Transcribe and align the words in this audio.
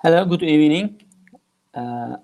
Hello, 0.00 0.24
good 0.24 0.44
evening. 0.44 1.02
Uh, 1.74 2.18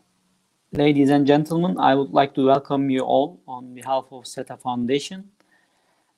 ladies 0.70 1.10
and 1.10 1.26
gentlemen, 1.26 1.76
I 1.76 1.96
would 1.96 2.12
like 2.12 2.32
to 2.36 2.46
welcome 2.46 2.88
you 2.88 3.00
all 3.00 3.40
on 3.48 3.74
behalf 3.74 4.04
of 4.12 4.28
SETA 4.28 4.58
Foundation. 4.58 5.28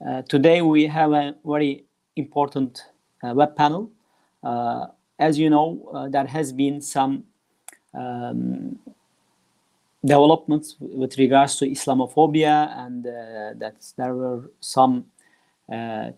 Uh, 0.07 0.21
today 0.21 0.61
we 0.61 0.87
have 0.87 1.13
a 1.13 1.35
very 1.47 1.87
important 2.15 2.85
uh, 3.25 3.33
web 3.33 3.57
panel. 3.57 3.91
Uh, 4.45 4.89
as 5.19 5.39
you 5.39 5.49
know, 5.49 5.81
uh, 5.95 6.09
there 6.11 6.27
has 6.27 6.53
been 6.53 6.83
some 6.83 7.25
um, 7.95 8.79
developments 10.05 10.77
with 10.79 11.17
regards 11.17 11.57
to 11.57 11.65
Islamophobia 11.65 12.71
and 12.85 13.07
uh, 13.07 13.55
that 13.57 13.77
there 13.97 14.15
were 14.15 14.51
some 14.61 15.07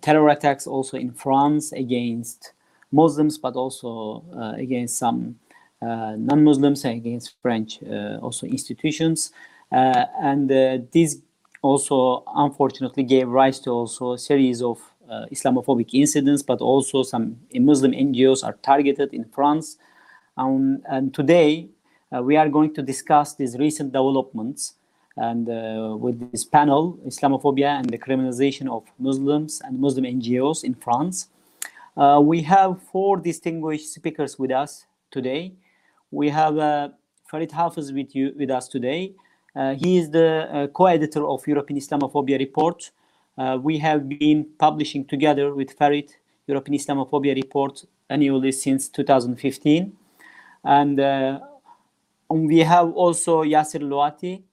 terror 0.02 0.30
attacks 0.30 0.66
also 0.66 0.96
in 0.96 1.12
France 1.12 1.70
against 1.70 2.54
Muslims, 2.92 3.38
but 3.38 3.54
also 3.54 4.24
uh, 4.34 4.54
against 4.56 4.98
some 4.98 5.36
uh, 5.82 6.14
non-Muslims, 6.16 6.84
and 6.84 6.96
against 6.96 7.34
French 7.42 7.82
uh, 7.82 8.18
also 8.20 8.46
institutions. 8.46 9.32
and 9.70 10.48
this 10.92 11.18
also 11.62 12.24
unfortunately 12.34 13.02
gave 13.02 13.28
rise 13.28 13.60
to 13.60 13.70
also 13.70 14.12
a 14.12 14.18
series 14.18 14.62
of 14.62 14.78
Islamophobic 15.30 15.90
incidents, 15.92 16.42
but 16.42 16.60
also 16.60 17.02
some 17.02 17.36
Muslim 17.54 17.92
NGOs 17.92 18.44
are 18.44 18.56
targeted 18.62 19.12
in 19.12 19.24
France. 19.24 19.76
Um, 20.36 20.82
and 20.88 21.12
today 21.12 21.68
we 22.22 22.36
are 22.36 22.48
going 22.48 22.72
to 22.74 22.82
discuss 22.82 23.34
these 23.34 23.56
recent 23.58 23.92
developments 23.92 24.74
and 25.18 25.48
uh, 25.48 25.96
with 25.96 26.30
this 26.30 26.44
panel, 26.44 26.98
Islamophobia 27.04 27.78
and 27.78 27.90
the 27.90 27.98
criminalization 27.98 28.68
of 28.68 28.84
Muslims 28.98 29.60
and 29.64 29.80
Muslim 29.80 30.04
NGOs 30.04 30.62
in 30.62 30.74
France. 30.74 31.28
Uh, 31.98 32.20
we 32.20 32.42
have 32.42 32.80
four 32.92 33.16
distinguished 33.16 33.92
speakers 33.92 34.38
with 34.38 34.52
us 34.52 34.86
today. 35.10 35.52
We 36.12 36.28
have 36.28 36.56
uh, 36.56 36.90
Farid 37.28 37.50
Hafez 37.50 37.92
with 37.92 38.14
you 38.14 38.32
with 38.38 38.52
us 38.52 38.68
today. 38.68 39.14
Uh, 39.56 39.74
he 39.74 39.98
is 39.98 40.08
the 40.08 40.48
uh, 40.48 40.66
co-editor 40.68 41.26
of 41.26 41.44
European 41.48 41.80
Islamophobia 41.80 42.38
report. 42.38 42.92
Uh, 43.36 43.58
we 43.60 43.78
have 43.78 44.08
been 44.08 44.46
publishing 44.60 45.06
together 45.06 45.52
with 45.52 45.72
Farid 45.72 46.14
European 46.46 46.78
Islamophobia 46.78 47.34
report 47.34 47.84
annually 48.08 48.52
since 48.52 48.88
2015. 48.88 49.92
And 50.62 51.00
uh, 51.00 51.40
we 52.28 52.58
have 52.58 52.92
also 52.92 53.42
Yasser 53.42 53.82
Louati. 53.82 54.44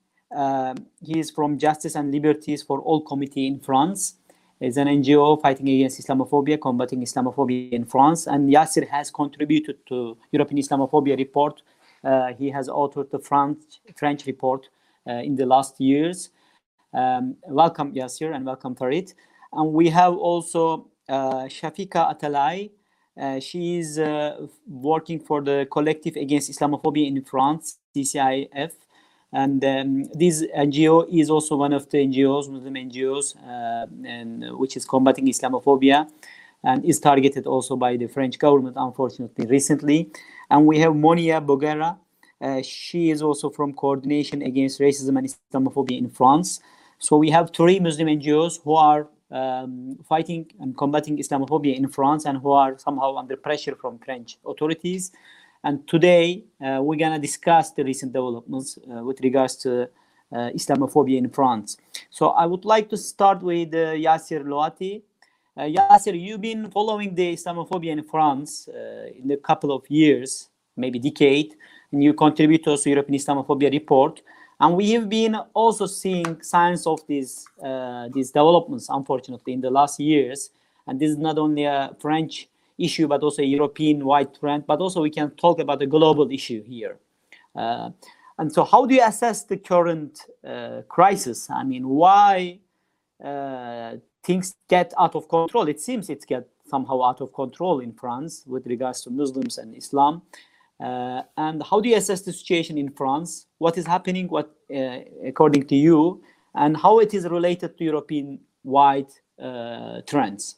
he 1.00 1.20
is 1.20 1.30
from 1.30 1.60
Justice 1.60 1.94
and 1.94 2.12
Liberties 2.12 2.64
for 2.64 2.80
All 2.82 3.02
Committee 3.02 3.46
in 3.46 3.60
France 3.60 4.16
is 4.60 4.78
an 4.78 4.88
NGO 4.88 5.42
fighting 5.42 5.68
against 5.68 6.00
Islamophobia, 6.00 6.60
combating 6.60 7.02
Islamophobia 7.02 7.72
in 7.72 7.86
France. 7.86 8.28
And 8.28 8.50
Yasser 8.50 8.88
has 8.88 9.12
contributed 9.12 9.86
to 9.88 10.18
European 10.32 10.62
Islamophobia 10.62 11.18
report. 11.18 11.62
Uh, 12.04 12.34
he 12.34 12.50
has 12.52 12.70
authored 12.70 13.10
the 13.12 13.20
French, 13.20 13.60
French 13.96 14.26
report 14.26 14.70
uh, 15.08 15.14
in 15.14 15.36
the 15.36 15.46
last 15.46 15.80
years. 15.80 16.30
Um, 16.94 17.36
welcome, 17.48 17.94
Yasser, 17.94 18.34
and 18.34 18.46
welcome, 18.46 18.76
Farid. 18.76 19.14
And 19.52 19.74
we 19.74 19.90
have 19.90 20.16
also 20.16 20.88
uh, 21.10 21.46
Shafika 21.46 22.18
Atalay. 22.18 22.72
Uh, 23.20 23.40
she 23.40 23.78
is 23.78 24.00
uh, 24.00 24.48
working 24.68 25.20
for 25.20 25.42
the 25.42 25.68
Collective 25.72 26.16
Against 26.16 26.52
Islamophobia 26.52 27.08
in 27.08 27.22
France, 27.24 27.80
CCIF. 27.96 28.72
And 29.34 29.64
um, 29.66 30.04
this 30.14 30.46
NGO 30.56 31.08
is 31.12 31.30
also 31.30 31.56
one 31.58 31.74
of 31.74 31.90
the 31.90 31.98
NGOs, 31.98 32.50
Muslim 32.50 32.74
NGOs, 32.76 33.36
uh, 33.36 33.88
and 34.08 34.58
which 34.58 34.78
is 34.78 34.86
combating 34.86 35.28
Islamophobia 35.28 36.10
and 36.64 36.84
is 36.84 37.00
targeted 37.00 37.46
also 37.46 37.76
by 37.76 37.96
the 37.96 38.08
French 38.08 38.40
government, 38.40 38.76
unfortunately, 38.78 39.46
recently. 39.46 40.10
And 40.50 40.66
we 40.66 40.80
have 40.80 40.96
Monia 40.96 41.40
Boguera. 41.42 41.98
Uh, 42.42 42.62
she 42.62 43.12
is 43.12 43.22
also 43.22 43.50
from 43.50 43.74
Coordination 43.74 44.42
Against 44.42 44.80
Racism 44.80 45.18
and 45.18 45.28
Islamophobia 45.28 45.98
in 45.98 46.10
France. 46.10 46.60
So 46.98 47.18
we 47.18 47.30
have 47.30 47.52
three 47.54 47.80
Muslim 47.80 48.08
NGOs 48.08 48.62
who 48.64 48.76
are 48.76 49.08
um, 49.32 49.98
fighting 50.08 50.52
and 50.60 50.78
combating 50.78 51.18
Islamophobia 51.18 51.76
in 51.76 51.88
France 51.88 52.26
and 52.26 52.38
who 52.40 52.52
are 52.52 52.78
somehow 52.78 53.16
under 53.16 53.36
pressure 53.36 53.76
from 53.76 54.00
French 54.00 54.38
authorities. 54.46 55.12
And 55.66 55.88
today 55.88 56.44
uh, 56.64 56.80
we're 56.84 56.96
going 56.96 57.14
to 57.14 57.20
discuss 57.20 57.72
the 57.72 57.84
recent 57.84 58.14
developments 58.14 58.78
uh, 58.78 59.04
with 59.04 59.20
regards 59.22 59.56
to 59.64 59.90
uh, 60.32 60.52
Islamophobia 60.54 61.18
in 61.18 61.28
France. 61.32 61.78
So 62.12 62.30
I 62.30 62.46
would 62.46 62.66
like 62.66 62.88
to 62.92 62.98
start 62.98 63.42
with 63.42 63.74
uh, 63.74 63.98
Yasser 63.98 64.44
Louati. 64.44 65.02
Uh, 65.58 65.64
Yasser, 65.64 66.14
you've 66.14 66.42
been 66.42 66.70
following 66.70 67.16
the 67.16 67.34
Islamophobia 67.34 67.94
in 67.94 68.04
France 68.04 68.68
uh, 68.68 69.08
in 69.18 69.32
a 69.32 69.38
couple 69.38 69.72
of 69.72 69.90
years, 69.90 70.50
maybe 70.78 71.00
decade, 71.00 71.56
and 71.92 72.04
you 72.04 72.14
contribute 72.14 72.64
to 72.64 72.78
the 72.78 72.90
European 72.92 73.18
Islamophobia 73.20 73.72
report. 73.72 74.22
And 74.60 74.76
we 74.76 74.92
have 74.92 75.10
been 75.10 75.36
also 75.56 75.88
seeing 75.88 76.44
signs 76.44 76.86
of 76.86 77.00
these 77.08 77.46
these 78.14 78.30
developments, 78.32 78.88
unfortunately, 78.90 79.54
in 79.54 79.62
the 79.62 79.72
last 79.72 80.00
years. 80.00 80.52
And 80.86 81.00
this 81.00 81.10
is 81.10 81.18
not 81.18 81.40
only 81.40 81.64
a 81.64 81.96
French 82.00 82.48
issue, 82.78 83.08
but 83.08 83.22
also 83.22 83.42
a 83.42 83.46
European-wide 83.46 84.36
trend. 84.40 84.66
But 84.68 84.80
also 84.80 85.02
we 85.02 85.10
can 85.10 85.32
talk 85.32 85.60
about 85.60 85.82
a 85.82 85.88
global 85.88 86.30
issue 86.32 86.64
here. 86.64 86.98
Uh, 87.56 87.90
and 88.38 88.52
so, 88.52 88.64
how 88.66 88.86
do 88.86 88.94
you 88.96 89.04
assess 89.04 89.44
the 89.44 89.58
current 89.58 90.20
uh, 90.46 90.82
crisis? 90.90 91.50
I 91.50 91.64
mean, 91.64 91.88
why 91.88 92.60
uh, 93.24 93.94
things 94.24 94.56
get 94.68 94.94
out 95.00 95.16
of 95.16 95.30
control? 95.30 95.68
It 95.70 95.80
seems 95.80 96.10
it's 96.10 96.26
get 96.26 96.48
somehow 96.68 97.02
out 97.04 97.22
of 97.22 97.34
control 97.34 97.80
in 97.80 97.94
France 97.94 98.44
with 98.46 98.68
regards 98.68 99.02
to 99.04 99.10
Muslims 99.10 99.58
and 99.58 99.76
Islam. 99.76 100.24
Uh, 100.84 101.22
and 101.38 101.64
how 101.64 101.80
do 101.80 101.88
you 101.88 101.96
assess 101.96 102.22
the 102.22 102.34
situation 102.34 102.78
in 102.78 102.90
France? 102.90 103.46
What 103.60 103.78
is 103.78 103.86
happening? 103.86 104.28
What, 104.28 104.52
uh, 104.76 105.00
according 105.26 105.68
to 105.68 105.76
you, 105.76 106.22
and 106.54 106.76
how 106.76 107.00
it 107.00 107.14
is 107.14 107.26
related 107.30 107.78
to 107.78 107.84
European-wide 107.86 109.12
uh, 109.42 110.02
trends? 110.06 110.58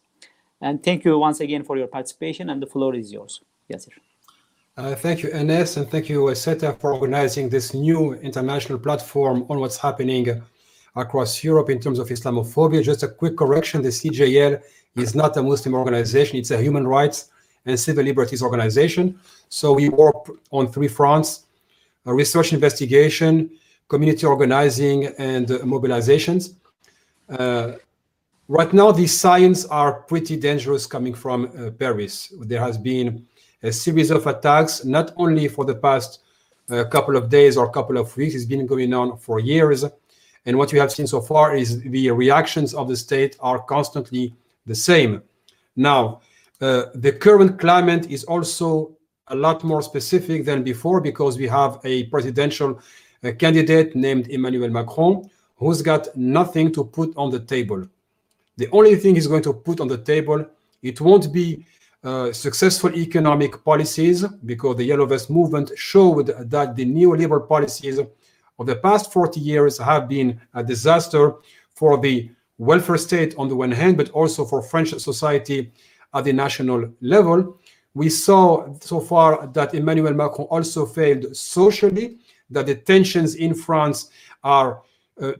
And 0.61 0.83
thank 0.83 1.05
you 1.05 1.17
once 1.17 1.39
again 1.39 1.63
for 1.63 1.77
your 1.77 1.87
participation, 1.87 2.49
and 2.49 2.61
the 2.61 2.67
floor 2.67 2.95
is 2.95 3.11
yours. 3.11 3.41
Yes, 3.67 3.85
sir. 3.85 3.91
Uh, 4.77 4.95
thank 4.95 5.23
you, 5.23 5.29
Enes, 5.29 5.77
and 5.77 5.89
thank 5.89 6.07
you, 6.09 6.33
SETA, 6.35 6.77
for 6.79 6.93
organizing 6.93 7.49
this 7.49 7.73
new 7.73 8.13
international 8.15 8.77
platform 8.77 9.45
on 9.49 9.59
what's 9.59 9.77
happening 9.77 10.41
across 10.95 11.43
Europe 11.43 11.69
in 11.69 11.79
terms 11.79 11.99
of 11.99 12.07
Islamophobia. 12.09 12.83
Just 12.83 13.03
a 13.03 13.07
quick 13.07 13.37
correction, 13.37 13.81
the 13.81 13.89
CJL 13.89 14.61
is 14.95 15.15
not 15.15 15.35
a 15.37 15.43
Muslim 15.43 15.73
organization, 15.73 16.37
it's 16.37 16.51
a 16.51 16.61
human 16.61 16.87
rights 16.87 17.29
and 17.65 17.79
civil 17.79 18.03
liberties 18.03 18.41
organization. 18.41 19.19
So 19.49 19.73
we 19.73 19.89
work 19.89 20.29
on 20.51 20.71
three 20.71 20.87
fronts, 20.87 21.45
research 22.05 22.53
investigation, 22.53 23.49
community 23.87 24.25
organizing, 24.25 25.07
and 25.17 25.49
uh, 25.49 25.59
mobilizations. 25.59 26.55
Uh, 27.29 27.73
Right 28.49 28.73
now, 28.73 28.93
these 28.93 29.19
signs 29.19 29.65
are 29.65 30.03
pretty 30.03 30.37
dangerous 30.37 30.85
coming 30.85 31.13
from 31.13 31.45
uh, 31.45 31.71
Paris. 31.71 32.31
There 32.39 32.61
has 32.61 32.77
been 32.77 33.25
a 33.61 33.73
series 33.73 34.09
of 34.09 34.25
attacks, 34.25 34.85
not 34.85 35.11
only 35.17 35.49
for 35.49 35.65
the 35.65 35.75
past 35.75 36.21
uh, 36.69 36.85
couple 36.85 37.17
of 37.17 37.29
days 37.29 37.57
or 37.57 37.69
couple 37.69 37.97
of 37.97 38.15
weeks, 38.15 38.35
it's 38.35 38.45
been 38.45 38.65
going 38.65 38.93
on 38.93 39.17
for 39.17 39.39
years. 39.39 39.83
And 40.45 40.57
what 40.57 40.71
you 40.71 40.79
have 40.79 40.93
seen 40.93 41.07
so 41.07 41.19
far 41.19 41.57
is 41.57 41.81
the 41.81 42.09
reactions 42.11 42.73
of 42.73 42.87
the 42.87 42.95
state 42.95 43.35
are 43.41 43.59
constantly 43.59 44.33
the 44.65 44.75
same. 44.75 45.23
Now, 45.75 46.21
uh, 46.61 46.85
the 46.95 47.11
current 47.11 47.59
climate 47.59 48.09
is 48.09 48.23
also 48.23 48.95
a 49.27 49.35
lot 49.35 49.65
more 49.65 49.81
specific 49.81 50.45
than 50.45 50.63
before 50.63 51.01
because 51.01 51.37
we 51.37 51.49
have 51.49 51.81
a 51.83 52.05
presidential 52.05 52.79
uh, 53.25 53.31
candidate 53.37 53.93
named 53.93 54.29
Emmanuel 54.29 54.69
Macron 54.69 55.29
who's 55.57 55.81
got 55.81 56.15
nothing 56.15 56.71
to 56.71 56.85
put 56.85 57.11
on 57.17 57.29
the 57.29 57.41
table. 57.41 57.85
The 58.57 58.69
only 58.71 58.95
thing 58.95 59.15
he's 59.15 59.27
going 59.27 59.43
to 59.43 59.53
put 59.53 59.79
on 59.79 59.87
the 59.87 59.99
table, 59.99 60.45
it 60.81 60.99
won't 60.99 61.31
be 61.31 61.65
uh, 62.03 62.31
successful 62.31 62.93
economic 62.95 63.63
policies 63.63 64.23
because 64.45 64.77
the 64.77 64.83
Yellow 64.83 65.05
Vest 65.05 65.29
movement 65.29 65.71
showed 65.75 66.27
that 66.27 66.75
the 66.75 66.85
neoliberal 66.85 67.47
policies 67.47 67.99
of 67.99 68.65
the 68.65 68.75
past 68.75 69.13
40 69.13 69.39
years 69.39 69.77
have 69.77 70.07
been 70.07 70.39
a 70.53 70.63
disaster 70.63 71.35
for 71.75 71.99
the 71.99 72.31
welfare 72.57 72.97
state 72.97 73.35
on 73.37 73.47
the 73.47 73.55
one 73.55 73.71
hand, 73.71 73.97
but 73.97 74.09
also 74.11 74.45
for 74.45 74.61
French 74.61 74.89
society 74.89 75.71
at 76.13 76.23
the 76.23 76.33
national 76.33 76.89
level. 77.01 77.59
We 77.93 78.09
saw 78.09 78.73
so 78.79 78.99
far 78.99 79.47
that 79.47 79.73
Emmanuel 79.73 80.13
Macron 80.13 80.47
also 80.47 80.85
failed 80.85 81.35
socially, 81.35 82.17
that 82.49 82.65
the 82.65 82.75
tensions 82.75 83.35
in 83.35 83.53
France 83.53 84.09
are 84.43 84.81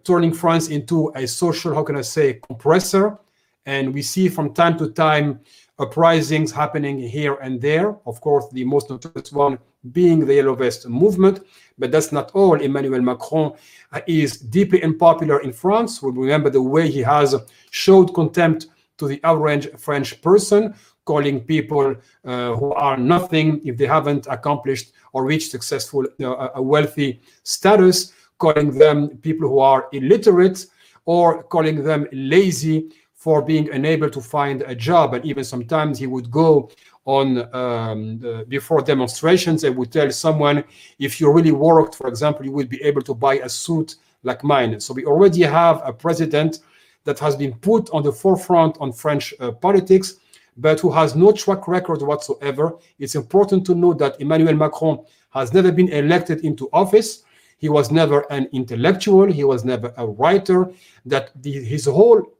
turning 0.04 0.34
France 0.34 0.70
into 0.70 1.12
a 1.16 1.28
social, 1.28 1.74
how 1.74 1.84
can 1.84 1.96
I 1.96 2.02
say, 2.02 2.36
compressor. 2.36 3.20
And 3.66 3.94
we 3.94 4.02
see 4.02 4.30
from 4.30 4.54
time 4.54 4.78
to 4.78 4.90
time 4.90 5.42
uprisings 5.80 6.52
happening 6.52 6.98
here 7.00 7.36
and 7.36 7.62
there. 7.62 7.96
Of 8.06 8.22
course, 8.22 8.46
the 8.52 8.64
most 8.64 8.90
notorious 8.90 9.32
one 9.32 9.60
being 9.92 10.26
the 10.26 10.36
Yellow 10.36 10.56
Vest 10.56 10.88
movement. 10.88 11.46
But 11.78 11.92
that's 11.92 12.12
not 12.12 12.32
all. 12.32 12.60
Emmanuel 12.60 13.02
Macron 13.02 13.54
uh, 13.92 14.02
is 14.08 14.40
deeply 14.40 14.84
unpopular 14.84 15.42
in 15.42 15.54
France. 15.54 16.02
We 16.02 16.12
remember 16.12 16.50
the 16.50 16.62
way 16.62 16.90
he 16.90 17.02
has 17.02 17.36
showed 17.70 18.14
contempt 18.14 18.68
to 18.98 19.08
the 19.08 19.20
average 19.24 19.70
French 19.78 20.22
person, 20.22 20.74
calling 21.06 21.40
people 21.40 21.96
uh, 22.26 22.56
who 22.56 22.74
are 22.74 22.98
nothing 22.98 23.62
if 23.64 23.78
they 23.78 23.86
haven't 23.86 24.28
accomplished 24.28 24.92
or 25.14 25.24
reached 25.26 25.52
successful, 25.52 26.06
uh, 26.22 26.50
a 26.56 26.62
wealthy 26.62 27.22
status, 27.44 28.14
calling 28.38 28.78
them 28.78 29.18
people 29.18 29.48
who 29.48 29.60
are 29.60 29.88
illiterate, 29.92 30.66
or 31.06 31.44
calling 31.44 31.84
them 31.84 32.08
lazy 32.12 32.92
for 33.14 33.42
being 33.42 33.70
unable 33.72 34.10
to 34.10 34.22
find 34.22 34.62
a 34.64 34.76
job. 34.76 35.14
And 35.14 35.26
even 35.26 35.44
sometimes 35.44 35.98
he 35.98 36.08
would 36.08 36.30
go 36.30 36.70
on 37.06 37.54
um, 37.56 38.20
the, 38.20 38.46
before 38.48 38.82
demonstrations 38.82 39.64
and 39.64 39.76
would 39.78 39.92
tell 39.92 40.12
someone, 40.12 40.64
if 41.00 41.20
you 41.20 41.32
really 41.32 41.52
worked, 41.52 41.96
for 41.96 42.08
example, 42.08 42.46
you 42.46 42.52
would 42.52 42.70
be 42.70 42.82
able 42.84 43.02
to 43.02 43.14
buy 43.14 43.36
a 43.36 43.50
suit 43.50 43.96
like 44.24 44.44
mine. 44.44 44.80
So 44.80 44.94
we 44.94 45.06
already 45.06 45.44
have 45.44 45.82
a 45.84 45.94
president 45.94 46.60
that 47.06 47.18
has 47.20 47.36
been 47.36 47.54
put 47.54 47.90
on 47.92 48.04
the 48.04 48.12
forefront 48.12 48.78
on 48.80 48.92
French 48.92 49.34
uh, 49.40 49.52
politics, 49.52 50.16
but 50.58 50.80
who 50.80 50.92
has 50.92 51.16
no 51.16 51.32
track 51.32 51.68
record 51.68 52.02
whatsoever. 52.02 52.78
It's 53.00 53.16
important 53.16 53.66
to 53.68 53.76
note 53.76 54.00
that 54.00 54.20
Emmanuel 54.20 54.56
Macron 54.56 55.06
has 55.30 55.54
never 55.54 55.72
been 55.72 55.90
elected 55.90 56.42
into 56.44 56.70
office. 56.74 57.24
He 57.58 57.70
was 57.70 57.92
never 57.92 58.26
an 58.32 58.48
intellectual. 58.54 59.26
He 59.26 59.44
was 59.44 59.66
never 59.66 59.94
a 59.98 60.08
writer. 60.08 60.72
That 61.06 61.32
the, 61.42 61.52
his 61.52 61.86
whole 61.86 62.38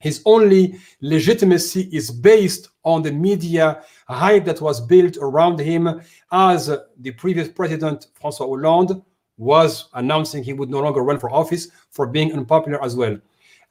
his 0.00 0.20
only 0.26 0.78
legitimacy 1.00 1.88
is 1.90 2.10
based 2.10 2.68
on 2.82 3.00
the 3.00 3.10
media 3.10 3.82
hype 4.06 4.44
that 4.44 4.60
was 4.60 4.78
built 4.78 5.16
around 5.16 5.58
him 5.58 6.02
as 6.30 6.66
the 6.98 7.10
previous 7.12 7.48
president, 7.48 8.08
Francois 8.12 8.46
Hollande, 8.46 9.02
was 9.38 9.88
announcing 9.94 10.44
he 10.44 10.52
would 10.52 10.68
no 10.68 10.80
longer 10.80 11.02
run 11.02 11.18
for 11.18 11.30
office 11.30 11.68
for 11.90 12.06
being 12.06 12.34
unpopular 12.34 12.84
as 12.84 12.94
well. 12.94 13.18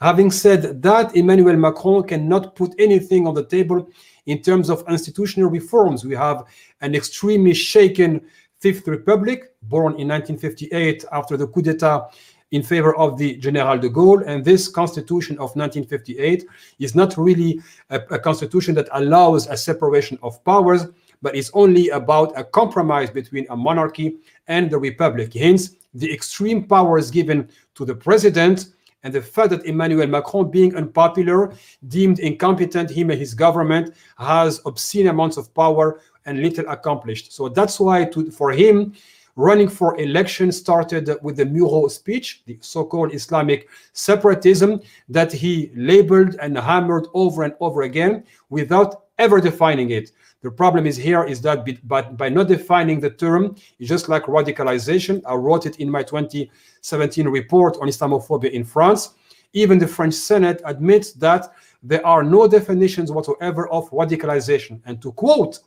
Having 0.01 0.31
said 0.31 0.81
that, 0.81 1.15
Emmanuel 1.15 1.55
Macron 1.55 2.03
cannot 2.03 2.55
put 2.55 2.73
anything 2.79 3.27
on 3.27 3.35
the 3.35 3.45
table 3.45 3.87
in 4.25 4.41
terms 4.41 4.69
of 4.69 4.83
institutional 4.89 5.51
reforms. 5.51 6.03
We 6.03 6.15
have 6.15 6.45
an 6.81 6.95
extremely 6.95 7.53
shaken 7.53 8.21
Fifth 8.63 8.87
Republic, 8.87 9.51
born 9.63 9.99
in 9.99 10.07
1958 10.07 11.03
after 11.11 11.35
the 11.35 11.45
coup 11.47 11.61
d'etat 11.61 12.09
in 12.51 12.63
favor 12.63 12.95
of 12.95 13.17
the 13.17 13.35
General 13.35 13.77
de 13.77 13.89
Gaulle. 13.89 14.23
And 14.25 14.45
this 14.45 14.69
constitution 14.69 15.35
of 15.35 15.53
1958 15.57 16.45
is 16.79 16.95
not 16.95 17.17
really 17.17 17.59
a, 17.89 17.97
a 18.09 18.17
constitution 18.17 18.73
that 18.75 18.87
allows 18.93 19.47
a 19.47 19.57
separation 19.57 20.17
of 20.23 20.41
powers, 20.45 20.85
but 21.21 21.35
it's 21.35 21.51
only 21.53 21.89
about 21.89 22.31
a 22.39 22.43
compromise 22.45 23.09
between 23.09 23.45
a 23.49 23.55
monarchy 23.57 24.15
and 24.47 24.71
the 24.71 24.77
republic. 24.77 25.33
Hence, 25.33 25.75
the 25.93 26.09
extreme 26.13 26.63
powers 26.63 27.11
given 27.11 27.49
to 27.75 27.83
the 27.83 27.95
president 27.95 28.67
and 29.03 29.13
the 29.13 29.21
fact 29.21 29.49
that 29.49 29.65
Emmanuel 29.65 30.07
Macron, 30.07 30.49
being 30.49 30.73
unpopular, 30.77 31.53
deemed 31.89 32.19
incompetent, 32.19 32.89
him 32.89 33.09
and 33.09 33.19
his 33.19 33.33
government 33.33 33.93
has 34.17 34.61
obscene 34.65 35.07
amounts 35.07 35.35
of 35.35 35.53
power 35.53 35.99
and 36.25 36.41
little 36.41 36.67
accomplished. 36.69 37.33
So 37.33 37.49
that's 37.49 37.79
why, 37.79 38.05
to, 38.05 38.31
for 38.31 38.51
him, 38.51 38.93
running 39.35 39.67
for 39.67 39.99
election 39.99 40.51
started 40.51 41.09
with 41.21 41.37
the 41.37 41.45
Mureaux 41.45 41.87
speech, 41.87 42.43
the 42.45 42.57
so-called 42.61 43.13
Islamic 43.13 43.67
separatism 43.93 44.81
that 45.09 45.31
he 45.31 45.71
labeled 45.75 46.35
and 46.39 46.57
hammered 46.57 47.07
over 47.13 47.43
and 47.43 47.53
over 47.59 47.83
again 47.83 48.23
without 48.49 49.05
ever 49.17 49.41
defining 49.41 49.91
it. 49.91 50.11
The 50.41 50.51
problem 50.51 50.85
is 50.85 50.97
here 50.97 51.23
is 51.23 51.41
that 51.41 51.65
but 51.87 52.17
by 52.17 52.27
not 52.29 52.49
defining 52.49 52.99
the 52.99 53.09
term, 53.09 53.55
it's 53.79 53.89
just 53.89 54.09
like 54.09 54.23
radicalization. 54.23 55.21
I 55.25 55.35
wrote 55.35 55.65
it 55.65 55.77
in 55.77 55.89
my 55.89 56.03
2017 56.03 57.27
report 57.27 57.77
on 57.81 57.87
Islamophobia 57.87 58.51
in 58.51 58.65
France. 58.65 59.13
Even 59.53 59.79
the 59.79 59.87
French 59.87 60.15
Senate 60.15 60.61
admits 60.65 61.13
that 61.13 61.53
there 61.81 62.05
are 62.05 62.23
no 62.23 62.47
definitions 62.47 63.11
whatsoever 63.11 63.69
of 63.69 63.89
radicalization. 63.91 64.81
And 64.85 65.01
to 65.01 65.13
quote 65.13 65.59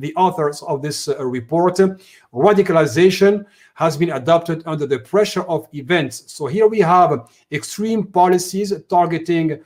the 0.00 0.14
authors 0.16 0.62
of 0.62 0.82
this 0.82 1.08
uh, 1.08 1.24
report, 1.24 1.76
radicalization 2.32 3.44
has 3.74 3.96
been 3.96 4.10
adopted 4.10 4.62
under 4.66 4.86
the 4.86 4.98
pressure 4.98 5.42
of 5.42 5.68
events. 5.72 6.24
So 6.32 6.46
here 6.46 6.66
we 6.66 6.80
have 6.80 7.30
extreme 7.52 8.06
policies 8.06 8.72
targeting 8.88 9.60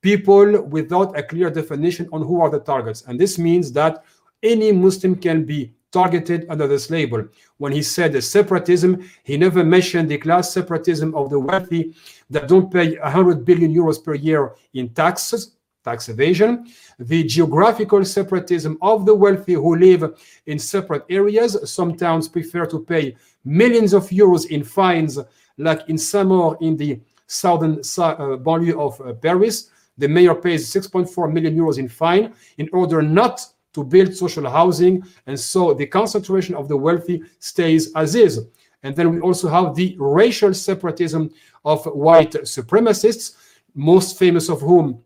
people 0.00 0.62
without 0.62 1.18
a 1.18 1.22
clear 1.22 1.50
definition 1.50 2.08
on 2.12 2.22
who 2.22 2.40
are 2.40 2.50
the 2.50 2.60
targets. 2.60 3.02
And 3.06 3.18
this 3.18 3.38
means 3.38 3.72
that 3.72 4.04
any 4.42 4.70
Muslim 4.72 5.16
can 5.16 5.44
be 5.44 5.72
targeted 5.90 6.46
under 6.50 6.66
this 6.66 6.90
label. 6.90 7.26
When 7.56 7.72
he 7.72 7.82
said 7.82 8.12
the 8.12 8.22
separatism, 8.22 9.08
he 9.24 9.36
never 9.36 9.64
mentioned 9.64 10.10
the 10.10 10.18
class 10.18 10.52
separatism 10.52 11.14
of 11.14 11.30
the 11.30 11.38
wealthy 11.38 11.94
that 12.30 12.46
don't 12.48 12.70
pay 12.70 12.98
100 12.98 13.44
billion 13.44 13.74
euros 13.74 14.02
per 14.02 14.14
year 14.14 14.54
in 14.74 14.90
taxes, 14.90 15.56
tax 15.88 16.08
evasion, 16.08 16.52
the 16.98 17.20
geographical 17.24 18.04
separatism 18.04 18.76
of 18.82 19.06
the 19.06 19.14
wealthy 19.24 19.54
who 19.54 19.72
live 19.76 20.02
in 20.46 20.58
separate 20.58 21.04
areas. 21.08 21.50
Some 21.76 21.90
towns 21.96 22.28
prefer 22.28 22.64
to 22.66 22.78
pay 22.92 23.16
millions 23.44 23.92
of 23.94 24.04
euros 24.22 24.44
in 24.54 24.62
fines, 24.64 25.18
like 25.56 25.82
in 25.88 25.98
Saint-Maur 25.98 26.58
in 26.60 26.76
the 26.76 27.00
southern 27.26 27.74
uh, 27.74 28.36
banlieue 28.46 28.78
of 28.86 29.00
uh, 29.00 29.12
Paris, 29.12 29.70
the 29.98 30.08
mayor 30.08 30.34
pays 30.34 30.72
6.4 30.72 31.32
million 31.32 31.54
euros 31.56 31.78
in 31.78 31.88
fine 31.88 32.32
in 32.56 32.68
order 32.72 33.02
not 33.02 33.44
to 33.74 33.84
build 33.84 34.14
social 34.14 34.48
housing. 34.48 35.02
And 35.26 35.38
so 35.38 35.74
the 35.74 35.86
concentration 35.86 36.54
of 36.54 36.68
the 36.68 36.76
wealthy 36.76 37.22
stays 37.38 37.92
as 37.94 38.14
is. 38.14 38.46
And 38.82 38.94
then 38.96 39.10
we 39.10 39.20
also 39.20 39.48
have 39.48 39.74
the 39.74 39.96
racial 39.98 40.54
separatism 40.54 41.30
of 41.64 41.84
white 41.86 42.32
supremacists, 42.56 43.36
most 43.74 44.18
famous 44.18 44.48
of 44.48 44.60
whom 44.60 45.02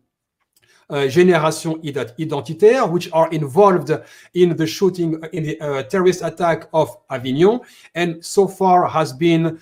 uh, 0.93 1.07
Génération 1.07 1.73
Identitaire, 1.83 2.85
which 2.85 3.09
are 3.11 3.27
involved 3.31 3.91
in 4.35 4.55
the 4.55 4.67
shooting, 4.67 5.19
in 5.33 5.43
the 5.43 5.59
uh, 5.59 5.81
terrorist 5.83 6.21
attack 6.21 6.69
of 6.71 6.95
Avignon, 7.09 7.61
and 7.95 8.23
so 8.23 8.47
far 8.47 8.87
has 8.87 9.11
been 9.11 9.59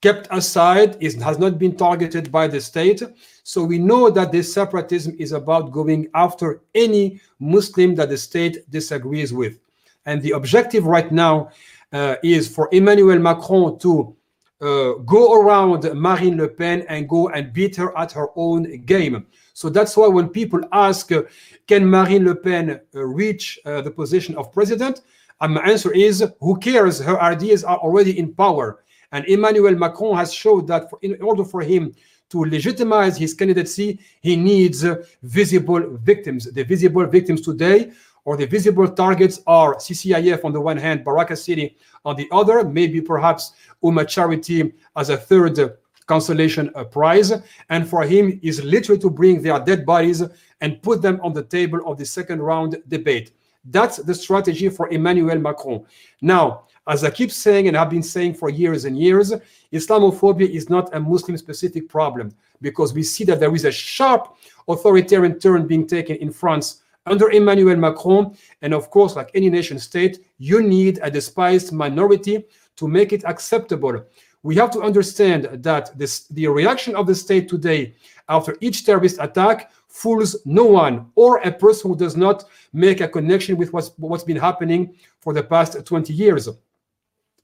kept 0.00 0.26
aside, 0.30 0.96
is, 1.00 1.14
has 1.22 1.38
not 1.38 1.58
been 1.58 1.76
targeted 1.76 2.32
by 2.32 2.48
the 2.48 2.60
state. 2.60 3.02
So 3.42 3.62
we 3.62 3.78
know 3.78 4.08
that 4.10 4.32
this 4.32 4.52
separatism 4.52 5.14
is 5.18 5.32
about 5.32 5.70
going 5.70 6.08
after 6.14 6.62
any 6.74 7.20
Muslim 7.38 7.94
that 7.96 8.08
the 8.08 8.16
state 8.16 8.70
disagrees 8.70 9.32
with. 9.34 9.58
And 10.06 10.22
the 10.22 10.32
objective 10.32 10.86
right 10.86 11.10
now 11.12 11.50
uh, 11.92 12.16
is 12.22 12.48
for 12.48 12.70
Emmanuel 12.72 13.18
Macron 13.18 13.78
to 13.80 14.16
uh, 14.60 14.92
go 15.04 15.40
around 15.40 15.84
Marine 15.94 16.38
Le 16.38 16.48
Pen 16.48 16.86
and 16.88 17.08
go 17.08 17.28
and 17.28 17.52
beat 17.52 17.76
her 17.76 17.96
at 17.98 18.12
her 18.12 18.28
own 18.36 18.84
game. 18.86 19.26
So 19.54 19.68
that's 19.68 19.96
why 19.96 20.08
when 20.08 20.28
people 20.28 20.60
ask, 20.72 21.10
uh, 21.12 21.22
can 21.68 21.86
Marine 21.88 22.24
Le 22.24 22.34
Pen 22.34 22.80
uh, 22.94 23.04
reach 23.04 23.58
uh, 23.64 23.80
the 23.80 23.90
position 23.90 24.36
of 24.36 24.52
president? 24.52 25.02
And 25.40 25.54
my 25.54 25.62
answer 25.62 25.92
is, 25.92 26.24
who 26.40 26.58
cares? 26.58 27.00
Her 27.00 27.20
ideas 27.22 27.62
are 27.64 27.78
already 27.78 28.18
in 28.18 28.34
power. 28.34 28.84
And 29.12 29.24
Emmanuel 29.26 29.76
Macron 29.76 30.16
has 30.16 30.34
showed 30.34 30.66
that 30.66 30.90
for, 30.90 30.98
in 31.02 31.22
order 31.22 31.44
for 31.44 31.62
him 31.62 31.94
to 32.30 32.44
legitimize 32.44 33.16
his 33.16 33.32
candidacy, 33.32 34.00
he 34.20 34.34
needs 34.34 34.84
uh, 34.84 35.04
visible 35.22 35.98
victims. 35.98 36.50
The 36.52 36.64
visible 36.64 37.06
victims 37.06 37.40
today 37.40 37.92
or 38.24 38.36
the 38.36 38.46
visible 38.46 38.88
targets 38.88 39.40
are 39.46 39.76
CCIF 39.76 40.44
on 40.44 40.52
the 40.52 40.60
one 40.60 40.78
hand, 40.78 41.04
Baraka 41.04 41.36
City 41.36 41.76
on 42.04 42.16
the 42.16 42.26
other, 42.32 42.64
maybe 42.64 43.00
perhaps 43.00 43.52
Ummah 43.84 44.08
Charity 44.08 44.72
as 44.96 45.10
a 45.10 45.16
third 45.16 45.78
consolation 46.06 46.70
prize. 46.90 47.32
And 47.70 47.88
for 47.88 48.04
him 48.04 48.38
is 48.42 48.62
literally 48.64 49.00
to 49.00 49.10
bring 49.10 49.42
their 49.42 49.58
dead 49.60 49.86
bodies 49.86 50.22
and 50.60 50.82
put 50.82 51.02
them 51.02 51.20
on 51.22 51.32
the 51.32 51.44
table 51.44 51.80
of 51.86 51.98
the 51.98 52.06
second 52.06 52.42
round 52.42 52.82
debate. 52.88 53.32
That's 53.64 53.96
the 53.96 54.14
strategy 54.14 54.68
for 54.68 54.88
Emmanuel 54.90 55.38
Macron. 55.38 55.84
Now, 56.20 56.64
as 56.86 57.02
I 57.02 57.10
keep 57.10 57.32
saying 57.32 57.66
and 57.66 57.76
I've 57.76 57.88
been 57.88 58.02
saying 58.02 58.34
for 58.34 58.50
years 58.50 58.84
and 58.84 58.98
years, 58.98 59.32
Islamophobia 59.72 60.48
is 60.48 60.68
not 60.68 60.94
a 60.94 61.00
Muslim 61.00 61.38
specific 61.38 61.88
problem 61.88 62.34
because 62.60 62.92
we 62.92 63.02
see 63.02 63.24
that 63.24 63.40
there 63.40 63.54
is 63.54 63.64
a 63.64 63.72
sharp 63.72 64.36
authoritarian 64.68 65.38
turn 65.38 65.66
being 65.66 65.86
taken 65.86 66.16
in 66.16 66.30
France 66.30 66.82
under 67.06 67.30
Emmanuel 67.30 67.76
Macron. 67.76 68.36
And 68.60 68.74
of 68.74 68.90
course, 68.90 69.16
like 69.16 69.30
any 69.34 69.48
nation 69.48 69.78
state, 69.78 70.26
you 70.38 70.62
need 70.62 70.98
a 71.02 71.10
despised 71.10 71.72
minority 71.72 72.44
to 72.76 72.88
make 72.88 73.12
it 73.12 73.24
acceptable. 73.24 74.04
We 74.44 74.54
have 74.56 74.70
to 74.72 74.82
understand 74.82 75.48
that 75.64 75.98
this, 75.98 76.28
the 76.28 76.46
reaction 76.46 76.94
of 76.94 77.06
the 77.06 77.14
state 77.14 77.48
today 77.48 77.94
after 78.28 78.56
each 78.60 78.86
terrorist 78.86 79.16
attack 79.20 79.72
fools 79.88 80.36
no 80.44 80.64
one 80.64 81.10
or 81.16 81.38
a 81.38 81.50
person 81.50 81.90
who 81.90 81.96
does 81.96 82.16
not 82.16 82.44
make 82.72 83.00
a 83.00 83.08
connection 83.08 83.56
with 83.56 83.72
what's, 83.72 83.90
what's 83.96 84.22
been 84.22 84.36
happening 84.36 84.94
for 85.20 85.32
the 85.32 85.42
past 85.42 85.84
20 85.84 86.12
years 86.12 86.48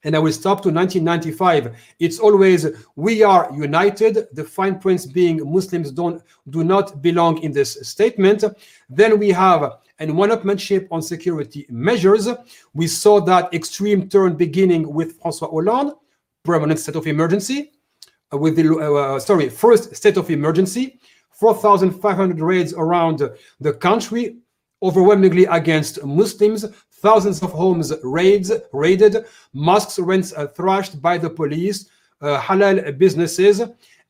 and 0.04 0.16
I 0.16 0.18
will 0.18 0.32
stop 0.32 0.62
to 0.62 0.70
1995. 0.70 1.76
It's 1.98 2.18
always 2.18 2.66
we 2.96 3.22
are 3.22 3.50
united. 3.54 4.28
The 4.32 4.44
fine 4.44 4.78
prints 4.78 5.06
being 5.06 5.40
Muslims 5.52 5.90
don't 5.90 6.22
do 6.48 6.64
not 6.64 7.02
belong 7.02 7.42
in 7.42 7.52
this 7.52 7.76
statement. 7.82 8.44
Then 8.88 9.18
we 9.18 9.30
have 9.30 9.78
and 9.98 10.16
one-upmanship 10.16 10.88
on 10.90 11.02
security 11.02 11.66
measures. 11.68 12.28
We 12.72 12.86
saw 12.86 13.20
that 13.20 13.52
extreme 13.52 14.08
turn 14.08 14.34
beginning 14.34 14.90
with 14.90 15.20
François 15.20 15.50
Hollande, 15.50 15.92
permanent 16.44 16.80
state 16.80 16.96
of 16.96 17.06
emergency. 17.06 17.72
Uh, 18.32 18.38
with 18.38 18.56
the 18.56 18.76
uh, 18.76 19.18
sorry, 19.18 19.48
first 19.48 19.94
state 19.94 20.16
of 20.16 20.30
emergency, 20.30 20.98
4,500 21.32 22.40
raids 22.40 22.74
around 22.74 23.22
the 23.60 23.72
country, 23.72 24.36
overwhelmingly 24.82 25.46
against 25.46 26.04
Muslims, 26.04 26.64
thousands 26.92 27.42
of 27.42 27.50
homes 27.50 27.92
raids, 28.02 28.52
raided, 28.72 29.24
mosques 29.52 29.98
rents 29.98 30.32
uh, 30.34 30.46
thrashed 30.46 31.00
by 31.00 31.18
the 31.18 31.30
police, 31.30 31.88
uh, 32.20 32.38
halal 32.40 32.96
businesses, 32.98 33.62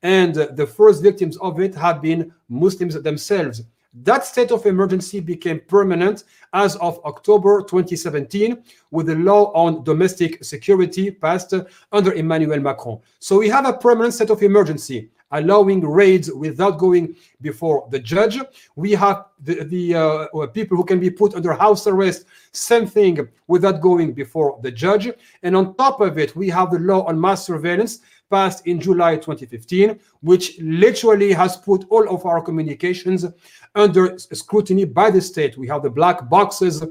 and 0.02 0.37
uh, 0.37 0.46
the 0.52 0.66
first 0.66 1.02
victims 1.02 1.37
of 1.38 1.60
it 1.60 1.75
have 1.75 2.02
been 2.02 2.32
Muslims 2.49 3.00
themselves. 3.00 3.62
That 3.92 4.25
state 4.25 4.52
of 4.52 4.66
emergency 4.66 5.18
became 5.18 5.61
permanent 5.66 6.23
as 6.52 6.76
of 6.76 7.04
October 7.04 7.62
2017 7.62 8.62
with 8.92 9.06
the 9.06 9.16
law 9.16 9.52
on 9.52 9.82
domestic 9.82 10.44
security 10.44 11.11
passed 11.11 11.54
under 11.90 12.12
Emmanuel 12.12 12.61
Macron. 12.61 13.00
So 13.18 13.38
we 13.38 13.49
have 13.49 13.66
a 13.66 13.73
permanent 13.73 14.14
state 14.14 14.30
of 14.30 14.42
emergency 14.42 15.11
allowing 15.32 15.80
raids 15.80 16.30
without 16.32 16.78
going 16.78 17.14
before 17.40 17.87
the 17.90 17.99
judge. 17.99 18.40
We 18.76 18.92
have 18.92 19.26
the, 19.42 19.64
the 19.64 19.94
uh, 19.94 20.47
people 20.49 20.76
who 20.76 20.85
can 20.85 20.99
be 20.99 21.11
put 21.11 21.35
under 21.35 21.52
house 21.52 21.87
arrest, 21.87 22.26
same 22.52 22.87
thing 22.87 23.28
without 23.47 23.80
going 23.80 24.12
before 24.12 24.59
the 24.62 24.70
judge. 24.70 25.09
And 25.42 25.56
on 25.56 25.76
top 25.76 26.00
of 26.00 26.18
it, 26.18 26.35
we 26.35 26.49
have 26.49 26.70
the 26.70 26.78
law 26.78 27.04
on 27.06 27.20
mass 27.20 27.47
surveillance 27.47 28.00
passed 28.30 28.66
in 28.66 28.80
July 28.80 29.16
2015, 29.16 29.99
which 30.20 30.58
literally 30.60 31.32
has 31.32 31.56
put 31.56 31.84
all 31.90 32.08
of 32.08 32.25
our 32.25 32.40
communications 32.40 33.26
under 33.75 34.18
scrutiny 34.18 34.84
by 34.84 35.10
the 35.10 35.20
state. 35.20 35.58
We 35.58 35.68
have 35.68 35.82
the 35.82 35.90
black 35.90 36.28
boxes 36.28 36.84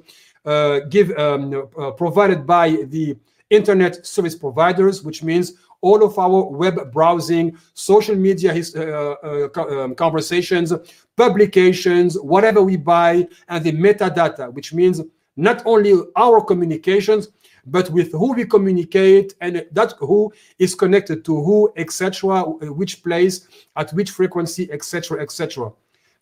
uh, 0.46 0.80
give 0.90 1.12
um, 1.18 1.70
uh, 1.78 1.92
provided 1.92 2.46
by 2.46 2.70
the 2.88 3.18
internet 3.50 4.06
service 4.06 4.36
providers, 4.36 5.04
which 5.04 5.24
means 5.24 5.54
all 5.82 6.04
of 6.04 6.18
our 6.20 6.44
web 6.44 6.92
browsing, 6.92 7.58
social 7.74 8.16
media 8.16 8.54
his, 8.54 8.76
uh, 8.76 9.16
uh, 9.24 9.84
um, 9.84 9.96
conversations, 9.96 10.74
publications, 11.16 12.20
whatever 12.20 12.62
we 12.62 12.76
buy, 12.76 13.28
and 13.48 13.64
the 13.64 13.72
metadata, 13.72 14.52
which 14.54 14.74
means 14.74 15.02
not 15.36 15.64
only 15.66 15.94
our 16.18 16.44
communications, 16.44 17.30
but 17.72 17.90
with 17.90 18.12
who 18.12 18.34
we 18.34 18.46
communicate 18.46 19.36
and 19.42 19.66
that 19.72 19.94
who 20.00 20.32
is 20.58 20.76
connected 20.76 21.24
to 21.26 21.42
who, 21.42 21.72
etc., 21.78 22.44
which 22.44 23.04
place, 23.04 23.48
at 23.76 23.92
which 23.92 24.12
frequency, 24.12 24.72
etc., 24.72 25.22
etc. 25.22 25.72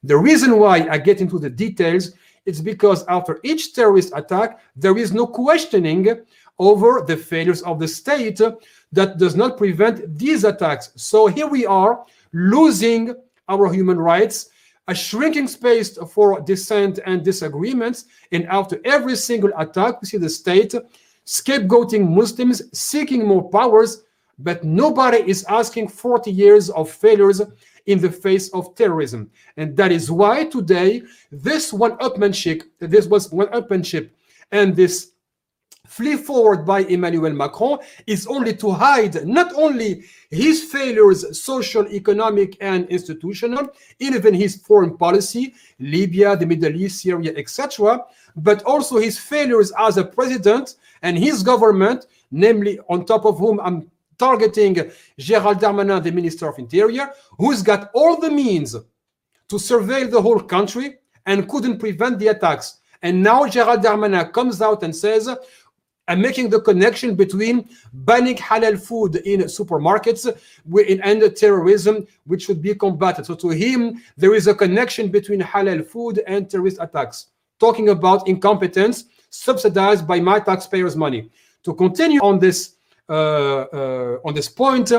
The 0.04 0.18
reason 0.18 0.60
why 0.60 0.88
I 0.90 0.98
get 0.98 1.22
into 1.22 1.40
the 1.40 1.50
details 1.50 2.12
is 2.46 2.62
because 2.62 3.06
after 3.08 3.40
each 3.44 3.74
terrorist 3.74 4.14
attack, 4.16 4.60
there 4.76 4.98
is 4.98 5.12
no 5.12 5.28
questioning 5.28 6.08
over 6.60 7.04
the 7.06 7.18
failures 7.18 7.62
of 7.64 7.80
the 7.80 7.88
state 7.88 8.42
that 8.92 9.18
does 9.18 9.36
not 9.36 9.58
prevent 9.58 10.18
these 10.18 10.44
attacks. 10.44 10.92
So 10.96 11.28
here 11.28 11.48
we 11.48 11.66
are 11.66 12.06
losing 12.34 13.16
our 13.50 13.72
human 13.72 14.00
rights, 14.00 14.50
a 14.88 14.96
shrinking 14.96 15.48
space 15.48 15.98
for 16.14 16.40
dissent 16.42 17.00
and 17.06 17.24
disagreements. 17.24 18.06
And 18.32 18.48
after 18.48 18.80
every 18.86 19.16
single 19.16 19.52
attack, 19.58 20.02
we 20.02 20.08
see 20.08 20.18
the 20.18 20.30
state 20.30 20.74
scapegoating 21.28 22.08
Muslims, 22.10 22.64
seeking 22.74 23.28
more 23.28 23.50
powers, 23.50 24.04
but 24.40 24.64
nobody 24.64 25.18
is 25.30 25.44
asking 25.46 25.90
40 25.90 26.32
years 26.32 26.70
of 26.70 26.90
failures 26.90 27.42
in 27.86 28.00
the 28.00 28.12
face 28.12 28.50
of 28.50 28.74
terrorism. 28.76 29.30
And 29.58 29.76
that 29.78 29.92
is 29.92 30.10
why 30.10 30.46
today 30.46 31.02
this 31.32 31.74
one-upmanship, 31.74 32.64
this 32.80 33.08
was 33.08 33.32
one-upmanship, 33.32 34.10
and 34.52 34.76
this 34.76 35.12
flee 35.88 36.16
forward 36.16 36.66
by 36.66 36.82
Emmanuel 36.82 37.34
Macron 37.34 37.80
is 38.06 38.28
only 38.28 38.54
to 38.56 38.72
hide 38.72 39.26
not 39.26 39.54
only 39.56 40.04
his 40.30 40.64
failures, 40.64 41.42
social, 41.42 41.88
economic, 41.88 42.58
and 42.62 42.88
institutional, 42.90 43.68
even 44.00 44.34
his 44.34 44.58
foreign 44.58 44.98
policy, 44.98 45.54
Libya, 45.80 46.36
the 46.36 46.46
Middle 46.46 46.76
East, 46.76 47.02
Syria, 47.02 47.34
etc., 47.36 48.04
but 48.36 48.62
also 48.64 48.98
his 48.98 49.18
failures 49.18 49.72
as 49.80 49.98
a 49.98 50.04
president 50.04 50.76
and 51.02 51.18
his 51.18 51.44
government, 51.44 52.06
namely 52.32 52.80
on 52.90 53.06
top 53.06 53.26
of 53.26 53.40
whom 53.40 53.60
I'm 53.60 53.90
targeting 54.18 54.76
Gérald 55.20 55.60
Darmanin, 55.60 56.04
the 56.04 56.12
Minister 56.12 56.48
of 56.48 56.60
Interior, 56.60 57.12
who's 57.38 57.62
got 57.62 57.90
all 57.94 58.20
the 58.20 58.30
means 58.30 58.74
to 58.74 59.56
surveil 59.56 60.10
the 60.12 60.22
whole 60.22 60.42
country 60.42 60.98
and 61.26 61.48
couldn't 61.48 61.80
prevent 61.80 62.20
the 62.20 62.28
attacks. 62.28 62.80
And 63.02 63.22
now 63.22 63.46
Gérald 63.46 63.84
Darmanin 63.84 64.32
comes 64.34 64.62
out 64.62 64.84
and 64.84 64.96
says, 64.96 65.30
I'm 66.08 66.22
making 66.22 66.50
the 66.50 66.62
connection 66.62 67.16
between 67.16 67.70
banning 67.94 68.38
halal 68.38 68.80
food 68.80 69.18
in 69.18 69.42
supermarkets 69.42 70.26
and 71.04 71.36
terrorism, 71.36 72.08
which 72.26 72.44
should 72.44 72.62
be 72.62 72.74
combated. 72.76 73.26
So 73.26 73.36
to 73.36 73.50
him, 73.50 74.02
there 74.16 74.34
is 74.34 74.48
a 74.48 74.56
connection 74.56 75.10
between 75.10 75.42
halal 75.42 75.86
food 75.86 76.24
and 76.26 76.50
terrorist 76.50 76.78
attacks, 76.80 77.28
talking 77.60 77.90
about 77.90 78.28
incompetence 78.28 79.06
subsidized 79.30 80.08
by 80.08 80.20
my 80.20 80.40
taxpayers' 80.40 80.96
money. 80.96 81.30
To 81.64 81.74
continue 81.74 82.22
on 82.22 82.40
this 82.40 82.76
uh, 83.10 83.66
uh, 83.74 84.18
on 84.26 84.34
this 84.34 84.50
point, 84.50 84.92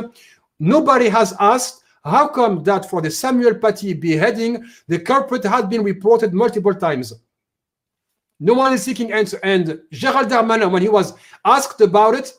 nobody 0.58 1.08
has 1.08 1.34
asked 1.40 1.82
how 2.04 2.28
come 2.28 2.62
that 2.64 2.88
for 2.88 3.02
the 3.02 3.10
Samuel 3.10 3.54
Paty 3.54 3.98
beheading, 3.98 4.64
the 4.86 4.98
culprit 4.98 5.44
had 5.44 5.68
been 5.68 5.82
reported 5.82 6.32
multiple 6.32 6.74
times. 6.74 7.12
No 8.40 8.54
one 8.54 8.72
is 8.72 8.82
seeking 8.82 9.12
answer. 9.12 9.40
And 9.42 9.80
Gérald 9.92 10.28
Darmanin, 10.28 10.70
when 10.70 10.82
he 10.82 10.88
was 10.88 11.14
asked 11.44 11.80
about 11.80 12.14
it 12.14 12.32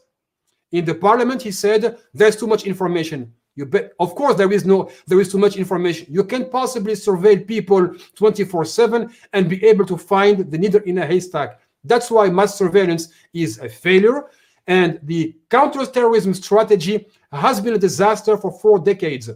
in 0.72 0.86
the 0.86 0.96
parliament, 0.96 1.41
he 1.41 1.51
said, 1.51 1.98
there's 2.13 2.36
too 2.36 2.48
much 2.48 2.65
information. 2.65 3.34
You 3.56 3.65
bet. 3.65 3.91
Of 4.00 4.15
course, 4.15 4.36
there 4.36 4.51
is 4.53 4.65
no, 4.65 4.89
there 5.06 5.20
is 5.20 5.29
too 5.29 5.38
much 5.38 5.58
information. 5.58 6.08
You 6.10 6.24
can't 6.24 6.50
possibly 6.50 6.94
surveil 6.94 7.46
people 7.46 7.89
24-7 8.15 9.12
and 9.34 9.50
be 9.50 9.63
able 9.65 9.86
to 9.88 9.98
find 9.98 10.50
the 10.50 10.58
needle 10.58 10.82
in 10.86 11.00
a 11.00 11.06
haystack. 11.06 11.60
That's 11.84 12.10
why 12.10 12.29
mass 12.29 12.58
surveillance 12.58 13.10
is 13.34 13.60
a 13.60 13.68
failure. 13.68 14.27
And 14.68 15.00
the 15.03 15.36
counterterrorism 15.50 16.34
strategy 16.36 17.08
has 17.34 17.60
been 17.60 17.74
a 17.74 17.77
disaster 17.77 18.38
for 18.38 18.51
four 18.51 18.79
decades. 18.79 19.29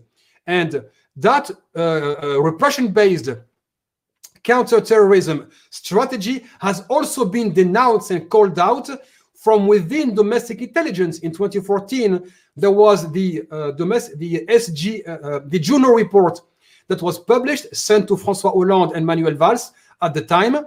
And 0.47 0.85
that 1.17 1.51
uh, 1.75 1.79
uh, 1.79 2.41
repression-based 2.41 3.29
counterterrorism 4.43 5.49
strategy 5.69 6.45
has 6.59 6.81
also 6.89 7.25
been 7.25 7.53
denounced 7.53 8.11
and 8.11 8.29
called 8.29 8.59
out 8.59 8.89
from 9.33 9.67
within 9.67 10.15
domestic 10.15 10.61
intelligence. 10.61 11.19
In 11.19 11.31
2014, 11.31 12.31
there 12.55 12.71
was 12.71 13.11
the 13.11 13.43
uh, 13.51 13.71
domestic, 13.71 14.17
the 14.19 14.45
SG, 14.47 15.07
uh, 15.07 15.11
uh, 15.11 15.39
the 15.47 15.59
Juno 15.59 15.89
report 15.89 16.39
that 16.87 17.01
was 17.01 17.19
published, 17.19 17.73
sent 17.75 18.07
to 18.07 18.15
François 18.15 18.53
Hollande 18.53 18.95
and 18.95 19.05
Manuel 19.05 19.33
Valls 19.33 19.71
at 20.01 20.13
the 20.13 20.21
time, 20.21 20.65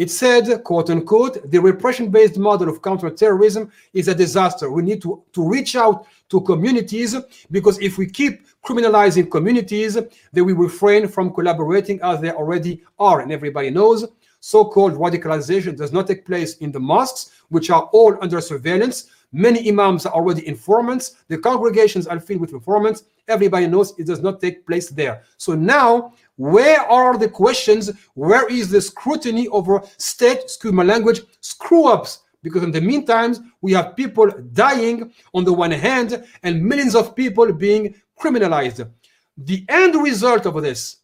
it 0.00 0.10
said, 0.10 0.64
quote 0.64 0.88
unquote, 0.88 1.50
the 1.50 1.60
repression 1.60 2.10
based 2.10 2.38
model 2.38 2.70
of 2.70 2.80
counterterrorism 2.80 3.70
is 3.92 4.08
a 4.08 4.14
disaster. 4.14 4.70
We 4.70 4.82
need 4.82 5.02
to, 5.02 5.22
to 5.34 5.46
reach 5.46 5.76
out 5.76 6.06
to 6.30 6.40
communities 6.40 7.16
because 7.50 7.78
if 7.80 7.98
we 7.98 8.06
keep 8.06 8.46
criminalizing 8.64 9.30
communities, 9.30 9.98
they 10.32 10.40
will 10.40 10.54
refrain 10.54 11.06
from 11.08 11.32
collaborating 11.32 12.00
as 12.02 12.20
they 12.20 12.30
already 12.30 12.82
are. 12.98 13.20
And 13.20 13.32
everybody 13.32 13.70
knows 13.70 14.06
so 14.40 14.64
called 14.64 14.94
radicalization 14.94 15.76
does 15.76 15.92
not 15.92 16.06
take 16.06 16.24
place 16.24 16.56
in 16.58 16.72
the 16.72 16.80
mosques, 16.80 17.30
which 17.50 17.70
are 17.70 17.82
all 17.92 18.16
under 18.22 18.40
surveillance. 18.40 19.10
Many 19.32 19.68
imams 19.68 20.06
are 20.06 20.14
already 20.14 20.46
informants. 20.48 21.16
The 21.28 21.38
congregations 21.38 22.06
are 22.06 22.18
filled 22.18 22.40
with 22.40 22.52
informants. 22.52 23.04
Everybody 23.28 23.66
knows 23.66 23.94
it 23.98 24.06
does 24.06 24.22
not 24.22 24.40
take 24.40 24.66
place 24.66 24.88
there. 24.88 25.22
So 25.36 25.54
now 25.54 26.14
where 26.36 26.80
are 26.80 27.18
the 27.18 27.28
questions? 27.28 27.90
Where 28.14 28.48
is 28.48 28.70
the 28.70 28.80
scrutiny 28.80 29.46
over 29.48 29.82
state, 29.98 30.40
excuse 30.44 30.72
my 30.72 30.82
language, 30.82 31.20
screw 31.40 31.86
ups? 31.86 32.20
Because 32.42 32.62
in 32.62 32.70
the 32.70 32.80
meantime, 32.80 33.52
we 33.60 33.72
have 33.72 33.96
people 33.96 34.30
dying 34.52 35.12
on 35.34 35.44
the 35.44 35.52
one 35.52 35.70
hand 35.70 36.24
and 36.42 36.64
millions 36.64 36.94
of 36.94 37.14
people 37.14 37.52
being 37.52 37.94
criminalized. 38.18 38.88
The 39.36 39.64
end 39.68 39.94
result 39.94 40.46
of 40.46 40.60
this 40.62 40.98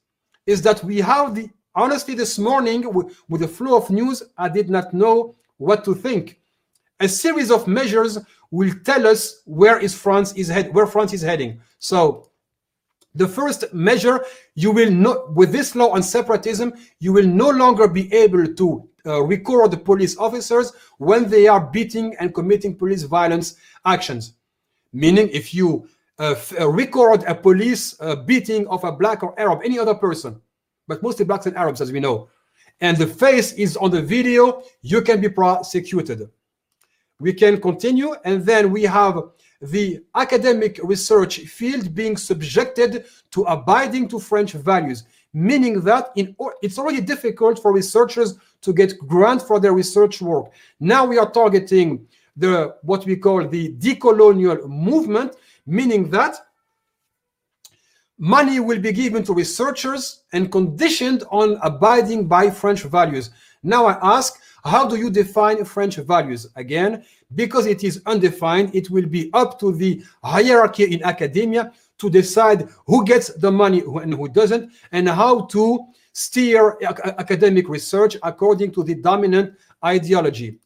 is 0.47 0.62
that 0.62 0.83
we 0.83 0.99
have 0.99 1.35
the 1.35 1.50
honestly 1.75 2.14
this 2.14 2.38
morning 2.38 2.93
with, 3.28 3.40
the 3.40 3.49
flow 3.49 3.76
of 3.76 3.90
news, 3.90 4.23
I 4.38 4.49
did 4.49 4.71
not 4.71 4.95
know 4.95 5.37
what 5.59 5.85
to 5.85 5.95
think. 5.95 6.40
A 7.00 7.09
series 7.09 7.50
of 7.50 7.69
measures 7.69 8.19
will 8.50 8.73
tell 8.85 9.07
us 9.07 9.43
where 9.45 9.78
is 9.78 9.95
France 9.95 10.33
is 10.33 10.49
head 10.49 10.73
where 10.75 10.87
France 10.87 11.12
is 11.12 11.21
heading. 11.21 11.61
So 11.78 12.31
the 13.14 13.28
first 13.28 13.73
measure, 13.73 14.25
you 14.55 14.71
will 14.71 14.90
not, 14.90 15.35
with 15.35 15.52
this 15.52 15.75
law 15.75 15.90
on 15.90 16.02
separatism, 16.02 16.75
you 17.00 17.12
will 17.12 17.26
no 17.26 17.50
longer 17.50 17.88
be 17.88 18.12
able 18.12 18.47
to 18.55 18.88
uh, 19.07 19.23
record 19.23 19.71
the 19.71 19.77
police 19.77 20.17
officers 20.19 20.73
when 20.99 21.29
they 21.29 21.47
are 21.47 21.61
beating 21.61 22.15
and 22.21 22.35
committing 22.35 22.75
police 22.75 23.03
violence 23.03 23.57
actions. 23.85 24.35
Meaning, 24.93 25.29
if 25.33 25.55
you 25.55 25.89
uh, 26.19 26.35
uh, 26.59 26.69
record 26.69 27.23
a 27.25 27.35
police 27.35 27.95
uh, 28.01 28.17
beating 28.17 28.67
of 28.69 28.83
a 28.85 28.93
black 28.93 29.23
or 29.23 29.39
Arab, 29.39 29.61
any 29.65 29.79
other 29.79 29.95
person, 29.95 30.41
but 30.89 31.03
mostly 31.03 31.25
blacks 31.25 31.47
and 31.47 31.57
Arabs, 31.57 31.81
as 31.81 31.93
we 31.93 32.01
know, 32.01 32.29
and 32.81 32.97
the 32.97 33.07
face 33.07 33.53
is 33.55 33.77
on 33.77 33.91
the 33.91 34.03
video, 34.03 34.63
you 34.83 35.03
can 35.03 35.21
be 35.21 35.29
prosecuted. 35.29 36.29
We 37.21 37.33
can 37.33 37.61
continue, 37.61 38.15
and 38.25 38.45
then 38.45 38.71
we 38.71 38.83
have 38.83 39.23
the 39.63 40.03
academic 40.15 40.79
research 40.83 41.39
field 41.41 41.95
being 41.95 42.17
subjected 42.17 43.07
to 43.31 43.43
abiding 43.45 44.09
to 44.09 44.21
French 44.21 44.53
values, 44.53 45.05
meaning 45.33 45.81
that 45.83 46.13
in, 46.17 46.37
it's 46.63 46.79
already 46.79 47.01
difficult 47.01 47.61
for 47.61 47.73
researchers 47.73 48.39
to 48.63 48.73
get 48.73 48.99
grant 48.99 49.43
for 49.43 49.61
their 49.61 49.73
research 49.73 50.21
work. 50.21 50.53
Now 50.81 51.05
we 51.05 51.19
are 51.19 51.31
targeting 51.31 52.07
the 52.37 52.77
what 52.83 53.07
we 53.07 53.17
call 53.17 53.47
the 53.47 53.73
decolonial 53.75 54.69
movement, 54.69 55.37
meaning 55.67 56.11
that 56.11 56.37
money 58.19 58.61
will 58.61 58.79
be 58.79 58.93
given 58.93 59.23
to 59.25 59.35
researchers 59.35 60.23
and 60.33 60.51
conditioned 60.51 61.25
on 61.31 61.59
abiding 61.63 62.27
by 62.27 62.51
French 62.51 62.83
values. 62.83 63.31
Now 63.63 63.87
I 63.87 64.17
ask, 64.17 64.41
how 64.65 64.87
do 64.87 64.97
you 64.97 65.11
define 65.11 65.65
French 65.65 65.97
values? 65.97 66.47
Again, 66.57 67.05
because 67.35 67.67
it 67.67 67.85
is 67.85 68.03
undefined, 68.07 68.75
it 68.75 68.91
will 68.91 69.07
be 69.07 69.31
up 69.33 69.59
to 69.61 69.73
the 69.73 70.03
hierarchy 70.23 70.85
in 70.93 71.03
academia 71.05 71.73
to 71.99 72.11
decide 72.11 72.69
who 72.87 73.05
gets 73.05 73.29
the 73.35 73.51
money 73.51 73.81
and 73.81 74.15
who 74.15 74.29
doesn't, 74.29 74.73
and 74.93 75.09
how 75.09 75.47
to 75.47 75.87
steer 76.16 76.78
academic 77.18 77.68
research 77.68 78.16
according 78.23 78.73
to 78.73 78.82
the 78.82 78.94
dominant 78.94 79.54
ideology. 79.85 80.58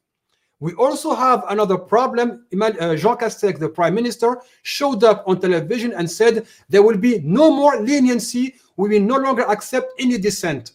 We 0.60 0.74
also 0.74 1.12
have 1.12 1.42
another 1.48 1.76
problem. 1.76 2.46
Uh, 2.52 2.94
Jean 2.94 3.16
Castex, 3.16 3.58
the 3.58 3.68
prime 3.68 3.94
minister, 3.96 4.40
showed 4.62 5.02
up 5.02 5.24
on 5.26 5.40
television 5.40 5.92
and 5.94 6.08
said 6.08 6.46
there 6.68 6.84
will 6.84 6.98
be 6.98 7.18
no 7.24 7.50
more 7.50 7.80
leniency. 7.80 8.54
We 8.76 8.90
will 8.90 9.00
no 9.00 9.16
longer 9.16 9.42
accept 9.42 9.88
any 9.98 10.18
dissent. 10.18 10.72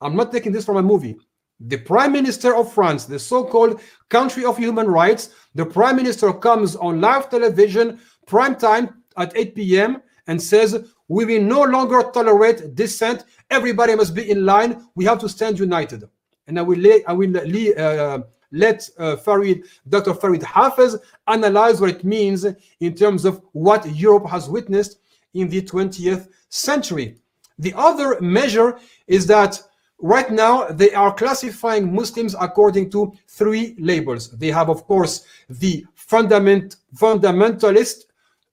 I'm 0.00 0.16
not 0.16 0.32
taking 0.32 0.52
this 0.52 0.64
from 0.64 0.78
a 0.78 0.82
movie. 0.82 1.18
The 1.60 1.76
prime 1.76 2.12
minister 2.12 2.56
of 2.56 2.72
France, 2.72 3.04
the 3.04 3.18
so-called 3.18 3.82
country 4.08 4.46
of 4.46 4.56
human 4.56 4.86
rights, 4.86 5.28
the 5.54 5.66
prime 5.66 5.96
minister 5.96 6.32
comes 6.32 6.74
on 6.76 7.02
live 7.02 7.28
television, 7.28 8.00
prime 8.26 8.56
time 8.56 9.02
at 9.18 9.36
8 9.36 9.54
p.m. 9.54 10.02
and 10.26 10.40
says, 10.40 10.88
we 11.12 11.26
will 11.26 11.42
no 11.42 11.62
longer 11.62 12.10
tolerate 12.10 12.74
dissent. 12.74 13.24
Everybody 13.50 13.94
must 13.94 14.14
be 14.14 14.30
in 14.30 14.46
line. 14.46 14.88
We 14.94 15.04
have 15.04 15.18
to 15.20 15.28
stand 15.28 15.58
united. 15.58 16.08
And 16.46 16.58
I 16.58 16.62
will, 16.62 16.78
lay, 16.78 17.04
I 17.04 17.12
will 17.12 17.36
uh, 17.36 18.20
let 18.50 18.88
uh, 18.98 19.16
Farid, 19.16 19.64
Dr. 19.86 20.14
Farid 20.14 20.40
Hafez 20.40 20.98
analyze 21.28 21.82
what 21.82 21.90
it 21.90 22.02
means 22.02 22.46
in 22.80 22.94
terms 22.94 23.26
of 23.26 23.42
what 23.52 23.86
Europe 23.94 24.26
has 24.26 24.48
witnessed 24.48 25.00
in 25.34 25.48
the 25.50 25.60
20th 25.60 26.28
century. 26.48 27.16
The 27.58 27.74
other 27.76 28.18
measure 28.22 28.78
is 29.06 29.26
that 29.26 29.60
right 29.98 30.30
now 30.30 30.64
they 30.68 30.94
are 30.94 31.12
classifying 31.12 31.94
Muslims 31.94 32.34
according 32.40 32.90
to 32.92 33.12
three 33.28 33.76
labels. 33.78 34.30
They 34.30 34.48
have, 34.48 34.70
of 34.70 34.86
course, 34.86 35.26
the 35.50 35.84
fundament, 35.94 36.76
fundamentalist 36.96 38.04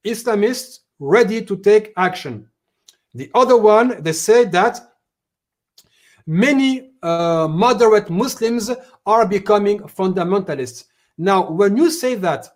Islamists 0.06 0.80
ready 1.00 1.44
to 1.44 1.58
take 1.58 1.94
action. 1.98 2.48
The 3.14 3.32
other 3.34 3.58
one, 3.58 4.04
they 4.04 4.14
say 4.14 4.46
that 4.46 4.80
many 6.28 6.92
uh, 7.02 7.48
moderate 7.50 8.10
Muslims 8.10 8.70
are 9.06 9.28
becoming 9.28 9.80
fundamentalists. 9.80 10.86
Now, 11.18 11.50
when 11.50 11.76
you 11.76 11.90
say 11.90 12.16
that, 12.16 12.48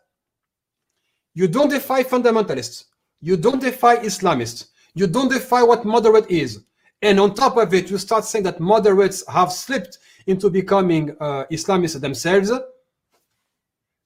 you 1.33 1.47
don't 1.47 1.69
defy 1.69 2.03
fundamentalists, 2.03 2.85
you 3.19 3.35
don't 3.37 3.61
defy 3.61 3.97
Islamists, 3.97 4.67
you 4.93 5.07
don't 5.07 5.31
defy 5.31 5.63
what 5.63 5.85
moderate 5.85 6.29
is. 6.29 6.63
And 7.01 7.19
on 7.19 7.33
top 7.33 7.57
of 7.57 7.73
it, 7.73 7.89
you 7.89 7.97
start 7.97 8.23
saying 8.23 8.43
that 8.45 8.59
moderates 8.59 9.27
have 9.27 9.51
slipped 9.51 9.97
into 10.27 10.49
becoming 10.49 11.15
uh, 11.19 11.45
Islamists 11.51 11.99
themselves. 11.99 12.51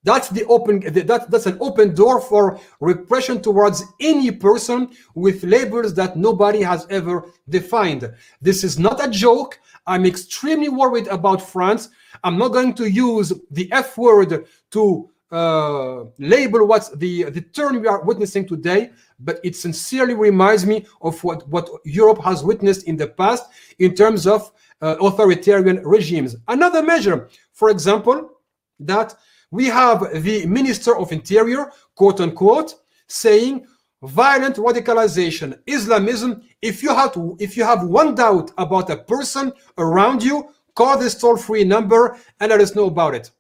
That's 0.07 0.29
the 0.29 0.45
open 0.45 0.79
that, 0.93 1.29
that's 1.29 1.47
an 1.47 1.57
open 1.59 1.93
door 1.93 2.21
for 2.21 2.61
repression 2.79 3.41
towards 3.41 3.83
any 3.99 4.31
person 4.31 4.89
with 5.15 5.43
labels 5.43 5.93
that 5.95 6.15
nobody 6.15 6.61
has 6.61 6.87
ever 6.89 7.25
defined. 7.49 8.09
This 8.41 8.63
is 8.63 8.79
not 8.79 9.05
a 9.05 9.09
joke. 9.09 9.59
I'm 9.85 10.05
extremely 10.05 10.69
worried 10.69 11.07
about 11.07 11.41
France. 11.41 11.89
I'm 12.23 12.37
not 12.37 12.53
going 12.53 12.73
to 12.75 12.89
use 12.89 13.33
the 13.51 13.69
F 13.73 13.97
word 13.97 14.47
to 14.71 15.09
uh, 15.29 16.05
label 16.19 16.65
what's 16.65 16.87
the 16.95 17.25
the 17.25 17.41
turn 17.41 17.81
we 17.81 17.87
are 17.87 18.01
witnessing 18.01 18.47
today, 18.47 18.91
but 19.19 19.41
it 19.43 19.57
sincerely 19.57 20.13
reminds 20.13 20.65
me 20.65 20.85
of 21.01 21.21
what 21.25 21.45
what 21.49 21.67
Europe 21.83 22.21
has 22.23 22.45
witnessed 22.45 22.87
in 22.87 22.95
the 22.95 23.07
past 23.07 23.43
in 23.79 23.93
terms 23.93 24.25
of 24.25 24.53
uh, 24.81 24.95
authoritarian 25.01 25.85
regimes. 25.85 26.37
Another 26.47 26.81
measure, 26.81 27.27
for 27.51 27.69
example, 27.69 28.39
that 28.79 29.13
we 29.51 29.65
have 29.65 30.23
the 30.23 30.45
Minister 30.45 30.97
of 30.97 31.11
Interior, 31.11 31.71
quote 31.95 32.19
unquote, 32.19 32.75
saying 33.07 33.65
violent 34.03 34.57
radicalization, 34.57 35.57
Islamism. 35.65 36.43
If 36.61 36.83
you 36.83 36.89
have 36.89 37.13
to, 37.13 37.37
if 37.39 37.55
you 37.55 37.63
have 37.63 37.83
one 37.83 38.15
doubt 38.15 38.51
about 38.57 38.89
a 38.89 38.97
person 38.97 39.53
around 39.77 40.21
you, 40.21 40.49
call 40.75 40.97
this 40.97 41.15
toll-free 41.15 41.63
number 41.63 42.17
and 42.39 42.49
let 42.51 42.61
us 42.61 42.75
know 42.75 42.85
about 42.85 43.15
it. 43.15 43.31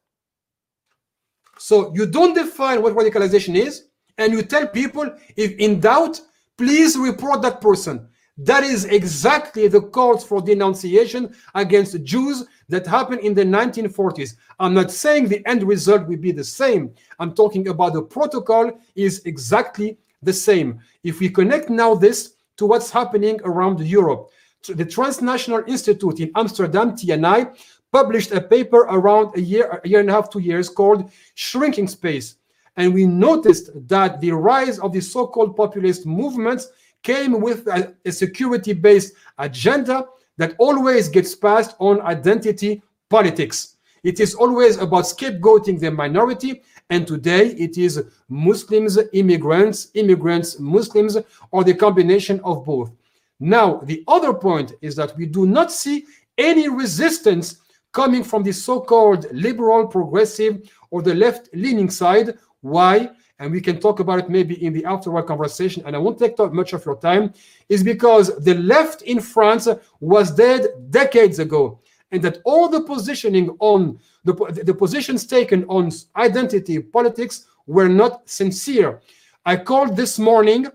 So 1.59 1.93
you 1.93 2.05
don't 2.05 2.33
define 2.33 2.81
what 2.81 2.95
radicalization 2.95 3.55
is, 3.55 3.87
and 4.17 4.31
you 4.33 4.41
tell 4.41 4.67
people, 4.67 5.13
if 5.35 5.51
in 5.57 5.79
doubt, 5.79 6.21
please 6.57 6.97
report 6.97 7.41
that 7.41 7.61
person. 7.61 8.07
That 8.37 8.63
is 8.63 8.85
exactly 8.85 9.67
the 9.67 9.81
calls 9.81 10.23
for 10.23 10.41
denunciation 10.41 11.35
against 11.55 12.03
Jews 12.03 12.45
that 12.69 12.85
happened 12.85 13.21
in 13.21 13.33
the 13.33 13.43
1940s. 13.43 14.35
I'm 14.59 14.75
not 14.75 14.91
saying 14.91 15.27
the 15.27 15.45
end 15.47 15.63
result 15.63 16.07
will 16.07 16.17
be 16.17 16.31
the 16.31 16.43
same. 16.43 16.93
I'm 17.19 17.33
talking 17.33 17.67
about 17.67 17.93
the 17.93 18.03
protocol 18.03 18.79
is 18.95 19.25
exactly 19.25 19.97
the 20.21 20.33
same. 20.33 20.79
If 21.03 21.19
we 21.19 21.29
connect 21.29 21.69
now 21.69 21.95
this 21.95 22.35
to 22.57 22.67
what's 22.67 22.91
happening 22.91 23.39
around 23.43 23.79
Europe, 23.79 24.29
the 24.67 24.85
Transnational 24.85 25.63
Institute 25.67 26.19
in 26.19 26.31
Amsterdam, 26.35 26.91
TNI, 26.91 27.55
published 27.91 28.31
a 28.31 28.41
paper 28.41 28.81
around 28.81 29.35
a 29.35 29.41
year, 29.41 29.81
a 29.83 29.87
year 29.87 30.01
and 30.01 30.09
a 30.09 30.13
half, 30.13 30.29
two 30.29 30.39
years 30.39 30.69
called 30.69 31.09
Shrinking 31.35 31.87
Space. 31.87 32.35
And 32.75 32.93
we 32.93 33.07
noticed 33.07 33.71
that 33.87 34.21
the 34.21 34.31
rise 34.31 34.77
of 34.77 34.93
the 34.93 35.01
so-called 35.01 35.55
populist 35.55 36.05
movements 36.05 36.69
came 37.03 37.39
with 37.39 37.67
a, 37.67 37.93
a 38.05 38.11
security-based 38.11 39.13
agenda 39.37 40.05
that 40.37 40.55
always 40.59 41.09
gets 41.09 41.35
passed 41.35 41.75
on 41.79 42.01
identity 42.01 42.81
politics. 43.09 43.77
It 44.03 44.19
is 44.19 44.35
always 44.35 44.77
about 44.77 45.05
scapegoating 45.05 45.79
the 45.79 45.91
minority, 45.91 46.61
and 46.89 47.05
today 47.05 47.47
it 47.47 47.77
is 47.77 48.03
Muslims, 48.29 48.97
immigrants, 49.13 49.89
immigrants, 49.95 50.59
Muslims, 50.59 51.17
or 51.51 51.63
the 51.63 51.73
combination 51.73 52.39
of 52.43 52.65
both. 52.65 52.91
Now, 53.39 53.77
the 53.83 54.03
other 54.07 54.33
point 54.33 54.73
is 54.81 54.95
that 54.95 55.15
we 55.17 55.25
do 55.25 55.45
not 55.45 55.71
see 55.71 56.05
any 56.37 56.69
resistance 56.69 57.57
coming 57.91 58.23
from 58.23 58.43
the 58.43 58.51
so-called 58.51 59.25
liberal, 59.31 59.87
progressive, 59.87 60.69
or 60.91 61.01
the 61.01 61.15
left-leaning 61.15 61.89
side. 61.89 62.37
Why? 62.61 63.09
And 63.39 63.51
we 63.51 63.61
can 63.61 63.79
talk 63.79 63.99
about 63.99 64.19
it 64.19 64.29
maybe 64.29 64.63
in 64.63 64.73
the 64.73 64.85
afterward 64.85 65.23
conversation, 65.23 65.83
and 65.85 65.95
I 65.95 65.99
won't 65.99 66.17
take 66.17 66.37
much 66.53 66.73
of 66.73 66.85
your 66.85 66.97
time, 66.97 67.33
is 67.69 67.83
because 67.83 68.35
the 68.43 68.55
left 68.55 69.03
in 69.03 69.19
France 69.19 69.67
was 69.99 70.31
dead 70.31 70.67
decades 70.89 71.39
ago, 71.39 71.79
and 72.11 72.21
that 72.23 72.39
all 72.45 72.67
the 72.69 72.81
positioning 72.81 73.55
on 73.59 73.99
the, 74.23 74.33
the 74.63 74.73
positions 74.73 75.25
taken 75.25 75.63
on 75.65 75.91
identity 76.15 76.79
politics 76.79 77.47
were 77.67 77.89
not 77.89 78.27
sincere. 78.29 79.01
I 79.45 79.57
called 79.57 79.95
this 79.95 80.17
morning 80.17 80.67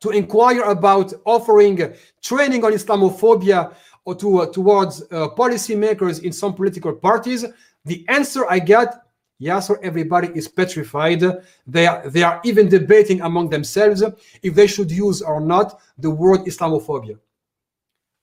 to 0.00 0.10
inquire 0.10 0.62
about 0.62 1.12
offering 1.24 1.92
training 2.22 2.64
on 2.64 2.72
Islamophobia 2.72 3.74
or 4.04 4.14
to, 4.14 4.38
uh, 4.38 4.46
towards 4.46 5.02
uh, 5.02 5.28
policymakers 5.36 6.22
in 6.22 6.32
some 6.32 6.54
political 6.54 6.92
parties. 6.92 7.44
The 7.84 8.04
answer 8.08 8.46
I 8.48 8.58
got 8.58 9.07
Yes, 9.38 9.70
or 9.70 9.78
everybody 9.84 10.28
is 10.34 10.48
petrified. 10.48 11.22
They 11.66 11.86
are, 11.86 12.08
they 12.10 12.24
are 12.24 12.40
even 12.44 12.68
debating 12.68 13.20
among 13.20 13.50
themselves 13.50 14.02
if 14.42 14.54
they 14.54 14.66
should 14.66 14.90
use 14.90 15.22
or 15.22 15.40
not 15.40 15.80
the 15.96 16.10
word 16.10 16.40
Islamophobia. 16.40 17.18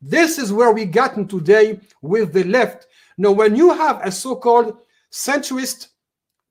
This 0.01 0.37
is 0.37 0.51
where 0.51 0.71
we 0.71 0.85
gotten 0.85 1.27
today 1.27 1.79
with 2.01 2.33
the 2.33 2.43
left. 2.43 2.87
Now, 3.17 3.31
when 3.31 3.55
you 3.55 3.73
have 3.73 4.05
a 4.05 4.11
so-called 4.11 4.77
centrist 5.09 5.87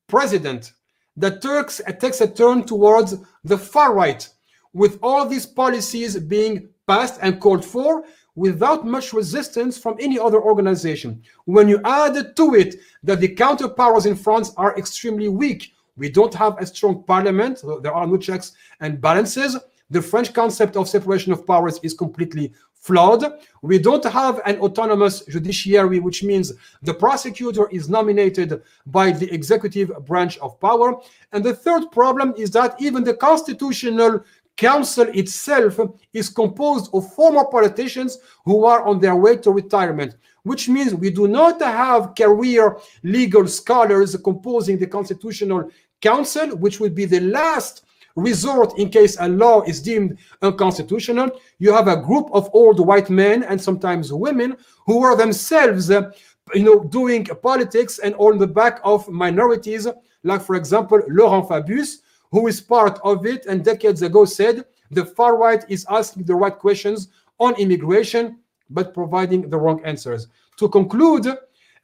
president 0.08 0.72
that 1.16 1.42
Turks 1.42 1.82
takes 2.00 2.22
a 2.22 2.26
turn 2.26 2.64
towards 2.64 3.16
the 3.44 3.58
far 3.58 3.94
right, 3.94 4.26
with 4.72 4.98
all 5.02 5.28
these 5.28 5.46
policies 5.46 6.18
being 6.18 6.68
passed 6.86 7.18
and 7.22 7.38
called 7.38 7.64
for, 7.64 8.04
without 8.36 8.86
much 8.86 9.12
resistance 9.12 9.78
from 9.78 9.96
any 10.00 10.18
other 10.18 10.40
organization. 10.40 11.22
When 11.44 11.68
you 11.68 11.80
add 11.84 12.36
to 12.36 12.54
it 12.54 12.76
that 13.02 13.20
the 13.20 13.34
counterpowers 13.34 14.06
in 14.06 14.16
France 14.16 14.52
are 14.56 14.76
extremely 14.76 15.28
weak, 15.28 15.74
we 15.96 16.08
don't 16.08 16.34
have 16.34 16.58
a 16.58 16.66
strong 16.66 17.04
parliament, 17.04 17.62
there 17.82 17.94
are 17.94 18.06
no 18.06 18.16
checks 18.16 18.52
and 18.80 19.00
balances. 19.00 19.56
The 19.90 20.02
French 20.02 20.32
concept 20.32 20.76
of 20.76 20.88
separation 20.88 21.32
of 21.32 21.46
powers 21.46 21.78
is 21.82 21.94
completely 21.94 22.52
flawed. 22.84 23.24
We 23.62 23.78
don't 23.78 24.04
have 24.04 24.40
an 24.44 24.58
autonomous 24.58 25.24
judiciary, 25.26 26.00
which 26.00 26.22
means 26.22 26.52
the 26.82 26.92
prosecutor 26.92 27.68
is 27.70 27.88
nominated 27.88 28.62
by 28.86 29.12
the 29.12 29.32
executive 29.32 29.90
branch 30.04 30.36
of 30.38 30.58
power. 30.60 31.00
And 31.32 31.44
the 31.44 31.54
third 31.54 31.90
problem 31.92 32.34
is 32.36 32.50
that 32.50 32.74
even 32.80 33.04
the 33.04 33.14
constitutional 33.14 34.24
council 34.56 35.06
itself 35.08 35.80
is 36.12 36.28
composed 36.28 36.90
of 36.94 37.12
former 37.14 37.44
politicians 37.44 38.18
who 38.44 38.64
are 38.64 38.84
on 38.84 39.00
their 39.00 39.16
way 39.16 39.36
to 39.36 39.50
retirement, 39.50 40.16
which 40.44 40.68
means 40.68 40.94
we 40.94 41.10
do 41.10 41.26
not 41.26 41.60
have 41.60 42.14
career 42.14 42.78
legal 43.02 43.46
scholars 43.48 44.16
composing 44.16 44.78
the 44.78 44.86
constitutional 44.86 45.70
council, 46.00 46.56
which 46.56 46.80
would 46.80 46.94
be 46.94 47.04
the 47.04 47.20
last 47.20 47.84
resort 48.16 48.78
in 48.78 48.88
case 48.90 49.16
a 49.18 49.28
law 49.28 49.62
is 49.62 49.82
deemed 49.82 50.18
unconstitutional. 50.42 51.30
You 51.58 51.72
have 51.72 51.88
a 51.88 52.00
group 52.00 52.28
of 52.32 52.48
old 52.52 52.78
white 52.78 53.10
men 53.10 53.42
and 53.42 53.60
sometimes 53.60 54.12
women 54.12 54.56
who 54.86 55.02
are 55.02 55.16
themselves, 55.16 55.90
uh, 55.90 56.12
you 56.54 56.62
know, 56.62 56.84
doing 56.84 57.24
politics 57.24 57.98
and 57.98 58.14
on 58.16 58.38
the 58.38 58.46
back 58.46 58.80
of 58.84 59.08
minorities, 59.08 59.88
like 60.22 60.42
for 60.42 60.54
example 60.54 61.00
Laurent 61.08 61.48
Fabius, 61.48 62.02
who 62.34 62.48
is 62.48 62.60
part 62.60 62.98
of 63.04 63.24
it 63.26 63.46
and 63.46 63.64
decades 63.64 64.02
ago 64.02 64.24
said 64.24 64.64
the 64.90 65.04
far 65.04 65.36
right 65.36 65.64
is 65.68 65.86
asking 65.88 66.24
the 66.24 66.34
right 66.34 66.58
questions 66.58 67.08
on 67.38 67.54
immigration 67.60 68.40
but 68.70 68.92
providing 68.92 69.48
the 69.48 69.56
wrong 69.56 69.80
answers. 69.84 70.26
To 70.58 70.68
conclude, 70.68 71.26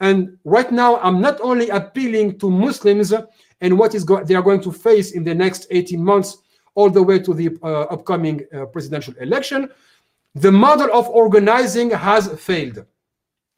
and 0.01 0.37
right 0.45 0.73
now 0.73 0.99
I'm 1.07 1.21
not 1.21 1.41
only 1.41 1.69
appealing 1.69 2.41
to 2.41 2.51
Muslims 2.51 3.13
and 3.61 3.79
what 3.79 3.95
is 3.95 4.05
they 4.05 4.35
are 4.35 4.43
going 4.43 4.63
to 4.63 4.73
face 4.73 5.13
in 5.13 5.23
the 5.23 5.35
next 5.35 5.69
18 5.71 6.03
months 6.03 6.39
all 6.75 6.91
the 6.91 7.03
way 7.03 7.21
to 7.21 7.33
the 7.33 7.57
uh, 7.63 7.83
upcoming 7.95 8.41
uh, 8.53 8.67
presidential 8.67 9.15
election, 9.21 9.69
the 10.35 10.51
model 10.51 10.91
of 10.93 11.09
organizing 11.11 11.91
has 11.91 12.27
failed. 12.41 12.85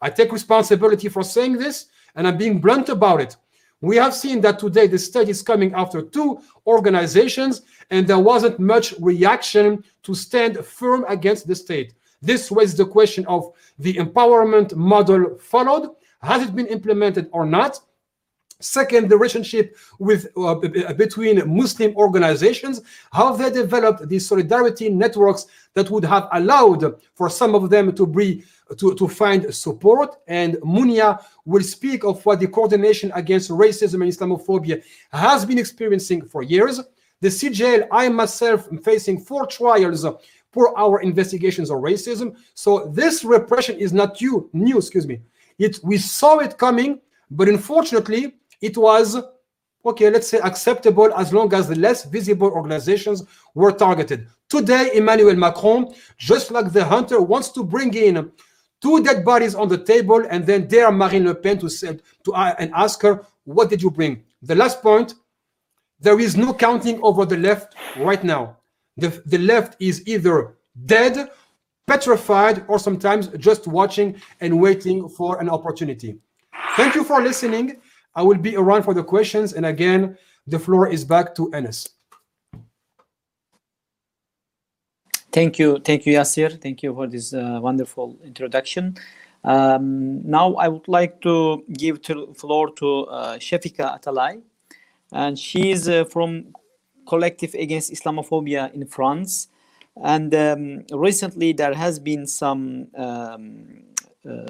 I 0.02 0.10
take 0.10 0.30
responsibility 0.30 1.08
for 1.08 1.22
saying 1.22 1.54
this 1.56 1.86
and 2.16 2.28
I'm 2.28 2.36
being 2.36 2.60
blunt 2.60 2.90
about 2.90 3.22
it. 3.22 3.36
We 3.82 3.96
have 3.96 4.14
seen 4.14 4.40
that 4.42 4.60
today 4.60 4.86
the 4.86 4.98
state 4.98 5.28
is 5.28 5.42
coming 5.42 5.74
after 5.74 6.02
two 6.02 6.40
organizations, 6.68 7.62
and 7.90 8.06
there 8.06 8.18
wasn't 8.18 8.60
much 8.60 8.94
reaction 9.00 9.84
to 10.04 10.14
stand 10.14 10.64
firm 10.64 11.04
against 11.08 11.48
the 11.48 11.56
state. 11.56 11.94
This 12.22 12.48
was 12.48 12.76
the 12.76 12.86
question 12.86 13.26
of 13.26 13.52
the 13.80 13.94
empowerment 13.94 14.76
model 14.76 15.36
followed. 15.38 15.90
Has 16.22 16.44
it 16.44 16.54
been 16.54 16.68
implemented 16.68 17.28
or 17.32 17.44
not? 17.44 17.80
Second, 18.62 19.08
the 19.08 19.16
relationship 19.16 19.76
with 19.98 20.28
uh, 20.36 20.54
between 20.96 21.42
Muslim 21.48 21.94
organizations, 21.96 22.82
how 23.12 23.34
they 23.34 23.50
developed 23.50 24.08
these 24.08 24.26
solidarity 24.26 24.88
networks 24.88 25.46
that 25.74 25.90
would 25.90 26.04
have 26.04 26.28
allowed 26.32 27.00
for 27.14 27.28
some 27.28 27.54
of 27.54 27.70
them 27.70 27.94
to 27.94 28.06
be 28.06 28.44
to, 28.78 28.94
to 28.94 29.08
find 29.08 29.52
support. 29.54 30.16
And 30.26 30.54
Munia 30.56 31.22
will 31.44 31.62
speak 31.62 32.04
of 32.04 32.24
what 32.24 32.40
the 32.40 32.48
coordination 32.48 33.12
against 33.14 33.50
racism 33.50 34.02
and 34.02 34.12
Islamophobia 34.12 34.82
has 35.12 35.44
been 35.44 35.58
experiencing 35.58 36.22
for 36.24 36.42
years. 36.42 36.80
The 37.20 37.28
CJL, 37.28 37.86
I 37.92 38.08
myself 38.08 38.68
am 38.70 38.78
facing 38.78 39.20
four 39.20 39.46
trials 39.46 40.04
for 40.50 40.78
our 40.78 41.00
investigations 41.00 41.70
of 41.70 41.78
racism. 41.78 42.36
So 42.54 42.90
this 42.92 43.24
repression 43.24 43.78
is 43.78 43.92
not 43.92 44.20
new, 44.20 44.50
new, 44.52 44.78
excuse 44.78 45.06
me. 45.06 45.20
It 45.58 45.78
we 45.82 45.98
saw 45.98 46.38
it 46.38 46.58
coming, 46.58 47.00
but 47.30 47.48
unfortunately, 47.48 48.34
it 48.62 48.78
was 48.78 49.20
okay, 49.84 50.10
let's 50.10 50.28
say 50.28 50.38
acceptable 50.38 51.12
as 51.14 51.32
long 51.32 51.52
as 51.52 51.68
the 51.68 51.74
less 51.74 52.04
visible 52.04 52.48
organizations 52.48 53.24
were 53.54 53.72
targeted. 53.72 54.28
Today, 54.48 54.92
Emmanuel 54.94 55.34
Macron, 55.34 55.92
just 56.18 56.50
like 56.50 56.72
the 56.72 56.84
hunter, 56.84 57.20
wants 57.20 57.50
to 57.50 57.64
bring 57.64 57.92
in 57.94 58.30
two 58.80 59.02
dead 59.02 59.24
bodies 59.24 59.54
on 59.54 59.68
the 59.68 59.78
table 59.78 60.24
and 60.30 60.46
then 60.46 60.68
dare 60.68 60.90
Marine 60.92 61.26
Le 61.26 61.34
Pen 61.34 61.58
to 61.58 61.68
say 61.68 61.98
to 62.24 62.32
uh, 62.32 62.54
and 62.58 62.70
ask 62.74 63.02
her, 63.02 63.26
"What 63.44 63.70
did 63.70 63.82
you 63.82 63.90
bring?" 63.90 64.22
The 64.42 64.54
last 64.54 64.82
point: 64.82 65.14
there 66.00 66.18
is 66.20 66.36
no 66.36 66.54
counting 66.54 67.00
over 67.02 67.24
the 67.26 67.36
left 67.36 67.74
right 67.98 68.22
now. 68.22 68.56
The 68.96 69.08
the 69.26 69.38
left 69.38 69.76
is 69.80 70.06
either 70.06 70.56
dead, 70.86 71.30
petrified, 71.86 72.64
or 72.68 72.78
sometimes 72.78 73.28
just 73.38 73.66
watching 73.66 74.20
and 74.40 74.60
waiting 74.60 75.08
for 75.08 75.40
an 75.40 75.48
opportunity. 75.48 76.18
Thank 76.76 76.94
you 76.94 77.04
for 77.04 77.20
listening. 77.20 77.80
I 78.14 78.22
will 78.22 78.38
be 78.38 78.56
around 78.56 78.82
for 78.82 78.94
the 78.94 79.02
questions, 79.04 79.52
and 79.54 79.64
again, 79.66 80.18
the 80.46 80.58
floor 80.58 80.88
is 80.88 81.04
back 81.04 81.34
to 81.36 81.50
Enes. 81.50 81.88
Thank 85.32 85.58
you, 85.58 85.78
thank 85.78 86.04
you, 86.04 86.18
Yasser. 86.18 86.60
Thank 86.60 86.82
you 86.82 86.94
for 86.94 87.06
this 87.06 87.32
uh, 87.32 87.58
wonderful 87.62 88.18
introduction. 88.22 88.96
Um, 89.44 90.22
now 90.28 90.54
I 90.54 90.68
would 90.68 90.86
like 90.88 91.20
to 91.22 91.64
give 91.72 92.02
the 92.02 92.26
floor 92.36 92.70
to 92.74 93.06
uh, 93.06 93.38
Shefika 93.38 93.98
Atalay, 93.98 94.42
and 95.10 95.38
she 95.38 95.70
is 95.70 95.88
uh, 95.88 96.04
from 96.04 96.52
Collective 97.08 97.54
Against 97.54 97.92
Islamophobia 97.92 98.72
in 98.74 98.86
France. 98.86 99.48
And 99.96 100.34
um, 100.34 100.84
recently 100.92 101.52
there 101.52 101.74
has 101.74 101.98
been 101.98 102.26
some 102.26 102.88
um, 102.96 103.82
uh, 104.28 104.46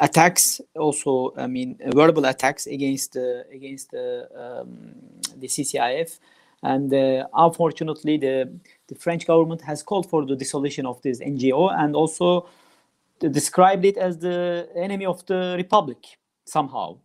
attacks, 0.00 0.60
also 0.76 1.32
I 1.36 1.46
mean 1.46 1.78
verbal 1.94 2.24
attacks 2.24 2.66
against 2.66 3.16
against 3.52 3.94
um, 3.94 4.94
the 5.36 5.46
CCIF, 5.46 6.18
and 6.62 6.92
uh, 6.92 7.26
unfortunately 7.34 8.16
the 8.18 8.52
the 8.88 8.94
French 8.94 9.26
government 9.26 9.62
has 9.62 9.82
called 9.82 10.08
for 10.08 10.26
the 10.26 10.36
dissolution 10.36 10.86
of 10.86 11.00
this 11.02 11.20
NGO 11.20 11.72
and 11.78 11.94
also 11.94 12.48
described 13.20 13.84
it 13.84 13.96
as 13.96 14.18
the 14.18 14.68
enemy 14.74 15.04
of 15.04 15.24
the 15.26 15.54
republic 15.56 15.98
somehow. 16.44 16.98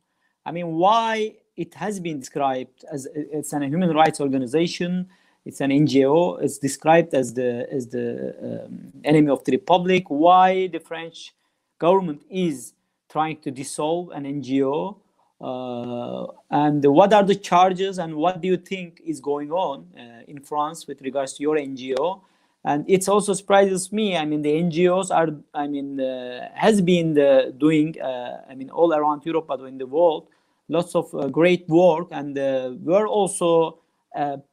I 0.46 0.52
mean, 0.52 0.74
why 0.76 1.36
it 1.58 1.74
has 1.76 2.00
been 2.00 2.20
described 2.20 2.86
as 2.92 3.08
it's 3.14 3.54
an 3.54 3.64
human 3.64 3.90
rights 3.96 4.20
organization, 4.20 5.08
it's 5.46 5.62
an 5.62 5.72
NGO, 5.72 6.42
it's 6.42 6.58
described 6.58 7.14
as 7.14 7.34
the 7.34 7.68
as 7.72 7.88
the 7.88 8.66
um, 8.66 8.92
enemy 9.04 9.30
of 9.30 9.44
the 9.44 9.52
republic. 9.52 10.06
Why 10.08 10.68
the 10.68 10.80
French 10.80 11.34
government 11.78 12.24
is 12.30 12.74
trying 13.10 13.38
to 13.42 13.52
dissolve 13.52 14.10
an 14.12 14.24
NGO 14.24 14.98
uh, 15.42 16.28
and 16.50 16.84
what 16.86 17.14
are 17.14 17.24
the 17.24 17.36
charges 17.36 17.98
and 17.98 18.16
what 18.16 18.42
do 18.42 18.48
you 18.48 18.58
think 18.58 19.02
is 19.06 19.20
going 19.20 19.52
on 19.52 19.86
uh, 19.98 20.24
in 20.28 20.40
France 20.40 20.88
with 20.88 21.02
regards 21.02 21.34
to 21.34 21.44
your 21.44 21.58
NGO? 21.58 22.22
And 22.64 22.84
it 22.90 23.08
also 23.08 23.34
surprises 23.34 23.92
me. 23.92 24.18
I 24.18 24.26
mean, 24.26 24.42
the 24.42 24.50
NGOs 24.50 25.12
are, 25.12 25.30
I 25.54 25.68
mean, 25.68 26.00
uh, 26.00 26.50
has 26.56 26.82
been 26.82 27.14
the, 27.14 27.54
doing, 27.56 28.00
uh, 28.02 28.42
I 28.50 28.56
mean, 28.56 28.72
all 28.72 28.92
around 28.94 29.24
Europe, 29.26 29.46
but 29.48 29.60
in 29.62 29.78
the 29.78 29.86
world, 29.86 30.28
lots 30.68 30.96
of 30.96 31.14
uh, 31.14 31.28
great 31.28 31.68
work. 31.70 32.08
And 32.12 32.38
uh, 32.38 32.72
we're 32.82 33.08
also 33.08 33.80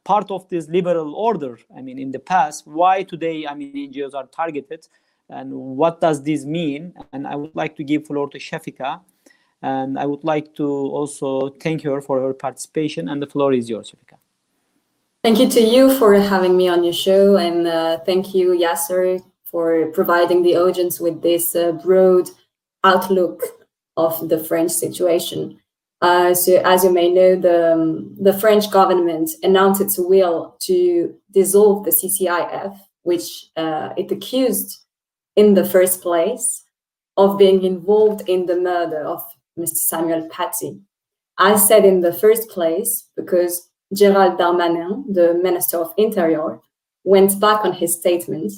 part 0.05 0.29
of 0.33 0.49
this 0.49 0.69
liberal 0.69 1.15
order. 1.15 1.57
I 1.75 1.83
mean, 1.83 1.99
in 1.99 2.11
the 2.11 2.19
past, 2.19 2.67
why 2.67 3.05
today, 3.05 3.47
I 3.47 3.55
mean, 3.55 3.93
NGOs 3.93 4.13
are 4.13 4.27
targeted 4.27 4.89
and 5.33 5.53
what 5.53 6.01
does 6.01 6.23
this 6.23 6.45
mean? 6.45 6.95
And 7.13 7.27
I 7.27 7.37
would 7.37 7.55
like 7.55 7.77
to 7.77 7.85
give 7.85 8.07
floor 8.07 8.29
to 8.31 8.39
Shafika 8.39 9.01
and 9.63 9.99
I 9.99 10.07
would 10.07 10.25
like 10.25 10.55
to 10.57 10.67
also 10.67 11.51
thank 11.61 11.83
her 11.83 12.01
for 12.01 12.21
her 12.21 12.35
participation. 12.35 13.09
And 13.09 13.23
the 13.23 13.27
floor 13.27 13.53
is 13.53 13.71
yours, 13.71 13.93
Shafika. 13.93 14.19
Thank 15.23 15.39
you 15.39 15.49
to 15.51 15.61
you 15.61 15.97
for 15.99 16.15
having 16.15 16.57
me 16.57 16.69
on 16.69 16.83
your 16.83 16.93
show. 16.93 17.37
And 17.37 17.69
uh, 17.69 17.99
thank 18.01 18.35
you, 18.35 18.51
Yasser, 18.51 19.23
for 19.45 19.87
providing 19.93 20.43
the 20.43 20.57
audience 20.57 20.99
with 20.99 21.23
this 21.23 21.55
uh, 21.55 21.73
broad 21.73 22.29
outlook 22.83 23.41
of 23.97 24.29
the 24.29 24.43
French 24.43 24.73
situation. 24.73 25.61
Uh, 26.01 26.35
so, 26.35 26.61
as 26.65 26.83
you 26.83 26.93
may 26.93 27.09
know, 27.09 27.37
the, 27.37 27.75
um, 27.75 28.17
the 28.21 28.33
French 28.33 28.69
government 28.73 29.31
announced 29.45 29.81
its 29.81 29.97
will 29.97 30.57
to 30.59 31.15
dissolve 31.31 31.85
the 31.85 31.93
CCIF, 31.93 32.77
which 33.05 33.47
uh, 33.57 33.91
it 33.97 34.11
accused 34.11 34.82
in 35.37 35.55
the 35.55 35.65
first 35.65 36.03
place 36.03 36.65
of 37.17 37.39
being 37.39 37.63
involved 37.63 38.29
in 38.29 38.47
the 38.47 38.57
murder 38.57 39.05
of 39.05 39.23
Mr. 39.59 39.77
Samuel 39.77 40.29
Paty. 40.29 40.81
I 41.39 41.57
said 41.57 41.85
in 41.85 42.01
the 42.01 42.13
first 42.13 42.49
place 42.49 43.09
because 43.17 43.69
Gérald 43.95 44.39
Darmanin, 44.39 45.05
the 45.13 45.35
Minister 45.43 45.79
of 45.79 45.93
Interior, 45.97 46.61
went 47.05 47.39
back 47.41 47.65
on 47.65 47.73
his 47.73 47.97
statement 47.97 48.53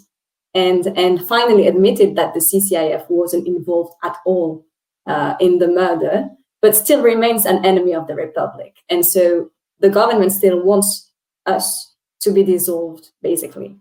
and, 0.55 0.87
and 0.97 1.27
finally 1.27 1.67
admitted 1.67 2.15
that 2.17 2.35
the 2.35 2.41
CCIF 2.41 3.07
wasn't 3.09 3.49
involved 3.49 3.95
at 4.05 4.17
all 4.25 4.65
uh, 5.07 5.35
in 5.41 5.59
the 5.59 5.69
murder, 5.69 6.29
but 6.63 6.77
still 6.77 7.03
remains 7.03 7.45
an 7.45 7.65
enemy 7.65 7.95
of 7.95 8.07
the 8.07 8.15
Republic. 8.15 8.77
And 8.89 9.05
so 9.05 9.51
the 9.81 9.91
government 9.91 10.33
still 10.33 10.63
wants 10.63 11.11
us 11.47 11.95
to 12.21 12.31
be 12.31 12.45
dissolved, 12.45 13.11
basically. 13.21 13.77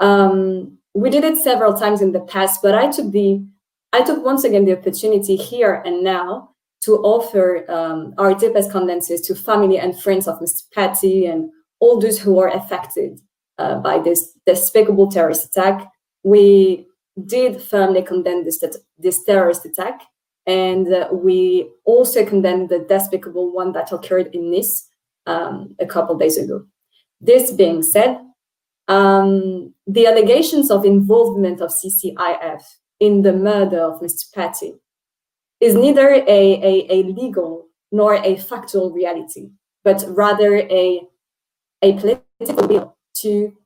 Um, 0.00 0.78
we 0.94 1.10
did 1.10 1.24
it 1.24 1.38
several 1.38 1.74
times 1.74 2.00
in 2.00 2.12
the 2.12 2.20
past, 2.20 2.60
but 2.62 2.74
I 2.74 2.90
took 2.90 3.12
the 3.12 3.44
I 3.92 4.02
took 4.02 4.24
once 4.24 4.44
again 4.44 4.64
the 4.64 4.78
opportunity 4.78 5.36
here 5.36 5.82
and 5.84 6.02
now 6.02 6.52
to 6.82 6.96
offer 7.02 7.70
um, 7.70 8.14
our 8.16 8.34
deepest 8.34 8.70
condolences 8.70 9.20
to 9.22 9.34
family 9.34 9.78
and 9.78 10.00
friends 10.00 10.26
of 10.26 10.40
Mr. 10.40 10.62
Paty 10.74 11.26
and 11.26 11.50
all 11.78 12.00
those 12.00 12.18
who 12.18 12.38
are 12.38 12.48
affected 12.48 13.20
uh, 13.58 13.76
by 13.80 13.98
this 13.98 14.32
despicable 14.46 15.10
terrorist 15.10 15.46
attack. 15.46 15.88
We 16.24 16.86
did 17.26 17.60
firmly 17.60 18.02
condemn 18.02 18.44
this, 18.44 18.64
this 18.98 19.22
terrorist 19.24 19.66
attack, 19.66 20.00
and 20.46 20.92
uh, 20.92 21.08
we 21.12 21.70
also 21.84 22.24
condemned 22.24 22.70
the 22.70 22.78
despicable 22.78 23.52
one 23.52 23.72
that 23.72 23.92
occurred 23.92 24.34
in 24.34 24.50
Nice 24.50 24.88
um, 25.26 25.76
a 25.78 25.86
couple 25.86 26.16
days 26.16 26.38
ago. 26.38 26.64
This 27.20 27.52
being 27.52 27.82
said, 27.82 28.18
um, 28.88 29.74
the 29.86 30.06
allegations 30.06 30.70
of 30.70 30.84
involvement 30.84 31.60
of 31.60 31.70
CCIF 31.70 32.62
in 33.00 33.22
the 33.22 33.32
murder 33.32 33.80
of 33.80 34.00
Mr. 34.00 34.30
Paty 34.34 34.78
is 35.60 35.74
neither 35.74 36.08
a, 36.10 36.22
a, 36.26 36.86
a 36.90 37.02
legal 37.04 37.68
nor 37.90 38.14
a 38.14 38.36
factual 38.36 38.90
reality, 38.90 39.50
but 39.84 40.04
rather 40.08 40.56
a, 40.56 41.02
a 41.82 41.92
political 41.94 42.66
will 42.66 42.96
to 43.14 43.56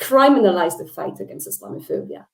criminalize 0.00 0.78
the 0.78 0.86
fight 0.86 1.20
against 1.20 1.48
Islamophobia. 1.48 2.26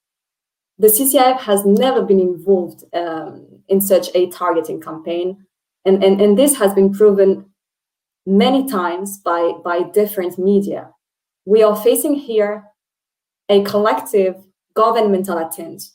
The 0.79 0.89
CCIF 0.89 1.41
has 1.41 1.65
never 1.65 2.03
been 2.03 2.21
involved 2.21 2.85
um, 2.93 3.63
in 3.69 3.81
such 3.81 4.09
a 4.15 4.29
targeting 4.31 4.81
campaign, 4.81 5.47
and, 5.85 6.05
and, 6.05 6.21
and 6.21 6.37
this 6.37 6.57
has 6.57 6.75
been 6.75 6.93
proven 6.93 7.47
many 8.27 8.69
times 8.69 9.19
by, 9.19 9.53
by 9.65 9.85
different 9.85 10.39
media. 10.39 10.91
We 11.47 11.63
are 11.63 11.77
facing 11.77 12.15
here 12.15 12.65
a 13.49 13.63
collective 13.63 14.35
governmental 14.75 15.39
attempt 15.39 15.91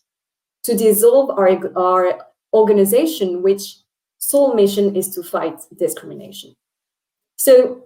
to 0.63 0.75
dissolve 0.75 1.29
our, 1.31 1.77
our 1.77 2.19
organization, 2.53 3.43
which 3.43 3.77
sole 4.17 4.53
mission 4.53 4.95
is 4.95 5.13
to 5.15 5.23
fight 5.23 5.59
discrimination. 5.77 6.55
So, 7.37 7.83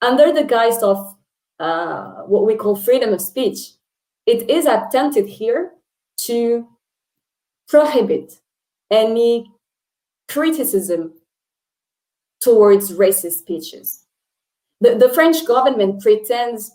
under 0.00 0.32
the 0.32 0.44
guise 0.44 0.82
of 0.82 1.14
uh, 1.60 2.22
what 2.22 2.46
we 2.46 2.56
call 2.56 2.74
freedom 2.74 3.12
of 3.12 3.20
speech, 3.20 3.58
it 4.26 4.48
is 4.48 4.66
attempted 4.66 5.26
here 5.26 5.72
to 6.18 6.66
prohibit 7.68 8.40
any 8.90 9.50
criticism 10.28 11.12
towards 12.40 12.92
racist 12.92 13.38
speeches. 13.38 14.01
The, 14.82 14.96
the 14.96 15.08
French 15.14 15.46
government 15.46 16.02
pretends 16.02 16.72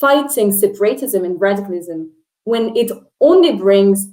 fighting 0.00 0.50
separatism 0.50 1.24
and 1.24 1.40
radicalism 1.40 2.10
when 2.42 2.76
it 2.76 2.90
only 3.20 3.52
brings 3.52 4.08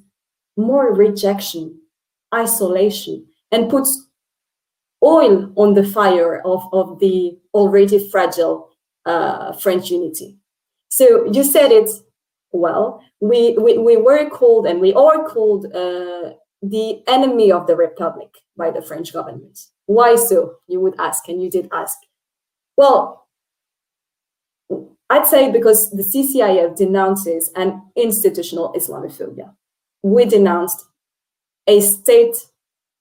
more 0.55 0.93
rejection, 0.93 1.81
isolation, 2.33 3.25
and 3.51 3.71
puts 3.71 4.07
oil 5.03 5.51
on 5.55 5.73
the 5.73 5.83
fire 5.83 6.41
of, 6.45 6.61
of 6.71 6.99
the 6.99 7.39
already 7.55 8.07
fragile 8.11 8.69
uh, 9.07 9.53
French 9.53 9.89
unity. 9.89 10.37
So 10.89 11.25
you 11.25 11.43
said 11.43 11.71
it 11.71 11.89
well. 12.51 13.03
We, 13.19 13.57
we, 13.57 13.79
we 13.79 13.97
were 13.97 14.29
called 14.29 14.67
and 14.67 14.79
we 14.79 14.93
are 14.93 15.27
called 15.27 15.65
uh, 15.73 16.33
the 16.61 17.01
enemy 17.07 17.51
of 17.51 17.65
the 17.65 17.75
Republic 17.75 18.29
by 18.55 18.69
the 18.69 18.83
French 18.83 19.11
government. 19.11 19.57
Why 19.87 20.15
so? 20.15 20.57
You 20.67 20.79
would 20.81 20.95
ask, 20.99 21.27
and 21.27 21.41
you 21.41 21.49
did 21.49 21.67
ask. 21.73 21.97
Well, 22.77 23.27
I'd 25.09 25.27
say 25.27 25.51
because 25.51 25.91
the 25.91 26.03
CCIF 26.03 26.77
denounces 26.77 27.51
an 27.55 27.81
institutional 27.97 28.73
Islamophobia. 28.73 29.53
We 30.03 30.25
denounced 30.25 30.85
a 31.67 31.81
state 31.81 32.35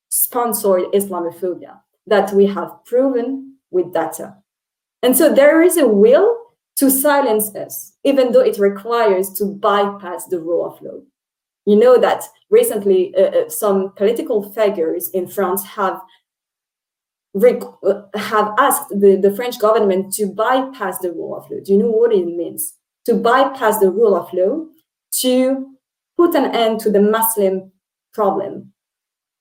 sponsored 0.08 0.92
Islamophobia 0.92 1.80
that 2.06 2.32
we 2.32 2.46
have 2.46 2.84
proven 2.84 3.56
with 3.70 3.94
data. 3.94 4.36
And 5.02 5.16
so 5.16 5.32
there 5.32 5.62
is 5.62 5.76
a 5.76 5.86
will 5.86 6.36
to 6.76 6.90
silence 6.90 7.54
us, 7.54 7.92
even 8.04 8.32
though 8.32 8.40
it 8.40 8.58
requires 8.58 9.30
to 9.34 9.44
bypass 9.44 10.26
the 10.26 10.40
rule 10.40 10.66
of 10.66 10.82
law. 10.82 11.00
You 11.64 11.76
know 11.76 11.98
that 11.98 12.24
recently 12.50 13.14
uh, 13.16 13.22
uh 13.22 13.48
some 13.48 13.92
political 13.92 14.42
figures 14.52 15.10
in 15.10 15.28
France 15.28 15.62
have 15.64 16.00
have 17.34 18.54
asked 18.58 18.88
the, 18.90 19.18
the 19.20 19.34
French 19.34 19.58
government 19.60 20.12
to 20.14 20.26
bypass 20.26 20.98
the 20.98 21.12
rule 21.12 21.36
of 21.36 21.50
law. 21.50 21.58
Do 21.64 21.72
you 21.72 21.78
know 21.78 21.90
what 21.90 22.12
it 22.12 22.26
means? 22.26 22.74
To 23.06 23.14
bypass 23.14 23.78
the 23.78 23.90
rule 23.90 24.16
of 24.16 24.32
law, 24.32 24.66
to 25.20 25.66
put 26.16 26.34
an 26.34 26.54
end 26.54 26.80
to 26.80 26.90
the 26.90 27.00
Muslim 27.00 27.72
problem, 28.12 28.72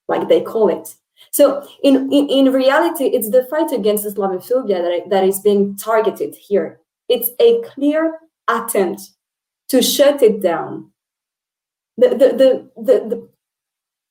like 0.07 0.29
they 0.29 0.41
call 0.41 0.69
it. 0.69 0.95
So 1.31 1.67
in, 1.83 2.11
in, 2.13 2.29
in 2.29 2.53
reality, 2.53 3.05
it's 3.05 3.29
the 3.29 3.43
fight 3.45 3.71
against 3.71 4.05
Islamophobia 4.05 4.81
that, 4.81 5.09
that 5.09 5.23
is 5.23 5.39
being 5.39 5.75
targeted 5.75 6.35
here. 6.35 6.79
It's 7.09 7.31
a 7.39 7.61
clear 7.61 8.19
attempt 8.47 9.01
to 9.69 9.81
shut 9.81 10.21
it 10.23 10.41
down. 10.41 10.91
The, 11.97 12.09
the, 12.09 12.15
the, 12.15 12.71
the, 12.77 13.29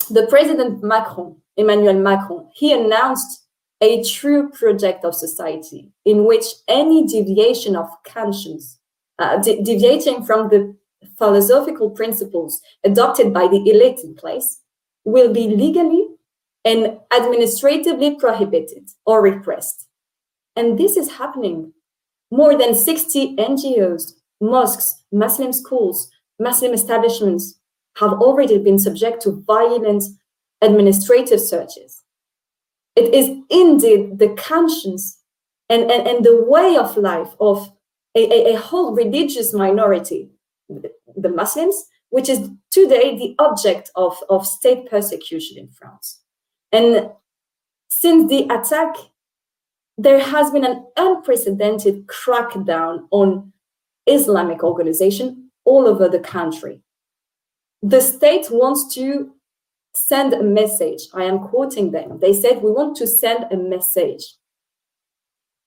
the, 0.09 0.21
the 0.21 0.27
president 0.27 0.83
Macron, 0.83 1.37
Emmanuel 1.57 1.95
Macron, 1.95 2.51
he 2.55 2.73
announced 2.73 3.48
a 3.81 4.03
true 4.03 4.51
project 4.51 5.05
of 5.05 5.15
society 5.15 5.93
in 6.05 6.25
which 6.25 6.45
any 6.67 7.07
deviation 7.07 7.77
of 7.77 7.89
conscience, 8.05 8.79
uh, 9.19 9.39
de- 9.39 9.63
deviating 9.63 10.25
from 10.25 10.49
the 10.49 10.75
philosophical 11.17 11.91
principles 11.91 12.61
adopted 12.85 13.33
by 13.33 13.47
the 13.47 13.63
elite 13.71 14.01
in 14.03 14.15
place, 14.15 14.61
will 15.05 15.33
be 15.33 15.49
legally 15.49 16.09
and 16.65 16.99
administratively 17.17 18.17
prohibited 18.17 18.89
or 19.07 19.23
repressed. 19.23 19.89
And 20.57 20.79
this 20.79 20.97
is 20.97 21.13
happening. 21.13 21.73
More 22.31 22.59
than 22.59 22.75
60 22.75 23.37
NGOs, 23.37 24.15
mosques, 24.41 25.03
Muslim 25.13 25.53
schools, 25.53 26.11
Muslim 26.39 26.73
establishments 26.75 27.59
have 27.97 28.13
already 28.13 28.59
been 28.59 28.79
subject 28.79 29.23
to 29.23 29.43
violent 29.47 30.05
administrative 30.61 31.41
searches. 31.41 31.98
It 32.99 33.15
is 33.15 33.29
indeed 33.49 34.19
the 34.19 34.31
conscience 34.31 35.23
and, 35.69 35.83
and, 35.89 36.09
and 36.09 36.25
the 36.25 36.43
way 36.43 36.77
of 36.77 36.97
life 36.97 37.33
of 37.39 37.71
a, 38.17 38.21
a, 38.21 38.55
a 38.55 38.59
whole 38.59 38.93
religious 38.93 39.55
minority, 39.55 40.31
the 40.69 41.29
Muslims, 41.29 41.77
which 42.11 42.29
is 42.29 42.51
today 42.73 43.17
the 43.17 43.37
object 43.39 43.93
of, 43.95 44.17
of 44.29 44.45
state 44.45 44.91
persecution 44.91 45.59
in 45.59 45.69
France. 45.69 46.23
And 46.73 47.11
since 47.89 48.29
the 48.29 48.43
attack, 48.53 48.97
there 49.97 50.21
has 50.21 50.51
been 50.51 50.65
an 50.65 50.85
unprecedented 50.97 52.09
crackdown 52.09 53.07
on 53.13 53.53
Islamic 54.07 54.65
organization 54.65 55.51
all 55.65 55.87
over 55.87 56.09
the 56.09 56.21
country. 56.21 56.83
The 57.81 58.01
state 58.01 58.51
wants 58.51 58.93
to 58.97 59.33
send 60.07 60.33
a 60.33 60.43
message. 60.43 61.03
I 61.15 61.25
am 61.25 61.41
quoting 61.41 61.91
them. 61.91 62.19
They 62.21 62.33
said, 62.33 62.63
We 62.63 62.71
want 62.71 62.97
to 62.99 63.07
send 63.07 63.47
a 63.51 63.57
message. 63.57 64.23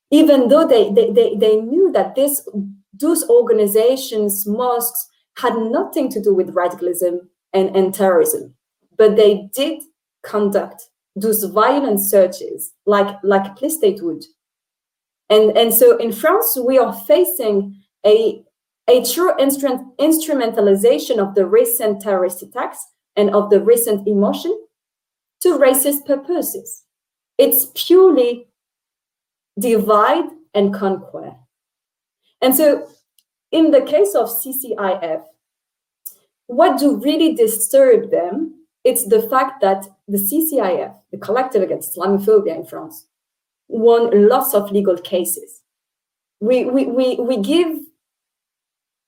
Even 0.09 0.49
though 0.49 0.67
they, 0.67 0.91
they, 0.91 1.11
they, 1.11 1.35
they 1.35 1.55
knew 1.55 1.91
that 1.93 2.15
this, 2.15 2.47
those 2.93 3.27
organizations, 3.29 4.45
mosques, 4.45 5.07
had 5.37 5.55
nothing 5.55 6.09
to 6.09 6.21
do 6.21 6.33
with 6.33 6.53
radicalism 6.53 7.29
and, 7.53 7.75
and 7.75 7.93
terrorism, 7.93 8.53
but 8.97 9.15
they 9.15 9.49
did 9.53 9.81
conduct 10.23 10.83
those 11.15 11.43
violent 11.45 11.99
searches 11.99 12.73
like, 12.85 13.17
like 13.23 13.55
police 13.55 13.77
state 13.77 14.03
would. 14.03 14.23
And, 15.29 15.57
and 15.57 15.73
so 15.73 15.97
in 15.97 16.11
France, 16.11 16.57
we 16.61 16.77
are 16.77 16.93
facing 16.93 17.81
a, 18.05 18.43
a 18.89 19.03
true 19.05 19.31
instrument, 19.39 19.97
instrumentalization 19.97 21.17
of 21.17 21.35
the 21.35 21.45
recent 21.45 22.01
terrorist 22.01 22.43
attacks 22.43 22.85
and 23.15 23.29
of 23.31 23.49
the 23.49 23.61
recent 23.61 24.07
emotion 24.07 24.57
to 25.41 25.57
racist 25.57 26.05
purposes. 26.05 26.83
It's 27.37 27.67
purely 27.75 28.47
divide 29.59 30.25
and 30.53 30.73
conquer. 30.73 31.35
And 32.41 32.55
so, 32.55 32.87
in 33.51 33.71
the 33.71 33.81
case 33.81 34.15
of 34.15 34.29
CCIF, 34.29 35.23
what 36.47 36.79
do 36.79 36.97
really 36.97 37.33
disturb 37.35 38.11
them? 38.11 38.65
It's 38.83 39.07
the 39.07 39.21
fact 39.29 39.61
that 39.61 39.85
the 40.07 40.17
CCIF, 40.17 40.95
the 41.11 41.17
Collective 41.17 41.61
Against 41.61 41.95
Islamophobia 41.95 42.55
in 42.55 42.65
France, 42.65 43.05
won 43.67 44.27
lots 44.27 44.53
of 44.53 44.71
legal 44.71 44.97
cases. 44.97 45.61
We, 46.39 46.65
we, 46.65 46.87
we, 46.87 47.15
we 47.15 47.37
give 47.37 47.79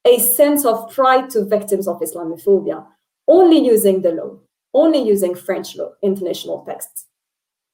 a 0.06 0.20
sense 0.20 0.66
of 0.66 0.92
pride 0.92 1.30
to 1.32 1.46
victims 1.46 1.88
of 1.88 2.00
Islamophobia 2.02 2.86
only 3.27 3.59
using 3.59 4.01
the 4.01 4.12
law, 4.12 4.38
only 4.73 5.01
using 5.01 5.36
French 5.36 5.75
law, 5.75 5.91
international 6.01 6.63
texts. 6.65 7.05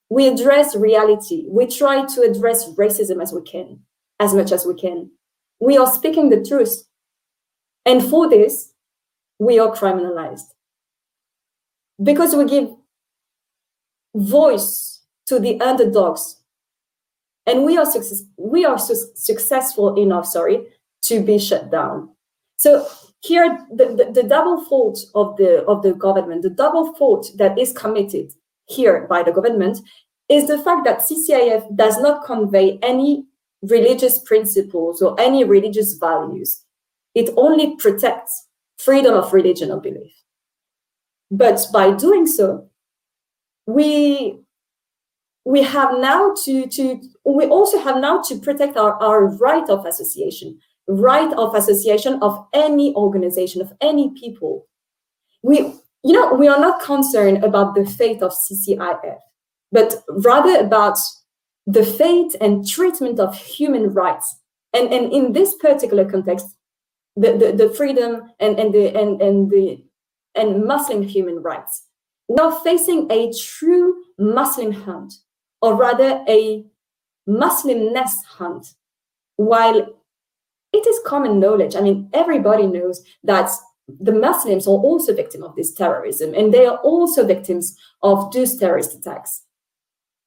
We 0.09 0.27
address 0.27 0.75
reality. 0.75 1.45
We 1.47 1.67
try 1.67 2.05
to 2.05 2.21
address 2.21 2.69
racism 2.71 3.21
as 3.21 3.31
we 3.31 3.41
can, 3.41 3.81
as 4.19 4.33
much 4.33 4.51
as 4.51 4.65
we 4.65 4.73
can. 4.73 5.11
We 5.59 5.77
are 5.77 5.91
speaking 5.91 6.29
the 6.29 6.43
truth. 6.43 6.83
And 7.85 8.03
for 8.03 8.29
this, 8.29 8.73
we 9.39 9.59
are 9.59 9.71
criminalized. 9.75 10.53
Because 12.01 12.35
we 12.35 12.45
give 12.45 12.69
voice 14.15 15.01
to 15.27 15.39
the 15.39 15.59
underdogs. 15.61 16.37
And 17.45 17.63
we 17.63 17.77
are, 17.77 17.85
success- 17.85 18.23
we 18.37 18.65
are 18.65 18.77
su- 18.77 19.11
successful 19.15 19.95
enough, 20.01 20.25
sorry, 20.25 20.67
to 21.03 21.21
be 21.21 21.39
shut 21.39 21.71
down. 21.71 22.09
So 22.57 22.87
here 23.21 23.65
the, 23.73 23.85
the, 23.85 24.21
the, 24.21 24.27
double 24.27 24.63
fault 24.65 24.97
of 25.13 25.35
the 25.35 25.63
of 25.65 25.83
the 25.83 25.93
government 25.93 26.41
the 26.41 26.49
double 26.49 26.93
fault 26.93 27.29
that 27.35 27.57
is 27.59 27.73
committed 27.73 28.31
here 28.67 29.05
by 29.09 29.21
the 29.21 29.31
government 29.31 29.77
is 30.29 30.47
the 30.47 30.57
fact 30.59 30.85
that 30.85 30.99
ccif 30.99 31.75
does 31.75 31.99
not 31.99 32.25
convey 32.25 32.79
any 32.81 33.25
religious 33.61 34.19
principles 34.19 35.01
or 35.01 35.19
any 35.19 35.43
religious 35.43 35.93
values. 35.93 36.63
It 37.15 37.29
only 37.35 37.75
protects 37.75 38.47
freedom 38.77 39.13
of 39.15 39.33
religion 39.33 39.71
or 39.71 39.81
belief. 39.81 40.13
But 41.31 41.65
by 41.73 41.91
doing 41.91 42.25
so, 42.25 42.69
we 43.65 44.39
we 45.45 45.63
have 45.63 45.97
now 45.99 46.33
to 46.45 46.67
to 46.67 47.01
we 47.25 47.45
also 47.45 47.79
have 47.79 47.97
now 47.97 48.21
to 48.21 48.39
protect 48.39 48.77
our, 48.77 48.93
our 49.01 49.27
right 49.37 49.67
of 49.69 49.85
association, 49.85 50.59
right 50.89 51.31
of 51.33 51.55
association 51.55 52.19
of 52.21 52.47
any 52.53 52.93
organization, 52.95 53.61
of 53.61 53.71
any 53.79 54.11
people. 54.19 54.67
We 55.43 55.73
you 56.03 56.13
know 56.13 56.33
we 56.33 56.47
are 56.47 56.59
not 56.59 56.81
concerned 56.81 57.43
about 57.43 57.75
the 57.75 57.85
fate 57.85 58.21
of 58.21 58.33
CCIF, 58.33 59.19
but 59.71 59.95
rather 60.09 60.59
about 60.59 60.97
the 61.65 61.85
fate 61.85 62.35
and 62.41 62.67
treatment 62.67 63.19
of 63.19 63.37
human 63.37 63.93
rights. 63.93 64.37
And, 64.73 64.91
and 64.91 65.13
in 65.13 65.33
this 65.33 65.55
particular 65.55 66.09
context, 66.09 66.47
the, 67.15 67.33
the, 67.33 67.51
the 67.51 67.73
freedom 67.73 68.31
and, 68.39 68.59
and 68.59 68.73
the 68.73 68.87
and, 68.97 69.21
and 69.21 69.49
the 69.49 69.83
and 70.35 70.65
Muslim 70.65 71.03
human 71.03 71.41
rights. 71.41 71.85
We 72.27 72.37
are 72.37 72.59
facing 72.63 73.11
a 73.11 73.31
true 73.33 73.95
Muslim 74.17 74.71
hunt, 74.71 75.13
or 75.61 75.75
rather 75.75 76.23
a 76.27 76.65
Muslimness 77.27 78.23
hunt, 78.27 78.73
while 79.35 79.87
it 80.73 80.85
is 80.87 80.99
common 81.05 81.39
knowledge. 81.39 81.75
I 81.75 81.81
mean, 81.81 82.09
everybody 82.13 82.67
knows 82.67 83.03
that 83.23 83.49
the 83.99 84.11
Muslims 84.11 84.67
are 84.67 84.71
also 84.71 85.13
victims 85.15 85.43
of 85.43 85.55
this 85.55 85.73
terrorism, 85.73 86.33
and 86.33 86.53
they 86.53 86.65
are 86.65 86.77
also 86.77 87.25
victims 87.25 87.75
of 88.03 88.31
those 88.31 88.55
terrorist 88.57 88.93
attacks. 88.93 89.43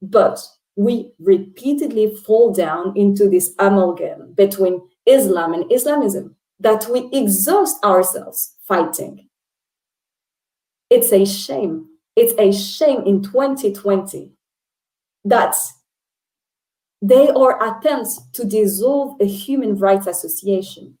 But 0.01 0.39
we 0.75 1.13
repeatedly 1.19 2.15
fall 2.15 2.53
down 2.53 2.93
into 2.95 3.29
this 3.29 3.53
amalgam 3.59 4.33
between 4.33 4.81
Islam 5.05 5.53
and 5.53 5.71
Islamism 5.71 6.35
that 6.59 6.87
we 6.89 7.09
exhaust 7.13 7.83
ourselves 7.83 8.55
fighting. 8.67 9.29
It's 10.89 11.11
a 11.11 11.25
shame. 11.25 11.87
It's 12.15 12.33
a 12.37 12.51
shame 12.51 13.03
in 13.05 13.23
2020 13.23 14.31
that 15.25 15.55
there 17.05 17.37
are 17.37 17.61
attempts 17.61 18.21
to 18.31 18.45
dissolve 18.45 19.19
a 19.19 19.25
human 19.25 19.75
rights 19.75 20.07
association. 20.07 20.97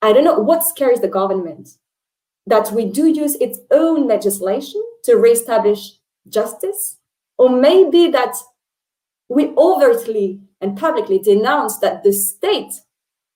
I 0.00 0.14
don't 0.14 0.24
know 0.24 0.38
what 0.38 0.64
scares 0.64 1.00
the 1.00 1.08
government 1.08 1.68
that 2.46 2.72
we 2.72 2.86
do 2.86 3.06
use 3.06 3.34
its 3.34 3.58
own 3.70 4.08
legislation 4.08 4.82
to 5.04 5.16
reestablish 5.16 5.98
justice 6.26 6.96
or 7.36 7.50
maybe 7.50 8.08
that 8.08 8.34
we 9.28 9.52
overtly 9.58 10.40
and 10.62 10.78
publicly 10.78 11.18
denounce 11.18 11.76
that 11.80 12.02
the 12.02 12.14
state, 12.14 12.80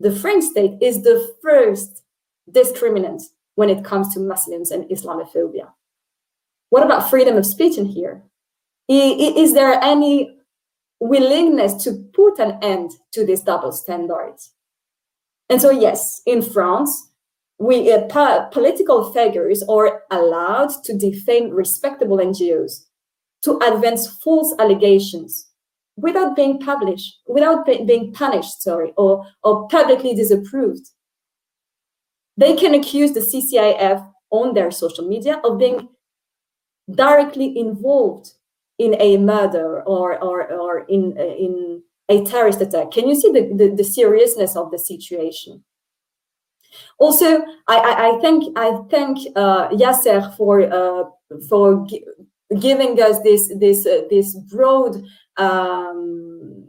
the 0.01 0.11
French 0.11 0.45
state, 0.45 0.79
is 0.81 1.03
the 1.03 1.35
first 1.43 2.03
discriminant 2.51 3.25
when 3.57 3.69
it 3.69 3.85
comes 3.85 4.15
to 4.15 4.21
Muslims 4.21 4.71
and 4.71 4.89
Islamophobia. 4.89 5.69
What 6.71 6.83
about 6.83 7.11
freedom 7.11 7.37
of 7.37 7.45
speech 7.45 7.77
in 7.77 7.85
here? 7.85 8.23
Is 8.89 9.53
there 9.53 9.79
any 9.83 10.39
willingness 11.03 11.83
to 11.85 11.93
put 12.15 12.39
an 12.39 12.59
end 12.63 12.93
to 13.13 13.27
this 13.27 13.43
double 13.43 13.73
standards? 13.73 14.53
And 15.49 15.61
so, 15.61 15.71
yes, 15.71 16.23
in 16.27 16.41
France, 16.43 17.11
we 17.59 17.93
uh, 17.93 18.47
political 18.51 19.13
figures 19.13 19.63
are 19.65 20.03
allowed 20.11 20.71
to 20.85 20.97
defame 20.97 21.51
respectable 21.51 22.17
NGOs 22.19 22.87
to 23.43 23.59
advance 23.59 24.09
false 24.23 24.55
allegations 24.59 25.49
without 25.97 26.35
being 26.35 26.59
published, 26.59 27.21
without 27.27 27.67
being 27.67 28.13
punished, 28.13 28.63
sorry, 28.63 28.93
or, 28.97 29.27
or 29.43 29.69
publicly 29.69 30.15
disapproved. 30.15 30.89
They 32.37 32.57
can 32.57 32.75
accuse 32.75 33.13
the 33.13 33.21
CCIF 33.21 34.11
on 34.31 34.55
their 34.55 34.71
social 34.71 35.07
media 35.07 35.41
of 35.45 35.59
being 35.59 35.89
directly 36.91 37.57
involved 37.59 38.31
in 38.79 38.97
a 38.99 39.19
murder 39.19 39.83
or, 39.83 40.19
or 40.23 40.43
in, 40.93 41.17
in 41.19 41.83
a 42.09 42.25
terrorist 42.25 42.61
attack. 42.61 42.91
Can 42.91 43.09
you 43.09 43.15
see 43.15 43.31
the, 43.33 43.53
the, 43.55 43.75
the 43.75 43.85
seriousness 43.85 44.57
of 44.57 44.71
the 44.71 44.79
situation? 44.79 45.65
Also, 46.99 47.43
I, 47.69 47.77
I, 47.79 48.09
I 48.09 48.21
thank 48.21 48.59
I 48.59 48.79
thank 48.91 49.19
uh, 49.37 49.69
Yasser 49.69 50.35
for 50.37 50.63
uh, 50.63 51.05
for 51.49 51.87
giving 52.59 53.01
us 53.01 53.21
this 53.23 53.53
this 53.59 53.87
uh, 53.87 54.03
this 54.09 54.35
broad 54.51 55.03
um, 55.37 56.65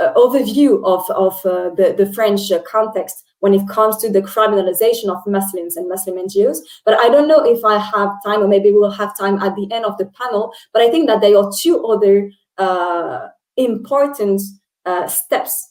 uh, 0.00 0.12
overview 0.14 0.84
of 0.84 1.08
of 1.10 1.34
uh, 1.44 1.70
the 1.74 1.94
the 1.98 2.12
French 2.12 2.52
context 2.70 3.24
when 3.40 3.54
it 3.54 3.66
comes 3.66 3.96
to 3.96 4.08
the 4.08 4.22
criminalization 4.22 5.08
of 5.08 5.26
Muslims 5.26 5.76
and 5.76 5.88
Muslim 5.88 6.16
NGOs. 6.16 6.58
But 6.84 7.00
I 7.00 7.08
don't 7.08 7.26
know 7.26 7.44
if 7.44 7.64
I 7.64 7.78
have 7.78 8.10
time, 8.24 8.42
or 8.42 8.48
maybe 8.48 8.70
we'll 8.70 8.90
have 8.90 9.18
time 9.18 9.38
at 9.42 9.56
the 9.56 9.68
end 9.72 9.84
of 9.84 9.98
the 9.98 10.06
panel. 10.06 10.52
But 10.72 10.82
I 10.82 10.90
think 10.90 11.08
that 11.08 11.20
there 11.20 11.36
are 11.36 11.50
two 11.60 11.84
other 11.84 12.30
uh, 12.58 13.26
important 13.56 14.42
uh, 14.86 15.06
steps 15.06 15.70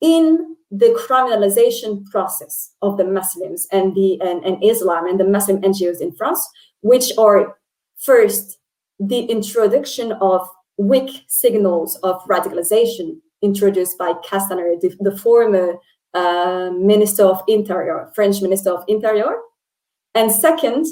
in 0.00 0.56
the 0.70 0.98
criminalization 1.08 2.04
process 2.06 2.72
of 2.82 2.96
the 2.96 3.04
Muslims 3.04 3.66
and 3.72 3.94
the 3.94 4.20
and, 4.20 4.44
and 4.44 4.62
Islam 4.62 5.06
and 5.06 5.18
the 5.18 5.24
Muslim 5.24 5.60
NGOs 5.62 6.00
in 6.00 6.12
France, 6.12 6.46
which 6.80 7.16
are 7.18 7.56
First, 7.96 8.58
the 8.98 9.20
introduction 9.24 10.12
of 10.12 10.46
weak 10.76 11.24
signals 11.28 11.96
of 12.02 12.22
radicalization 12.24 13.18
introduced 13.42 13.98
by 13.98 14.12
Castaner, 14.24 14.78
the, 14.80 14.94
the 15.00 15.16
former 15.16 15.74
uh, 16.14 16.70
Minister 16.72 17.24
of 17.24 17.42
Interior, 17.48 18.10
French 18.14 18.42
Minister 18.42 18.70
of 18.70 18.84
Interior. 18.88 19.38
And 20.14 20.30
second, 20.30 20.86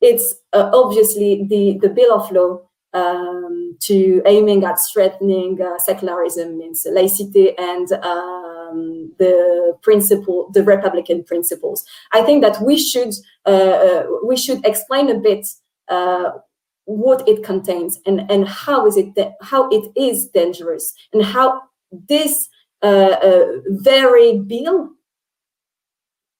it's 0.00 0.34
uh, 0.52 0.70
obviously 0.72 1.46
the, 1.48 1.78
the 1.80 1.88
Bill 1.88 2.14
of 2.14 2.30
Law 2.30 2.60
um, 2.92 3.65
to 3.80 4.22
aiming 4.26 4.64
at 4.64 4.78
strengthening 4.78 5.60
uh, 5.60 5.78
secularism 5.78 6.58
means 6.58 6.86
laicity 6.90 7.56
and 7.58 7.92
um, 7.92 9.12
the 9.18 9.76
principle, 9.82 10.50
the 10.52 10.64
Republican 10.64 11.24
principles. 11.24 11.84
I 12.12 12.22
think 12.22 12.42
that 12.42 12.60
we 12.62 12.78
should 12.78 13.14
uh, 13.46 13.50
uh 13.50 14.06
we 14.24 14.36
should 14.36 14.64
explain 14.64 15.10
a 15.10 15.18
bit 15.18 15.46
what 16.86 17.28
it 17.28 17.42
contains 17.42 17.98
and, 18.06 18.30
and 18.30 18.48
how 18.48 18.86
is 18.86 18.96
it 18.96 19.08
how 19.42 19.68
it 19.70 19.90
is 19.96 20.28
dangerous 20.28 20.94
and 21.12 21.24
how 21.24 21.62
this 21.90 22.48
uh, 22.82 23.16
uh, 23.22 23.46
very 23.68 24.38
bill 24.38 24.90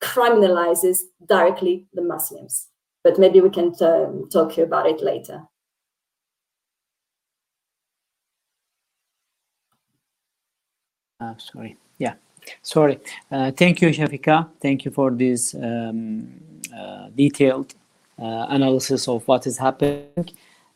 criminalizes 0.02 0.98
directly 1.26 1.86
the 1.94 2.02
Muslims. 2.02 2.68
But 3.02 3.18
maybe 3.18 3.40
we 3.40 3.50
can 3.50 3.72
um, 3.80 4.28
talk 4.30 4.58
about 4.58 4.86
it 4.86 5.02
later. 5.02 5.42
Uh, 11.18 11.34
sorry. 11.38 11.76
Yeah. 11.98 12.14
Sorry. 12.62 12.98
Uh, 13.30 13.50
thank 13.50 13.80
you, 13.80 13.88
Shafika. 13.88 14.48
Thank 14.60 14.84
you 14.84 14.90
for 14.90 15.10
this 15.10 15.54
um, 15.54 16.28
uh, 16.76 17.08
detailed 17.16 17.74
uh, 18.20 18.46
analysis 18.50 19.08
of 19.08 19.26
what 19.26 19.46
is 19.46 19.56
happening, 19.56 20.28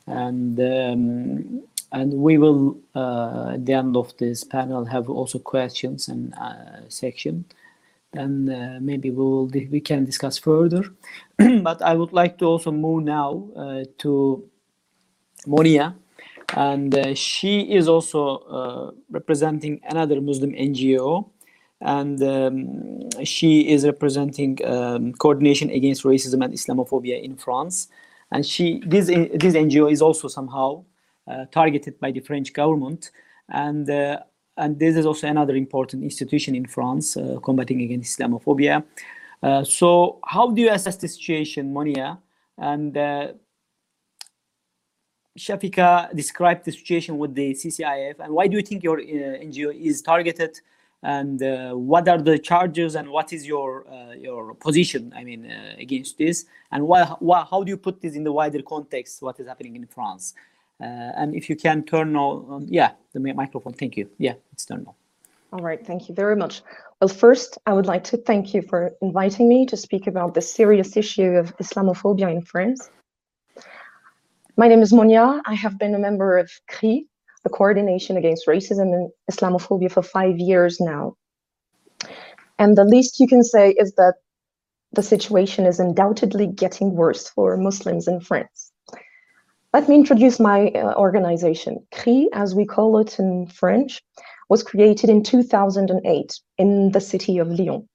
and 0.06 0.58
um, 0.58 1.62
and 1.92 2.14
we 2.14 2.38
will 2.38 2.78
uh, 2.94 3.52
at 3.54 3.66
the 3.66 3.74
end 3.74 3.96
of 3.96 4.16
this 4.16 4.42
panel 4.44 4.84
have 4.86 5.10
also 5.10 5.38
questions 5.38 6.08
and 6.08 6.32
uh, 6.34 6.88
section. 6.88 7.44
Then 8.12 8.46
maybe 8.84 9.10
we 9.10 9.16
will 9.16 9.46
we 9.46 9.80
can 9.80 10.04
discuss 10.04 10.38
further. 10.38 10.84
but 11.62 11.82
I 11.82 11.94
would 11.94 12.12
like 12.12 12.38
to 12.38 12.46
also 12.46 12.72
move 12.72 13.04
now 13.04 13.46
to 13.98 14.42
Monia 15.46 15.94
and 16.56 16.94
uh, 16.94 17.14
she 17.14 17.60
is 17.60 17.88
also 17.88 18.38
uh, 18.38 18.90
representing 19.10 19.80
another 19.88 20.20
Muslim 20.20 20.52
NGO 20.52 21.30
and 21.80 22.22
um, 22.22 23.24
she 23.24 23.68
is 23.68 23.84
representing 23.86 24.58
um, 24.64 25.12
coordination 25.14 25.70
against 25.70 26.04
racism 26.04 26.44
and 26.44 26.52
Islamophobia 26.52 27.22
in 27.22 27.36
France. 27.36 27.88
And 28.32 28.44
she 28.44 28.82
this 28.86 29.06
this 29.06 29.54
NGO 29.54 29.90
is 29.90 30.02
also 30.02 30.28
somehow 30.28 30.84
uh, 31.26 31.46
targeted 31.50 31.98
by 31.98 32.12
the 32.12 32.20
French 32.20 32.52
government, 32.52 33.10
and 33.48 33.88
uh, 33.90 34.20
and 34.56 34.78
this 34.78 34.96
is 34.96 35.06
also 35.06 35.26
another 35.26 35.56
important 35.56 36.04
institution 36.04 36.54
in 36.54 36.66
France 36.66 37.16
uh, 37.16 37.38
combating 37.42 37.80
against 37.82 38.18
Islamophobia. 38.18 38.84
Uh, 39.42 39.64
so 39.64 40.20
how 40.26 40.50
do 40.50 40.60
you 40.60 40.70
assess 40.70 40.96
the 40.96 41.08
situation, 41.08 41.72
Monia? 41.72 42.18
And 42.58 42.94
Shafika 45.44 46.14
described 46.14 46.64
the 46.66 46.72
situation 46.72 47.18
with 47.18 47.34
the 47.34 47.48
CCIF, 47.60 48.16
and 48.20 48.32
why 48.36 48.46
do 48.46 48.56
you 48.58 48.62
think 48.62 48.82
your 48.82 48.98
NGO 48.98 49.70
is 49.90 50.02
targeted? 50.02 50.60
and 51.02 51.42
uh, 51.42 51.72
what 51.72 52.06
are 52.12 52.20
the 52.20 52.38
charges 52.38 52.94
and 52.94 53.08
what 53.08 53.32
is 53.32 53.46
your 53.46 53.88
uh, 53.88 54.12
your 54.12 54.54
position 54.66 55.10
i 55.16 55.24
mean 55.24 55.50
uh, 55.50 55.74
against 55.78 56.18
this 56.18 56.44
and 56.72 56.86
why, 56.86 57.02
why, 57.20 57.42
how 57.50 57.62
do 57.62 57.70
you 57.70 57.78
put 57.78 58.02
this 58.02 58.14
in 58.14 58.22
the 58.22 58.30
wider 58.30 58.60
context 58.60 59.22
what 59.22 59.40
is 59.40 59.46
happening 59.46 59.76
in 59.76 59.86
france 59.86 60.34
and 60.80 61.34
if 61.34 61.48
you 61.48 61.56
can 61.56 61.82
turn 61.82 62.16
on, 62.16 62.66
yeah, 62.68 62.92
the 63.12 63.20
microphone. 63.20 63.72
Thank 63.72 63.96
you. 63.96 64.08
Yeah, 64.18 64.34
it's 64.52 64.64
turned 64.64 64.86
on. 64.86 64.94
All 65.52 65.60
right, 65.60 65.84
thank 65.84 66.08
you 66.08 66.14
very 66.14 66.36
much. 66.36 66.62
Well, 67.00 67.08
first, 67.08 67.58
I 67.66 67.72
would 67.72 67.86
like 67.86 68.04
to 68.04 68.16
thank 68.16 68.54
you 68.54 68.62
for 68.62 68.92
inviting 69.02 69.48
me 69.48 69.66
to 69.66 69.76
speak 69.76 70.06
about 70.06 70.34
the 70.34 70.40
serious 70.40 70.96
issue 70.96 71.32
of 71.32 71.56
Islamophobia 71.56 72.30
in 72.30 72.42
France. 72.42 72.88
My 74.60 74.68
name 74.68 74.82
is 74.82 74.92
Monia. 74.92 75.40
I 75.46 75.54
have 75.54 75.78
been 75.78 75.94
a 75.94 75.98
member 75.98 76.36
of 76.36 76.50
CRI, 76.68 77.06
the 77.44 77.48
Coordination 77.48 78.18
Against 78.18 78.46
Racism 78.46 78.92
and 78.92 79.10
Islamophobia, 79.32 79.90
for 79.90 80.02
five 80.02 80.38
years 80.38 80.78
now. 80.78 81.14
And 82.58 82.76
the 82.76 82.84
least 82.84 83.20
you 83.20 83.26
can 83.26 83.42
say 83.42 83.70
is 83.70 83.94
that 83.94 84.16
the 84.92 85.02
situation 85.02 85.64
is 85.64 85.80
undoubtedly 85.80 86.46
getting 86.46 86.94
worse 86.94 87.30
for 87.30 87.56
Muslims 87.56 88.06
in 88.06 88.20
France. 88.20 88.70
Let 89.72 89.88
me 89.88 89.94
introduce 89.94 90.38
my 90.38 90.68
uh, 90.72 90.92
organization. 90.94 91.78
CRI, 91.90 92.28
as 92.34 92.54
we 92.54 92.66
call 92.66 92.98
it 92.98 93.18
in 93.18 93.46
French, 93.46 94.02
was 94.50 94.62
created 94.62 95.08
in 95.08 95.22
2008 95.22 96.38
in 96.58 96.92
the 96.92 97.00
city 97.00 97.38
of 97.38 97.48
Lyon. 97.48 97.88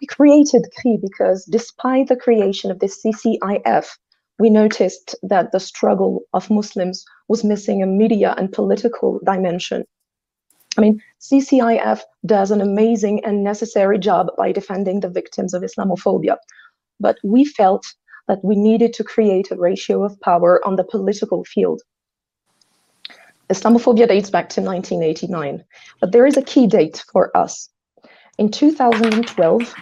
We 0.00 0.06
created 0.06 0.66
CRI 0.80 1.00
because 1.02 1.44
despite 1.46 2.06
the 2.06 2.14
creation 2.14 2.70
of 2.70 2.78
the 2.78 2.86
CCIF, 2.86 3.88
we 4.38 4.50
noticed 4.50 5.14
that 5.22 5.52
the 5.52 5.60
struggle 5.60 6.22
of 6.32 6.50
Muslims 6.50 7.04
was 7.28 7.44
missing 7.44 7.82
a 7.82 7.86
media 7.86 8.34
and 8.36 8.52
political 8.52 9.20
dimension. 9.24 9.84
I 10.76 10.82
mean, 10.82 11.00
CCIF 11.20 12.00
does 12.26 12.50
an 12.50 12.60
amazing 12.60 13.24
and 13.24 13.42
necessary 13.42 13.98
job 13.98 14.28
by 14.36 14.52
defending 14.52 15.00
the 15.00 15.08
victims 15.08 15.54
of 15.54 15.62
Islamophobia, 15.62 16.36
but 17.00 17.16
we 17.24 17.44
felt 17.44 17.86
that 18.28 18.44
we 18.44 18.56
needed 18.56 18.92
to 18.94 19.04
create 19.04 19.50
a 19.50 19.56
ratio 19.56 20.04
of 20.04 20.20
power 20.20 20.64
on 20.66 20.76
the 20.76 20.84
political 20.84 21.44
field. 21.44 21.80
Islamophobia 23.48 24.08
dates 24.08 24.28
back 24.28 24.48
to 24.50 24.60
1989, 24.60 25.64
but 26.00 26.12
there 26.12 26.26
is 26.26 26.36
a 26.36 26.42
key 26.42 26.66
date 26.66 27.04
for 27.12 27.34
us. 27.36 27.70
In 28.38 28.50
2012, 28.50 29.74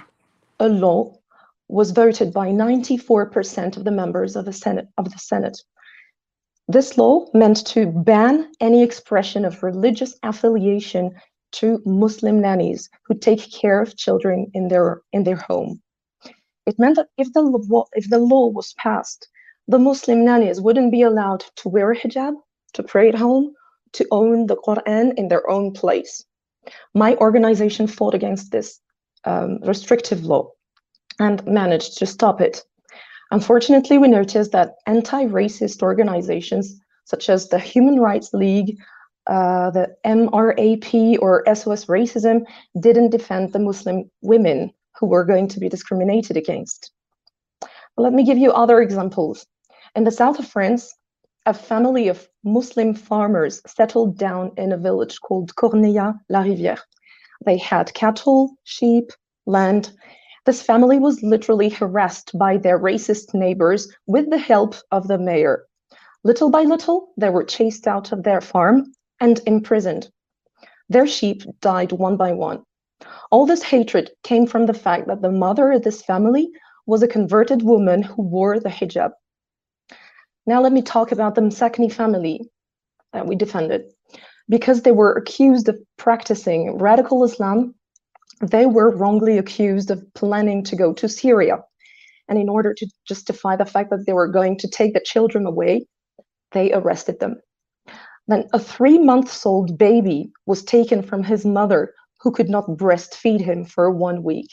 a 0.60 0.68
law 0.68 1.16
was 1.68 1.90
voted 1.90 2.32
by 2.32 2.48
94% 2.48 3.76
of 3.76 3.84
the 3.84 3.90
members 3.90 4.36
of 4.36 4.44
the 4.44 4.52
Senate. 4.52 4.88
Of 4.98 5.12
the 5.12 5.18
Senate. 5.18 5.60
This 6.68 6.96
law 6.96 7.26
meant 7.34 7.66
to 7.68 7.86
ban 7.86 8.50
any 8.60 8.82
expression 8.82 9.44
of 9.44 9.62
religious 9.62 10.16
affiliation 10.22 11.12
to 11.52 11.80
Muslim 11.84 12.40
nannies 12.40 12.88
who 13.04 13.14
take 13.14 13.52
care 13.52 13.80
of 13.80 13.96
children 13.96 14.50
in 14.54 14.68
their 14.68 15.02
in 15.12 15.24
their 15.24 15.36
home. 15.36 15.80
It 16.66 16.78
meant 16.78 16.96
that 16.96 17.08
if 17.18 17.32
the 17.32 17.42
law, 17.42 17.84
if 17.92 18.08
the 18.08 18.18
law 18.18 18.48
was 18.48 18.72
passed, 18.74 19.28
the 19.68 19.78
Muslim 19.78 20.24
nannies 20.24 20.60
wouldn't 20.60 20.90
be 20.90 21.02
allowed 21.02 21.44
to 21.56 21.68
wear 21.68 21.92
a 21.92 21.96
hijab, 21.96 22.34
to 22.72 22.82
pray 22.82 23.08
at 23.08 23.14
home, 23.14 23.52
to 23.92 24.06
own 24.10 24.46
the 24.46 24.56
Quran 24.56 25.14
in 25.16 25.28
their 25.28 25.48
own 25.48 25.72
place. 25.72 26.24
My 26.94 27.14
organization 27.16 27.86
fought 27.86 28.14
against 28.14 28.50
this 28.50 28.80
um, 29.24 29.58
restrictive 29.62 30.24
law 30.24 30.50
and 31.18 31.44
managed 31.46 31.98
to 31.98 32.06
stop 32.06 32.40
it. 32.40 32.64
Unfortunately, 33.30 33.98
we 33.98 34.08
noticed 34.08 34.52
that 34.52 34.76
anti-racist 34.86 35.82
organizations 35.82 36.80
such 37.04 37.28
as 37.28 37.48
the 37.48 37.58
Human 37.58 38.00
Rights 38.00 38.32
League, 38.32 38.78
uh, 39.26 39.70
the 39.70 39.94
MRAP 40.04 41.18
or 41.20 41.44
SOS 41.46 41.86
Racism 41.86 42.44
didn't 42.80 43.10
defend 43.10 43.52
the 43.52 43.58
Muslim 43.58 44.10
women 44.22 44.72
who 44.98 45.06
were 45.06 45.24
going 45.24 45.48
to 45.48 45.60
be 45.60 45.68
discriminated 45.68 46.36
against. 46.36 46.92
Let 47.96 48.12
me 48.12 48.24
give 48.24 48.38
you 48.38 48.52
other 48.52 48.80
examples. 48.80 49.46
In 49.94 50.04
the 50.04 50.10
south 50.10 50.38
of 50.38 50.46
France, 50.46 50.94
a 51.46 51.54
family 51.54 52.08
of 52.08 52.26
Muslim 52.42 52.94
farmers 52.94 53.60
settled 53.66 54.18
down 54.18 54.52
in 54.56 54.72
a 54.72 54.78
village 54.78 55.20
called 55.20 55.54
Corneilla-la-Rivière. 55.54 56.80
They 57.44 57.58
had 57.58 57.94
cattle, 57.94 58.56
sheep, 58.64 59.12
land. 59.46 59.92
This 60.46 60.60
family 60.60 60.98
was 60.98 61.22
literally 61.22 61.70
harassed 61.70 62.36
by 62.38 62.58
their 62.58 62.78
racist 62.78 63.32
neighbors 63.32 63.90
with 64.06 64.28
the 64.28 64.38
help 64.38 64.74
of 64.90 65.08
the 65.08 65.18
mayor. 65.18 65.66
Little 66.22 66.50
by 66.50 66.62
little, 66.62 67.12
they 67.16 67.30
were 67.30 67.44
chased 67.44 67.86
out 67.86 68.12
of 68.12 68.22
their 68.22 68.40
farm 68.40 68.92
and 69.20 69.40
imprisoned. 69.46 70.10
Their 70.88 71.06
sheep 71.06 71.42
died 71.60 71.92
one 71.92 72.16
by 72.16 72.32
one. 72.32 72.62
All 73.30 73.46
this 73.46 73.62
hatred 73.62 74.10
came 74.22 74.46
from 74.46 74.66
the 74.66 74.74
fact 74.74 75.06
that 75.06 75.22
the 75.22 75.32
mother 75.32 75.72
of 75.72 75.82
this 75.82 76.02
family 76.02 76.50
was 76.86 77.02
a 77.02 77.08
converted 77.08 77.62
woman 77.62 78.02
who 78.02 78.22
wore 78.22 78.60
the 78.60 78.68
hijab. 78.68 79.12
Now 80.46 80.60
let 80.60 80.72
me 80.72 80.82
talk 80.82 81.10
about 81.10 81.34
the 81.34 81.40
Msakni 81.40 81.90
family 81.90 82.50
that 83.14 83.26
we 83.26 83.34
defended. 83.34 83.90
Because 84.48 84.82
they 84.82 84.92
were 84.92 85.14
accused 85.14 85.70
of 85.70 85.78
practicing 85.96 86.76
radical 86.76 87.24
Islam, 87.24 87.74
they 88.40 88.66
were 88.66 88.96
wrongly 88.96 89.38
accused 89.38 89.90
of 89.90 90.02
planning 90.14 90.62
to 90.64 90.76
go 90.76 90.92
to 90.94 91.08
Syria. 91.08 91.58
And 92.28 92.38
in 92.38 92.48
order 92.48 92.74
to 92.74 92.86
justify 93.06 93.56
the 93.56 93.66
fact 93.66 93.90
that 93.90 94.06
they 94.06 94.12
were 94.12 94.28
going 94.28 94.58
to 94.58 94.68
take 94.68 94.94
the 94.94 95.00
children 95.00 95.46
away, 95.46 95.86
they 96.52 96.72
arrested 96.72 97.20
them. 97.20 97.40
Then 98.26 98.48
a 98.52 98.58
three 98.58 98.98
months 98.98 99.44
old 99.44 99.76
baby 99.76 100.32
was 100.46 100.64
taken 100.64 101.02
from 101.02 101.22
his 101.22 101.44
mother 101.44 101.94
who 102.20 102.32
could 102.32 102.48
not 102.48 102.66
breastfeed 102.66 103.40
him 103.40 103.64
for 103.66 103.90
one 103.90 104.22
week. 104.22 104.48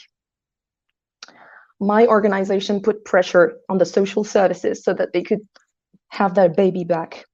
My 1.80 2.06
organization 2.06 2.82
put 2.82 3.04
pressure 3.04 3.56
on 3.68 3.78
the 3.78 3.86
social 3.86 4.24
services 4.24 4.84
so 4.84 4.92
that 4.94 5.12
they 5.12 5.22
could 5.22 5.40
have 6.10 6.34
their 6.34 6.50
baby 6.50 6.84
back. 6.84 7.24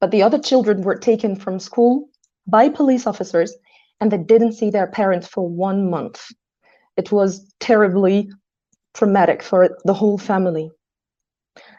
But 0.00 0.10
the 0.10 0.22
other 0.22 0.38
children 0.38 0.82
were 0.82 0.96
taken 0.96 1.36
from 1.36 1.60
school 1.60 2.10
by 2.46 2.68
police 2.68 3.06
officers 3.06 3.54
and 4.00 4.10
they 4.10 4.18
didn't 4.18 4.52
see 4.52 4.70
their 4.70 4.86
parents 4.86 5.26
for 5.26 5.48
one 5.48 5.90
month. 5.90 6.26
It 6.96 7.12
was 7.12 7.52
terribly 7.60 8.30
traumatic 8.94 9.42
for 9.42 9.78
the 9.84 9.94
whole 9.94 10.18
family. 10.18 10.70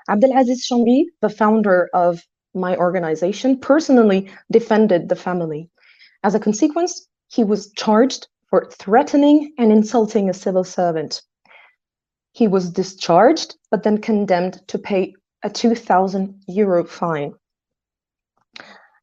Abdelaziz 0.10 0.68
Chaambi, 0.68 1.06
the 1.22 1.30
founder 1.30 1.90
of 1.94 2.22
my 2.54 2.76
organization, 2.78 3.60
personally 3.60 4.32
defended 4.52 5.10
the 5.10 5.16
family. 5.16 5.70
As 6.24 6.34
a 6.36 6.40
consequence, 6.40 7.08
he 7.28 7.44
was 7.44 7.72
charged 7.74 8.28
for 8.50 8.70
threatening 8.80 9.54
and 9.58 9.72
insulting 9.72 10.30
a 10.30 10.34
civil 10.34 10.64
servant. 10.64 11.22
He 12.32 12.48
was 12.48 12.72
discharged, 12.72 13.56
but 13.70 13.84
then 13.84 14.00
condemned 14.00 14.62
to 14.68 14.80
pay 14.80 15.14
a 15.44 15.50
2,000 15.50 16.44
euro 16.48 16.86
fine. 16.86 17.34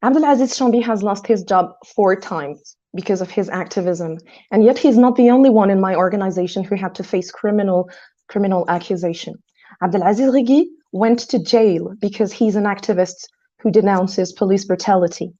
Abdelaziz 0.02 0.58
Chaambi 0.58 0.82
has 0.82 1.02
lost 1.02 1.26
his 1.26 1.44
job 1.44 1.72
four 1.94 2.16
times 2.16 2.76
because 2.94 3.20
of 3.20 3.30
his 3.30 3.48
activism, 3.48 4.18
and 4.50 4.64
yet 4.64 4.78
he's 4.78 4.96
not 4.96 5.16
the 5.16 5.30
only 5.30 5.50
one 5.50 5.70
in 5.70 5.80
my 5.80 5.94
organization 5.94 6.64
who 6.64 6.76
had 6.76 6.94
to 6.94 7.02
face 7.02 7.30
criminal 7.30 7.88
criminal 8.28 8.64
accusation. 8.68 9.34
Abdelaziz 9.82 10.32
Righi 10.32 10.70
went 10.92 11.18
to 11.30 11.38
jail 11.38 11.94
because 12.00 12.32
he's 12.32 12.56
an 12.56 12.64
activist 12.64 13.26
who 13.60 13.70
denounces 13.70 14.32
police 14.32 14.64
brutality. 14.64 15.32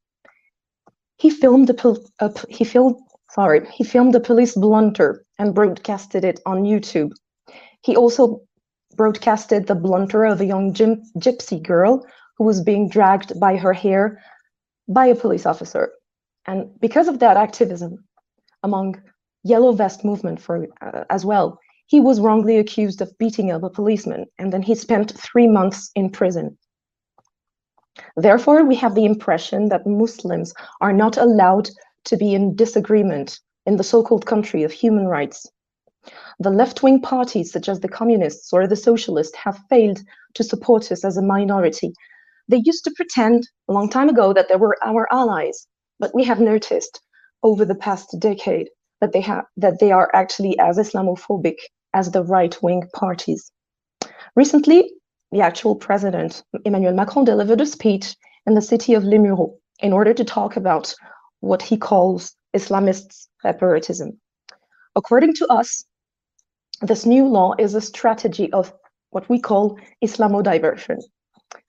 He 1.17 1.31
filmed 1.31 1.71
a, 1.71 1.97
a 2.21 2.33
he 2.49 2.65
filmed 2.65 2.97
sorry 3.31 3.67
he 3.73 3.85
filmed 3.85 4.15
a 4.15 4.21
police 4.21 4.55
blunter 4.55 5.25
and 5.39 5.55
broadcasted 5.55 6.25
it 6.25 6.41
on 6.47 6.65
YouTube. 6.65 7.13
He 7.83 7.97
also 7.97 8.41
broadcasted 8.97 9.67
the 9.67 9.75
blunter 9.75 10.25
of 10.25 10.41
a 10.41 10.47
young 10.47 10.73
gypsy 10.73 11.63
girl 11.63 12.07
who 12.37 12.45
was 12.45 12.63
being 12.63 12.89
dragged 12.89 13.39
by 13.39 13.57
her 13.57 13.73
hair 13.73 14.21
by 14.89 15.07
a 15.07 15.15
police 15.15 15.47
officer. 15.47 15.93
And 16.47 16.79
because 16.81 17.09
of 17.09 17.19
that 17.21 17.37
activism 17.37 18.05
among 18.63 19.01
yellow 19.43 19.73
vest 19.73 20.05
movement 20.05 20.41
for 20.41 20.67
uh, 20.81 21.05
as 21.11 21.25
well, 21.25 21.59
he 21.87 22.01
was 22.01 22.21
wrongly 22.21 22.59
accused 22.59 23.01
of 23.01 23.17
beating 23.19 23.51
up 23.51 23.63
a 23.63 23.71
policeman 23.71 24.27
and 24.39 24.53
then 24.53 24.63
he 24.63 24.75
spent 24.75 25.19
three 25.19 25.47
months 25.47 25.91
in 25.95 26.11
prison. 26.11 26.57
Therefore, 28.17 28.65
we 28.65 28.75
have 28.77 28.95
the 28.95 29.05
impression 29.05 29.69
that 29.69 29.87
Muslims 29.87 30.53
are 30.81 30.93
not 30.93 31.17
allowed 31.17 31.69
to 32.07 32.17
be 32.17 32.35
in 32.35 32.57
disagreement 32.57 33.39
in 33.67 33.77
the 33.77 33.85
so-called 33.85 34.27
country 34.27 34.63
of 34.63 34.73
human 34.73 35.07
rights. 35.07 35.47
The 36.39 36.51
left-wing 36.51 37.01
parties, 37.01 37.53
such 37.53 37.69
as 37.69 37.81
the 37.81 37.89
communists 37.89 38.53
or 38.53 38.67
the 38.67 38.77
socialists, 38.77 39.37
have 39.37 39.59
failed 39.71 40.01
to 40.35 40.45
support 40.45 40.91
us 40.93 41.05
as 41.05 41.17
a 41.17 41.23
minority. 41.23 41.93
They 42.49 42.63
used 42.65 42.85
to 42.85 42.93
pretend 42.97 43.49
a 43.69 43.73
long 43.73 43.89
time 43.89 44.09
ago 44.09 44.33
that 44.33 44.49
they 44.49 44.57
were 44.57 44.77
our 44.83 45.07
allies, 45.13 45.67
but 46.05 46.15
we 46.15 46.23
have 46.23 46.39
noticed 46.39 47.01
over 47.43 47.65
the 47.65 47.75
past 47.75 48.15
decade 48.19 48.69
that 49.01 49.13
they 49.13 49.23
have 49.23 49.47
that 49.57 49.79
they 49.81 49.91
are 49.91 50.11
actually 50.13 50.55
as 50.59 50.77
Islamophobic 50.77 51.57
as 51.95 52.11
the 52.11 52.23
right-wing 52.23 52.83
parties. 52.95 53.51
Recently, 54.37 54.93
the 55.33 55.41
actual 55.41 55.75
president, 55.75 56.43
Emmanuel 56.67 56.93
Macron, 56.93 57.25
delivered 57.25 57.63
a 57.63 57.65
speech 57.65 58.15
in 58.47 58.53
the 58.53 58.61
city 58.61 58.93
of 58.93 59.05
Mureaux 59.05 59.55
in 59.81 59.95
order 59.95 60.13
to 60.13 60.25
talk 60.25 60.59
about 60.59 60.95
what 61.41 61.63
he 61.63 61.79
calls 61.79 62.37
Islamist 62.55 63.29
separatism. 63.41 64.21
According 64.95 65.33
to 65.37 65.47
us, 65.47 65.87
this 66.83 67.07
new 67.07 67.27
law 67.27 67.55
is 67.59 67.75
a 67.75 67.81
strategy 67.81 68.53
of 68.53 68.75
what 69.09 69.27
we 69.31 69.41
call 69.41 69.79
Islamo 70.05 70.43
diversion. 70.43 70.99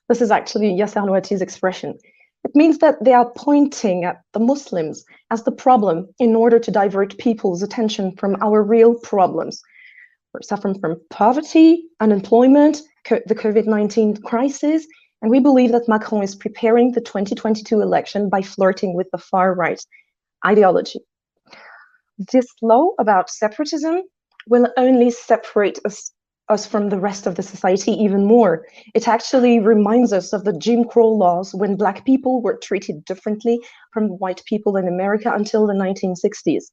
This 0.10 0.22
is 0.22 0.30
actually 0.30 0.78
Yasser 0.78 1.06
Louati's 1.06 1.42
expression. 1.42 1.98
It 2.46 2.56
means 2.56 2.78
that 2.78 3.04
they 3.04 3.14
are 3.14 3.32
pointing 3.36 4.06
at 4.06 4.22
the 4.34 4.40
Muslims 4.40 5.04
as 5.32 5.44
the 5.44 5.52
problem 5.52 6.08
in 6.20 6.36
order 6.36 6.60
to 6.60 6.70
divert 6.70 7.18
people's 7.18 7.64
attention 7.64 8.16
from 8.18 8.38
our 8.40 8.62
real 8.62 8.94
problems. 9.00 9.64
We're 10.32 10.44
suffering 10.44 10.80
from 10.80 11.02
poverty, 11.10 11.88
unemployment, 12.00 12.82
co- 13.04 13.22
the 13.26 13.34
COVID 13.34 13.66
19 13.66 14.18
crisis, 14.18 14.86
and 15.24 15.32
we 15.32 15.40
believe 15.40 15.72
that 15.72 15.88
Macron 15.88 16.22
is 16.22 16.36
preparing 16.36 16.92
the 16.92 17.02
2022 17.02 17.82
election 17.82 18.30
by 18.30 18.44
flirting 18.44 18.94
with 18.94 19.08
the 19.12 19.18
far 19.18 19.56
right 19.56 19.84
ideology. 20.46 21.00
This 22.32 22.46
law 22.62 22.90
about 23.00 23.32
separatism 23.32 24.04
will 24.48 24.68
only 24.78 25.10
separate 25.10 25.80
us, 25.84 26.12
us 26.50 26.66
from 26.66 26.90
the 26.90 27.00
rest 27.00 27.26
of 27.26 27.36
the 27.36 27.44
society 27.44 27.92
even 27.92 28.26
more. 28.26 28.66
It 28.94 29.08
actually 29.08 29.60
reminds 29.60 30.14
us 30.14 30.32
of 30.34 30.44
the 30.44 30.54
Jim 30.54 30.86
Crow 30.86 31.10
laws 31.10 31.54
when 31.56 31.76
Black 31.76 32.06
people 32.06 32.42
were 32.42 32.58
treated 32.58 33.04
differently 33.06 33.60
from 33.92 34.20
white 34.20 34.44
people 34.46 34.78
in 34.78 34.88
America 34.88 35.32
until 35.34 35.66
the 35.66 35.74
1960s. 35.74 36.66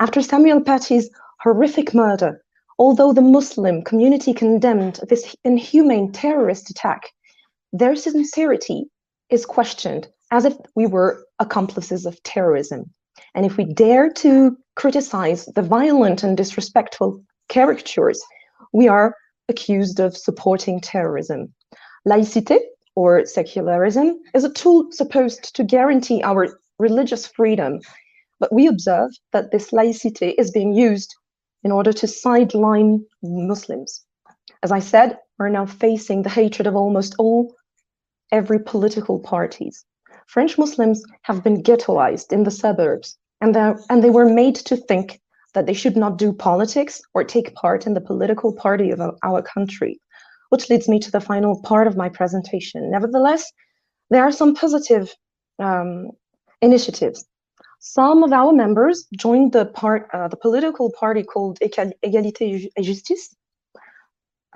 After 0.00 0.22
Samuel 0.22 0.60
Paty's 0.60 1.10
horrific 1.40 1.92
murder, 1.92 2.42
although 2.78 3.12
the 3.12 3.20
Muslim 3.20 3.82
community 3.82 4.32
condemned 4.32 5.00
this 5.08 5.34
inhumane 5.44 6.12
terrorist 6.12 6.70
attack, 6.70 7.10
their 7.72 7.96
sincerity 7.96 8.86
is 9.30 9.44
questioned 9.44 10.08
as 10.30 10.44
if 10.44 10.56
we 10.74 10.86
were 10.86 11.24
accomplices 11.38 12.06
of 12.06 12.22
terrorism. 12.22 12.90
And 13.34 13.44
if 13.44 13.56
we 13.56 13.64
dare 13.64 14.10
to 14.14 14.56
criticize 14.76 15.46
the 15.54 15.62
violent 15.62 16.22
and 16.22 16.36
disrespectful 16.36 17.22
caricatures, 17.48 18.22
we 18.72 18.88
are 18.88 19.14
accused 19.48 20.00
of 20.00 20.16
supporting 20.16 20.80
terrorism. 20.80 21.52
Laïcité, 22.06 22.58
or 22.94 23.24
secularism, 23.24 24.18
is 24.34 24.44
a 24.44 24.52
tool 24.52 24.88
supposed 24.92 25.54
to 25.54 25.64
guarantee 25.64 26.22
our 26.22 26.58
religious 26.78 27.26
freedom. 27.26 27.80
But 28.40 28.52
we 28.52 28.66
observe 28.66 29.10
that 29.32 29.50
this 29.50 29.70
laïcité 29.70 30.34
is 30.38 30.50
being 30.50 30.72
used 30.72 31.14
in 31.64 31.72
order 31.72 31.92
to 31.92 32.06
sideline 32.06 33.04
Muslims. 33.22 34.04
As 34.62 34.72
I 34.72 34.78
said, 34.78 35.18
we're 35.38 35.48
now 35.48 35.66
facing 35.66 36.22
the 36.22 36.30
hatred 36.30 36.66
of 36.66 36.76
almost 36.76 37.14
all 37.18 37.54
every 38.32 38.58
political 38.60 39.18
parties. 39.18 39.84
French 40.26 40.58
Muslims 40.58 41.02
have 41.22 41.42
been 41.42 41.62
ghettoized 41.62 42.32
in 42.32 42.44
the 42.44 42.50
suburbs, 42.50 43.16
and, 43.40 43.56
and 43.56 44.04
they 44.04 44.10
were 44.10 44.28
made 44.28 44.56
to 44.56 44.76
think 44.76 45.20
that 45.58 45.66
they 45.66 45.74
should 45.74 45.96
not 45.96 46.18
do 46.18 46.32
politics 46.32 47.00
or 47.14 47.24
take 47.24 47.52
part 47.54 47.84
in 47.84 47.94
the 47.94 48.00
political 48.00 48.52
party 48.52 48.92
of 48.92 49.00
our 49.24 49.42
country, 49.42 50.00
which 50.50 50.70
leads 50.70 50.88
me 50.88 51.00
to 51.00 51.10
the 51.10 51.20
final 51.20 51.60
part 51.62 51.88
of 51.88 51.96
my 51.96 52.08
presentation. 52.08 52.88
Nevertheless, 52.92 53.44
there 54.08 54.22
are 54.22 54.30
some 54.30 54.54
positive 54.54 55.12
um, 55.58 56.10
initiatives. 56.62 57.26
Some 57.80 58.22
of 58.22 58.32
our 58.32 58.52
members 58.52 59.06
joined 59.16 59.50
the 59.52 59.66
part, 59.66 60.08
uh, 60.12 60.28
the 60.28 60.36
political 60.36 60.92
party 60.92 61.24
called 61.24 61.58
Égalité 61.60 62.68
et 62.76 62.82
Justice, 62.82 63.34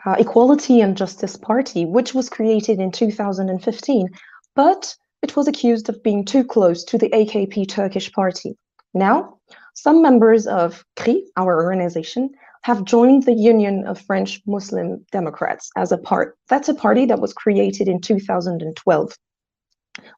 uh, 0.06 0.14
Equality 0.20 0.80
and 0.80 0.96
Justice 0.96 1.36
Party, 1.36 1.84
which 1.84 2.14
was 2.14 2.28
created 2.28 2.78
in 2.78 2.92
2015, 2.92 4.08
but 4.54 4.94
it 5.22 5.34
was 5.34 5.48
accused 5.48 5.88
of 5.88 6.00
being 6.04 6.24
too 6.24 6.44
close 6.44 6.84
to 6.84 6.96
the 6.96 7.08
AKP 7.08 7.68
Turkish 7.68 8.12
party. 8.12 8.56
Now, 8.94 9.38
some 9.74 10.02
members 10.02 10.46
of 10.46 10.84
CRI, 10.96 11.24
our 11.36 11.64
organization, 11.64 12.30
have 12.62 12.84
joined 12.84 13.24
the 13.24 13.34
Union 13.34 13.86
of 13.86 14.00
French 14.00 14.40
Muslim 14.46 15.04
Democrats 15.10 15.70
as 15.76 15.92
a 15.92 15.98
part. 15.98 16.36
That's 16.48 16.68
a 16.68 16.74
party 16.74 17.06
that 17.06 17.20
was 17.20 17.32
created 17.32 17.88
in 17.88 18.00
2012. 18.00 19.12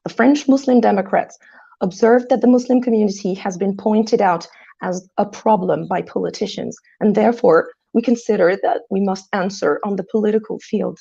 The 0.03 0.13
French 0.13 0.47
Muslim 0.47 0.79
Democrats 0.79 1.37
observed 1.81 2.29
that 2.29 2.41
the 2.41 2.47
Muslim 2.47 2.81
community 2.81 3.33
has 3.33 3.57
been 3.57 3.75
pointed 3.75 4.21
out 4.21 4.47
as 4.81 5.09
a 5.17 5.25
problem 5.25 5.87
by 5.87 6.01
politicians, 6.01 6.77
and 6.99 7.15
therefore 7.15 7.71
we 7.93 8.01
consider 8.01 8.57
that 8.61 8.81
we 8.89 9.01
must 9.01 9.27
answer 9.33 9.79
on 9.83 9.95
the 9.95 10.05
political 10.11 10.59
field. 10.59 10.99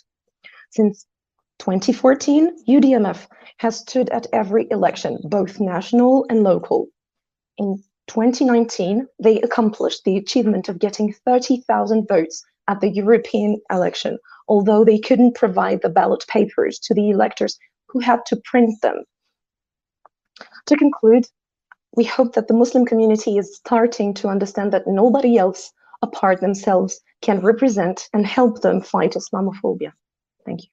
Since 0.71 1.07
2014, 1.59 2.65
UDMF 2.69 3.27
has 3.59 3.79
stood 3.79 4.09
at 4.11 4.27
every 4.33 4.67
election, 4.71 5.19
both 5.25 5.61
national 5.61 6.25
and 6.31 6.43
local. 6.43 6.89
In 7.59 7.83
2019, 8.09 9.07
they 9.19 9.41
accomplished 9.41 10.05
the 10.05 10.17
achievement 10.17 10.69
of 10.69 10.79
getting 10.79 11.13
30,000 11.25 12.07
votes 12.07 12.45
at 12.69 12.81
the 12.81 12.91
European 12.91 13.61
election, 13.71 14.19
although 14.49 14.85
they 14.85 14.99
couldn't 14.99 15.35
provide 15.35 15.81
the 15.83 15.89
ballot 15.89 16.25
papers 16.29 16.79
to 16.81 16.95
the 16.95 17.11
electors 17.11 17.59
who 17.89 18.01
had 18.01 18.25
to 18.27 18.41
print 18.45 18.81
them. 18.83 19.05
To 20.67 20.77
conclude, 20.77 21.27
we 21.97 22.05
hope 22.05 22.35
that 22.35 22.49
the 22.49 22.55
Muslim 22.55 22.85
community 22.85 23.39
is 23.39 23.57
starting 23.57 24.15
to 24.15 24.29
understand 24.29 24.73
that 24.73 24.87
nobody 24.87 25.39
else 25.39 25.73
apart 26.03 26.41
themselves 26.41 27.01
can 27.23 27.41
represent 27.41 28.09
and 28.13 28.27
help 28.27 28.61
them 28.61 28.81
fight 28.81 29.13
Islamophobia. 29.13 29.93
Thank 30.45 30.65
you. 30.65 30.69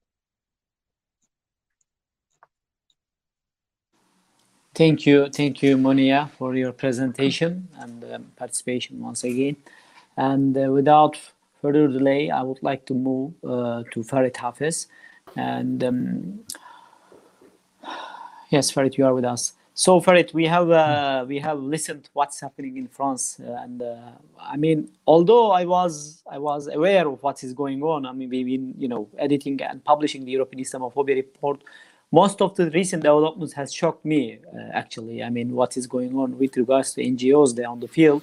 Thank 4.74 5.06
you, 5.06 5.28
thank 5.28 5.62
you, 5.62 5.78
Monia, 5.78 6.32
for 6.38 6.56
your 6.56 6.72
presentation 6.72 7.68
and 7.80 8.06
um, 8.14 8.32
participation 8.38 9.02
once 9.02 9.24
again. 9.26 9.58
And 10.16 10.58
uh, 10.58 10.72
without 10.72 11.18
further 11.62 11.90
delay, 11.90 12.30
I 12.30 12.42
would 12.42 12.64
like 12.64 12.86
to 12.86 12.94
move 12.94 13.34
uh, 13.44 13.84
to 13.92 14.04
Farid 14.04 14.36
Hafez. 14.36 14.88
And 15.36 15.84
um, 15.84 16.40
yes, 18.50 18.72
Farid, 18.72 18.98
you 18.98 19.06
are 19.06 19.14
with 19.14 19.26
us. 19.26 19.54
So 19.74 20.00
Farid, 20.00 20.32
we 20.34 20.46
have 20.46 20.70
uh, 20.70 21.26
we 21.28 21.40
have 21.40 21.60
listened 21.60 22.10
what's 22.14 22.40
happening 22.40 22.78
in 22.78 22.88
France, 22.88 23.40
uh, 23.40 23.64
and 23.64 23.82
uh, 23.82 24.12
I 24.40 24.58
mean, 24.58 24.90
although 25.08 25.52
I 25.52 25.66
was 25.66 26.24
I 26.30 26.38
was 26.38 26.68
aware 26.68 27.08
of 27.08 27.24
what 27.24 27.44
is 27.44 27.54
going 27.54 27.82
on. 27.82 28.06
I 28.06 28.12
mean, 28.12 28.30
we've 28.30 28.46
been 28.46 28.74
you 28.78 28.88
know 28.88 29.10
editing 29.18 29.62
and 29.62 29.84
publishing 29.84 30.26
the 30.26 30.32
European 30.32 30.64
Islamophobia 30.64 31.16
report 31.16 31.64
most 32.12 32.42
of 32.42 32.56
the 32.56 32.70
recent 32.72 33.04
developments 33.04 33.54
has 33.54 33.74
shocked 33.74 34.04
me 34.06 34.40
uh, 34.54 34.70
actually. 34.74 35.24
I 35.24 35.30
mean 35.30 35.52
what 35.54 35.78
is 35.78 35.88
going 35.88 36.16
on 36.16 36.38
with 36.38 36.58
regards 36.58 36.94
to 36.94 37.04
ngos 37.04 37.56
there 37.56 37.70
on 37.70 37.80
the 37.80 37.88
field. 37.88 38.22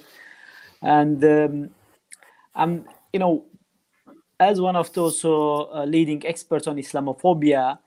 And 0.81 1.23
um, 1.23 1.69
i'm 2.55 2.85
you 3.13 3.19
know 3.19 3.45
as 4.39 4.61
one 4.61 4.75
of 4.75 4.91
those 4.93 5.23
uh, 5.25 5.83
leading 5.83 6.25
experts 6.25 6.67
on 6.67 6.75
islamophobia 6.77 7.77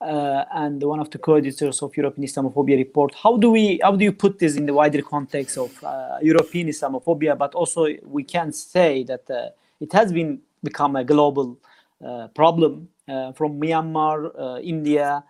uh, 0.00 0.44
and 0.54 0.82
one 0.82 1.00
of 1.00 1.10
the 1.10 1.18
co-editors 1.18 1.82
of 1.82 1.96
european 1.96 2.26
islamophobia 2.26 2.76
report 2.76 3.14
how 3.14 3.36
do 3.36 3.50
we 3.50 3.80
how 3.82 3.94
do 3.96 4.04
you 4.04 4.12
put 4.12 4.38
this 4.38 4.56
in 4.56 4.66
the 4.66 4.74
wider 4.74 5.02
context 5.02 5.58
of 5.58 5.72
uh, 5.84 6.18
european 6.22 6.68
islamophobia? 6.68 7.36
But 7.36 7.54
also 7.54 7.86
we 8.04 8.24
can 8.24 8.52
say 8.52 9.04
that 9.04 9.30
uh, 9.30 9.50
it 9.80 9.92
has 9.92 10.12
been 10.12 10.40
become 10.62 10.96
a 10.96 11.04
global 11.04 11.58
uh, 12.04 12.28
problem 12.28 12.88
from 13.34 13.60
myanmar 13.60 14.18
india 14.62 15.24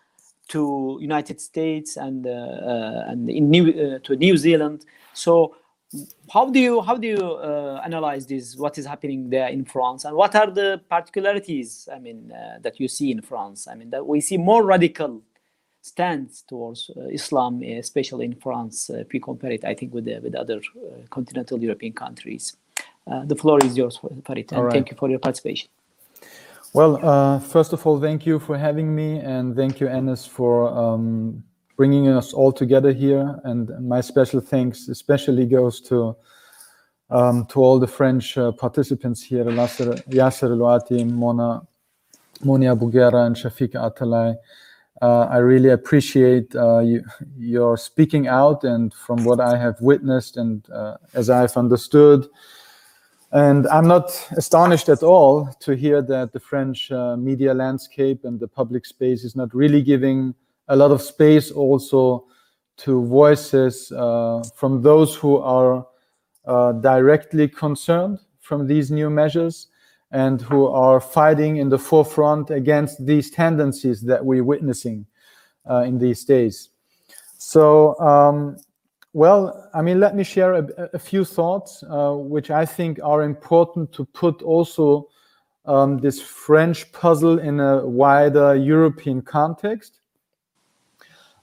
to 0.50 0.98
United 1.00 1.40
States 1.40 1.96
and 1.96 2.26
uh, 2.26 2.30
uh, 2.30 3.04
and 3.08 3.30
in 3.30 3.50
New 3.50 3.64
uh, 3.70 3.98
to 4.04 4.16
New 4.16 4.36
Zealand. 4.36 4.84
So 5.12 5.56
how 6.32 6.48
do 6.48 6.60
you 6.60 6.80
how 6.82 6.96
do 6.96 7.08
you 7.08 7.16
uh, 7.16 7.80
analyze 7.84 8.26
this 8.26 8.56
what 8.56 8.78
is 8.78 8.86
happening 8.86 9.28
there 9.28 9.48
in 9.48 9.64
france 9.64 10.04
and 10.04 10.14
what 10.14 10.36
are 10.36 10.48
the 10.48 10.80
particularities 10.88 11.88
i 11.92 11.98
mean 11.98 12.30
uh, 12.30 12.58
that 12.60 12.78
you 12.78 12.86
see 12.86 13.10
in 13.10 13.20
france 13.20 13.66
i 13.66 13.74
mean 13.74 13.90
that 13.90 14.06
we 14.06 14.20
see 14.20 14.36
more 14.36 14.62
radical 14.62 15.20
stance 15.82 16.42
towards 16.42 16.90
uh, 16.96 17.08
islam 17.08 17.60
especially 17.62 18.24
in 18.24 18.36
france 18.36 18.88
if 18.90 19.08
we 19.12 19.18
compare 19.18 19.50
it 19.50 19.64
i 19.64 19.74
think 19.74 19.92
with 19.92 20.04
the, 20.04 20.20
with 20.20 20.36
other 20.36 20.60
continental 21.10 21.58
european 21.58 21.92
countries 21.92 22.56
the 23.26 23.34
floor 23.34 23.58
is 23.64 23.76
yours 23.76 23.98
Farid, 24.24 24.52
and 24.52 24.62
right. 24.62 24.72
thank 24.72 24.90
you 24.92 24.96
for 24.96 25.10
your 25.10 25.18
participation 25.18 25.68
well, 26.72 27.04
uh, 27.04 27.40
first 27.40 27.72
of 27.72 27.86
all, 27.86 28.00
thank 28.00 28.26
you 28.26 28.38
for 28.38 28.56
having 28.56 28.94
me, 28.94 29.18
and 29.18 29.56
thank 29.56 29.80
you, 29.80 29.88
Enes, 29.88 30.28
for 30.28 30.68
um, 30.68 31.42
bringing 31.76 32.08
us 32.08 32.32
all 32.32 32.52
together 32.52 32.92
here. 32.92 33.40
And 33.44 33.70
my 33.88 34.00
special 34.00 34.40
thanks 34.40 34.88
especially 34.88 35.46
goes 35.46 35.80
to 35.82 36.16
um, 37.10 37.46
to 37.46 37.60
all 37.60 37.80
the 37.80 37.88
French 37.88 38.38
uh, 38.38 38.52
participants 38.52 39.22
here, 39.22 39.44
Yasser, 39.44 40.00
Louati, 40.08 41.04
Mona, 41.10 41.62
Monia 42.44 42.76
Bouguera, 42.76 43.26
and 43.26 43.34
Shafiq 43.34 43.72
Atalay. 43.72 44.36
Uh, 45.02 45.22
I 45.22 45.38
really 45.38 45.70
appreciate 45.70 46.54
uh, 46.54 46.80
you, 46.80 47.02
your 47.36 47.76
speaking 47.76 48.28
out, 48.28 48.62
and 48.62 48.94
from 48.94 49.24
what 49.24 49.40
I 49.40 49.56
have 49.56 49.80
witnessed 49.80 50.36
and 50.36 50.68
uh, 50.70 50.98
as 51.14 51.30
I've 51.30 51.56
understood, 51.56 52.28
and 53.32 53.66
I'm 53.68 53.86
not 53.86 54.10
astonished 54.32 54.88
at 54.88 55.02
all 55.02 55.46
to 55.60 55.76
hear 55.76 56.02
that 56.02 56.32
the 56.32 56.40
French 56.40 56.90
uh, 56.90 57.16
media 57.16 57.54
landscape 57.54 58.24
and 58.24 58.38
the 58.38 58.48
public 58.48 58.86
space 58.86 59.24
is 59.24 59.36
not 59.36 59.54
really 59.54 59.82
giving 59.82 60.34
a 60.68 60.76
lot 60.76 60.90
of 60.90 61.02
space 61.02 61.50
also 61.50 62.26
to 62.78 63.04
voices 63.06 63.92
uh, 63.92 64.42
from 64.54 64.82
those 64.82 65.14
who 65.14 65.36
are 65.36 65.86
uh, 66.46 66.72
directly 66.72 67.46
concerned 67.48 68.18
from 68.40 68.66
these 68.66 68.90
new 68.90 69.10
measures. 69.10 69.68
and 70.12 70.42
who 70.42 70.66
are 70.66 71.00
fighting 71.00 71.58
in 71.58 71.68
the 71.68 71.78
forefront 71.78 72.50
against 72.50 73.04
these 73.06 73.30
tendencies 73.30 74.00
that 74.02 74.24
we're 74.24 74.44
witnessing 74.44 75.06
uh, 75.68 75.82
in 75.82 75.98
these 75.98 76.24
days. 76.24 76.70
So, 77.38 77.98
um, 78.00 78.56
well, 79.12 79.68
I 79.74 79.82
mean, 79.82 79.98
let 79.98 80.14
me 80.14 80.22
share 80.22 80.54
a, 80.54 80.66
a 80.92 80.98
few 80.98 81.24
thoughts 81.24 81.82
uh, 81.82 82.12
which 82.12 82.50
I 82.50 82.64
think 82.64 83.00
are 83.02 83.22
important 83.22 83.92
to 83.94 84.04
put 84.04 84.42
also 84.42 85.08
um, 85.66 85.98
this 85.98 86.20
French 86.20 86.90
puzzle 86.92 87.38
in 87.38 87.60
a 87.60 87.86
wider 87.86 88.54
European 88.54 89.22
context. 89.22 89.98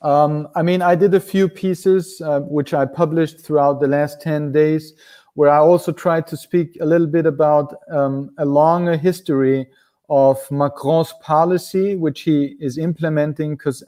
Um, 0.02 0.48
I 0.56 0.62
mean, 0.62 0.82
I 0.82 0.96
did 0.96 1.14
a 1.14 1.20
few 1.20 1.50
pieces 1.50 2.22
uh, 2.22 2.42
which 2.42 2.74
I 2.74 2.86
published 2.86 3.42
throughout 3.42 3.80
the 3.80 3.88
last 3.88 4.22
10 4.22 4.52
days, 4.52 4.94
where 5.34 5.50
I 5.50 5.58
also 5.58 5.92
tried 5.92 6.28
to 6.28 6.38
speak 6.38 6.78
a 6.80 6.86
little 6.86 7.08
bit 7.08 7.26
about 7.26 7.74
um, 7.90 8.32
a 8.38 8.46
longer 8.46 8.96
history 8.96 9.68
of 10.10 10.40
Macron's 10.52 11.14
policy, 11.22 11.96
which 11.96 12.22
he 12.22 12.56
is 12.60 12.78
implementing, 12.78 13.56
because 13.56 13.84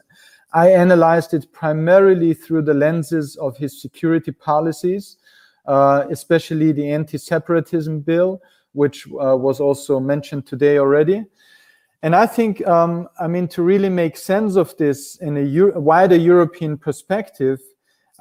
I 0.51 0.71
analyzed 0.71 1.33
it 1.33 1.51
primarily 1.51 2.33
through 2.33 2.63
the 2.63 2.73
lenses 2.73 3.35
of 3.35 3.57
his 3.57 3.81
security 3.81 4.31
policies, 4.31 5.17
uh, 5.65 6.05
especially 6.09 6.71
the 6.71 6.89
anti 6.91 7.17
separatism 7.17 7.99
bill, 7.99 8.41
which 8.73 9.07
uh, 9.07 9.35
was 9.37 9.59
also 9.59 9.99
mentioned 9.99 10.47
today 10.47 10.79
already. 10.79 11.25
And 12.01 12.15
I 12.15 12.25
think, 12.25 12.65
um, 12.65 13.09
I 13.19 13.27
mean, 13.27 13.47
to 13.49 13.61
really 13.61 13.89
make 13.89 14.15
sense 14.15 14.55
of 14.55 14.75
this 14.77 15.17
in 15.17 15.37
a 15.37 15.41
Euro 15.41 15.79
wider 15.79 16.15
European 16.15 16.77
perspective, 16.77 17.59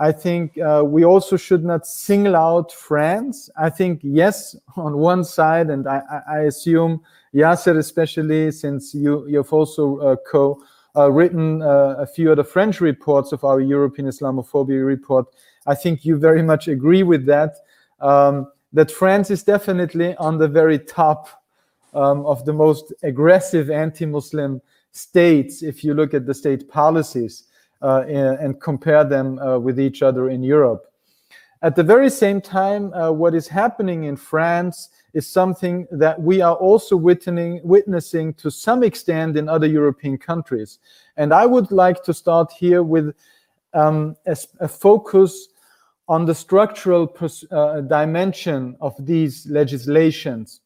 I 0.01 0.13
think 0.13 0.59
uh, 0.59 0.83
we 0.85 1.05
also 1.05 1.37
should 1.37 1.65
not 1.65 1.87
single 1.87 2.37
out 2.37 2.73
France. 2.73 3.51
I 3.57 3.71
think, 3.71 4.01
yes, 4.03 4.57
on 4.77 4.99
one 4.99 5.25
side, 5.25 5.71
and 5.71 5.89
I, 5.89 6.03
I 6.29 6.39
assume 6.41 7.01
Yasser, 7.35 7.79
especially 7.79 8.51
since 8.51 8.95
you, 8.95 9.27
you've 9.29 9.53
also 9.53 9.99
uh, 9.99 10.17
co 10.31 10.61
uh, 10.99 11.09
written 11.11 11.63
uh, 11.63 11.95
a 11.99 12.07
few 12.07 12.31
of 12.31 12.37
the 12.37 12.45
French 12.45 12.81
reports 12.81 13.33
of 13.33 13.45
our 13.45 13.61
European 13.61 14.09
Islamophobia 14.09 14.85
report, 14.85 15.27
I 15.67 15.75
think 15.75 16.05
you 16.05 16.17
very 16.17 16.43
much 16.43 16.67
agree 16.67 17.05
with 17.05 17.25
that. 17.27 17.57
Um, 18.01 18.51
that 18.73 18.91
France 18.91 19.31
is 19.31 19.43
definitely 19.43 20.15
on 20.17 20.39
the 20.39 20.49
very 20.49 20.79
top 20.79 21.29
um, 21.95 22.27
of 22.27 22.45
the 22.45 22.53
most 22.53 22.93
aggressive 23.03 23.71
anti-Muslim 23.71 24.61
states 24.93 25.63
if 25.63 25.85
you 25.85 25.95
look 25.95 26.15
at 26.15 26.27
the 26.27 26.35
state 26.35 26.69
policies 26.69 27.45
uh, 27.81 28.05
and 28.09 28.61
compare 28.61 29.05
them 29.05 29.39
uh, 29.39 29.59
with 29.59 29.79
each 29.79 30.03
other 30.03 30.29
in 30.29 30.43
Europe. 30.43 30.88
At 31.61 31.75
the 31.75 31.83
very 31.83 32.09
same 32.09 32.41
time, 32.41 32.93
uh, 32.93 33.11
what 33.11 33.35
is 33.35 33.49
happening 33.49 34.05
in 34.05 34.17
France 34.17 34.91
is 35.13 35.27
something 35.27 35.89
that 35.91 36.21
we 36.21 36.41
are 36.41 36.55
also 36.55 36.97
witnessing, 36.97 37.61
witnessing 37.65 38.35
to 38.35 38.51
some 38.51 38.85
extent 38.85 39.37
in 39.37 39.49
other 39.49 39.67
European 39.67 40.19
countries. 40.19 40.79
And 41.17 41.35
I 41.35 41.47
would 41.47 41.73
like 41.73 42.05
to 42.05 42.15
start 42.15 42.53
here 42.53 42.85
with 42.85 43.13
um, 43.75 44.17
a, 44.27 44.37
a, 44.61 44.69
focus 44.69 45.49
on 46.09 46.25
the 46.25 46.35
structural 46.35 47.13
uh, 47.51 47.81
dimension 47.83 48.77
of 48.81 48.95
these 49.05 49.47
legislations. 49.47 50.61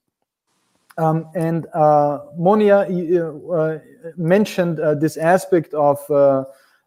Um, 0.99 1.27
and 1.35 1.67
uh, 1.75 2.19
Monia 2.37 2.81
uh, 2.81 3.79
mentioned 4.17 4.79
uh, 4.79 4.95
this 4.95 5.17
aspect 5.17 5.73
of 5.73 5.99
uh, 6.11 6.45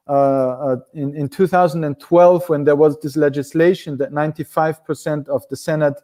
in, 0.08 1.16
in 1.16 1.30
2012 1.30 2.49
when 2.49 2.64
there 2.64 2.76
was 2.76 2.99
this 2.99 3.16
legislation 3.16 3.97
that 3.97 4.12
95% 4.12 5.28
of 5.28 5.47
the 5.49 5.56
Senate 5.56 5.99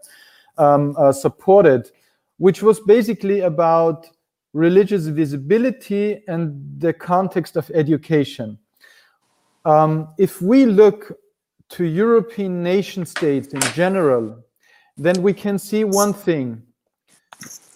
um, 0.57 0.95
supported, 1.13 1.91
which 2.37 2.61
was 2.61 2.79
basically 2.81 3.41
about 3.41 4.07
religious 4.53 5.05
visibility 5.05 6.23
and 6.27 6.79
the 6.79 6.93
context 6.93 7.55
of 7.55 7.69
education. 7.73 8.57
Um, 9.63 10.09
if 10.17 10.41
we 10.41 10.65
look 10.65 11.17
to 11.69 11.85
European 11.85 12.61
nation 12.61 13.05
states 13.05 13.53
in 13.53 13.61
general, 13.73 14.43
then 14.97 15.21
we 15.21 15.33
can 15.33 15.57
see 15.57 15.83
one 15.83 16.13
thing 16.13 16.61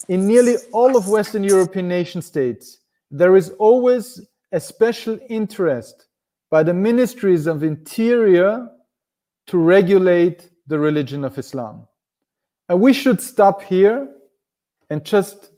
in 0.08 0.26
nearly 0.26 0.56
all 0.72 0.96
of 0.96 1.08
Western 1.08 1.42
European 1.42 1.88
nation 1.88 2.22
states, 2.22 2.78
there 3.10 3.36
is 3.36 3.50
always 3.58 4.20
a 4.52 4.60
special 4.60 5.18
interest 5.28 6.05
by 6.50 6.62
the 6.62 6.74
ministries 6.74 7.46
of 7.46 7.62
interior 7.62 8.68
to 9.48 9.58
regulate 9.58 10.50
the 10.66 10.78
religion 10.78 11.24
of 11.24 11.38
Islam. 11.38 11.86
And 12.68 12.80
we 12.80 12.92
should 12.92 13.20
stop 13.20 13.62
here 13.62 14.08
and 14.90 15.04
just 15.04 15.50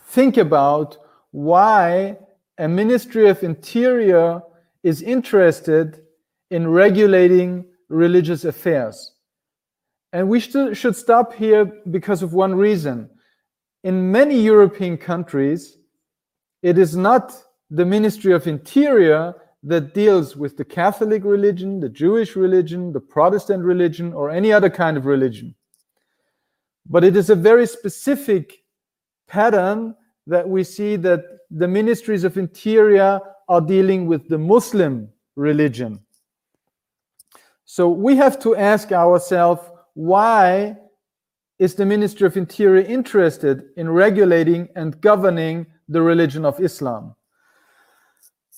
think 0.00 0.36
about 0.36 0.98
why 1.30 2.18
a 2.58 2.68
ministry 2.68 3.28
of 3.28 3.42
interior 3.42 4.42
is 4.82 5.02
interested 5.02 6.02
in 6.50 6.68
regulating 6.68 7.66
religious 7.88 8.44
affairs. 8.44 9.12
And 10.12 10.28
we 10.28 10.40
should 10.40 10.96
stop 10.96 11.34
here 11.34 11.64
because 11.90 12.22
of 12.22 12.32
one 12.32 12.54
reason. 12.54 13.10
In 13.84 14.10
many 14.10 14.40
European 14.40 14.96
countries, 14.96 15.76
it 16.62 16.78
is 16.78 16.96
not 16.96 17.36
the 17.70 17.84
Ministry 17.84 18.32
of 18.32 18.46
Interior 18.46 19.34
that 19.62 19.94
deals 19.94 20.36
with 20.36 20.56
the 20.56 20.64
Catholic 20.64 21.24
religion, 21.24 21.80
the 21.80 21.88
Jewish 21.88 22.36
religion, 22.36 22.92
the 22.92 23.00
Protestant 23.00 23.62
religion, 23.64 24.12
or 24.12 24.30
any 24.30 24.52
other 24.52 24.70
kind 24.70 24.96
of 24.96 25.06
religion. 25.06 25.54
But 26.88 27.04
it 27.04 27.16
is 27.16 27.30
a 27.30 27.34
very 27.34 27.66
specific 27.66 28.64
pattern 29.26 29.96
that 30.26 30.48
we 30.48 30.62
see 30.64 30.96
that 30.96 31.24
the 31.50 31.68
ministries 31.68 32.24
of 32.24 32.36
interior 32.36 33.20
are 33.48 33.60
dealing 33.60 34.06
with 34.06 34.28
the 34.28 34.38
Muslim 34.38 35.08
religion. 35.34 36.00
So 37.64 37.88
we 37.88 38.16
have 38.16 38.38
to 38.40 38.56
ask 38.56 38.92
ourselves 38.92 39.60
why 39.94 40.76
is 41.58 41.74
the 41.74 41.86
Ministry 41.86 42.26
of 42.26 42.36
Interior 42.36 42.84
interested 42.84 43.70
in 43.76 43.88
regulating 43.88 44.68
and 44.76 45.00
governing 45.00 45.66
the 45.88 46.02
religion 46.02 46.44
of 46.44 46.60
Islam? 46.60 47.14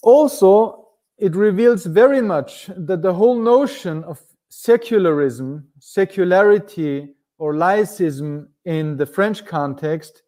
Also, 0.02 0.77
it 1.18 1.34
reveals 1.34 1.84
very 1.84 2.22
much 2.22 2.70
that 2.76 3.02
the 3.02 3.12
whole 3.12 3.38
notion 3.38 4.04
of 4.04 4.20
secularism, 4.48 5.66
secularity, 5.80 7.14
or 7.38 7.54
laicism 7.54 8.46
in 8.64 8.96
the 8.96 9.06
French 9.06 9.44
context 9.44 10.22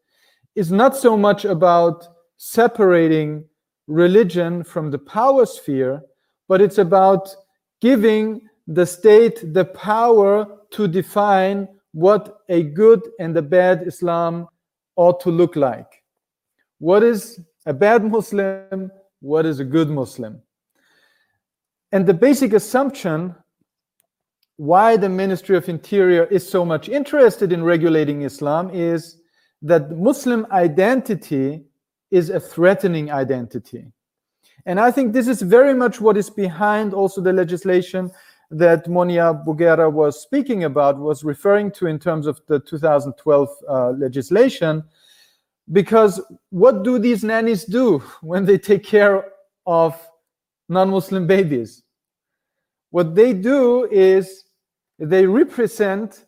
is 0.55 0.71
not 0.73 0.97
so 0.97 1.17
much 1.17 1.45
about 1.45 2.07
separating 2.37 3.45
religion 3.87 4.65
from 4.65 4.91
the 4.91 4.99
power 4.99 5.47
sphere, 5.47 6.03
but 6.49 6.61
it's 6.61 6.79
about 6.79 7.29
giving 7.81 8.41
the 8.67 8.87
state 8.87 9.55
the 9.55 9.65
power 9.65 10.47
to 10.71 10.87
define 10.87 11.69
what 11.93 12.39
a 12.49 12.63
good 12.63 13.01
and 13.19 13.37
a 13.37 13.43
bad 13.43 13.87
Islam 13.87 14.47
ought 14.97 15.21
to 15.21 15.31
look 15.31 15.57
like. 15.57 16.03
What 16.79 17.03
is 17.03 17.41
a 17.67 17.73
bad 17.73 18.05
Muslim? 18.05 18.91
What 19.21 19.47
is 19.47 19.61
a 19.61 19.65
good 19.65 19.91
Muslim? 19.91 20.41
And 21.93 22.07
the 22.07 22.15
basic 22.15 22.53
assumption 22.53 23.35
why 24.57 24.97
the 24.97 25.09
Ministry 25.09 25.57
of 25.57 25.69
Interior 25.69 26.25
is 26.25 26.47
so 26.49 26.65
much 26.65 26.89
interested 26.89 27.53
in 27.53 27.65
regulating 27.65 28.23
Islam 28.23 28.71
is 28.71 29.17
that 29.63 29.91
Muslim 29.91 30.47
identity 30.53 31.65
is 32.11 32.31
a 32.31 32.39
threatening 32.39 33.11
identity. 33.11 33.87
And 34.67 34.79
I 34.79 34.91
think 34.91 35.13
this 35.13 35.29
is 35.29 35.43
very 35.43 35.75
much 35.75 36.01
what 36.01 36.17
is 36.17 36.29
behind 36.29 36.93
also 36.93 37.21
the 37.21 37.33
legislation 37.33 38.11
that 38.51 38.89
Monia 38.89 39.33
Bruguera 39.47 39.91
was 39.91 40.21
speaking 40.21 40.65
about 40.65 40.99
was 40.99 41.25
referring 41.25 41.71
to 41.73 41.87
in 41.87 41.99
terms 41.99 42.27
of 42.27 42.41
the 42.47 42.61
2012 42.61 43.49
uh, 43.69 43.91
legislation. 43.93 44.85
Because 45.73 46.21
what 46.51 46.83
do 46.83 46.99
these 46.99 47.23
nannies 47.23 47.65
do 47.65 47.99
when 48.21 48.45
they 48.45 48.59
take 48.59 48.85
care 48.85 49.33
of 49.67 49.95
non 50.71 50.89
Muslim 50.89 51.27
babies? 51.27 51.83
What 52.91 53.15
they 53.15 53.35
do 53.35 53.85
is 53.91 54.45
they 54.99 55.27
represent 55.27 56.25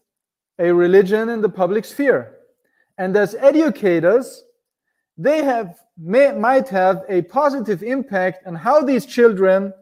a 0.59 0.73
religion 0.73 1.29
in 1.31 1.41
the 1.41 1.49
public 1.49 1.85
sphere. 1.85 2.35
And 2.99 3.17
as 3.17 3.35
educators, 3.37 4.45
they 5.17 5.43
have 5.43 5.79
may, 5.97 6.33
might 6.33 6.69
have 6.69 7.05
a 7.09 7.23
positive 7.23 7.83
impact 7.83 8.47
on 8.47 8.55
how 8.55 8.83
these 8.83 9.07
children 9.07 9.73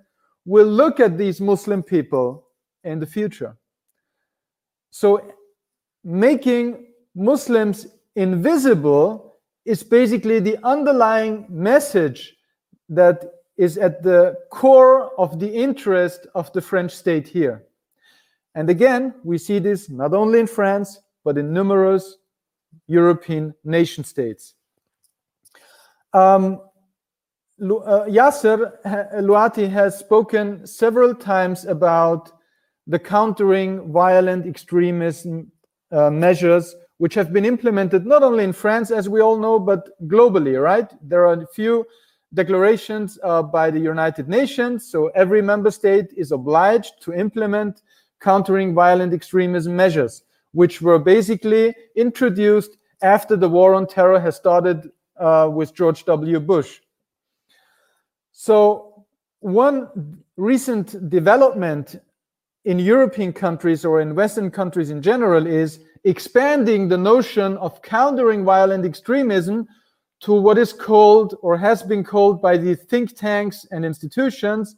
will 0.45 0.67
look 0.67 1.01
at 1.01 1.19
these 1.19 1.41
Muslim 1.41 1.83
people 1.83 2.47
in 2.85 2.99
the 2.99 3.07
future. 3.07 3.57
So, 4.91 5.35
making 6.03 6.93
Muslims 7.15 7.87
invisible 8.17 9.37
is 9.65 9.83
basically 9.83 10.41
the 10.41 10.59
underlying 10.65 11.47
message 11.49 12.35
that 12.89 13.23
is 13.61 13.77
at 13.77 14.03
the 14.03 14.35
core 14.49 15.13
of 15.21 15.39
the 15.39 15.55
interest 15.55 16.27
of 16.35 16.51
the 16.55 16.63
French 16.63 16.93
state 16.93 17.29
here. 17.29 17.67
And 18.55 18.71
again, 18.71 19.15
we 19.23 19.37
see 19.37 19.59
this 19.59 19.91
not 19.91 20.15
only 20.15 20.41
in 20.41 20.47
France, 20.47 20.99
but 21.25 21.37
in 21.37 21.53
numerous 21.53 22.17
European 22.87 23.55
nation 23.63 24.03
states. 24.03 24.55
Um, 26.15 26.63
uh, 27.61 28.07
Yasser 28.09 28.73
Louati 29.21 29.69
has 29.69 29.99
spoken 29.99 30.67
several 30.67 31.15
times 31.15 31.67
about 31.67 32.33
the 32.87 32.99
countering 32.99 33.93
violent 33.93 34.47
extremism 34.47 35.53
uh, 35.93 36.09
measures 36.09 36.75
which 36.97 37.15
have 37.15 37.31
been 37.31 37.45
implemented 37.45 38.07
not 38.07 38.23
only 38.23 38.45
in 38.45 38.55
France, 38.55 38.91
as 38.91 39.07
we 39.07 39.21
all 39.21 39.39
know, 39.39 39.59
but 39.59 39.91
globally, 40.09 40.61
right? 40.61 40.89
There 41.03 41.27
are 41.27 41.35
a 41.35 41.47
few 41.47 41.85
declarations 42.35 43.19
uh, 43.23 43.43
by 43.43 43.71
the 43.71 43.79
United 43.79 44.29
Nations. 44.29 44.89
So 44.89 45.09
every 45.09 45.43
member 45.43 45.71
state 45.71 46.13
is 46.17 46.33
obliged 46.33 47.03
to 47.03 47.13
implement 47.13 47.83
countering 48.21 48.75
violent 48.75 49.13
extremism 49.13 49.75
measures, 49.75 50.23
which 50.53 50.81
were 50.81 50.99
basically 50.99 51.75
introduced 51.97 52.77
after 53.03 53.37
the 53.37 53.49
war 53.49 53.75
on 53.75 53.87
terror 53.87 54.21
has 54.21 54.37
started 54.37 54.91
uh, 55.19 55.49
with 55.53 55.75
George 55.75 56.05
W. 56.05 56.39
Bush. 56.39 56.81
So, 58.33 59.07
one 59.41 60.23
recent 60.37 61.09
development 61.09 62.01
in 62.65 62.79
European 62.79 63.33
countries 63.33 63.85
or 63.85 64.01
in 64.01 64.15
Western 64.15 64.51
countries 64.51 64.91
in 64.91 65.01
general 65.01 65.47
is 65.47 65.81
expanding 66.05 66.89
the 66.89 66.97
notion 66.97 67.57
of 67.57 67.81
countering 67.83 68.45
violent 68.45 68.85
extremism 68.85 69.67
to 70.21 70.33
what 70.35 70.59
is 70.59 70.73
called 70.73 71.37
or 71.43 71.57
has 71.57 71.83
been 71.83 72.05
called 72.05 72.43
by 72.43 72.57
the 72.57 72.75
think 72.75 73.17
tanks 73.17 73.67
and 73.71 73.85
institutions 73.85 74.77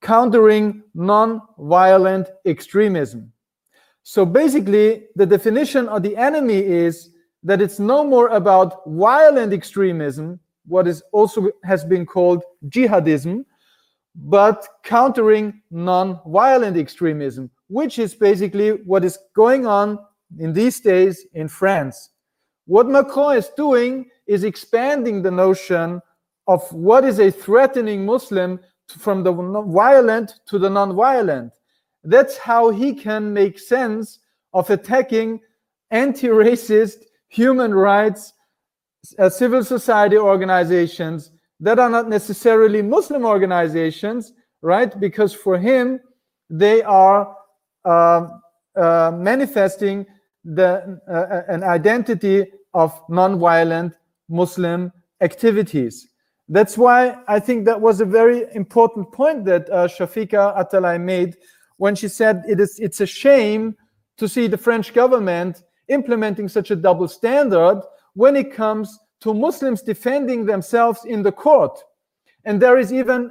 countering 0.00 0.82
non-violent 0.94 2.28
extremism. 2.44 3.32
So 4.02 4.26
basically, 4.26 5.06
the 5.14 5.26
definition 5.26 5.88
of 5.88 6.02
the 6.02 6.16
enemy 6.16 6.58
is 6.58 7.10
that 7.44 7.60
it's 7.60 7.78
no 7.78 8.04
more 8.04 8.28
about 8.28 8.82
violent 8.86 9.52
extremism, 9.52 10.40
what 10.66 10.86
is 10.86 11.02
also 11.12 11.50
has 11.64 11.84
been 11.84 12.04
called 12.04 12.42
jihadism, 12.68 13.44
but 14.14 14.66
countering 14.82 15.62
non-violent 15.70 16.76
extremism, 16.76 17.50
which 17.68 17.98
is 17.98 18.14
basically 18.14 18.70
what 18.70 19.04
is 19.04 19.18
going 19.34 19.66
on 19.66 19.98
in 20.38 20.52
these 20.52 20.80
days 20.80 21.26
in 21.34 21.48
France. 21.48 22.10
What 22.66 22.88
Macron 22.88 23.36
is 23.36 23.48
doing 23.56 24.10
is 24.26 24.44
expanding 24.44 25.22
the 25.22 25.30
notion 25.30 26.00
of 26.46 26.70
what 26.72 27.04
is 27.04 27.18
a 27.18 27.30
threatening 27.30 28.04
Muslim 28.06 28.60
from 28.88 29.22
the 29.22 29.32
violent 29.32 30.34
to 30.46 30.58
the 30.58 30.70
non-violent. 30.70 31.52
That's 32.04 32.36
how 32.36 32.70
he 32.70 32.94
can 32.94 33.32
make 33.32 33.58
sense 33.58 34.18
of 34.52 34.70
attacking 34.70 35.40
anti-racist 35.90 37.04
human 37.28 37.74
rights 37.74 38.32
uh, 39.18 39.28
civil 39.28 39.64
society 39.64 40.16
organizations 40.16 41.32
that 41.60 41.78
are 41.78 41.90
not 41.90 42.08
necessarily 42.08 42.82
Muslim 42.82 43.24
organizations, 43.24 44.32
right? 44.62 44.98
Because 45.00 45.32
for 45.32 45.58
him, 45.58 46.00
they 46.50 46.82
are 46.82 47.36
uh, 47.84 48.28
uh, 48.76 49.12
manifesting 49.14 50.06
the 50.44 51.00
uh, 51.08 51.52
an 51.52 51.62
identity 51.62 52.46
of 52.74 53.00
non-violent 53.08 53.94
Muslim 54.28 54.92
activities. 55.20 56.08
That's 56.48 56.76
why 56.76 57.16
I 57.28 57.38
think 57.38 57.64
that 57.66 57.80
was 57.80 58.00
a 58.00 58.04
very 58.04 58.46
important 58.54 59.12
point 59.12 59.44
that 59.44 59.70
uh, 59.70 59.86
Shafika 59.86 60.56
Atalay 60.58 61.00
made 61.00 61.36
when 61.76 61.94
she 61.94 62.08
said 62.08 62.42
it 62.48 62.60
is 62.60 62.78
it's 62.78 63.00
a 63.00 63.06
shame 63.06 63.76
to 64.18 64.28
see 64.28 64.46
the 64.46 64.58
French 64.58 64.92
government 64.92 65.62
implementing 65.88 66.48
such 66.48 66.70
a 66.70 66.76
double 66.76 67.08
standard 67.08 67.80
when 68.14 68.36
it 68.36 68.52
comes 68.52 68.98
to 69.20 69.32
Muslims 69.32 69.82
defending 69.82 70.44
themselves 70.44 71.04
in 71.04 71.22
the 71.22 71.32
court. 71.32 71.78
And 72.44 72.60
there 72.60 72.78
is 72.78 72.92
even 72.92 73.30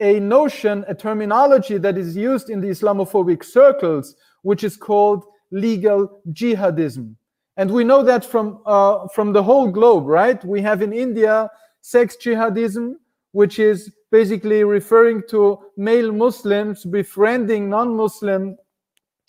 a 0.00 0.20
notion, 0.20 0.84
a 0.88 0.94
terminology 0.94 1.78
that 1.78 1.98
is 1.98 2.16
used 2.16 2.50
in 2.50 2.60
the 2.60 2.68
Islamophobic 2.68 3.44
circles, 3.44 4.14
which 4.42 4.64
is 4.64 4.76
called 4.76 5.24
legal 5.52 6.20
jihadism. 6.30 7.14
And 7.56 7.70
we 7.70 7.84
know 7.84 8.02
that 8.02 8.24
from 8.24 8.60
uh, 8.66 9.06
from 9.08 9.32
the 9.32 9.42
whole 9.42 9.70
globe, 9.70 10.06
right? 10.06 10.42
We 10.44 10.62
have 10.62 10.82
in 10.82 10.92
India 10.92 11.50
sex 11.82 12.16
jihadism, 12.16 12.96
which 13.32 13.58
is 13.58 13.92
basically 14.10 14.64
referring 14.64 15.22
to 15.28 15.58
male 15.76 16.12
Muslims 16.12 16.84
befriending 16.84 17.68
non-Muslim 17.68 18.56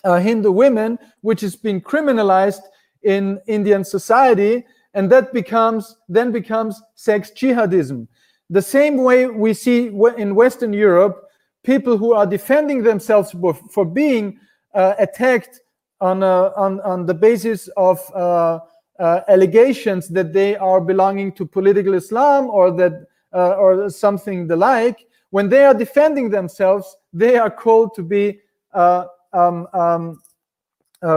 uh, 0.03 0.19
Hindu 0.19 0.51
women, 0.51 0.97
which 1.21 1.41
has 1.41 1.55
been 1.55 1.81
criminalized 1.81 2.61
in 3.03 3.39
Indian 3.47 3.83
society, 3.83 4.65
and 4.93 5.11
that 5.11 5.33
becomes 5.33 5.97
then 6.07 6.31
becomes 6.31 6.81
sex 6.95 7.31
jihadism. 7.31 8.07
The 8.49 8.61
same 8.61 8.97
way 8.97 9.27
we 9.27 9.53
see 9.53 9.87
in 10.17 10.35
Western 10.35 10.73
Europe, 10.73 11.25
people 11.63 11.97
who 11.97 12.13
are 12.13 12.25
defending 12.25 12.83
themselves 12.83 13.31
for, 13.31 13.53
for 13.53 13.85
being 13.85 14.39
uh, 14.73 14.93
attacked 14.99 15.59
on, 16.03 16.21
uh, 16.21 16.51
on 16.57 16.81
on 16.81 17.05
the 17.05 17.13
basis 17.13 17.69
of 17.77 17.97
uh, 18.13 18.59
uh, 18.99 19.21
allegations 19.29 20.09
that 20.09 20.33
they 20.33 20.55
are 20.57 20.81
belonging 20.81 21.31
to 21.31 21.45
political 21.45 21.93
Islam 21.93 22.49
or 22.49 22.71
that 22.71 22.93
uh, 23.33 23.53
or 23.53 23.89
something 23.89 24.45
the 24.45 24.55
like. 24.55 25.07
When 25.29 25.49
they 25.49 25.63
are 25.63 25.73
defending 25.73 26.29
themselves, 26.29 26.95
they 27.13 27.37
are 27.37 27.49
called 27.49 27.95
to 27.95 28.03
be 28.03 28.39
uh, 28.73 29.05
um, 29.31 29.67
um, 29.73 30.21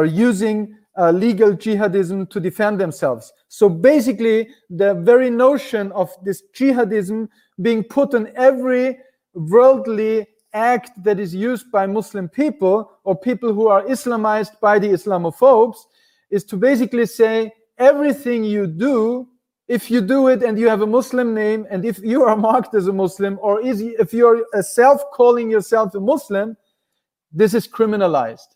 using 0.08 0.78
legal 1.12 1.52
jihadism 1.52 2.30
to 2.30 2.40
defend 2.40 2.80
themselves. 2.80 3.32
So 3.48 3.68
basically, 3.68 4.48
the 4.70 4.94
very 4.94 5.28
notion 5.28 5.92
of 5.92 6.08
this 6.22 6.44
jihadism 6.54 7.28
being 7.60 7.82
put 7.84 8.14
on 8.14 8.32
every 8.36 8.98
worldly 9.34 10.26
act 10.54 10.90
that 11.04 11.20
is 11.20 11.34
used 11.34 11.70
by 11.70 11.86
Muslim 11.86 12.28
people 12.28 12.90
or 13.06 13.16
people 13.16 13.54
who 13.54 13.68
are 13.68 13.84
Islamized 13.84 14.58
by 14.60 14.80
the 14.80 14.88
Islamophobes 14.88 15.76
is 16.28 16.42
to 16.44 16.56
basically 16.56 17.06
say 17.06 17.52
everything 17.78 18.42
you 18.42 18.66
do, 18.66 19.28
if 19.68 19.92
you 19.92 20.00
do 20.00 20.26
it 20.26 20.42
and 20.42 20.58
you 20.58 20.68
have 20.68 20.82
a 20.82 20.86
Muslim 20.86 21.32
name, 21.32 21.66
and 21.70 21.84
if 21.84 22.00
you 22.00 22.24
are 22.24 22.36
marked 22.50 22.74
as 22.74 22.88
a 22.88 22.92
Muslim, 22.92 23.38
or 23.40 23.60
is 23.60 23.80
if 23.80 24.12
you're 24.12 24.44
a 24.54 24.62
self 24.62 25.00
calling 25.12 25.48
yourself 25.48 25.94
a 25.94 26.00
Muslim, 26.00 26.56
this 27.32 27.54
is 27.54 27.68
criminalized. 27.68 28.48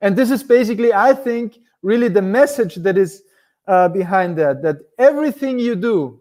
And 0.00 0.14
this 0.14 0.30
is 0.30 0.44
basically, 0.44 0.92
I 0.92 1.12
think, 1.12 1.58
really 1.82 2.08
the 2.08 2.22
message 2.22 2.76
that 2.76 2.96
is 2.96 3.22
uh, 3.66 3.88
behind 3.88 4.38
that 4.38 4.62
that 4.62 4.76
everything 5.00 5.58
you 5.58 5.74
do, 5.74 6.20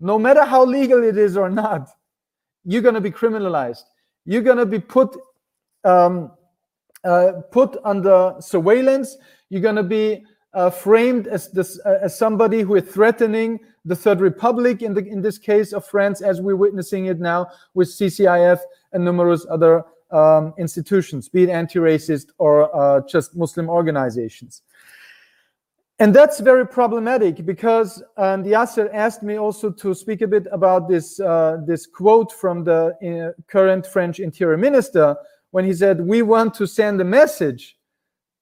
no 0.00 0.18
matter 0.18 0.44
how 0.44 0.66
legal 0.66 1.02
it 1.02 1.16
is 1.16 1.34
or 1.34 1.48
not, 1.48 1.88
you're 2.64 2.82
going 2.82 2.94
to 2.94 3.00
be 3.00 3.10
criminalized. 3.10 3.84
You're 4.26 4.42
going 4.42 4.58
to 4.58 4.66
be 4.66 4.80
put 4.80 5.16
um, 5.84 6.32
put 7.50 7.76
under 7.84 8.34
surveillance. 8.40 9.16
You're 9.48 9.62
going 9.62 9.76
to 9.76 9.82
be 9.82 10.24
uh, 10.56 10.70
framed 10.70 11.26
as 11.26 11.50
this 11.50 11.78
uh, 11.84 11.98
as 12.00 12.18
somebody 12.18 12.62
who 12.62 12.76
is 12.76 12.84
threatening 12.84 13.60
the 13.84 13.94
Third 13.94 14.20
Republic 14.20 14.82
in 14.82 14.94
the 14.94 15.04
in 15.04 15.20
this 15.20 15.38
case 15.38 15.72
of 15.74 15.84
France, 15.84 16.22
as 16.22 16.40
we're 16.40 16.56
witnessing 16.56 17.06
it 17.06 17.20
now 17.20 17.46
with 17.74 17.88
CCIF 17.88 18.58
and 18.92 19.04
numerous 19.04 19.46
other 19.50 19.84
um, 20.10 20.54
institutions, 20.58 21.28
be 21.28 21.42
it 21.42 21.50
anti-racist 21.50 22.28
or 22.38 22.74
uh, 22.74 23.00
just 23.06 23.36
Muslim 23.36 23.68
organizations. 23.68 24.62
And 25.98 26.14
that's 26.14 26.40
very 26.40 26.66
problematic 26.66 27.44
because 27.46 28.02
um, 28.16 28.44
Yasser 28.44 28.90
asked 28.92 29.22
me 29.22 29.38
also 29.38 29.70
to 29.70 29.94
speak 29.94 30.20
a 30.22 30.26
bit 30.26 30.46
about 30.52 30.88
this 30.88 31.20
uh, 31.20 31.58
this 31.66 31.86
quote 31.86 32.32
from 32.32 32.64
the 32.64 32.96
uh, 33.02 33.42
current 33.46 33.86
French 33.86 34.20
Interior 34.20 34.56
Minister 34.56 35.16
when 35.56 35.64
he 35.64 35.72
said, 35.72 36.00
"We 36.00 36.20
want 36.20 36.52
to 36.54 36.66
send 36.66 37.00
a 37.00 37.04
message." 37.04 37.62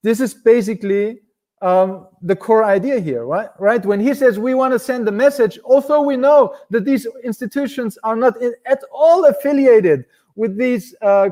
This 0.02 0.18
is 0.20 0.34
basically 0.34 1.20
um, 1.62 2.08
the 2.20 2.34
core 2.34 2.64
idea 2.64 2.98
here, 2.98 3.24
right? 3.24 3.50
Right? 3.60 3.86
When 3.86 4.00
he 4.00 4.14
says 4.14 4.38
we 4.38 4.54
want 4.54 4.72
to 4.72 4.80
send 4.80 5.08
a 5.08 5.12
message, 5.12 5.54
although 5.64 6.02
we 6.02 6.16
know 6.16 6.56
that 6.70 6.84
these 6.84 7.06
institutions 7.22 7.96
are 8.02 8.16
not 8.16 8.34
in, 8.42 8.52
at 8.66 8.82
all 8.92 9.26
affiliated 9.26 10.06
with 10.34 10.58
these 10.58 10.94
uh, 11.02 11.30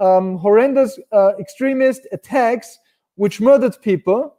um, 0.00 0.38
horrendous 0.38 0.98
uh, 1.12 1.36
extremist 1.38 2.00
attacks 2.12 2.78
which 3.16 3.40
murdered 3.40 3.76
people 3.82 4.38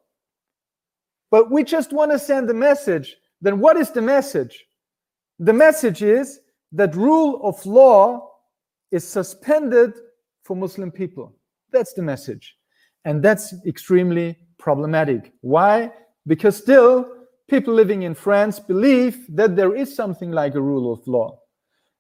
but 1.32 1.52
we 1.52 1.64
just 1.64 1.94
want 1.94 2.12
to 2.12 2.20
send 2.20 2.50
a 2.50 2.54
message. 2.54 3.18
Then 3.42 3.60
what 3.60 3.78
is 3.78 3.92
the 3.92 4.02
message? 4.02 4.66
The 5.38 5.54
message 5.54 6.02
is 6.02 6.40
that 6.72 6.96
rule 6.96 7.40
of 7.44 7.64
law 7.66 8.32
is 8.92 9.08
suspended 9.08 9.94
for 10.50 10.56
Muslim 10.56 10.90
people. 10.90 11.32
That's 11.72 11.94
the 11.94 12.02
message. 12.02 12.58
And 13.06 13.22
that's 13.22 13.54
extremely 13.68 14.36
problematic. 14.58 15.32
Why? 15.42 15.92
Because 16.26 16.58
still, 16.58 17.06
people 17.48 17.72
living 17.72 18.02
in 18.02 18.16
France 18.16 18.60
believe 18.60 19.28
that 19.30 19.56
there 19.56 19.76
is 19.76 19.96
something 19.96 20.32
like 20.32 20.56
a 20.56 20.62
rule 20.62 20.92
of 20.92 21.08
law, 21.08 21.38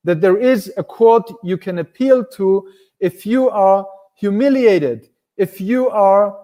that 0.03 0.19
there 0.19 0.39
is 0.39 0.73
a 0.77 0.83
court 0.83 1.31
you 1.43 1.59
can 1.59 1.77
appeal 1.77 2.25
to 2.37 2.67
if 2.99 3.23
you 3.23 3.51
are 3.51 3.85
humiliated, 4.15 5.09
if 5.37 5.61
you 5.61 5.87
are 5.91 6.35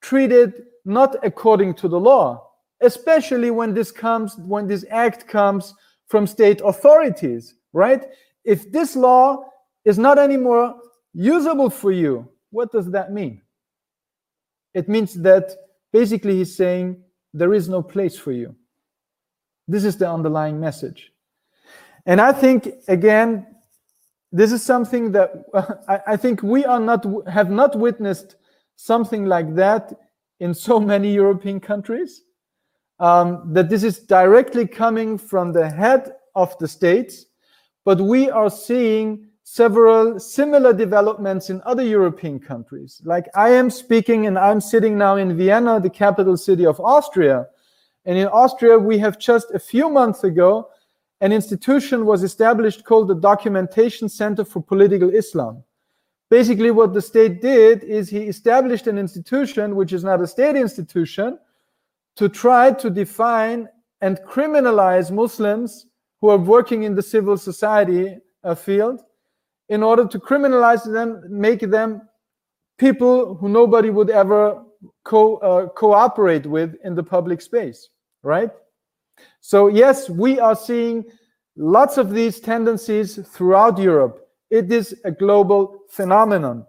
treated 0.00 0.62
not 0.84 1.16
according 1.24 1.74
to 1.74 1.88
the 1.88 1.98
law. 1.98 2.48
especially 2.80 3.50
when 3.50 3.74
this 3.74 3.90
comes, 3.90 4.36
when 4.36 4.66
this 4.66 4.84
act 4.90 5.26
comes 5.26 5.74
from 6.06 6.26
state 6.26 6.60
authorities, 6.64 7.54
right? 7.72 8.06
If 8.44 8.70
this 8.72 8.96
law 8.96 9.44
is 9.84 9.98
not 9.98 10.18
anymore 10.18 10.74
usable 11.18 11.68
for 11.68 11.90
you, 11.90 12.28
what 12.50 12.70
does 12.70 12.90
that 12.92 13.12
mean? 13.12 13.42
It 14.72 14.88
means 14.88 15.14
that 15.14 15.50
basically 15.92 16.36
he's 16.36 16.54
saying 16.54 17.02
there 17.34 17.52
is 17.52 17.68
no 17.68 17.82
place 17.82 18.16
for 18.16 18.30
you. 18.30 18.54
This 19.66 19.84
is 19.84 19.96
the 19.96 20.08
underlying 20.08 20.60
message. 20.60 21.12
And 22.06 22.20
I 22.20 22.32
think, 22.32 22.68
again, 22.86 23.46
this 24.30 24.52
is 24.52 24.62
something 24.62 25.10
that 25.12 25.44
I, 25.88 26.12
I 26.12 26.16
think 26.16 26.42
we 26.42 26.64
are 26.64 26.80
not 26.80 27.04
have 27.28 27.50
not 27.50 27.76
witnessed 27.76 28.36
something 28.76 29.26
like 29.26 29.56
that 29.56 29.92
in 30.38 30.54
so 30.54 30.78
many 30.78 31.12
European 31.12 31.58
countries. 31.58 32.22
Um, 33.00 33.52
that 33.52 33.68
this 33.68 33.84
is 33.84 34.00
directly 34.00 34.66
coming 34.66 35.18
from 35.18 35.52
the 35.52 35.68
head 35.70 36.14
of 36.34 36.58
the 36.58 36.66
states, 36.66 37.26
but 37.84 38.00
we 38.00 38.28
are 38.28 38.50
seeing 38.50 39.27
several 39.50 40.20
similar 40.20 40.74
developments 40.74 41.48
in 41.48 41.62
other 41.64 41.82
European 41.82 42.38
countries. 42.38 43.00
Like 43.04 43.26
I 43.34 43.48
am 43.48 43.70
speaking 43.70 44.26
and 44.26 44.38
I'm 44.38 44.60
sitting 44.60 44.98
now 44.98 45.16
in 45.16 45.38
Vienna, 45.38 45.80
the 45.80 45.88
capital 45.88 46.36
city 46.36 46.66
of 46.66 46.78
Austria. 46.80 47.46
And 48.04 48.18
in 48.18 48.26
Austria, 48.28 48.78
we 48.78 48.98
have 48.98 49.18
just 49.18 49.50
a 49.54 49.58
few 49.58 49.88
months 49.88 50.22
ago, 50.22 50.68
an 51.22 51.32
institution 51.32 52.04
was 52.04 52.22
established 52.22 52.84
called 52.84 53.08
the 53.08 53.14
Documentation 53.14 54.06
Center 54.08 54.44
for 54.44 54.62
Political 54.62 55.14
Islam. 55.14 55.64
Basically, 56.28 56.70
what 56.70 56.92
the 56.92 57.00
state 57.00 57.40
did 57.40 57.82
is 57.84 58.10
he 58.10 58.24
established 58.24 58.86
an 58.86 58.98
institution, 58.98 59.76
which 59.76 59.94
is 59.94 60.04
not 60.04 60.20
a 60.20 60.26
state 60.26 60.56
institution, 60.56 61.38
to 62.16 62.28
try 62.28 62.70
to 62.72 62.90
define 62.90 63.66
and 64.02 64.18
criminalize 64.28 65.10
Muslims 65.10 65.86
who 66.20 66.28
are 66.28 66.36
working 66.36 66.82
in 66.82 66.94
the 66.94 67.02
civil 67.02 67.38
society 67.38 68.18
uh, 68.44 68.54
field 68.54 69.04
in 69.68 69.82
order 69.82 70.06
to 70.06 70.18
criminalize 70.18 70.90
them, 70.90 71.22
make 71.28 71.60
them 71.60 72.02
people 72.78 73.34
who 73.34 73.48
nobody 73.48 73.90
would 73.90 74.10
ever 74.10 74.64
co 75.04 75.36
uh, 75.36 75.68
cooperate 75.68 76.46
with 76.46 76.76
in 76.84 76.94
the 76.94 77.02
public 77.02 77.40
space, 77.40 77.88
right? 78.22 78.50
So 79.40 79.68
yes, 79.68 80.08
we 80.08 80.38
are 80.38 80.56
seeing 80.56 81.04
lots 81.56 81.98
of 81.98 82.10
these 82.10 82.40
tendencies 82.40 83.18
throughout 83.28 83.78
Europe. 83.78 84.28
It 84.50 84.72
is 84.72 84.94
a 85.04 85.10
global 85.10 85.80
phenomenon. 85.90 86.64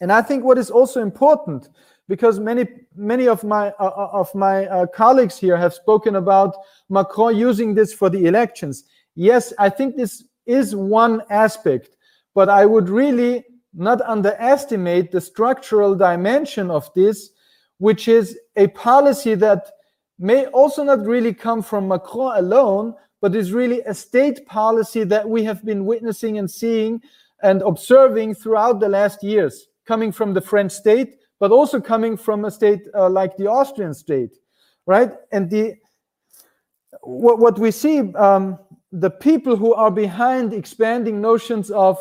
And 0.00 0.12
I 0.12 0.20
think 0.20 0.44
what 0.44 0.58
is 0.58 0.70
also 0.70 1.00
important, 1.00 1.68
because 2.08 2.40
many 2.40 2.66
many 2.96 3.28
of 3.28 3.44
my 3.44 3.68
uh, 3.78 3.84
uh 3.84 4.08
of 4.12 4.34
my 4.34 4.66
uh, 4.66 4.86
colleagues 4.86 5.38
here 5.38 5.56
have 5.56 5.72
spoken 5.72 6.16
about 6.16 6.56
Macron 6.90 7.36
using 7.36 7.74
this 7.74 7.94
for 7.94 8.10
the 8.10 8.26
elections. 8.26 8.84
Yes, 9.14 9.52
I 9.58 9.68
think 9.70 9.96
this 9.96 10.24
is 10.44 10.74
one 10.74 11.22
aspect 11.30 11.96
but 12.34 12.48
I 12.48 12.66
would 12.66 12.88
really 12.88 13.44
not 13.74 14.00
underestimate 14.02 15.10
the 15.10 15.20
structural 15.20 15.94
dimension 15.94 16.70
of 16.70 16.92
this, 16.94 17.30
which 17.78 18.08
is 18.08 18.38
a 18.56 18.68
policy 18.68 19.34
that 19.36 19.70
may 20.18 20.46
also 20.46 20.84
not 20.84 21.04
really 21.04 21.34
come 21.34 21.62
from 21.62 21.88
Macron 21.88 22.36
alone, 22.36 22.94
but 23.20 23.34
is 23.34 23.52
really 23.52 23.80
a 23.82 23.94
state 23.94 24.46
policy 24.46 25.04
that 25.04 25.28
we 25.28 25.42
have 25.44 25.64
been 25.64 25.84
witnessing 25.84 26.38
and 26.38 26.50
seeing 26.50 27.00
and 27.42 27.62
observing 27.62 28.34
throughout 28.34 28.78
the 28.80 28.88
last 28.88 29.22
years, 29.22 29.68
coming 29.86 30.12
from 30.12 30.34
the 30.34 30.40
French 30.40 30.72
state, 30.72 31.16
but 31.40 31.50
also 31.50 31.80
coming 31.80 32.16
from 32.16 32.44
a 32.44 32.50
state 32.50 32.82
uh, 32.94 33.08
like 33.08 33.36
the 33.36 33.46
Austrian 33.46 33.94
state, 33.94 34.36
right? 34.86 35.12
And 35.32 35.50
the 35.50 35.74
what, 37.00 37.38
what 37.38 37.58
we 37.58 37.70
see, 37.70 38.12
um, 38.14 38.58
the 38.92 39.10
people 39.10 39.56
who 39.56 39.74
are 39.74 39.90
behind 39.90 40.52
expanding 40.52 41.20
notions 41.20 41.70
of 41.70 41.98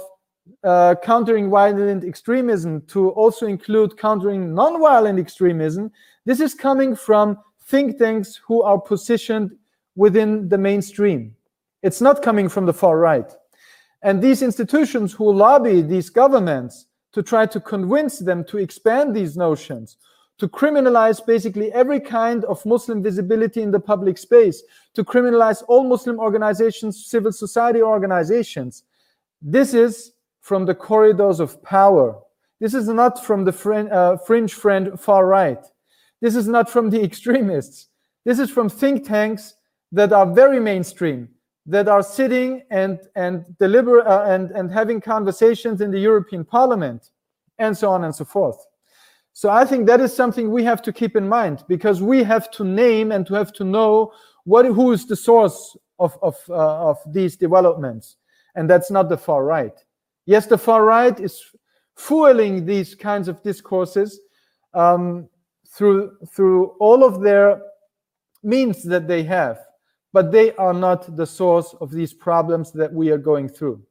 uh, 0.64 0.96
countering 1.04 1.50
violent 1.50 2.04
extremism 2.04 2.82
to 2.88 3.10
also 3.10 3.48
include 3.48 3.98
countering 3.98 4.54
non-violent 4.54 5.20
extremism, 5.20 5.92
this 6.26 6.40
is 6.40 6.54
coming 6.54 6.96
from 6.96 7.38
think 7.66 7.98
tanks 7.98 8.40
who 8.46 8.62
are 8.62 8.80
positioned 8.80 9.52
within 9.96 10.50
the 10.50 10.58
mainstream. 10.58 11.36
It's 11.82 12.02
not 12.02 12.22
coming 12.22 12.48
from 12.48 12.66
the 12.66 12.74
far 12.74 13.00
right. 13.00 13.32
And 14.04 14.22
these 14.22 14.42
institutions 14.42 15.14
who 15.14 15.32
lobby 15.32 15.82
these 15.82 16.10
governments 16.10 16.88
to 17.14 17.22
try 17.22 17.46
to 17.46 17.60
convince 17.60 18.20
them 18.20 18.44
to 18.46 18.58
expand 18.58 19.16
these 19.16 19.36
notions, 19.36 19.98
to 20.38 20.48
criminalize 20.48 21.24
basically 21.26 21.72
every 21.74 22.00
kind 22.00 22.46
of 22.46 22.66
Muslim 22.66 23.04
visibility 23.04 23.62
in 23.62 23.72
the 23.72 23.80
public 23.80 24.18
space, 24.18 24.64
to 24.94 25.04
criminalize 25.04 25.64
all 25.68 25.84
Muslim 25.84 26.20
organizations, 26.20 27.06
civil 27.06 27.32
society 27.32 27.82
organizations. 27.82 28.84
This 29.42 29.74
is 29.74 30.14
from 30.42 30.66
the 30.66 30.76
corridors 30.76 31.40
of 31.40 31.62
power. 31.64 32.20
This 32.60 32.74
is 32.74 32.88
not 32.88 33.24
from 33.24 33.46
the 33.46 33.52
frin 33.52 33.92
uh, 33.92 34.18
fringe 34.18 34.54
friend 34.54 35.00
far 35.00 35.26
right. 35.26 35.64
This 36.20 36.36
is 36.36 36.48
not 36.48 36.70
from 36.70 36.90
the 36.90 37.02
extremists. 37.10 37.88
This 38.26 38.40
is 38.40 38.52
from 38.52 38.70
think 38.70 39.08
tanks 39.08 39.56
that 39.92 40.14
are 40.14 40.32
very 40.32 40.60
mainstream, 40.60 41.30
that 41.66 41.88
are 41.88 42.04
sitting 42.04 42.64
and 42.70 43.00
and 43.16 43.46
deliver 43.58 44.08
uh, 44.08 44.30
and 44.30 44.52
and 44.52 44.72
having 44.72 45.00
conversations 45.00 45.82
in 45.82 45.92
the 45.92 46.00
European 46.00 46.44
Parliament, 46.44 47.12
and 47.58 47.78
so 47.78 47.90
on 47.90 48.04
and 48.04 48.14
so 48.14 48.26
forth. 48.26 48.66
So 49.34 49.50
I 49.50 49.64
think 49.64 49.88
that 49.88 50.02
is 50.02 50.14
something 50.14 50.52
we 50.52 50.64
have 50.66 50.82
to 50.82 50.92
keep 50.92 51.16
in 51.16 51.28
mind 51.28 51.64
because 51.68 52.02
we 52.02 52.24
have 52.24 52.52
to 52.52 52.66
name 52.66 53.12
and 53.12 53.26
to 53.28 53.34
have 53.34 53.54
to 53.54 53.64
know 53.64 54.12
what 54.44 54.66
who 54.66 54.92
is 54.92 55.06
the 55.06 55.16
source 55.16 55.78
of 56.00 56.18
of 56.22 56.36
uh, 56.50 56.90
of 56.90 56.98
these 57.08 57.38
developments, 57.38 58.18
and 58.56 58.70
that's 58.70 58.92
not 58.92 59.10
the 59.10 59.18
far 59.18 59.46
right. 59.46 59.78
Yes, 60.26 60.46
the 60.46 60.58
far 60.58 60.86
right 60.86 61.20
is 61.20 61.44
fueling 61.96 62.66
these 62.66 62.96
kinds 62.96 63.28
of 63.28 63.42
discourses 63.44 64.20
um, 64.74 65.28
through 65.68 66.18
through 66.34 66.68
all 66.80 67.04
of 67.04 67.22
their 67.22 67.62
means 68.44 68.84
that 68.84 69.08
they 69.08 69.24
have, 69.24 69.60
but 70.14 70.32
they 70.32 70.54
are 70.56 70.74
not 70.74 71.16
the 71.16 71.26
source 71.26 71.76
of 71.82 71.92
these 71.92 72.14
problems 72.14 72.72
that 72.72 72.92
we 72.94 73.12
are 73.12 73.18
going 73.18 73.48
through. 73.48 73.82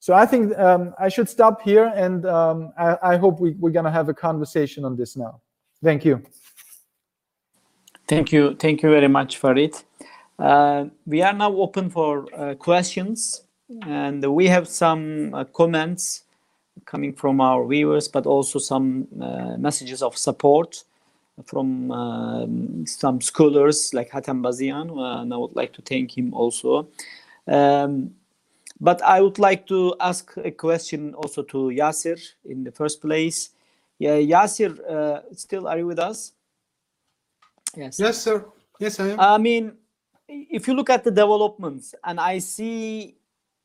So 0.00 0.14
I 0.14 0.26
think 0.26 0.56
um, 0.58 0.94
I 0.98 1.08
should 1.08 1.28
stop 1.28 1.60
here, 1.62 1.92
and 1.94 2.24
um, 2.26 2.72
I, 2.78 2.96
I, 3.02 3.16
hope 3.16 3.40
we, 3.40 3.52
we're 3.58 3.72
going 3.72 3.84
to 3.84 3.90
have 3.90 4.08
a 4.08 4.14
conversation 4.14 4.84
on 4.84 4.96
this 4.96 5.16
now. 5.16 5.40
Thank 5.82 6.04
you. 6.04 6.22
Thank 8.06 8.30
you. 8.30 8.54
Thank 8.54 8.82
you 8.82 8.90
very 8.90 9.08
much, 9.08 9.38
Farid. 9.38 9.74
Uh, 10.38 10.86
we 11.04 11.20
are 11.22 11.32
now 11.32 11.52
open 11.52 11.90
for 11.90 12.26
uh, 12.32 12.54
questions 12.54 13.42
and 13.82 14.24
we 14.24 14.46
have 14.46 14.68
some 14.68 15.34
uh, 15.34 15.44
comments 15.44 16.24
coming 16.84 17.12
from 17.12 17.40
our 17.40 17.66
viewers, 17.66 18.08
but 18.08 18.26
also 18.26 18.58
some 18.58 19.06
uh, 19.20 19.56
messages 19.56 20.02
of 20.02 20.16
support 20.16 20.84
from 21.44 21.90
um, 21.92 22.86
some 22.86 23.20
scholars 23.20 23.94
like 23.94 24.10
Hatem 24.10 24.42
Bazian, 24.42 24.90
uh, 24.90 25.22
and 25.22 25.32
I 25.32 25.36
would 25.36 25.54
like 25.54 25.72
to 25.74 25.82
thank 25.82 26.16
him 26.16 26.34
also. 26.34 26.88
Um, 27.46 28.14
but 28.80 29.02
I 29.02 29.20
would 29.20 29.38
like 29.38 29.66
to 29.68 29.94
ask 30.00 30.32
a 30.36 30.50
question 30.50 31.14
also 31.14 31.42
to 31.42 31.56
Yasser 31.68 32.20
in 32.44 32.64
the 32.64 32.72
first 32.72 33.00
place. 33.00 33.50
Yeah, 33.98 34.16
Yasser, 34.16 34.78
uh, 34.88 35.22
still 35.34 35.66
are 35.66 35.78
you 35.78 35.86
with 35.86 35.98
us? 35.98 36.32
Yes. 37.76 37.98
Yes, 37.98 38.22
sir. 38.22 38.46
Yes, 38.78 39.00
I 39.00 39.08
am. 39.08 39.20
I 39.20 39.38
mean, 39.38 39.72
if 40.28 40.68
you 40.68 40.74
look 40.74 40.90
at 40.90 41.04
the 41.04 41.10
developments, 41.10 41.94
and 42.04 42.20
I 42.20 42.38
see 42.38 43.17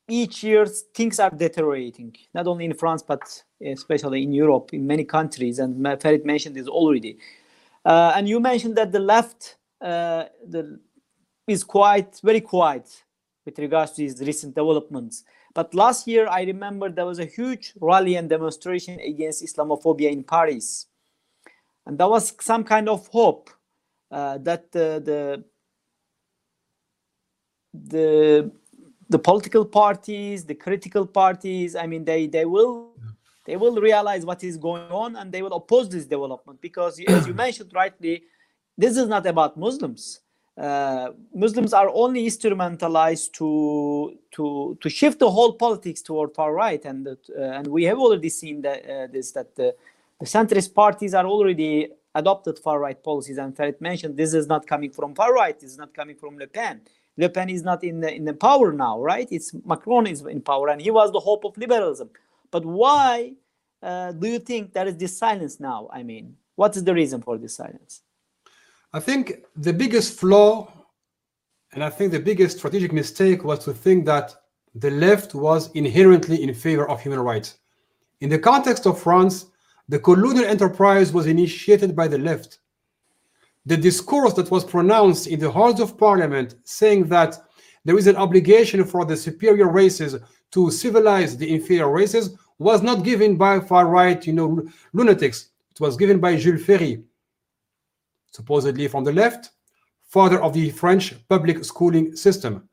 each 0.08 0.44
year 0.44 0.66
things 0.66 1.18
are 1.18 1.30
deteriorating, 1.30 2.14
not 2.34 2.46
only 2.46 2.64
in 2.66 2.74
France, 2.74 3.02
but 3.02 3.42
especially 3.64 4.22
in 4.22 4.32
Europe, 4.32 4.74
in 4.74 4.86
many 4.86 5.04
countries. 5.04 5.58
And 5.58 5.76
Ferit 6.00 6.24
mentioned 6.24 6.56
this 6.56 6.68
already. 6.68 7.18
Uh, 7.84 8.12
and 8.14 8.28
you 8.28 8.40
mentioned 8.40 8.76
that 8.76 8.92
the 8.92 9.00
left 9.00 9.56
uh, 9.80 10.24
the, 10.46 10.78
is 11.46 11.64
quite, 11.64 12.20
very 12.22 12.40
quiet 12.40 13.04
with 13.44 13.58
regards 13.58 13.92
to 13.92 14.02
these 14.02 14.20
recent 14.20 14.54
developments. 14.54 15.24
But 15.54 15.74
last 15.74 16.08
year, 16.08 16.26
I 16.28 16.42
remember 16.42 16.90
there 16.90 17.06
was 17.06 17.18
a 17.18 17.26
huge 17.26 17.74
rally 17.80 18.16
and 18.16 18.28
demonstration 18.28 18.98
against 19.00 19.44
Islamophobia 19.44 20.10
in 20.10 20.24
Paris. 20.24 20.86
And 21.86 21.98
there 21.98 22.08
was 22.08 22.34
some 22.40 22.64
kind 22.64 22.88
of 22.88 23.06
hope 23.08 23.50
uh, 24.10 24.38
that 24.38 24.72
the, 24.72 25.02
the, 25.04 25.44
the 27.74 28.50
the 29.14 29.18
political 29.30 29.64
parties, 29.64 30.44
the 30.44 30.58
critical 30.66 31.06
parties, 31.06 31.70
I 31.82 31.86
mean, 31.90 32.02
they 32.10 32.22
they 32.36 32.46
will 32.54 32.74
they 33.46 33.56
will 33.62 33.76
realize 33.90 34.22
what 34.30 34.40
is 34.50 34.56
going 34.68 34.90
on 35.04 35.10
and 35.18 35.26
they 35.32 35.42
will 35.44 35.56
oppose 35.60 35.86
this 35.94 36.06
development 36.14 36.56
because, 36.68 36.92
as 37.16 37.22
you 37.28 37.34
mentioned 37.46 37.70
rightly, 37.82 38.14
this 38.82 38.94
is 39.02 39.06
not 39.14 39.24
about 39.34 39.52
Muslims. 39.66 40.02
Uh, 40.66 41.08
Muslims 41.44 41.72
are 41.80 41.90
only 42.02 42.22
instrumentalized 42.30 43.28
to 43.38 43.48
to 44.36 44.44
to 44.82 44.88
shift 44.98 45.18
the 45.24 45.30
whole 45.36 45.52
politics 45.64 46.00
toward 46.08 46.30
far 46.38 46.50
right, 46.64 46.82
and 46.90 47.00
uh, 47.06 47.14
and 47.56 47.64
we 47.76 47.82
have 47.90 47.98
already 48.04 48.32
seen 48.40 48.56
that 48.66 48.80
uh, 48.94 49.06
this 49.14 49.30
that 49.36 49.54
the, 49.54 49.68
the 50.20 50.28
centrist 50.36 50.70
parties 50.82 51.12
are 51.18 51.26
already 51.34 51.74
adopted 52.22 52.56
far 52.66 52.78
right 52.86 53.00
policies. 53.10 53.38
And 53.42 53.54
Ferit 53.56 53.80
mentioned 53.80 54.16
this 54.16 54.34
is 54.40 54.46
not 54.54 54.62
coming 54.72 54.90
from 54.98 55.14
far 55.20 55.32
right. 55.42 55.56
It's 55.66 55.78
not 55.84 55.92
coming 56.00 56.16
from 56.16 56.32
Le 56.42 56.48
Pen. 56.58 56.80
Le 57.16 57.28
Pen 57.28 57.48
is 57.48 57.62
not 57.62 57.84
in 57.84 58.00
the 58.00 58.12
in 58.12 58.24
the 58.24 58.34
power 58.34 58.72
now, 58.72 59.00
right? 59.00 59.28
It's 59.30 59.54
Macron 59.64 60.06
is 60.06 60.22
in 60.22 60.40
power, 60.40 60.68
and 60.68 60.80
he 60.80 60.90
was 60.90 61.12
the 61.12 61.20
hope 61.20 61.44
of 61.44 61.56
liberalism. 61.56 62.10
But 62.50 62.64
why 62.64 63.34
uh, 63.82 64.12
do 64.12 64.26
you 64.28 64.38
think 64.38 64.72
there 64.72 64.86
is 64.86 64.96
this 64.96 65.16
silence 65.16 65.60
now? 65.60 65.88
I 65.92 66.02
mean, 66.02 66.36
what 66.56 66.76
is 66.76 66.84
the 66.84 66.94
reason 66.94 67.22
for 67.22 67.38
this 67.38 67.54
silence? 67.56 68.02
I 68.92 69.00
think 69.00 69.44
the 69.56 69.72
biggest 69.72 70.18
flaw, 70.18 70.72
and 71.72 71.82
I 71.84 71.90
think 71.90 72.12
the 72.12 72.20
biggest 72.20 72.58
strategic 72.58 72.92
mistake 72.92 73.44
was 73.44 73.64
to 73.64 73.72
think 73.72 74.06
that 74.06 74.34
the 74.74 74.90
left 74.90 75.34
was 75.34 75.70
inherently 75.72 76.42
in 76.42 76.52
favor 76.54 76.88
of 76.88 77.00
human 77.00 77.20
rights. 77.20 77.58
In 78.20 78.28
the 78.28 78.38
context 78.38 78.86
of 78.86 79.00
France, 79.00 79.46
the 79.88 79.98
colonial 79.98 80.44
enterprise 80.44 81.12
was 81.12 81.26
initiated 81.26 81.94
by 81.94 82.08
the 82.08 82.18
left. 82.18 82.58
The 83.66 83.76
discourse 83.76 84.34
that 84.34 84.50
was 84.50 84.64
pronounced 84.64 85.26
in 85.26 85.40
the 85.40 85.50
halls 85.50 85.80
of 85.80 85.96
parliament 85.96 86.56
saying 86.64 87.08
that 87.08 87.38
there 87.84 87.98
is 87.98 88.06
an 88.06 88.16
obligation 88.16 88.84
for 88.84 89.04
the 89.04 89.16
superior 89.16 89.68
races 89.68 90.16
to 90.52 90.70
civilize 90.70 91.36
the 91.36 91.52
inferior 91.52 91.90
races 91.90 92.36
was 92.58 92.82
not 92.82 93.04
given 93.04 93.36
by 93.36 93.60
far 93.60 93.88
right, 93.88 94.26
you 94.26 94.32
know, 94.32 94.62
lunatics. 94.92 95.50
It 95.72 95.80
was 95.80 95.96
given 95.96 96.20
by 96.20 96.36
Jules 96.36 96.64
Ferry, 96.64 97.02
supposedly 98.30 98.86
from 98.86 99.04
the 99.04 99.12
left, 99.12 99.50
father 100.08 100.40
of 100.40 100.52
the 100.52 100.70
French 100.70 101.14
public 101.28 101.64
schooling 101.64 102.14
system. 102.14 102.68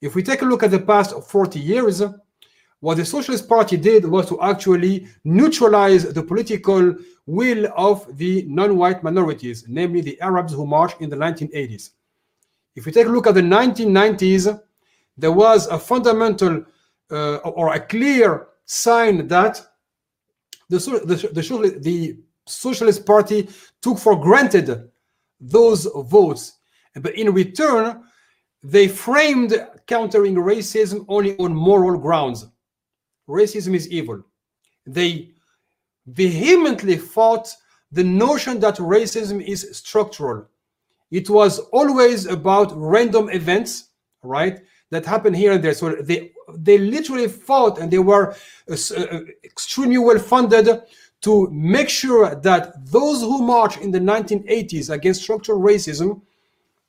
If 0.00 0.14
we 0.14 0.22
take 0.22 0.42
a 0.42 0.46
look 0.46 0.62
at 0.62 0.70
the 0.70 0.80
past 0.80 1.14
40 1.28 1.60
years, 1.60 2.02
what 2.82 2.96
the 2.96 3.04
Socialist 3.04 3.48
Party 3.48 3.76
did 3.76 4.04
was 4.04 4.28
to 4.28 4.40
actually 4.42 5.06
neutralize 5.22 6.12
the 6.12 6.22
political 6.22 6.96
will 7.26 7.68
of 7.76 8.04
the 8.18 8.44
non-white 8.48 9.04
minorities, 9.04 9.64
namely 9.68 10.00
the 10.00 10.20
Arabs 10.20 10.52
who 10.52 10.66
marched 10.66 11.00
in 11.00 11.08
the 11.08 11.14
1980s. 11.14 11.90
If 12.74 12.84
we 12.84 12.90
take 12.90 13.06
a 13.06 13.08
look 13.08 13.28
at 13.28 13.34
the 13.34 13.40
1990s, 13.40 14.60
there 15.16 15.30
was 15.30 15.68
a 15.68 15.78
fundamental 15.78 16.64
uh, 17.12 17.36
or 17.36 17.72
a 17.72 17.78
clear 17.78 18.48
sign 18.64 19.28
that 19.28 19.64
the, 20.68 20.78
the, 20.78 21.14
the, 21.32 21.78
the 21.78 22.18
Socialist 22.48 23.06
Party 23.06 23.48
took 23.80 23.96
for 23.96 24.20
granted 24.20 24.90
those 25.40 25.86
votes. 26.06 26.54
But 26.96 27.14
in 27.14 27.32
return, 27.32 28.02
they 28.64 28.88
framed 28.88 29.68
countering 29.86 30.34
racism 30.34 31.04
only 31.06 31.36
on 31.38 31.54
moral 31.54 31.96
grounds. 31.96 32.48
Racism 33.28 33.74
is 33.74 33.88
evil. 33.88 34.22
They 34.86 35.30
vehemently 36.06 36.96
fought 36.96 37.54
the 37.90 38.04
notion 38.04 38.58
that 38.60 38.76
racism 38.76 39.42
is 39.42 39.68
structural. 39.72 40.46
It 41.10 41.28
was 41.28 41.58
always 41.72 42.26
about 42.26 42.72
random 42.74 43.28
events, 43.28 43.90
right, 44.22 44.60
that 44.90 45.04
happen 45.04 45.34
here 45.34 45.52
and 45.52 45.62
there. 45.62 45.74
So 45.74 45.96
they 45.96 46.32
they 46.54 46.78
literally 46.78 47.28
fought 47.28 47.78
and 47.78 47.90
they 47.90 47.98
were 47.98 48.34
uh, 48.70 48.76
uh, 48.96 49.20
extremely 49.44 49.98
well 49.98 50.18
funded 50.18 50.82
to 51.22 51.48
make 51.50 51.88
sure 51.88 52.34
that 52.34 52.84
those 52.86 53.20
who 53.20 53.42
marched 53.42 53.78
in 53.78 53.90
the 53.90 54.00
1980s 54.00 54.90
against 54.90 55.22
structural 55.22 55.60
racism 55.60 56.20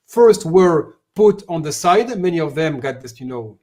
first 0.08 0.46
were 0.46 0.96
put 1.16 1.44
on 1.48 1.62
the 1.62 1.72
side. 1.72 2.18
Many 2.20 2.40
of 2.40 2.56
them 2.56 2.80
got 2.80 3.02
this, 3.02 3.20
you 3.20 3.28
know, 3.28 3.60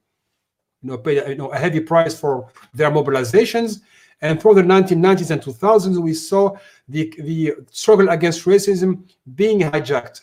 you 0.83 0.91
know, 0.91 0.99
paid 0.99 1.29
you 1.29 1.35
know, 1.37 1.49
a 1.49 1.59
heavy 1.59 1.81
price 1.81 2.19
for 2.19 2.49
their 2.75 2.91
mobilizations. 2.91 3.81
And 4.23 4.41
through 4.41 4.55
the 4.55 4.63
1990s 4.63 5.31
and 5.31 5.41
2000s, 5.41 5.99
we 5.99 6.15
saw 6.15 6.57
the, 6.89 7.13
the 7.19 7.55
struggle 7.71 8.11
against 8.11 8.45
racism 8.45 9.09
being 9.35 9.61
hijacked. 9.61 10.23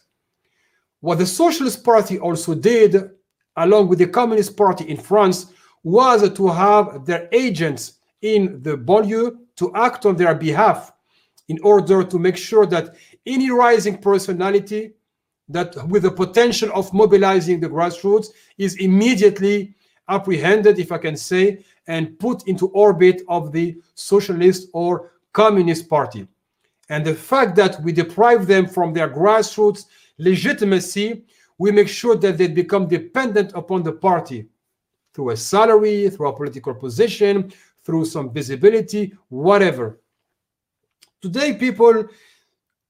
What 0.99 1.19
the 1.19 1.25
Socialist 1.25 1.83
Party 1.83 2.19
also 2.19 2.53
did, 2.53 3.11
along 3.55 3.87
with 3.87 3.99
the 3.99 4.07
Communist 4.07 4.55
Party 4.55 4.87
in 4.89 4.97
France, 4.97 5.47
was 5.83 6.29
to 6.31 6.47
have 6.47 7.05
their 7.05 7.27
agents 7.31 7.93
in 8.21 8.61
the 8.61 8.77
banlieue 8.77 9.37
to 9.55 9.73
act 9.75 10.05
on 10.05 10.15
their 10.15 10.35
behalf 10.35 10.91
in 11.47 11.59
order 11.63 12.03
to 12.03 12.19
make 12.19 12.37
sure 12.37 12.65
that 12.65 12.95
any 13.25 13.49
rising 13.51 13.97
personality 13.97 14.93
that 15.49 15.75
with 15.87 16.03
the 16.03 16.11
potential 16.11 16.69
of 16.73 16.93
mobilizing 16.93 17.59
the 17.59 17.69
grassroots 17.69 18.27
is 18.57 18.75
immediately 18.77 19.73
apprehended, 20.09 20.79
if 20.79 20.91
I 20.91 20.97
can 20.97 21.17
say, 21.17 21.63
and 21.87 22.17
put 22.19 22.47
into 22.47 22.67
orbit 22.69 23.21
of 23.27 23.51
the 23.51 23.77
socialist 23.95 24.69
or 24.73 25.11
communist 25.33 25.89
party. 25.89 26.27
And 26.89 27.05
the 27.05 27.13
fact 27.13 27.55
that 27.57 27.81
we 27.81 27.91
deprive 27.91 28.47
them 28.47 28.67
from 28.67 28.93
their 28.93 29.09
grassroots 29.09 29.85
legitimacy, 30.17 31.23
we 31.57 31.71
make 31.71 31.87
sure 31.87 32.15
that 32.15 32.37
they 32.37 32.47
become 32.47 32.87
dependent 32.87 33.51
upon 33.55 33.83
the 33.83 33.91
party 33.91 34.47
through 35.13 35.31
a 35.31 35.37
salary, 35.37 36.09
through 36.09 36.27
a 36.27 36.35
political 36.35 36.73
position, 36.73 37.51
through 37.83 38.05
some 38.05 38.31
visibility, 38.31 39.13
whatever. 39.29 39.99
Today, 41.21 41.53
people 41.53 42.05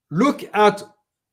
look 0.09 0.43
at 0.53 0.83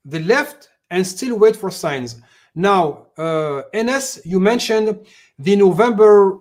the 0.04 0.20
left 0.20 0.68
and 0.90 1.06
still 1.06 1.38
wait 1.38 1.56
for 1.56 1.70
signs. 1.70 2.20
Now, 2.54 3.08
uh, 3.18 3.62
Enes, 3.74 4.20
you 4.24 4.38
mentioned 4.38 5.04
the 5.38 5.56
November 5.56 6.40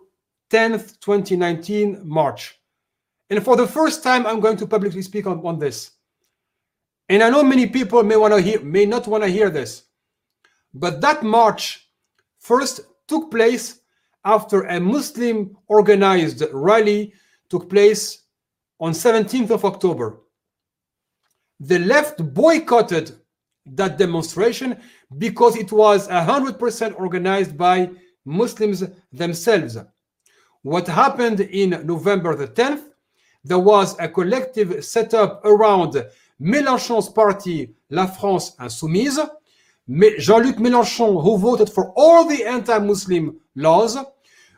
10th, 0.51 0.99
2019 0.99 2.01
March. 2.03 2.59
And 3.29 3.43
for 3.43 3.55
the 3.55 3.67
first 3.67 4.03
time, 4.03 4.25
I'm 4.27 4.39
going 4.39 4.57
to 4.57 4.67
publicly 4.67 5.01
speak 5.01 5.25
on, 5.25 5.39
on 5.45 5.57
this. 5.57 5.91
And 7.09 7.23
I 7.23 7.29
know 7.29 7.43
many 7.43 7.67
people 7.67 8.03
may 8.03 8.15
want 8.15 8.33
to 8.33 8.41
hear, 8.41 8.61
may 8.61 8.85
not 8.85 9.07
want 9.07 9.23
to 9.23 9.29
hear 9.29 9.49
this, 9.49 9.83
but 10.73 11.01
that 11.01 11.23
march 11.23 11.89
first 12.39 12.81
took 13.07 13.29
place 13.31 13.79
after 14.25 14.63
a 14.63 14.79
Muslim 14.79 15.57
organized 15.67 16.43
rally 16.53 17.13
took 17.49 17.69
place 17.69 18.23
on 18.79 18.93
17th 18.93 19.51
of 19.51 19.65
October. 19.65 20.21
The 21.59 21.79
left 21.79 22.33
boycotted 22.33 23.11
that 23.65 23.97
demonstration 23.97 24.79
because 25.17 25.55
it 25.55 25.71
was 25.71 26.07
100% 26.07 26.99
organized 26.99 27.57
by 27.57 27.89
Muslims 28.25 28.83
themselves. 29.11 29.77
What 30.61 30.87
happened 30.87 31.41
in 31.41 31.85
November 31.85 32.35
the 32.35 32.47
10th, 32.47 32.83
there 33.43 33.59
was 33.59 33.99
a 33.99 34.07
collective 34.07 34.83
set 34.85 35.13
up 35.13 35.43
around 35.43 36.01
Mélenchon's 36.41 37.09
party, 37.09 37.73
La 37.89 38.07
France 38.07 38.55
Insoumise, 38.59 39.29
Jean-Luc 40.19 40.55
Mélenchon, 40.57 41.21
who 41.21 41.37
voted 41.37 41.69
for 41.69 41.91
all 41.95 42.25
the 42.25 42.45
anti-Muslim 42.45 43.39
laws, 43.55 43.97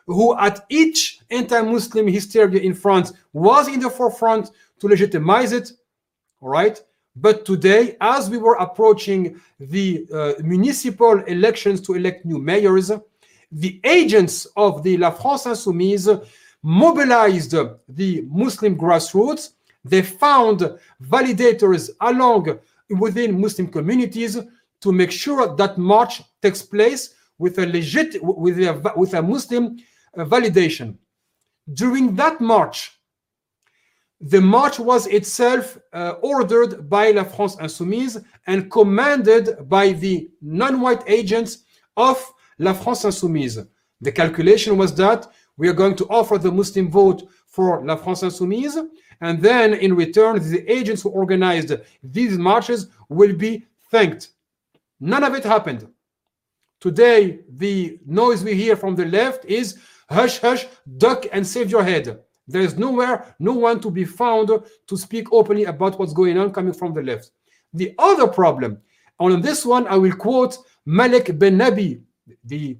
who 0.05 0.37
at 0.37 0.65
each 0.69 1.19
anti-Muslim 1.31 2.07
hysteria 2.07 2.61
in 2.61 2.75
France 2.75 3.11
was 3.33 3.67
in 3.67 3.79
the 3.79 3.89
forefront 3.89 4.51
to 4.79 4.87
legitimize 4.87 5.51
it, 5.51 5.71
all 6.41 6.49
right? 6.49 6.79
But 7.15 7.45
today, 7.45 7.95
as 8.01 8.29
we 8.29 8.37
were 8.37 8.55
approaching 8.55 9.39
the 9.59 10.05
uh, 10.13 10.33
municipal 10.43 11.23
elections 11.23 11.81
to 11.81 11.93
elect 11.93 12.25
new 12.25 12.37
mayors, 12.37 12.91
the 13.51 13.79
agents 13.83 14.45
of 14.55 14.83
the 14.83 14.97
La 14.97 15.11
France 15.11 15.45
Insoumise 15.45 16.25
mobilized 16.61 17.55
the 17.87 18.25
Muslim 18.29 18.77
grassroots. 18.77 19.51
They 19.83 20.01
found 20.01 20.59
validators 21.01 21.91
along 22.01 22.59
within 22.89 23.39
Muslim 23.39 23.67
communities 23.67 24.37
to 24.81 24.91
make 24.91 25.11
sure 25.11 25.55
that 25.55 25.77
march 25.77 26.21
takes 26.41 26.61
place 26.61 27.13
with 27.37 27.59
a 27.59 27.65
legit 27.65 28.23
with 28.23 28.57
a, 28.59 28.93
with 28.95 29.13
a 29.13 29.21
Muslim 29.21 29.77
validation. 30.15 30.95
During 31.73 32.15
that 32.15 32.41
march, 32.41 32.99
the 34.21 34.41
march 34.41 34.79
was 34.79 35.07
itself 35.07 35.77
uh, 35.93 36.13
ordered 36.21 36.89
by 36.89 37.11
La 37.11 37.23
France 37.23 37.57
Insoumise 37.57 38.23
and 38.47 38.71
commanded 38.71 39.67
by 39.67 39.91
the 39.91 40.29
non-white 40.41 41.03
agents 41.07 41.63
of 41.97 42.17
La 42.59 42.73
France 42.73 43.03
Insoumise. 43.03 43.67
The 44.01 44.11
calculation 44.11 44.77
was 44.77 44.93
that 44.95 45.27
we 45.57 45.67
are 45.69 45.73
going 45.73 45.95
to 45.95 46.07
offer 46.09 46.37
the 46.37 46.51
Muslim 46.51 46.89
vote 46.91 47.27
for 47.47 47.85
La 47.85 47.95
France 47.95 48.21
Insoumise, 48.21 48.87
and 49.21 49.41
then 49.41 49.73
in 49.73 49.95
return, 49.95 50.37
the 50.51 50.69
agents 50.69 51.01
who 51.01 51.09
organized 51.09 51.73
these 52.03 52.37
marches 52.37 52.89
will 53.09 53.33
be 53.33 53.65
thanked. 53.89 54.31
None 54.99 55.23
of 55.23 55.33
it 55.35 55.43
happened. 55.43 55.87
Today, 56.79 57.39
the 57.49 57.99
noise 58.05 58.43
we 58.43 58.53
hear 58.53 58.75
from 58.75 58.95
the 58.95 59.05
left 59.05 59.45
is 59.45 59.79
hush, 60.09 60.39
hush, 60.39 60.67
duck 60.97 61.25
and 61.31 61.45
save 61.45 61.71
your 61.71 61.83
head. 61.83 62.19
There 62.47 62.61
is 62.61 62.77
nowhere, 62.77 63.35
no 63.39 63.53
one 63.53 63.79
to 63.79 63.89
be 63.89 64.05
found 64.05 64.49
to 64.87 64.97
speak 64.97 65.31
openly 65.31 65.63
about 65.63 65.97
what's 65.97 66.13
going 66.13 66.37
on 66.37 66.51
coming 66.53 66.73
from 66.73 66.93
the 66.93 67.01
left. 67.01 67.31
The 67.73 67.95
other 67.97 68.27
problem, 68.27 68.79
on 69.19 69.41
this 69.41 69.65
one, 69.65 69.87
I 69.87 69.95
will 69.97 70.15
quote 70.15 70.57
Malek 70.85 71.39
Ben 71.39 71.57
Nabi, 71.57 72.01
the 72.45 72.77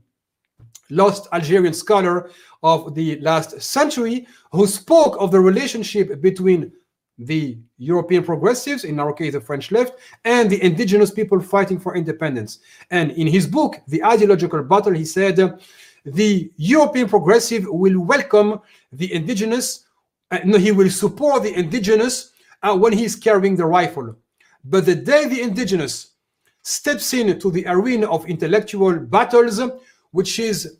lost 0.89 1.27
Algerian 1.31 1.73
scholar 1.73 2.29
of 2.63 2.95
the 2.95 3.19
last 3.19 3.61
century, 3.61 4.27
who 4.51 4.67
spoke 4.67 5.17
of 5.19 5.31
the 5.31 5.39
relationship 5.39 6.21
between 6.21 6.71
the 7.17 7.57
European 7.77 8.23
progressives, 8.23 8.83
in 8.83 8.99
our 8.99 9.13
case, 9.13 9.33
the 9.33 9.41
French 9.41 9.71
left, 9.71 9.93
and 10.25 10.49
the 10.49 10.63
indigenous 10.63 11.11
people 11.11 11.39
fighting 11.39 11.79
for 11.79 11.95
independence. 11.95 12.59
And 12.91 13.11
in 13.11 13.27
his 13.27 13.47
book, 13.47 13.81
The 13.87 14.03
Ideological 14.03 14.63
Battle, 14.63 14.93
he 14.93 15.05
said, 15.05 15.59
the 16.05 16.51
European 16.57 17.07
progressive 17.07 17.65
will 17.67 17.99
welcome 17.99 18.59
the 18.91 19.11
indigenous, 19.13 19.85
uh, 20.29 20.39
no, 20.43 20.57
he 20.57 20.71
will 20.71 20.89
support 20.89 21.43
the 21.43 21.53
indigenous 21.57 22.31
uh, 22.61 22.75
when 22.75 22.93
he's 22.93 23.15
carrying 23.15 23.55
the 23.55 23.65
rifle. 23.65 24.15
But 24.63 24.85
the 24.85 24.95
day 24.95 25.27
the 25.27 25.41
indigenous 25.41 26.11
steps 26.65 27.13
into 27.13 27.51
the 27.51 27.63
arena 27.67 28.07
of 28.07 28.25
intellectual 28.25 28.97
battles, 28.97 29.61
which 30.09 30.39
is 30.39 30.77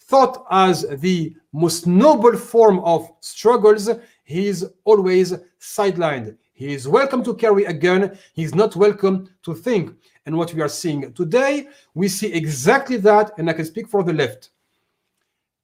thought 0.00 0.44
as 0.50 0.84
the 0.98 1.32
most 1.52 1.86
noble 1.86 2.36
form 2.36 2.80
of 2.80 3.08
struggles, 3.20 3.88
he 4.24 4.48
is 4.48 4.68
always 4.84 5.34
sidelined. 5.60 6.36
He 6.52 6.74
is 6.74 6.88
welcome 6.88 7.22
to 7.22 7.34
carry 7.34 7.64
a 7.64 7.72
gun. 7.72 8.18
He's 8.34 8.56
not 8.56 8.74
welcome 8.74 9.30
to 9.44 9.54
think. 9.54 9.94
And 10.26 10.36
what 10.36 10.52
we 10.52 10.62
are 10.62 10.68
seeing 10.68 11.12
today, 11.12 11.68
we 11.94 12.08
see 12.08 12.32
exactly 12.32 12.96
that. 12.96 13.30
And 13.38 13.48
I 13.48 13.52
can 13.52 13.64
speak 13.64 13.86
for 13.86 14.02
the 14.02 14.12
left. 14.12 14.50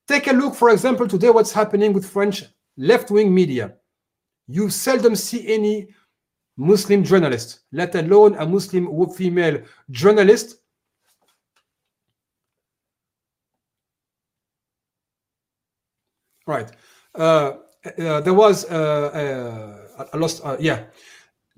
Take 0.07 0.29
a 0.29 0.33
look, 0.33 0.55
for 0.55 0.71
example, 0.71 1.09
today 1.09 1.31
what's 1.31 1.53
happening 1.53 1.93
with 1.93 2.09
French 2.09 2.45
left-wing 2.77 3.35
media. 3.35 3.75
You 4.47 4.71
seldom 4.71 5.17
see 5.17 5.53
any 5.53 5.89
Muslim 6.57 7.05
journalist, 7.05 7.61
let 7.73 7.95
alone 7.95 8.35
a 8.37 8.47
Muslim 8.47 8.89
female 9.11 9.63
journalist. 9.91 10.57
Right. 16.47 16.71
Uh, 17.15 17.57
uh, 17.99 18.21
there 18.21 18.35
was 18.35 18.65
uh, 18.67 20.07
I 20.13 20.17
lost. 20.17 20.43
yeah, 20.59 20.85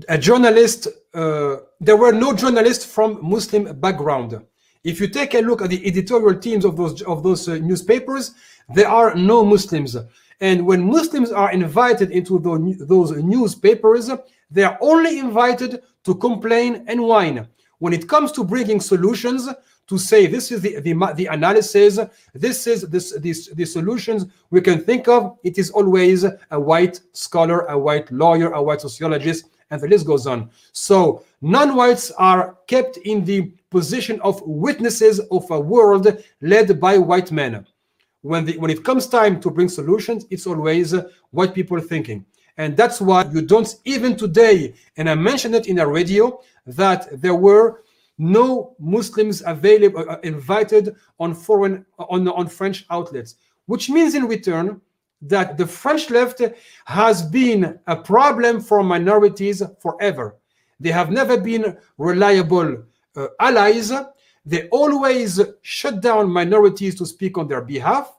a 0.09 0.19
journalist. 0.19 0.89
there 1.13 1.97
were 1.97 2.13
no 2.13 2.33
journalists 2.33 2.85
from 2.85 3.19
Muslim 3.23 3.79
background. 3.81 4.41
If 4.85 5.01
you 5.01 5.09
take 5.09 5.35
a 5.35 5.41
look 5.41 5.63
at 5.63 5.71
the 5.71 5.87
editorial 5.87 6.39
teams 6.41 6.65
of 6.65 6.77
those 6.77 7.03
of 7.03 7.23
those 7.23 7.49
newspapers, 7.49 8.33
there 8.75 8.89
are 8.89 9.15
no 9.15 9.45
Muslims. 9.45 9.97
And 10.41 10.67
when 10.67 10.85
Muslims 10.85 11.33
are 11.33 11.53
invited 11.53 12.11
into 12.11 12.39
those 12.39 13.11
newspapers, 13.11 14.11
they 14.51 14.65
are 14.65 14.79
only 14.81 15.19
invited 15.19 15.83
to 16.05 16.15
complain 16.15 16.85
and 16.87 17.03
whine. 17.03 17.49
When 17.79 17.93
it 17.93 18.09
comes 18.09 18.33
to 18.33 18.45
bringing 18.45 18.81
solutions, 18.81 19.49
to 19.89 19.97
say 19.99 20.27
this 20.27 20.53
is 20.53 20.61
the, 20.61 20.81
the, 20.81 20.95
the 21.17 21.27
analysis, 21.27 21.99
this 22.35 22.67
is 22.67 22.83
this, 22.83 23.13
this, 23.19 23.49
the 23.49 23.65
solutions 23.65 24.27
we 24.51 24.61
can 24.61 24.85
think 24.85 25.09
of, 25.09 25.39
it 25.43 25.59
is 25.59 25.71
always 25.71 26.25
a 26.25 26.61
white 26.61 27.01
scholar, 27.13 27.61
a 27.67 27.79
white 27.79 28.11
lawyer, 28.13 28.53
a 28.53 28.63
white 28.63 28.83
sociologist, 28.83 29.47
and 29.71 29.81
the 29.81 29.89
list 29.89 30.07
goes 30.07 30.27
on. 30.27 30.51
So 30.73 31.25
non-whites 31.41 32.11
are 32.13 32.59
kept 32.67 32.99
in 32.99 33.25
the 33.25 33.53
position 33.71 34.21
of 34.21 34.43
witnesses 34.43 35.21
of 35.31 35.51
a 35.51 35.61
world 35.61 36.07
led 36.43 36.81
by 36.81 36.99
white 36.99 37.33
men. 37.33 37.67
When, 38.23 38.45
the, 38.45 38.59
when 38.59 38.71
it 38.71 38.85
comes 38.85 39.07
time 39.07 39.41
to 39.41 39.51
bring 39.51 39.69
solutions, 39.69 40.27
it's 40.31 40.47
always 40.47 40.95
white 41.31 41.55
people 41.55 41.81
thinking. 41.81 42.27
And 42.59 42.77
that's 42.77 43.01
why 43.01 43.25
you 43.33 43.41
don't 43.41 43.73
even 43.85 44.17
today, 44.17 44.75
and 44.97 45.09
I 45.09 45.15
mentioned 45.15 45.55
it 45.55 45.69
in 45.69 45.79
a 45.79 45.87
radio, 45.87 46.41
that 46.67 47.09
there 47.23 47.37
were 47.37 47.83
no 48.19 48.75
Muslims 48.81 49.45
available 49.47 50.05
uh, 50.11 50.19
invited 50.25 50.97
on 51.21 51.35
foreign 51.35 51.87
on, 51.99 52.27
on 52.27 52.49
French 52.49 52.85
outlets, 52.91 53.37
which 53.67 53.89
means 53.89 54.17
in 54.17 54.27
return 54.27 54.81
that 55.23 55.57
the 55.57 55.67
French 55.67 56.11
left 56.11 56.43
has 56.85 57.23
been 57.23 57.79
a 57.87 57.97
problem 57.97 58.61
for 58.61 58.83
minorities 58.83 59.63
forever. 59.81 60.37
They 60.81 60.91
have 60.91 61.11
never 61.11 61.39
been 61.39 61.77
reliable 61.97 62.85
uh, 63.17 63.27
allies. 63.39 63.93
They 64.45 64.69
always 64.69 65.41
shut 65.63 66.01
down 66.01 66.31
minorities 66.31 66.97
to 66.97 67.07
speak 67.07 67.39
on 67.39 67.47
their 67.47 67.63
behalf, 67.63 68.17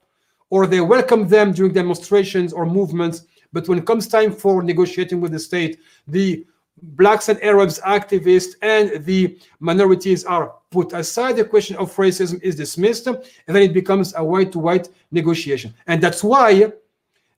or 0.50 0.66
they 0.66 0.82
welcome 0.82 1.28
them 1.28 1.52
during 1.52 1.74
demonstrations 1.74 2.54
or 2.54 2.66
movements 2.66 3.24
but 3.52 3.68
when 3.68 3.80
it 3.80 3.86
comes 3.86 4.08
time 4.08 4.32
for 4.32 4.62
negotiating 4.62 5.22
with 5.22 5.32
the 5.32 5.40
state, 5.40 5.80
the 6.08 6.46
blacks 6.82 7.30
and 7.30 7.42
Arabs 7.44 7.80
activists 7.82 8.56
and 8.62 9.04
the 9.06 9.38
minorities 9.60 10.24
are 10.26 10.56
put 10.70 10.94
aside. 10.94 11.36
The 11.36 11.46
question 11.46 11.76
of 11.78 11.94
racism 11.96 12.42
is 12.42 12.56
dismissed, 12.56 13.08
and 13.08 13.22
then 13.48 13.64
it 13.64 13.74
becomes 13.74 14.14
a 14.16 14.24
white 14.24 14.52
to 14.54 14.60
white 14.60 14.90
negotiation. 15.12 15.74
And 15.88 16.02
that's 16.02 16.24
why 16.24 16.72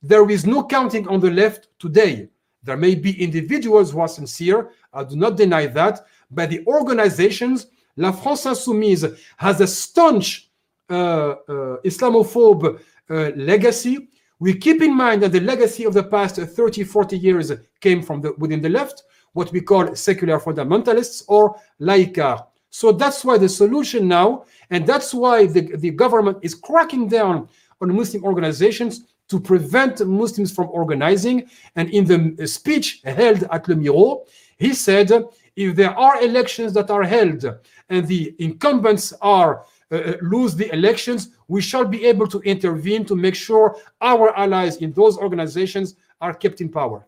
there 0.04 0.30
is 0.30 0.46
no 0.46 0.66
counting 0.66 1.08
on 1.08 1.20
the 1.20 1.32
left 1.32 1.68
today. 1.80 2.30
There 2.64 2.78
may 2.78 2.96
be 2.96 3.22
individuals 3.22 3.92
who 3.92 4.02
are 4.02 4.08
sincere, 4.08 4.72
I 4.94 5.04
do 5.04 5.16
not 5.16 5.38
deny 5.38 5.66
that, 5.68 6.06
but 6.30 6.50
the 6.50 6.64
organizations, 6.68 7.68
La 7.98 8.12
France 8.12 8.46
Insoumise 8.46 9.18
has 9.38 9.62
a 9.62 9.68
staunch 9.68 10.50
uh, 10.90 10.94
uh, 10.94 11.78
Islamophobe 11.84 12.80
uh, 13.10 13.14
legacy 13.36 14.10
we 14.42 14.56
keep 14.56 14.82
in 14.82 14.92
mind 14.96 15.22
that 15.22 15.34
the 15.34 15.40
legacy 15.40 15.84
of 15.86 15.94
the 15.94 16.04
past 16.04 16.38
30, 16.38 16.84
40 16.84 17.16
years 17.16 17.52
came 17.80 18.02
from 18.02 18.22
the, 18.22 18.34
within 18.40 18.60
the 18.60 18.70
left, 18.70 19.04
what 19.34 19.52
we 19.52 19.62
call 19.62 19.96
secular 19.96 20.40
fundamentalists 20.40 21.24
or 21.28 21.56
laïcards. 21.80 22.48
So 22.72 22.92
that's 22.92 23.24
why 23.24 23.38
the 23.38 23.48
solution 23.48 24.08
now, 24.08 24.46
and 24.72 24.88
that's 24.88 25.14
why 25.14 25.46
the, 25.46 25.78
the 25.78 25.92
government 25.92 26.40
is 26.42 26.56
cracking 26.56 27.08
down 27.08 27.50
on 27.82 27.96
Muslim 27.96 28.24
organizations 28.24 29.14
to 29.28 29.40
prevent 29.40 30.04
Muslims 30.08 30.52
from 30.52 30.70
organizing. 30.72 31.48
And 31.76 31.92
in 31.92 32.06
the 32.06 32.44
uh, 32.44 32.48
speech 32.48 33.02
held 33.04 33.44
at 33.52 33.68
Les 33.68 33.76
Mureaux, 33.76 34.26
he 34.58 34.74
said, 34.74 35.12
if 35.56 35.76
there 35.76 35.96
are 35.96 36.24
elections 36.24 36.74
that 36.74 36.90
are 36.90 37.04
held 37.04 37.46
and 37.90 38.08
the 38.08 38.34
incumbents 38.40 39.14
are 39.22 39.66
uh, 39.92 39.96
uh, 39.96 40.18
lose 40.22 40.56
the 40.56 40.72
elections, 40.74 41.30
we 41.48 41.62
shall 41.62 41.86
be 41.86 42.06
able 42.06 42.28
to 42.28 42.40
intervene 42.42 43.04
to 43.06 43.16
make 43.16 43.36
sure 43.36 43.76
our 44.00 44.36
allies 44.38 44.78
in 44.78 44.94
those 44.94 45.18
organizations 45.18 45.96
are 46.22 46.34
kept 46.34 46.62
in 46.62 46.70
power. 46.70 47.06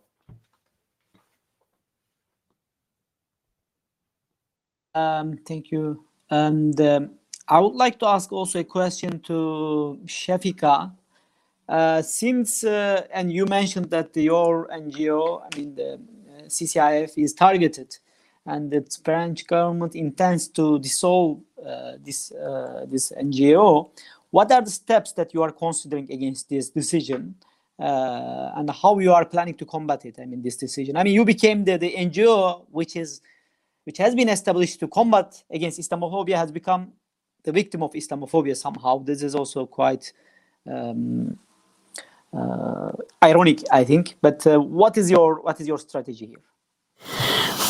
Um, 4.95 5.37
thank 5.47 5.71
you. 5.71 6.03
And 6.29 6.79
um, 6.81 7.11
I 7.47 7.59
would 7.59 7.75
like 7.75 7.99
to 7.99 8.07
ask 8.07 8.31
also 8.31 8.59
a 8.59 8.63
question 8.63 9.19
to 9.21 9.99
Shafika. 10.05 10.91
Uh, 11.67 12.01
since, 12.01 12.63
uh, 12.63 13.05
and 13.13 13.31
you 13.31 13.45
mentioned 13.45 13.89
that 13.91 14.15
your 14.15 14.67
NGO, 14.67 15.41
I 15.41 15.57
mean, 15.57 15.75
the 15.75 15.93
uh, 15.93 16.41
CCIF 16.47 17.13
is 17.17 17.33
targeted 17.33 17.97
and 18.45 18.71
the 18.71 18.85
French 19.03 19.47
government 19.47 19.95
intends 19.95 20.47
to 20.49 20.79
dissolve 20.79 21.39
uh, 21.65 21.93
this 22.03 22.31
uh, 22.31 22.85
this 22.89 23.11
NGO. 23.11 23.89
What 24.31 24.51
are 24.51 24.61
the 24.61 24.71
steps 24.71 25.13
that 25.13 25.33
you 25.33 25.43
are 25.43 25.51
considering 25.51 26.11
against 26.11 26.49
this 26.49 26.69
decision, 26.69 27.35
uh, 27.79 28.51
and 28.55 28.69
how 28.69 28.99
you 28.99 29.13
are 29.13 29.25
planning 29.25 29.53
to 29.55 29.65
combat 29.65 30.05
it? 30.05 30.19
I 30.19 30.25
mean, 30.25 30.41
this 30.41 30.57
decision. 30.57 30.97
I 30.97 31.03
mean, 31.03 31.13
you 31.13 31.23
became 31.23 31.63
the, 31.63 31.77
the 31.77 31.93
NGO 31.93 32.65
which 32.71 32.95
is 32.95 33.21
which 33.85 33.97
has 33.97 34.15
been 34.15 34.29
established 34.29 34.79
to 34.79 34.87
combat 34.87 35.43
against 35.49 35.79
Islamophobia 35.79 36.37
has 36.37 36.51
become 36.51 36.91
the 37.43 37.51
victim 37.51 37.83
of 37.83 37.91
Islamophobia 37.93 38.55
somehow. 38.55 38.99
This 38.99 39.21
is 39.21 39.35
also 39.35 39.65
quite 39.65 40.13
um, 40.69 41.37
uh, 42.33 42.91
ironic, 43.21 43.63
I 43.71 43.83
think. 43.83 44.15
But 44.21 44.45
uh, 44.47 44.59
what 44.59 44.97
is 44.97 45.11
your 45.11 45.41
what 45.41 45.61
is 45.61 45.67
your 45.67 45.77
strategy 45.77 46.25
here? 46.25 46.52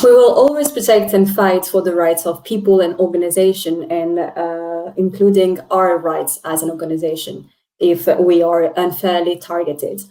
We 0.03 0.11
will 0.11 0.33
always 0.33 0.69
protect 0.69 1.13
and 1.13 1.33
fight 1.33 1.65
for 1.65 1.81
the 1.81 1.95
rights 1.95 2.25
of 2.25 2.43
people 2.43 2.81
and 2.81 2.93
organization, 2.99 3.89
and 3.89 4.19
uh, 4.19 4.91
including 4.97 5.61
our 5.71 5.97
rights 5.97 6.41
as 6.43 6.61
an 6.61 6.69
organization 6.69 7.49
if 7.79 8.07
we 8.19 8.43
are 8.43 8.73
unfairly 8.77 9.37
targeted. 9.37 10.01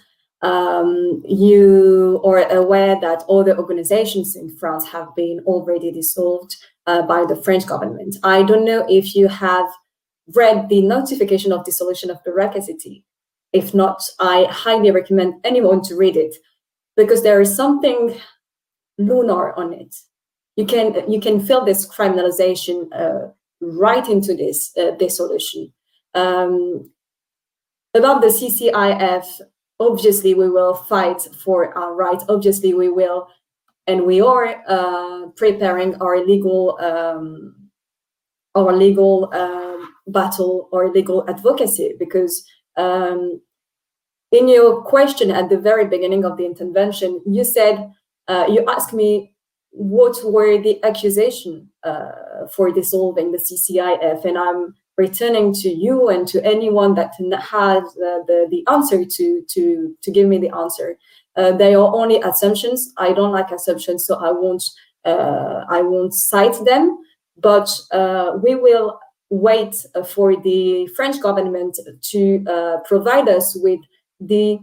Um, 0.40 1.23
you 1.27 2.23
are 2.24 2.48
aware 2.51 2.98
that 3.01 3.23
all 3.28 3.44
the 3.44 3.56
organizations 3.56 4.35
in 4.35 4.56
France 4.56 4.89
have 4.89 5.14
been 5.14 5.40
already 5.47 5.93
dissolved 5.93 6.56
uh, 6.86 7.02
by 7.02 7.27
the 7.27 7.36
French 7.36 7.66
government. 7.66 8.16
I 8.23 8.44
don't 8.44 8.64
know 8.64 8.86
if 8.89 9.14
you 9.14 9.28
have 9.28 9.69
read 10.35 10.70
the 10.70 10.81
notification 10.81 11.52
of 11.52 11.66
dissolution 11.66 12.10
of 12.10 12.24
Baraka 12.24 12.62
City. 12.62 13.05
If 13.52 13.74
not, 13.74 14.02
I 14.19 14.47
highly 14.51 14.90
recommend 14.90 15.35
anyone 15.44 15.82
to 15.82 15.97
read 15.97 16.16
it 16.16 16.35
because 16.97 17.23
there 17.23 17.40
is 17.40 17.55
something 17.55 18.14
lunar 19.06 19.52
on 19.58 19.72
it. 19.72 19.94
You 20.56 20.66
can 20.66 21.10
you 21.10 21.20
can 21.20 21.40
feel 21.40 21.64
this 21.64 21.86
criminalization 21.86 22.88
uh, 22.92 23.32
right 23.60 24.06
into 24.08 24.34
this 24.34 24.76
uh, 24.76 24.92
dissolution. 24.92 25.72
Um, 26.14 26.90
about 27.94 28.20
the 28.20 28.28
CCIF, 28.28 29.40
obviously 29.80 30.34
we 30.34 30.48
will 30.48 30.74
fight 30.74 31.22
for 31.42 31.76
our 31.76 31.94
rights. 31.94 32.24
Obviously 32.28 32.74
we 32.74 32.88
will, 32.88 33.28
and 33.86 34.04
we 34.04 34.20
are 34.20 34.62
uh, 34.68 35.26
preparing 35.36 35.94
our 36.02 36.24
legal 36.24 36.78
um, 36.80 37.54
our 38.54 38.72
legal 38.72 39.32
um, 39.32 39.94
battle 40.08 40.68
or 40.72 40.90
legal 40.90 41.24
advocacy 41.28 41.94
because 41.98 42.44
um, 42.76 43.40
in 44.30 44.48
your 44.48 44.82
question 44.82 45.30
at 45.30 45.48
the 45.48 45.58
very 45.58 45.86
beginning 45.86 46.24
of 46.24 46.36
the 46.36 46.44
intervention, 46.44 47.20
you 47.26 47.44
said 47.44 47.92
uh, 48.28 48.47
you 48.49 48.65
ask 48.69 48.93
me 48.93 49.35
what 49.70 50.19
were 50.24 50.59
the 50.59 50.82
accusation 50.85 51.69
uh, 51.82 52.47
for 52.55 52.70
dissolving 52.70 53.32
the 53.32 53.39
CCIF, 53.39 54.24
and 54.24 54.39
I'm 54.39 54.74
returning 54.97 55.55
to 55.55 55.70
you 55.70 56.09
and 56.11 56.28
to 56.28 56.44
anyone 56.44 56.94
that 56.94 57.15
has 57.19 57.82
uh, 57.82 58.20
the 58.27 58.47
the 58.51 58.65
answer 58.70 59.05
to 59.05 59.43
to 59.49 59.97
to 60.03 60.11
give 60.11 60.28
me 60.28 60.39
the 60.39 60.55
answer. 60.55 60.99
Uh, 61.35 61.53
they 61.53 61.74
are 61.74 61.94
only 61.94 62.20
assumptions. 62.20 62.93
I 62.99 63.12
don't 63.12 63.32
like 63.32 63.51
assumptions, 63.51 64.05
so 64.05 64.16
I 64.16 64.31
won't 64.31 64.65
uh, 65.05 65.65
I 65.69 65.82
won't 65.82 66.15
cite 66.15 66.65
them. 66.65 66.99
But 67.39 67.70
uh, 67.90 68.32
we 68.43 68.55
will 68.55 69.01
wait 69.31 69.74
for 70.07 70.36
the 70.36 70.86
French 70.89 71.20
government 71.23 71.78
to 72.11 72.81
provide 72.86 73.28
us 73.28 73.57
with 73.57 73.81
the 74.20 74.59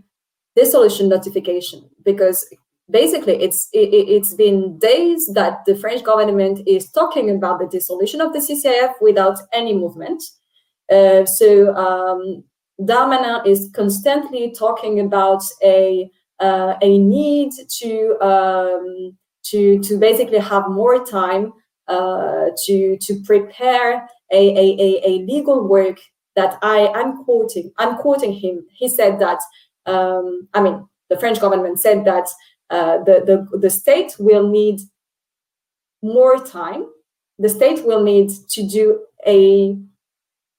dissolution 0.56 1.10
notification 1.10 1.90
because 2.04 2.46
basically 2.90 3.42
it's 3.42 3.70
it, 3.74 4.20
has 4.20 4.34
been 4.34 4.78
days 4.80 5.30
that 5.34 5.66
the 5.66 5.76
French 5.76 6.04
government 6.04 6.62
is 6.68 6.92
talking 6.92 7.30
about 7.30 7.60
the 7.60 7.68
dissolution 7.68 8.22
of 8.22 8.34
the 8.34 8.40
CCIF 8.40 8.94
without 9.02 9.40
any 9.54 9.74
movement. 9.74 10.24
Uh, 10.92 11.26
so 11.26 11.76
um, 11.76 12.44
Darmanin 12.82 13.46
is 13.46 13.70
constantly 13.74 14.54
talking 14.58 15.00
about 15.00 15.44
a 15.64 16.10
uh, 16.40 16.76
a 16.82 16.98
need 16.98 17.52
to 17.80 18.18
um, 18.22 19.18
to 19.44 19.80
to 19.80 19.98
basically 19.98 20.40
have 20.40 20.70
more 20.70 21.06
time 21.06 21.54
uh, 21.88 22.50
to 22.66 22.98
to 22.98 23.22
prepare 23.26 24.08
a, 24.32 24.50
a, 24.58 25.02
a, 25.04 25.26
legal 25.26 25.68
work 25.68 26.00
that 26.36 26.60
I 26.62 26.92
am 26.94 27.24
quoting. 27.24 27.72
I'm 27.80 27.98
quoting 27.98 28.32
him. 28.32 28.64
He 28.72 28.88
said 28.88 29.20
that 29.20 29.40
um, 29.86 30.48
I 30.54 30.62
mean 30.62 30.88
the 31.10 31.20
French 31.20 31.42
government 31.42 31.80
said 31.80 32.06
that 32.06 32.28
uh, 32.70 33.04
the, 33.04 33.48
the 33.52 33.58
the 33.58 33.70
state 33.70 34.16
will 34.20 34.48
need 34.48 34.82
more 36.02 36.38
time. 36.38 36.86
The 37.38 37.50
state 37.50 37.86
will 37.86 38.04
need 38.04 38.30
to 38.50 38.68
do 38.68 39.06
a 39.26 39.78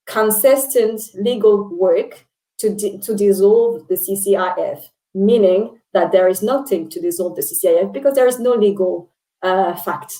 consistent 0.07 1.01
legal 1.13 1.69
work 1.77 2.25
to, 2.59 2.75
to 2.99 3.15
dissolve 3.15 3.87
the 3.87 3.95
CCIF 3.95 4.83
meaning 5.13 5.79
that 5.93 6.11
there 6.11 6.27
is 6.27 6.41
nothing 6.41 6.89
to 6.89 7.01
dissolve 7.01 7.35
the 7.35 7.41
CCIF 7.41 7.91
because 7.91 8.15
there 8.15 8.27
is 8.27 8.39
no 8.39 8.53
legal 8.53 9.11
uh, 9.41 9.75
fact 9.75 10.13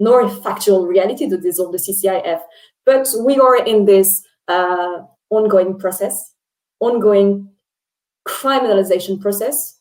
nor 0.00 0.28
factual 0.28 0.86
reality 0.86 1.28
to 1.28 1.36
dissolve 1.36 1.72
the 1.72 1.78
CCIF. 1.78 2.40
But 2.86 3.08
we 3.24 3.38
are 3.38 3.56
in 3.56 3.84
this 3.84 4.24
uh, 4.46 5.02
ongoing 5.30 5.78
process, 5.78 6.34
ongoing 6.80 7.50
criminalization 8.26 9.20
process 9.20 9.77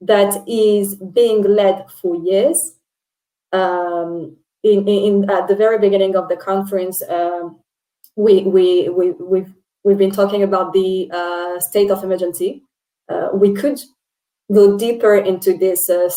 that 0.00 0.42
is 0.46 0.96
being 0.96 1.42
led 1.42 1.84
for 2.00 2.16
years. 2.16 2.74
Um, 3.52 4.36
in, 4.62 4.86
in, 4.86 5.30
at 5.30 5.48
the 5.48 5.56
very 5.56 5.78
beginning 5.78 6.16
of 6.16 6.28
the 6.28 6.36
conference, 6.36 7.02
um, 7.08 7.60
we, 8.16 8.42
we, 8.42 8.88
we, 8.88 9.12
we've, 9.12 9.52
we've 9.84 9.98
been 9.98 10.10
talking 10.10 10.42
about 10.42 10.72
the 10.72 11.10
uh, 11.12 11.60
state 11.60 11.90
of 11.90 12.02
emergency. 12.02 12.62
Uh, 13.08 13.28
we 13.32 13.54
could 13.54 13.80
go 14.52 14.78
deeper 14.78 15.14
into 15.14 15.56
this 15.56 15.90
uh, 15.90 16.08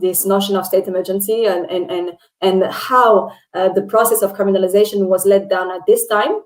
this 0.00 0.26
notion 0.26 0.56
of 0.56 0.66
state 0.66 0.86
emergency 0.86 1.46
and 1.46 1.64
and 1.70 1.90
and, 1.90 2.12
and 2.42 2.64
how 2.70 3.32
uh, 3.54 3.70
the 3.70 3.82
process 3.82 4.22
of 4.22 4.34
criminalization 4.34 5.08
was 5.08 5.24
let 5.24 5.48
down 5.48 5.70
at 5.70 5.80
this 5.86 6.06
time 6.06 6.40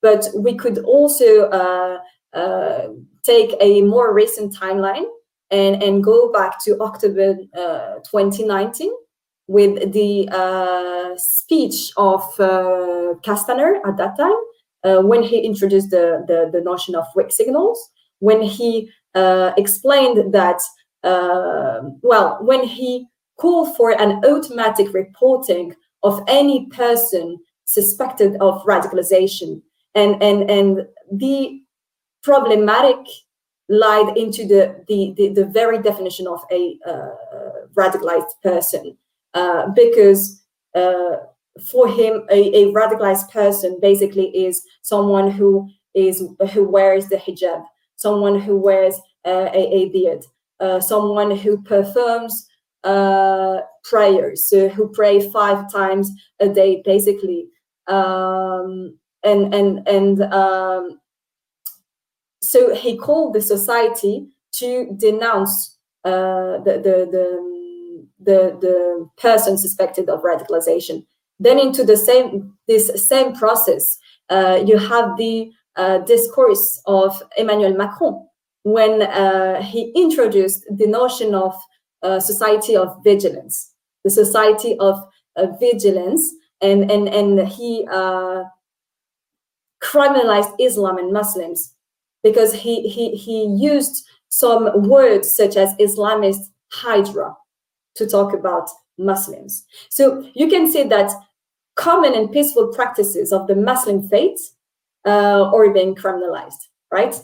but 0.00 0.28
we 0.36 0.54
could 0.54 0.78
also 0.78 1.48
uh, 1.50 1.98
uh 2.34 2.88
take 3.24 3.56
a 3.60 3.82
more 3.82 4.14
recent 4.14 4.54
timeline 4.54 5.06
and 5.50 5.82
and 5.82 6.02
go 6.02 6.32
back 6.32 6.62
to 6.64 6.78
october 6.80 7.36
uh, 7.56 7.94
2019 8.10 8.90
with 9.48 9.92
the 9.92 10.28
uh, 10.32 11.16
speech 11.16 11.92
of 11.96 12.20
Castaner 13.22 13.76
at 13.86 13.96
that 13.96 14.16
time 14.18 15.06
when 15.08 15.22
he 15.22 15.38
introduced 15.38 15.90
the, 15.90 16.24
the, 16.26 16.50
the 16.52 16.64
notion 16.64 16.96
of 16.96 17.04
weak 17.14 17.30
signals 17.30 17.90
when 18.20 18.42
he 18.42 18.90
uh, 19.14 19.52
explained 19.56 20.32
that, 20.32 20.60
uh, 21.02 21.80
well, 22.02 22.38
when 22.42 22.64
he 22.64 23.06
called 23.38 23.76
for 23.76 23.90
an 23.90 24.24
automatic 24.24 24.92
reporting 24.92 25.74
of 26.02 26.22
any 26.28 26.66
person 26.66 27.38
suspected 27.64 28.36
of 28.40 28.62
radicalization, 28.64 29.60
and 29.94 30.22
and 30.22 30.50
and 30.50 30.86
the 31.10 31.60
problematic 32.22 32.98
lied 33.68 34.16
into 34.16 34.46
the 34.46 34.84
the 34.88 35.14
the, 35.16 35.28
the 35.28 35.44
very 35.46 35.80
definition 35.82 36.26
of 36.26 36.40
a 36.50 36.78
uh, 36.86 37.14
radicalized 37.74 38.40
person, 38.42 38.96
uh, 39.34 39.68
because. 39.70 40.42
Uh, 40.74 41.16
for 41.70 41.88
him, 41.88 42.26
a, 42.30 42.54
a 42.54 42.72
radicalized 42.74 43.30
person 43.30 43.78
basically 43.80 44.28
is 44.36 44.62
someone 44.82 45.30
who 45.30 45.70
is 45.94 46.22
who 46.52 46.68
wears 46.68 47.08
the 47.08 47.16
hijab, 47.16 47.64
someone 47.96 48.38
who 48.38 48.58
wears 48.58 48.96
uh, 49.24 49.48
a, 49.52 49.74
a, 49.74 49.88
beard, 49.88 50.24
uh, 50.60 50.78
someone 50.80 51.34
who 51.34 51.62
performs 51.62 52.46
uh, 52.84 53.60
prayers, 53.84 54.48
so 54.48 54.68
who 54.68 54.88
pray 54.88 55.28
five 55.30 55.70
times 55.72 56.10
a 56.40 56.48
day, 56.48 56.82
basically, 56.84 57.48
um, 57.88 58.96
and 59.24 59.54
and 59.54 59.88
and 59.88 60.22
um, 60.32 61.00
so 62.56 62.74
he 62.74 62.96
called 62.96 63.34
the 63.34 63.40
society 63.40 64.28
to 64.52 64.90
denounce 64.96 65.76
uh, 66.04 66.58
the, 66.64 66.80
the, 66.84 66.96
the 67.14 67.46
the 68.18 68.58
the 68.60 69.08
person 69.18 69.58
suspected 69.58 70.08
of 70.08 70.22
radicalization. 70.22 71.04
Then 71.38 71.58
into 71.58 71.84
the 71.84 71.96
same 71.96 72.54
this 72.66 73.06
same 73.08 73.34
process, 73.34 73.98
uh, 74.30 74.62
you 74.64 74.78
have 74.78 75.16
the 75.18 75.50
uh, 75.76 75.98
discourse 75.98 76.80
of 76.86 77.22
Emmanuel 77.36 77.76
Macron 77.76 78.26
when 78.62 79.02
uh, 79.02 79.62
he 79.62 79.92
introduced 79.94 80.64
the 80.70 80.86
notion 80.86 81.34
of 81.34 81.54
uh, 82.02 82.18
society 82.18 82.74
of 82.74 82.96
vigilance, 83.04 83.72
the 84.02 84.10
society 84.10 84.76
of 84.80 84.98
uh, 85.36 85.46
vigilance, 85.60 86.22
and 86.62 86.90
and 86.90 87.08
and 87.08 87.48
he 87.48 87.86
criminalized 89.82 90.54
Islam 90.58 90.96
and 90.96 91.12
Muslims 91.12 91.75
because 92.28 92.52
he 92.52 92.88
he 92.88 93.04
he 93.14 93.38
used 93.72 94.04
some 94.30 94.62
words 94.88 95.26
such 95.40 95.54
as 95.56 95.76
Islamist 95.86 96.42
hydra 96.72 97.36
to 97.94 98.04
talk 98.04 98.34
about 98.34 98.68
Muslims. 98.98 99.64
So 99.90 100.28
you 100.34 100.48
can 100.48 100.66
say 100.74 100.82
that 100.88 101.12
common 101.76 102.14
and 102.14 102.32
peaceful 102.32 102.66
practices 102.74 103.32
of 103.32 103.46
the 103.46 103.54
Muslim 103.54 104.08
faith 104.08 104.40
uh, 105.06 105.50
or 105.52 105.72
being 105.72 105.94
criminalized, 105.94 106.62
right? 106.90 107.14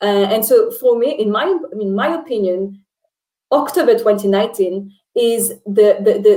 Uh, 0.00 0.26
and 0.32 0.44
so 0.44 0.70
for 0.70 0.96
me, 0.96 1.10
in 1.10 1.32
my 1.32 1.46
in 1.80 1.96
my 1.96 2.10
opinion, 2.20 2.84
October 3.50 3.94
2019 3.94 4.92
is 5.16 5.48
the, 5.66 5.88
the, 6.06 6.12
the 6.26 6.34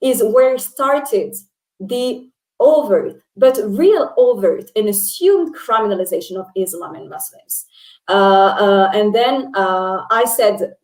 is 0.00 0.24
where 0.24 0.58
started 0.58 1.36
the 1.78 2.28
overt 2.60 3.22
but 3.36 3.58
real 3.66 4.12
overt 4.16 4.70
and 4.76 4.88
assumed 4.88 5.56
criminalization 5.56 6.36
of 6.36 6.46
Islam 6.54 6.94
and 6.94 7.08
Muslims. 7.08 7.66
Uh, 8.08 8.12
uh, 8.12 8.90
and 8.94 9.14
then 9.14 9.50
uh, 9.54 10.04
I 10.10 10.24
said 10.24 10.74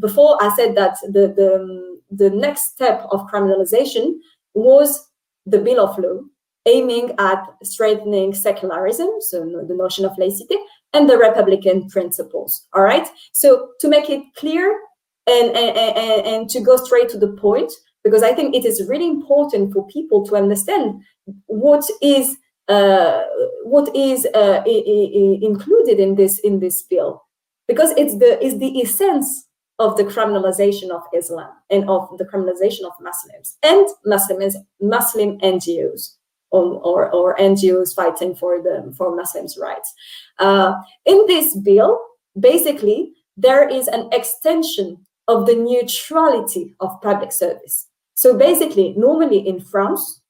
before 0.00 0.42
I 0.42 0.54
said 0.56 0.76
that 0.76 0.96
the, 1.02 1.28
the 1.28 2.00
the 2.10 2.30
next 2.30 2.72
step 2.72 3.06
of 3.10 3.30
criminalization 3.30 4.14
was 4.54 5.08
the 5.46 5.58
bill 5.58 5.80
of 5.86 5.98
law 5.98 6.20
aiming 6.66 7.14
at 7.18 7.42
strengthening 7.62 8.34
secularism, 8.34 9.08
so 9.20 9.64
the 9.66 9.74
notion 9.74 10.04
of 10.04 10.16
laicity, 10.18 10.56
and 10.92 11.08
the 11.08 11.16
Republican 11.16 11.88
principles. 11.88 12.66
All 12.74 12.82
right. 12.82 13.08
So 13.32 13.70
to 13.80 13.88
make 13.88 14.10
it 14.10 14.22
clear 14.36 14.78
and, 15.26 15.48
and, 15.56 15.76
and, 15.76 16.26
and 16.26 16.50
to 16.50 16.60
go 16.60 16.76
straight 16.76 17.08
to 17.10 17.18
the 17.18 17.32
point, 17.32 17.72
because 18.04 18.22
I 18.22 18.32
think 18.32 18.54
it 18.54 18.64
is 18.64 18.86
really 18.88 19.06
important 19.06 19.72
for 19.72 19.86
people 19.86 20.24
to 20.26 20.36
understand 20.36 21.02
what 21.46 21.84
is 22.02 22.36
uh, 22.68 23.24
what 23.64 23.94
is 23.96 24.26
uh, 24.34 24.62
included 24.66 25.98
in 25.98 26.14
this 26.14 26.38
in 26.38 26.60
this 26.60 26.82
bill, 26.82 27.24
because 27.66 27.90
it's 27.96 28.16
the 28.18 28.42
is 28.44 28.58
the 28.58 28.80
essence 28.80 29.46
of 29.78 29.96
the 29.96 30.04
criminalization 30.04 30.90
of 30.90 31.02
Islam 31.14 31.50
and 31.70 31.88
of 31.88 32.08
the 32.18 32.24
criminalization 32.24 32.84
of 32.84 32.92
Muslims 33.00 33.56
and 33.62 33.86
Muslims 34.04 34.56
Muslim 34.80 35.38
NGOs 35.38 36.16
or, 36.50 36.74
or, 36.82 37.10
or 37.14 37.36
NGOs 37.36 37.94
fighting 37.94 38.34
for 38.34 38.62
the 38.62 38.92
for 38.96 39.14
Muslims' 39.14 39.58
rights. 39.60 39.92
Uh, 40.38 40.74
in 41.06 41.24
this 41.26 41.56
bill, 41.56 42.00
basically, 42.38 43.12
there 43.36 43.68
is 43.68 43.88
an 43.88 44.08
extension 44.12 44.98
of 45.28 45.46
the 45.46 45.54
neutrality 45.54 46.74
of 46.80 47.00
public 47.00 47.32
service. 47.32 47.86
So 48.20 48.36
basically, 48.36 48.92
normally 48.98 49.48
in 49.48 49.60
France, 49.60 50.20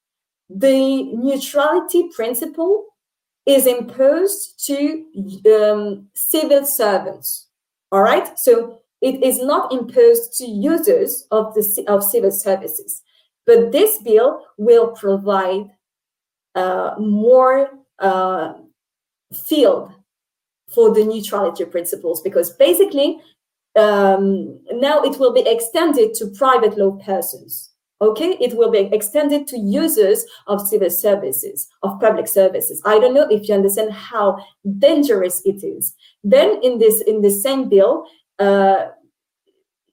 the 0.49 1.03
neutrality 1.11 2.07
principle 2.15 2.85
is 3.45 3.67
imposed 3.67 4.65
to 4.65 5.03
um, 5.53 6.07
civil 6.15 6.65
servants. 6.65 7.49
All 7.91 8.01
right. 8.01 8.39
So 8.39 8.79
it 9.01 9.21
is 9.21 9.43
not 9.43 9.73
imposed 9.73 10.37
to 10.37 10.45
users 10.45 11.27
of 11.31 11.53
the 11.53 11.83
of 11.89 12.01
civil 12.01 12.31
services. 12.31 13.01
But 13.45 13.73
this 13.73 14.01
bill 14.01 14.45
will 14.57 14.91
provide 14.91 15.65
uh, 16.55 16.91
more 16.97 17.71
uh, 17.99 18.53
field 19.33 19.91
for 20.73 20.93
the 20.93 21.03
neutrality 21.03 21.65
principles 21.65 22.21
because 22.21 22.51
basically 22.51 23.19
um, 23.75 24.61
now 24.71 25.01
it 25.01 25.19
will 25.19 25.33
be 25.33 25.45
extended 25.45 26.13
to 26.13 26.27
private 26.27 26.77
law 26.77 26.91
persons. 26.91 27.70
Okay, 28.01 28.35
it 28.41 28.57
will 28.57 28.71
be 28.71 28.89
extended 28.91 29.47
to 29.47 29.59
users 29.59 30.25
of 30.47 30.67
civil 30.67 30.89
services, 30.89 31.67
of 31.83 31.99
public 31.99 32.27
services. 32.27 32.81
I 32.83 32.97
don't 32.97 33.13
know 33.13 33.27
if 33.29 33.47
you 33.47 33.53
understand 33.53 33.93
how 33.93 34.43
dangerous 34.79 35.43
it 35.45 35.63
is. 35.63 35.93
Then 36.23 36.59
in 36.63 36.79
this 36.79 37.01
in 37.01 37.21
the 37.21 37.29
same 37.29 37.69
bill, 37.69 38.05
uh, 38.39 38.87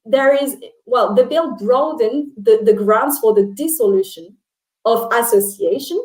there 0.06 0.34
is 0.34 0.56
well, 0.86 1.14
the 1.14 1.24
bill 1.24 1.54
broadened 1.56 2.32
the, 2.36 2.60
the 2.64 2.72
grounds 2.72 3.18
for 3.18 3.34
the 3.34 3.52
dissolution 3.54 4.36
of 4.86 5.12
association 5.12 6.02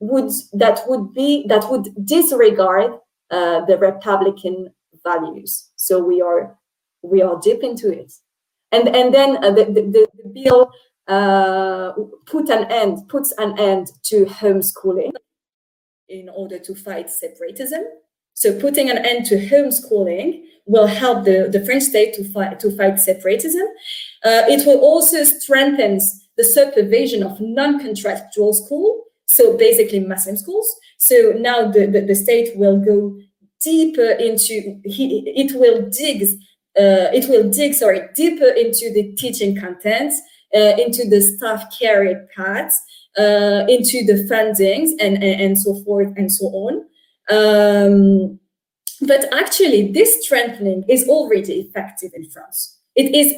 would 0.00 0.32
that 0.54 0.80
would 0.88 1.12
be 1.12 1.46
that 1.48 1.70
would 1.70 1.88
disregard 2.06 2.92
uh, 3.30 3.64
the 3.66 3.76
Republican 3.76 4.72
values. 5.04 5.70
So 5.76 6.02
we 6.02 6.22
are 6.22 6.58
we 7.02 7.20
are 7.20 7.38
deep 7.40 7.62
into 7.62 7.92
it, 7.92 8.10
and 8.72 8.88
and 8.88 9.12
then 9.12 9.44
uh, 9.44 9.50
the, 9.50 9.64
the, 9.66 9.82
the 9.92 10.08
bill 10.32 10.72
uh, 11.08 11.92
put 12.26 12.48
an 12.48 12.70
end 12.70 13.08
puts 13.08 13.32
an 13.38 13.58
end 13.58 13.88
to 14.04 14.24
homeschooling 14.26 15.12
in 16.08 16.28
order 16.28 16.58
to 16.58 16.74
fight 16.74 17.10
separatism. 17.10 17.82
So 18.34 18.58
putting 18.58 18.90
an 18.90 18.98
end 18.98 19.26
to 19.26 19.36
homeschooling 19.36 20.44
will 20.66 20.86
help 20.86 21.24
the, 21.24 21.48
the 21.50 21.64
French 21.64 21.82
state 21.84 22.14
to 22.14 22.24
fight 22.32 22.60
to 22.60 22.76
fight 22.76 23.00
separatism. 23.00 23.66
Uh, 24.24 24.42
it 24.48 24.66
will 24.66 24.78
also 24.80 25.24
strengthen 25.24 26.00
the 26.36 26.44
supervision 26.44 27.22
of 27.22 27.40
non-contractual 27.40 28.52
school, 28.54 29.04
so 29.26 29.56
basically 29.56 30.00
Muslim 30.00 30.36
schools. 30.36 30.74
So 30.98 31.34
now 31.36 31.70
the, 31.70 31.86
the, 31.86 32.00
the 32.02 32.14
state 32.14 32.56
will 32.56 32.78
go 32.78 33.18
deeper 33.60 34.10
into 34.12 34.80
he, 34.84 35.22
it 35.36 35.52
will 35.54 35.88
dig 35.90 36.22
uh, 36.78 37.10
it 37.12 37.28
will 37.28 37.50
dig 37.50 37.74
sorry 37.74 38.08
deeper 38.14 38.48
into 38.48 38.92
the 38.92 39.12
teaching 39.16 39.56
contents 39.56 40.20
uh, 40.54 40.76
into 40.78 41.08
the 41.08 41.20
staff 41.20 41.64
career 41.78 42.28
paths 42.36 42.80
uh, 43.18 43.64
into 43.68 44.04
the 44.04 44.26
fundings 44.30 44.90
and, 45.00 45.22
and, 45.22 45.40
and 45.40 45.58
so 45.58 45.82
forth 45.84 46.12
and 46.16 46.30
so 46.30 46.46
on 46.46 46.84
um, 47.30 48.38
but 49.00 49.32
actually, 49.32 49.90
this 49.90 50.24
strengthening 50.24 50.84
is 50.88 51.08
already 51.08 51.60
effective 51.60 52.12
in 52.14 52.28
France. 52.30 52.78
It 52.94 53.14
is 53.14 53.34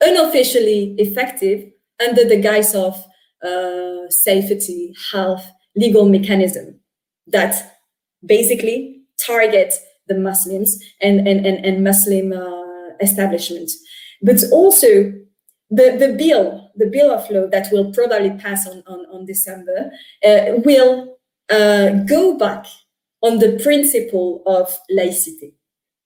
unofficially 0.00 0.94
effective 0.98 1.70
under 2.04 2.24
the 2.24 2.40
guise 2.40 2.74
of 2.74 3.04
uh, 3.42 4.08
safety, 4.08 4.94
health, 5.10 5.44
legal 5.74 6.08
mechanism 6.08 6.78
that 7.26 7.76
basically 8.24 9.02
target 9.24 9.74
the 10.06 10.14
Muslims 10.14 10.78
and, 11.00 11.26
and, 11.26 11.44
and, 11.46 11.64
and 11.64 11.82
Muslim 11.82 12.32
uh, 12.32 12.94
establishment. 13.00 13.70
But 14.22 14.42
also 14.52 15.12
the, 15.72 15.96
the 15.98 16.14
bill, 16.18 16.70
the 16.76 16.86
bill 16.86 17.10
of 17.10 17.28
law 17.30 17.46
that 17.48 17.72
will 17.72 17.92
probably 17.92 18.30
pass 18.32 18.68
on, 18.68 18.82
on, 18.86 19.06
on 19.06 19.24
December 19.24 19.90
uh, 20.24 20.60
will 20.64 21.16
uh, 21.50 21.90
go 22.06 22.36
back 22.36 22.66
on 23.22 23.38
the 23.38 23.58
principle 23.62 24.42
of 24.44 24.78
laicity. 24.90 25.54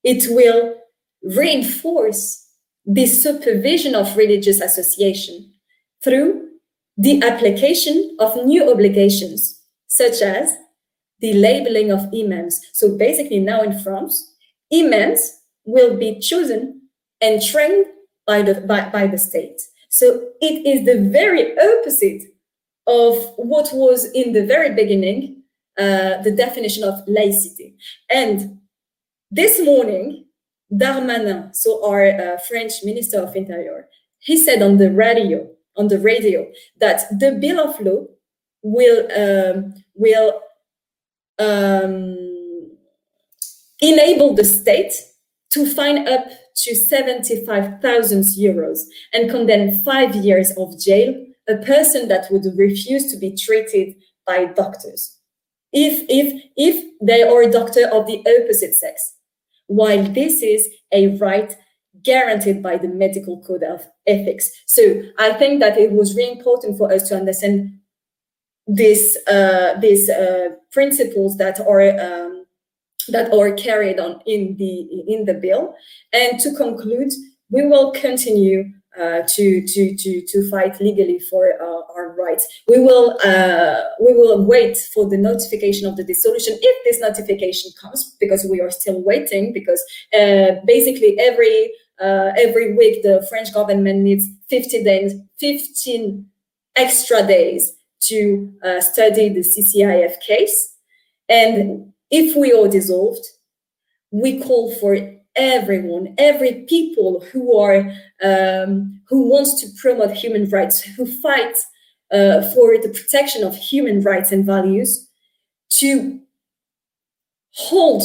It 0.03 0.25
will 0.29 0.75
reinforce 1.21 2.47
the 2.85 3.07
supervision 3.07 3.93
of 3.93 4.15
religious 4.15 4.61
association 4.61 5.53
through 6.01 6.47
the 6.95 7.21
application 7.21 8.15
of 8.19 8.45
new 8.45 8.71
obligations, 8.71 9.61
such 9.87 10.21
as 10.21 10.55
the 11.19 11.33
labeling 11.33 11.91
of 11.91 12.07
imams. 12.13 12.61
So 12.71 12.97
basically, 12.97 13.39
now 13.39 13.61
in 13.61 13.77
France, 13.79 14.33
imams 14.73 15.41
will 15.65 15.97
be 15.97 16.19
chosen 16.19 16.83
and 17.19 17.41
trained 17.41 17.87
by 18.27 18.43
the, 18.43 18.61
by, 18.61 18.89
by 18.89 19.07
the 19.07 19.17
state. 19.17 19.59
So 19.89 20.29
it 20.41 20.65
is 20.67 20.85
the 20.85 21.09
very 21.09 21.57
opposite 21.57 22.23
of 22.85 23.15
what 23.37 23.69
was 23.73 24.05
in 24.11 24.33
the 24.33 24.45
very 24.45 24.75
beginning 24.75 25.43
uh, 25.77 26.21
the 26.23 26.31
definition 26.31 26.83
of 26.83 27.07
laicity. 27.07 27.75
And 28.09 28.59
this 29.31 29.63
morning, 29.63 30.25
Darmanin, 30.71 31.55
so 31.55 31.85
our 31.85 32.05
uh, 32.05 32.37
French 32.39 32.83
Minister 32.83 33.21
of 33.21 33.35
Interior, 33.35 33.87
he 34.19 34.37
said 34.37 34.61
on 34.61 34.77
the 34.77 34.91
radio, 34.91 35.47
on 35.77 35.87
the 35.87 35.99
radio, 35.99 36.47
that 36.79 37.03
the 37.19 37.31
Bill 37.31 37.59
of 37.59 37.79
Law 37.79 38.05
will 38.63 39.07
um, 39.15 39.73
will 39.93 40.41
um, 41.39 42.77
enable 43.81 44.33
the 44.33 44.43
state 44.43 44.93
to 45.51 45.65
fine 45.65 46.07
up 46.07 46.27
to 46.57 46.75
75,000 46.75 48.23
euros 48.23 48.79
and 49.13 49.29
condemn 49.29 49.71
five 49.83 50.15
years 50.15 50.51
of 50.57 50.79
jail 50.79 51.13
a 51.47 51.57
person 51.57 52.07
that 52.09 52.29
would 52.31 52.45
refuse 52.57 53.11
to 53.11 53.17
be 53.17 53.35
treated 53.35 53.95
by 54.25 54.45
doctors. 54.45 55.17
If 55.71 56.05
if 56.09 56.43
if 56.57 56.85
they 57.01 57.23
are 57.23 57.43
a 57.43 57.51
doctor 57.51 57.87
of 57.87 58.07
the 58.07 58.19
opposite 58.19 58.75
sex. 58.75 59.15
While 59.67 60.03
this 60.03 60.41
is 60.41 60.67
a 60.91 61.17
right 61.17 61.55
guaranteed 62.03 62.63
by 62.63 62.77
the 62.77 62.87
medical 62.87 63.41
code 63.43 63.63
of 63.63 63.87
ethics. 64.05 64.49
So 64.65 65.01
i 65.17 65.33
think 65.33 65.59
that 65.59 65.77
it 65.77 65.91
was 65.91 66.15
really 66.15 66.37
important 66.37 66.77
for 66.77 66.91
us 66.91 67.07
to 67.09 67.15
understand 67.15 67.77
this 68.67 69.17
uh, 69.27 69.79
these 69.79 70.09
uh, 70.09 70.49
principles 70.71 71.37
that 71.37 71.59
are 71.61 71.81
um, 71.99 72.36
that 73.09 73.33
are 73.33 73.51
carried 73.53 73.99
on 73.99 74.21
in 74.25 74.55
the 74.57 74.81
in 75.07 75.25
the 75.25 75.33
bill 75.33 75.75
and 76.13 76.39
to 76.39 76.53
conclude 76.53 77.11
we 77.49 77.65
will 77.65 77.91
continue 77.91 78.65
uh, 78.99 79.21
to 79.27 79.61
to 79.67 79.95
to 79.95 80.25
to 80.25 80.49
fight 80.49 80.81
legally 80.81 81.19
for 81.19 81.53
uh, 81.61 81.93
our 81.93 82.15
rights. 82.15 82.47
We 82.67 82.79
will 82.79 83.17
uh, 83.23 83.83
we 84.03 84.13
will 84.13 84.43
wait 84.43 84.75
for 84.91 85.07
the 85.07 85.17
notification 85.17 85.87
of 85.87 85.97
the 85.97 86.03
dissolution 86.03 86.57
if 86.59 86.83
this 86.83 86.99
notification 86.99 87.71
comes 87.79 88.15
because 88.19 88.47
we 88.49 88.59
are 88.59 88.71
still 88.71 89.03
waiting 89.03 89.53
because 89.53 89.83
uh, 90.19 90.55
basically 90.65 91.15
every 91.19 91.71
uh, 92.01 92.31
every 92.37 92.73
week 92.75 93.03
the 93.03 93.25
French 93.29 93.53
government 93.53 93.99
needs 93.99 94.25
50 94.49 94.83
days 94.83 95.13
15 95.39 96.25
extra 96.75 97.25
days 97.25 97.73
to 97.99 98.51
study 98.79 99.29
the 99.29 99.41
CCIF 99.41 100.19
case 100.21 100.75
and 101.29 101.93
if 102.09 102.35
we 102.35 102.51
are 102.51 102.67
dissolved 102.67 103.25
we 104.11 104.39
call 104.41 104.73
for 104.75 104.97
everyone, 105.35 106.15
every 106.17 106.65
people 106.67 107.23
who 107.31 107.57
are 107.57 107.91
um, 108.23 109.01
who 109.09 109.29
wants 109.29 109.61
to 109.61 109.67
promote 109.79 110.11
human 110.11 110.49
rights, 110.49 110.81
who 110.81 111.05
fight 111.05 111.57
uh, 112.11 112.41
for 112.53 112.77
the 112.77 112.89
protection 112.89 113.43
of 113.43 113.55
human 113.55 114.01
rights 114.01 114.31
and 114.31 114.45
values, 114.45 115.07
to 115.69 116.19
hold 117.51 118.03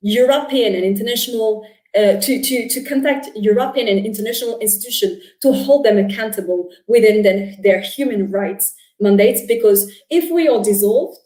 European 0.00 0.74
and 0.74 0.84
international 0.84 1.66
uh, 1.94 2.18
to, 2.20 2.42
to, 2.42 2.68
to 2.68 2.82
contact 2.84 3.28
European 3.36 3.86
and 3.86 4.06
international 4.06 4.58
institutions 4.60 5.22
to 5.42 5.52
hold 5.52 5.84
them 5.84 5.98
accountable 5.98 6.70
within 6.88 7.22
the, 7.22 7.54
their 7.62 7.80
human 7.80 8.30
rights 8.30 8.74
mandates. 8.98 9.42
Because 9.46 9.92
if 10.08 10.30
we 10.30 10.48
are 10.48 10.62
dissolved, 10.62 11.18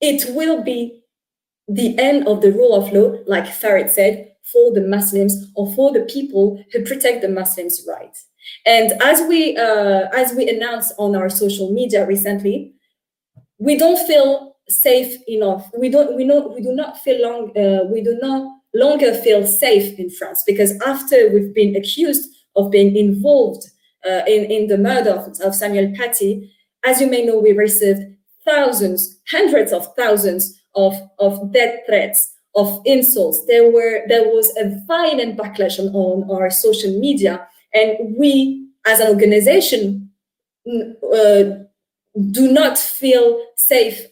it 0.00 0.34
will 0.34 0.62
be 0.62 0.99
the 1.74 1.96
end 1.98 2.26
of 2.26 2.40
the 2.42 2.52
rule 2.52 2.74
of 2.74 2.92
law, 2.92 3.16
like 3.26 3.46
Farid 3.46 3.90
said, 3.90 4.32
for 4.52 4.72
the 4.72 4.80
Muslims 4.80 5.46
or 5.54 5.72
for 5.74 5.92
the 5.92 6.00
people 6.00 6.62
who 6.72 6.84
protect 6.84 7.22
the 7.22 7.28
Muslims' 7.28 7.86
rights. 7.88 8.26
And 8.66 8.92
as 9.02 9.22
we 9.28 9.56
uh, 9.56 10.08
as 10.12 10.32
we 10.34 10.48
announced 10.48 10.92
on 10.98 11.14
our 11.14 11.28
social 11.28 11.72
media 11.72 12.06
recently, 12.06 12.72
we 13.58 13.76
don't 13.76 14.04
feel 14.06 14.56
safe 14.68 15.16
enough. 15.28 15.70
We 15.78 15.88
don't 15.88 16.16
we 16.16 16.24
know 16.24 16.48
we 16.48 16.62
do 16.62 16.72
not 16.72 16.98
feel 16.98 17.22
long 17.22 17.56
uh, 17.56 17.84
we 17.84 18.02
do 18.02 18.18
not 18.20 18.50
longer 18.74 19.14
feel 19.14 19.46
safe 19.46 19.98
in 19.98 20.10
France 20.10 20.42
because 20.46 20.80
after 20.82 21.30
we've 21.32 21.54
been 21.54 21.76
accused 21.76 22.28
of 22.56 22.70
being 22.70 22.96
involved 22.96 23.64
uh, 24.08 24.22
in 24.26 24.44
in 24.50 24.66
the 24.66 24.78
murder 24.78 25.10
of, 25.10 25.40
of 25.40 25.54
Samuel 25.54 25.92
Paty, 25.94 26.50
as 26.84 27.00
you 27.00 27.08
may 27.08 27.24
know, 27.24 27.38
we 27.38 27.52
received 27.52 28.02
thousands, 28.44 29.20
hundreds 29.30 29.72
of 29.72 29.94
thousands 29.96 30.59
of 30.74 30.94
of 31.18 31.52
death 31.52 31.80
threats 31.86 32.32
of 32.54 32.80
insults. 32.84 33.44
There 33.46 33.70
were 33.70 34.02
there 34.08 34.24
was 34.24 34.50
a 34.56 34.76
violent 34.86 35.36
backlash 35.36 35.78
on, 35.78 35.94
on 35.94 36.30
our 36.30 36.50
social 36.50 36.98
media, 36.98 37.46
and 37.74 38.16
we 38.16 38.66
as 38.86 39.00
an 39.00 39.08
organization 39.08 40.10
uh, 40.66 41.44
do 42.30 42.52
not 42.52 42.78
feel 42.78 43.44
safe 43.56 44.06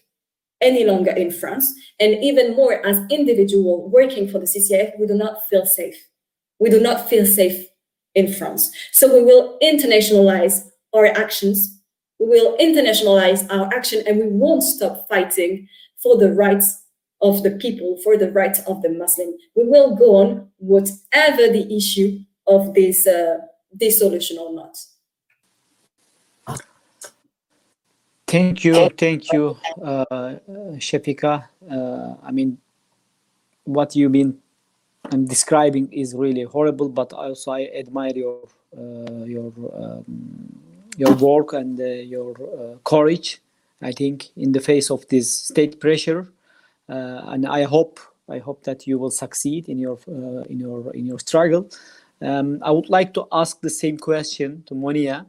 any 0.60 0.85
longer 0.85 1.12
in 1.12 1.30
France, 1.30 1.72
and 2.01 2.22
even 2.22 2.56
more 2.56 2.85
as 2.85 3.01
individual 3.10 3.89
working 3.90 4.28
for 4.28 4.39
the 4.39 4.47
CCIF, 4.47 4.98
we 4.98 5.06
do 5.06 5.14
not 5.14 5.47
feel 5.48 5.64
safe. 5.64 6.09
we 6.59 6.70
do 6.70 6.80
not 6.80 7.09
feel 7.09 7.24
safe 7.24 7.66
in 8.14 8.32
France. 8.32 8.70
So 8.93 9.12
we 9.12 9.22
will 9.22 9.59
internationalize 9.62 10.64
our 10.94 11.06
actions, 11.06 11.80
we 12.18 12.26
will 12.26 12.56
internationalize 12.59 13.47
our 13.51 13.72
action, 13.72 14.02
and 14.06 14.18
we 14.18 14.28
won't 14.28 14.62
stop 14.62 15.09
fighting 15.09 15.68
for 16.02 16.16
the 16.16 16.32
rights 16.32 16.82
of 17.20 17.42
the 17.42 17.50
people, 17.52 17.98
for 18.02 18.16
the 18.16 18.30
rights 18.30 18.60
of 18.66 18.82
the 18.82 18.90
Muslim. 18.90 19.34
We 19.54 19.64
will 19.64 19.96
go 19.96 20.16
on 20.16 20.48
whatever 20.58 21.48
the 21.48 21.66
issue 21.74 22.20
of 22.46 22.74
this, 22.74 23.06
uh, 23.06 23.38
this 23.72 23.98
solution 23.98 24.38
or 24.38 24.52
not. 24.52 24.76
Thank 28.26 28.62
you, 28.62 28.90
thank 28.90 29.32
you, 29.32 29.56
uh, 29.82 30.04
Shafika. 30.76 31.44
Uh, 31.70 32.14
I 32.22 32.30
mean, 32.30 32.58
what 33.64 33.96
you've 33.96 34.12
been 34.12 34.38
um, 35.10 35.26
describing 35.26 35.90
is 35.92 36.14
really 36.14 36.42
horrible, 36.42 36.90
but 36.90 37.12
also 37.14 37.52
I 37.52 37.70
admire 37.74 38.12
your 38.14 38.48
uh, 38.76 39.24
your 39.24 39.52
um, 39.72 40.04
your 40.96 41.14
work 41.14 41.54
and 41.54 41.80
uh, 41.80 41.84
your 41.84 42.32
uh, 42.32 42.76
courage. 42.84 43.40
I 43.80 43.92
think 43.92 44.28
in 44.36 44.52
the 44.52 44.60
face 44.60 44.90
of 44.90 45.06
this 45.09 45.32
state 45.32 45.80
pressure, 45.80 46.32
uh, 46.88 47.22
and 47.26 47.46
I 47.46 47.64
hope 47.64 48.00
I 48.28 48.38
hope 48.38 48.64
that 48.64 48.86
you 48.86 48.98
will 48.98 49.10
succeed 49.10 49.68
in 49.68 49.78
your 49.78 49.98
uh, 50.09 50.42
in 50.50 50.59
your 50.59 50.94
in 50.94 51.06
your 51.06 51.18
struggle. 51.18 51.70
Um, 52.20 52.59
I 52.62 52.70
would 52.70 52.90
like 52.90 53.14
to 53.14 53.26
ask 53.30 53.60
the 53.60 53.70
same 53.70 53.96
question 53.96 54.64
to 54.66 54.74
Monia. 54.74 55.26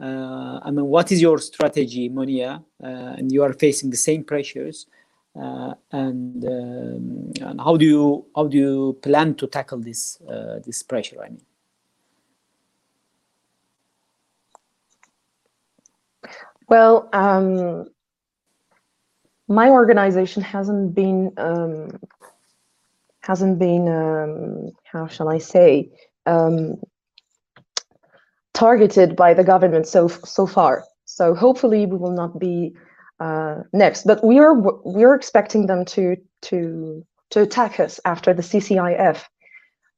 Uh, 0.00 0.60
I 0.62 0.70
mean, 0.70 0.86
what 0.86 1.12
is 1.12 1.20
your 1.20 1.38
strategy, 1.38 2.08
Monia? 2.08 2.62
Uh, 2.82 3.16
and 3.18 3.30
you 3.32 3.42
are 3.42 3.52
facing 3.52 3.90
the 3.90 3.96
same 3.96 4.24
pressures, 4.24 4.86
uh, 5.40 5.74
and, 5.92 6.44
um, 6.44 7.32
and 7.40 7.60
how 7.60 7.76
do 7.76 7.84
you 7.84 8.26
how 8.34 8.46
do 8.46 8.56
you 8.56 8.98
plan 9.02 9.34
to 9.34 9.46
tackle 9.46 9.78
this 9.78 10.20
uh, 10.22 10.58
this 10.64 10.82
pressure? 10.82 11.22
I 11.22 11.28
mean, 11.28 11.42
Well, 16.68 17.08
um, 17.12 17.86
my 19.48 19.68
organization 19.68 20.42
hasn't 20.42 20.94
been 20.94 21.32
um, 21.36 22.00
hasn't 23.20 23.58
been 23.58 23.88
um, 23.88 24.72
how 24.84 25.06
shall 25.06 25.28
I 25.28 25.38
say 25.38 25.90
um, 26.26 26.76
targeted 28.54 29.14
by 29.14 29.34
the 29.34 29.44
government 29.44 29.86
so 29.86 30.08
so 30.08 30.46
far. 30.46 30.84
So 31.04 31.34
hopefully 31.34 31.86
we 31.86 31.96
will 31.96 32.12
not 32.12 32.38
be 32.40 32.74
uh, 33.20 33.62
next. 33.72 34.04
But 34.04 34.24
we 34.24 34.38
are 34.40 34.54
we 34.84 35.04
are 35.04 35.14
expecting 35.14 35.66
them 35.66 35.84
to 35.86 36.16
to 36.42 37.06
to 37.30 37.42
attack 37.42 37.78
us 37.78 38.00
after 38.04 38.34
the 38.34 38.42
CCIF. 38.42 39.22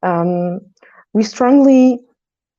Um, 0.03 0.61
we 1.13 1.23
strongly 1.23 1.99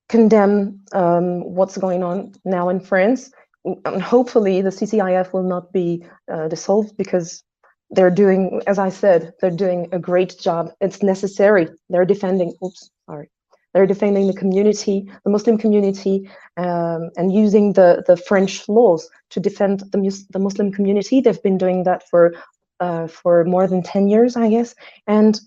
condemn 0.09 0.81
um, 0.93 1.45
what's 1.55 1.79
going 1.79 2.03
on 2.03 2.33
now 2.45 2.69
in 2.69 2.81
France 2.81 3.31
hopefully 3.65 4.63
the 4.63 4.71
CCIF 4.71 5.33
will 5.33 5.43
not 5.43 5.73
be 5.73 6.05
uh, 6.33 6.49
dissolved 6.49 6.97
because 6.97 7.43
they're 7.91 8.11
doing, 8.11 8.63
as 8.67 8.79
I 8.79 8.89
said, 8.89 9.33
they're 9.41 9.51
doing 9.51 9.89
a 9.93 9.99
great 9.99 10.39
job. 10.39 10.71
It's 10.81 11.03
necessary. 11.03 11.69
They're 11.89 12.05
defending. 12.05 12.55
Oops, 12.65 12.91
sorry. 13.07 13.31
They're 13.75 13.87
defending 13.87 14.27
the 14.27 14.35
community, 14.35 15.09
the 15.25 15.31
Muslim 15.31 15.57
community, 15.59 16.29
um, 16.57 17.11
and 17.17 17.33
using 17.33 17.73
the 17.75 18.03
the 18.07 18.17
French 18.17 18.69
laws 18.69 19.09
to 19.31 19.41
defend 19.41 19.85
the 19.93 19.99
mus 19.99 20.25
the 20.31 20.39
Muslim 20.39 20.73
community. 20.73 21.21
They've 21.21 21.43
been 21.43 21.59
doing 21.59 21.85
that 21.85 22.09
for 22.09 22.35
uh, 22.81 23.07
for 23.07 23.45
more 23.45 23.67
than 23.69 23.83
ten 23.83 24.09
years, 24.09 24.37
I 24.37 24.51
guess. 24.51 24.75
And 25.07 25.41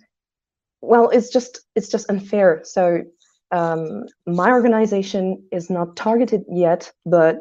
well, 0.81 1.09
it's 1.09 1.29
just 1.29 1.59
it's 1.75 1.89
just 1.89 2.09
unfair. 2.09 2.61
So 2.63 3.03
um, 3.51 4.05
my 4.25 4.51
organization 4.51 5.43
is 5.51 5.69
not 5.69 5.95
targeted 5.95 6.43
yet, 6.49 6.91
but 7.05 7.39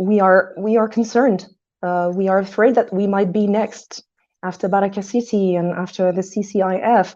we 0.00 0.18
are 0.18 0.54
we 0.56 0.78
are 0.78 0.88
concerned. 0.88 1.46
Uh, 1.82 2.10
we 2.14 2.26
are 2.28 2.38
afraid 2.38 2.74
that 2.74 2.92
we 2.92 3.06
might 3.06 3.32
be 3.32 3.46
next 3.46 4.02
after 4.42 4.66
Baraka 4.66 5.02
City 5.02 5.56
and 5.56 5.72
after 5.72 6.10
the 6.10 6.22
CCIF. 6.22 7.14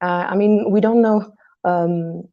Uh, 0.00 0.26
I 0.30 0.34
mean, 0.34 0.70
we 0.70 0.80
don't 0.80 1.00
know 1.00 1.32
um, 1.62 2.24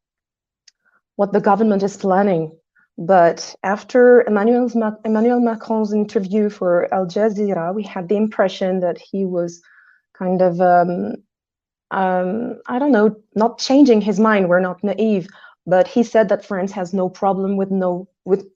what 1.18 1.32
the 1.34 1.40
government 1.40 1.84
is 1.84 1.98
planning, 1.98 2.52
but 2.98 3.56
after 3.62 4.24
Emmanuel, 4.24 4.70
Emmanuel 5.06 5.40
Macron's 5.40 5.94
interview 5.94 6.50
for 6.50 6.92
Al 6.92 7.06
Jazeera, 7.06 7.74
we 7.74 7.84
had 7.84 8.10
the 8.10 8.18
impression 8.18 8.80
that 8.80 8.98
he 8.98 9.26
was 9.26 9.62
kind 10.18 10.42
of, 10.42 10.60
um, 10.60 11.14
um, 11.92 12.60
I 12.66 12.80
don't 12.80 12.92
know, 12.92 13.16
not 13.36 13.60
changing 13.60 14.02
his 14.02 14.20
mind. 14.20 14.50
We're 14.50 14.60
not 14.62 14.84
naive, 14.84 15.28
but 15.68 15.88
he 15.88 16.02
said 16.02 16.30
that 16.30 16.46
France 16.46 16.72
has 16.72 16.92
no 16.92 17.08
problem 17.08 17.56
with 17.56 17.70
no 17.70 18.08
with 18.26 18.48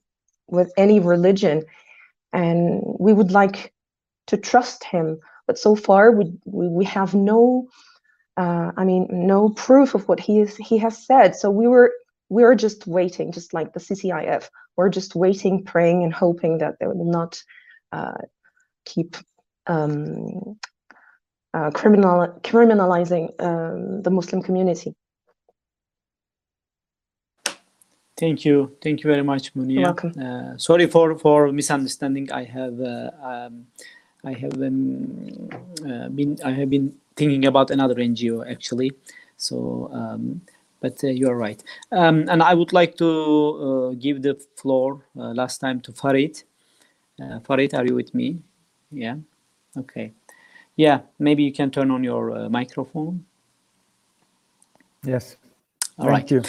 with 0.48 0.72
any 0.76 1.00
religion. 1.00 1.64
And 2.32 2.82
we 2.98 3.12
would 3.12 3.30
like 3.30 3.72
to 4.28 4.36
trust 4.36 4.84
him. 4.84 5.18
But 5.46 5.58
so 5.58 5.76
far 5.76 6.10
we 6.10 6.32
we, 6.44 6.68
we 6.68 6.84
have 6.86 7.14
no 7.14 7.68
uh, 8.36 8.72
i 8.76 8.84
mean 8.84 9.06
no 9.10 9.50
proof 9.50 9.94
of 9.94 10.08
what 10.08 10.20
he 10.20 10.40
is 10.40 10.56
he 10.56 10.78
has 10.78 11.06
said. 11.06 11.36
So 11.36 11.50
we 11.50 11.68
were 11.68 11.92
we 12.28 12.42
were 12.42 12.54
just 12.54 12.86
waiting 12.86 13.32
just 13.32 13.54
like 13.54 13.72
the 13.72 13.80
ccif 13.80 14.48
we're 14.76 14.88
just 14.88 15.14
waiting 15.14 15.64
praying 15.64 16.04
and 16.04 16.12
hoping 16.12 16.58
that 16.58 16.74
they 16.78 16.86
will 16.86 17.10
not 17.10 17.42
uh, 17.92 18.18
keep 18.84 19.16
um, 19.66 20.58
uh, 21.54 21.70
criminal 21.70 22.28
criminalizing 22.42 23.30
um, 23.40 24.02
the 24.02 24.10
muslim 24.10 24.42
community 24.42 24.94
Thank 28.16 28.46
you. 28.46 28.74
Thank 28.80 29.04
you 29.04 29.10
very 29.10 29.22
much, 29.22 29.54
Monia. 29.54 29.80
You're 29.80 29.82
welcome. 29.82 30.12
Uh, 30.18 30.56
sorry 30.56 30.86
for, 30.86 31.18
for 31.18 31.52
misunderstanding. 31.52 32.32
I 32.32 32.44
have 32.44 32.80
uh, 32.80 33.10
um, 33.22 33.66
I 34.24 34.32
have 34.32 34.54
um, 34.54 35.50
uh, 35.86 36.08
been 36.08 36.38
I 36.42 36.52
have 36.52 36.70
been 36.70 36.96
thinking 37.14 37.44
about 37.44 37.70
another 37.70 37.94
NGO 37.96 38.50
actually. 38.50 38.92
So, 39.36 39.90
um, 39.92 40.40
but 40.80 41.04
uh, 41.04 41.08
you 41.08 41.28
are 41.28 41.36
right. 41.36 41.62
Um, 41.92 42.26
and 42.30 42.42
I 42.42 42.54
would 42.54 42.72
like 42.72 42.96
to 42.96 43.10
uh, 43.10 43.94
give 43.98 44.22
the 44.22 44.34
floor 44.56 45.04
uh, 45.18 45.32
last 45.34 45.58
time 45.58 45.80
to 45.82 45.92
Farid. 45.92 46.42
Farid, 47.44 47.74
are 47.74 47.84
you 47.84 47.94
with 47.94 48.14
me? 48.14 48.38
Yeah. 48.90 49.16
Okay. 49.76 50.12
Yeah. 50.76 51.00
Maybe 51.18 51.42
you 51.42 51.52
can 51.52 51.70
turn 51.70 51.90
on 51.90 52.04
your 52.04 52.48
microphone. 52.48 53.24
Yes. 55.02 55.36
All 55.98 56.06
Thank 56.06 56.30
right. 56.30 56.30
you. 56.30 56.42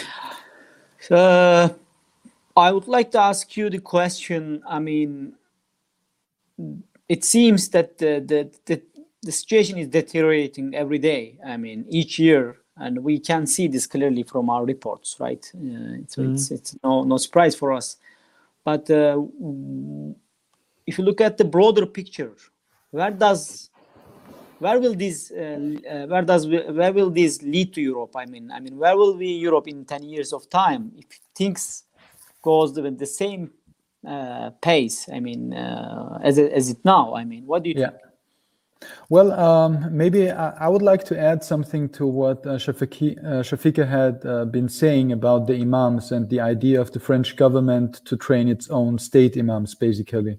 Uh, 1.10 1.68
I 2.56 2.72
would 2.72 2.88
like 2.88 3.10
to 3.12 3.20
ask 3.20 3.56
you 3.56 3.70
the 3.70 3.78
question. 3.78 4.62
I 4.66 4.78
mean, 4.78 5.34
it 7.08 7.24
seems 7.24 7.68
that 7.70 7.98
the, 7.98 8.20
the, 8.26 8.50
the, 8.66 8.82
the 9.22 9.32
situation 9.32 9.78
is 9.78 9.88
deteriorating 9.88 10.74
every 10.74 10.98
day. 10.98 11.38
I 11.46 11.56
mean, 11.56 11.84
each 11.88 12.18
year, 12.18 12.56
and 12.76 13.02
we 13.02 13.18
can 13.20 13.46
see 13.46 13.68
this 13.68 13.86
clearly 13.86 14.22
from 14.22 14.50
our 14.50 14.64
reports, 14.64 15.16
right? 15.18 15.44
Uh, 15.54 16.04
so 16.06 16.22
Mhm. 16.22 16.32
it's 16.32 16.50
it's 16.50 16.76
no 16.84 17.02
no 17.04 17.16
surprise 17.16 17.54
for 17.56 17.72
us. 17.72 17.96
But 18.64 18.90
uh, 18.90 19.20
if 20.86 20.98
you 20.98 21.04
look 21.04 21.20
at 21.20 21.38
the 21.38 21.44
broader 21.44 21.86
picture, 21.86 22.34
where 22.90 23.10
does 23.10 23.67
where 24.58 24.80
will 24.80 24.94
this 24.94 25.30
uh, 25.30 25.58
uh, 25.90 26.06
where 26.06 26.22
does 26.22 26.46
where 26.46 26.92
will 26.92 27.10
this 27.10 27.42
lead 27.42 27.74
to 27.74 27.80
Europe? 27.80 28.14
I 28.16 28.26
mean, 28.26 28.50
I 28.50 28.60
mean, 28.60 28.76
where 28.76 28.96
will 28.96 29.14
be 29.14 29.32
Europe 29.32 29.68
in 29.68 29.84
ten 29.84 30.02
years 30.02 30.32
of 30.32 30.48
time 30.50 30.92
if 30.96 31.06
things 31.34 31.84
goes 32.42 32.78
with 32.78 32.98
the 32.98 33.06
same 33.06 33.50
uh, 34.06 34.50
pace? 34.60 35.08
I 35.08 35.20
mean, 35.20 35.54
uh, 35.54 36.18
as 36.22 36.38
it, 36.38 36.52
as 36.52 36.70
it 36.70 36.78
now. 36.84 37.14
I 37.14 37.24
mean, 37.24 37.46
what 37.46 37.62
do 37.62 37.70
you 37.70 37.76
Yeah. 37.76 37.90
think? 37.90 38.02
Well, 39.08 39.32
um, 39.32 39.88
maybe 39.90 40.30
I, 40.30 40.50
I 40.66 40.68
would 40.68 40.82
like 40.82 41.04
to 41.06 41.18
add 41.18 41.42
something 41.42 41.88
to 41.90 42.06
what 42.06 42.46
uh, 42.46 42.58
Shafiki, 42.58 43.18
uh, 43.18 43.42
Shafika 43.42 43.88
had 43.88 44.24
uh, 44.24 44.44
been 44.44 44.68
saying 44.68 45.12
about 45.12 45.46
the 45.46 45.54
imams 45.54 46.12
and 46.12 46.28
the 46.28 46.40
idea 46.40 46.80
of 46.80 46.92
the 46.92 47.00
French 47.00 47.34
government 47.36 48.04
to 48.04 48.16
train 48.16 48.48
its 48.48 48.70
own 48.70 48.98
state 48.98 49.36
imams, 49.36 49.74
basically. 49.74 50.38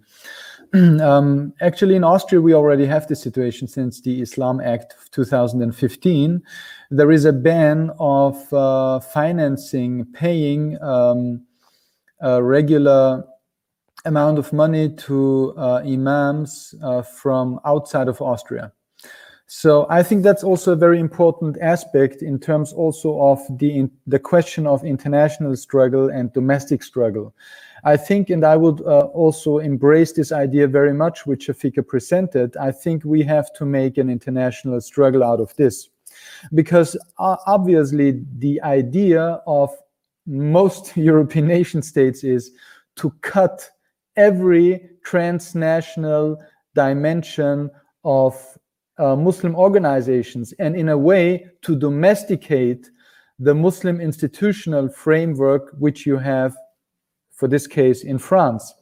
um, 1.01 1.53
actually, 1.61 1.95
in 1.95 2.03
Austria, 2.03 2.39
we 2.39 2.53
already 2.53 2.85
have 2.85 3.07
this 3.07 3.21
situation 3.21 3.67
since 3.67 4.01
the 4.01 4.21
Islam 4.21 4.61
Act 4.61 4.93
of 4.99 5.09
2015. 5.11 6.43
There 6.91 7.11
is 7.11 7.25
a 7.25 7.33
ban 7.33 7.91
of 7.99 8.53
uh, 8.53 8.99
financing, 8.99 10.05
paying 10.13 10.79
um, 10.81 11.41
a 12.21 12.43
regular 12.43 13.23
amount 14.05 14.37
of 14.37 14.53
money 14.53 14.89
to 14.89 15.53
uh, 15.57 15.81
imams 15.85 16.75
uh, 16.83 17.01
from 17.01 17.59
outside 17.65 18.07
of 18.07 18.21
Austria. 18.21 18.71
So 19.47 19.87
I 19.89 20.03
think 20.03 20.21
that's 20.21 20.43
also 20.43 20.73
a 20.73 20.75
very 20.75 20.99
important 20.99 21.57
aspect 21.59 22.21
in 22.21 22.37
terms 22.37 22.71
also 22.71 23.19
of 23.19 23.39
the 23.57 23.89
the 24.05 24.19
question 24.19 24.67
of 24.67 24.85
international 24.85 25.55
struggle 25.55 26.09
and 26.09 26.31
domestic 26.33 26.83
struggle. 26.83 27.33
I 27.83 27.97
think, 27.97 28.29
and 28.29 28.43
I 28.43 28.57
would 28.57 28.81
uh, 28.81 29.07
also 29.13 29.59
embrace 29.59 30.11
this 30.11 30.31
idea 30.31 30.67
very 30.67 30.93
much, 30.93 31.25
which 31.25 31.47
Shafika 31.47 31.87
presented. 31.87 32.57
I 32.57 32.71
think 32.71 33.03
we 33.05 33.23
have 33.23 33.53
to 33.53 33.65
make 33.65 33.97
an 33.97 34.09
international 34.09 34.81
struggle 34.81 35.23
out 35.23 35.39
of 35.39 35.55
this. 35.55 35.89
because 36.53 36.95
uh, 37.17 37.37
obviously 37.45 38.23
the 38.37 38.61
idea 38.61 39.41
of 39.47 39.75
most 40.25 40.95
European 40.97 41.47
nation 41.47 41.81
states 41.81 42.23
is 42.23 42.51
to 42.95 43.11
cut 43.21 43.69
every 44.15 44.89
transnational 45.03 46.37
dimension 46.75 47.69
of 48.03 48.57
uh, 48.97 49.15
Muslim 49.15 49.55
organizations 49.55 50.53
and 50.59 50.75
in 50.75 50.89
a 50.89 50.97
way 50.97 51.45
to 51.61 51.75
domesticate 51.75 52.89
the 53.39 53.55
Muslim 53.55 54.01
institutional 54.01 54.89
framework 54.89 55.71
which 55.79 56.05
you 56.05 56.17
have 56.17 56.55
for 57.39 57.47
this 57.47 57.67
case 57.67 58.03
in 58.03 58.19
France. 58.19 58.73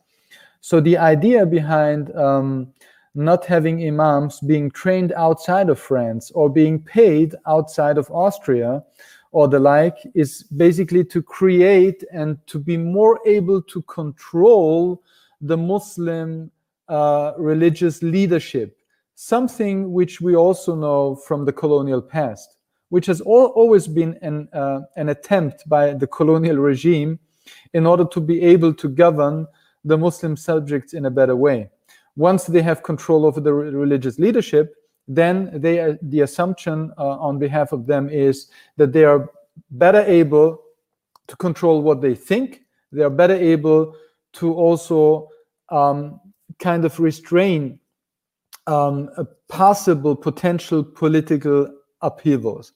So 0.62 0.82
the 0.82 0.98
idea 0.98 1.46
behind 1.46 2.14
um, 2.16 2.74
not 3.14 3.46
having 3.46 3.88
imams 3.88 4.40
being 4.40 4.72
trained 4.72 5.14
outside 5.14 5.70
of 5.70 5.80
France 5.80 6.32
or 6.32 6.50
being 6.50 6.80
paid 6.80 7.36
outside 7.46 8.00
of 8.00 8.10
Austria 8.10 8.84
or 9.32 9.48
the 9.48 9.60
like 9.60 9.98
is 10.16 10.44
basically 10.44 11.04
to 11.06 11.22
create 11.22 12.04
and 12.12 12.40
to 12.48 12.58
be 12.58 12.78
more 12.78 13.20
able 13.28 13.62
to 13.62 13.84
control 13.84 15.04
the 15.42 15.58
Muslim 15.58 16.50
uh, 16.90 17.34
religious 17.38 18.02
leadership, 18.02 18.78
something 19.14 19.92
which 19.92 20.20
we 20.20 20.36
also 20.36 20.74
know 20.76 21.16
from 21.16 21.46
the 21.46 21.54
colonial 21.54 22.02
past, 22.02 22.56
which 22.90 23.06
has 23.06 23.22
al 23.22 23.54
always 23.62 23.88
been 23.88 24.18
an, 24.24 24.50
uh, 24.54 24.80
an 24.96 25.10
attempt 25.10 25.68
by 25.70 25.94
the 25.94 26.08
colonial 26.08 26.58
regime 26.58 27.20
in 27.74 27.86
order 27.86 28.06
to 28.06 28.20
be 28.20 28.42
able 28.42 28.74
to 28.74 28.90
govern 28.90 29.48
the 29.84 29.98
Muslim 29.98 30.36
subjects 30.36 30.94
in 30.94 31.06
a 31.06 31.12
better 31.12 31.36
way. 31.36 31.70
Once 32.16 32.46
they 32.46 32.62
have 32.62 32.84
control 32.84 33.26
over 33.26 33.40
the 33.40 33.54
re 33.54 33.70
religious 33.70 34.20
leadership, 34.20 34.76
then 35.08 35.50
they 35.54 35.98
the 36.02 36.22
assumption 36.22 36.92
uh, 36.98 37.18
on 37.20 37.40
behalf 37.40 37.72
of 37.72 37.86
them 37.86 38.10
is 38.10 38.48
that 38.76 38.92
they 38.92 39.06
are 39.06 39.30
better 39.72 40.02
able 40.02 40.62
to 41.28 41.36
control 41.36 41.82
what 41.82 42.02
they 42.02 42.16
think. 42.16 42.62
They 42.92 43.04
are 43.04 43.10
better 43.10 43.36
able 43.36 43.96
to 44.34 44.54
also 44.54 45.30
um, 45.70 46.20
kind 46.60 46.86
of 46.86 47.00
restrain 47.00 47.80
um, 48.66 49.10
possible 49.48 50.16
potential 50.16 50.84
political 50.84 51.74
upheavals 52.02 52.74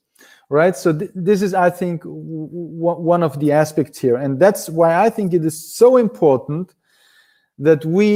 right? 0.51 0.75
So 0.75 0.91
th 0.91 1.09
this 1.15 1.41
is 1.41 1.53
i 1.53 1.69
think 1.69 2.01
one 2.05 3.23
of 3.23 3.33
the 3.41 3.49
aspects 3.63 3.97
here. 4.05 4.17
And 4.23 4.31
that's 4.43 4.63
why 4.77 4.91
i 5.05 5.09
think 5.15 5.27
it 5.33 5.43
is 5.51 5.57
so 5.81 5.89
important 6.07 6.67
that 7.67 7.81
we 7.97 8.09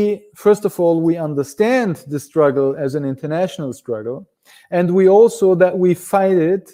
first 0.46 0.64
of 0.70 0.74
all 0.82 0.96
we 1.10 1.16
understand 1.30 1.94
the 2.14 2.20
struggle 2.30 2.70
as 2.86 2.92
an 3.00 3.06
international 3.14 3.72
struggle 3.82 4.18
and 4.78 4.88
we 5.00 5.06
also 5.18 5.48
that 5.64 5.76
we 5.84 5.92
fight 6.14 6.38
it 6.56 6.66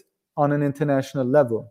on 0.41 0.51
an 0.51 0.61
international 0.71 1.27
level. 1.39 1.61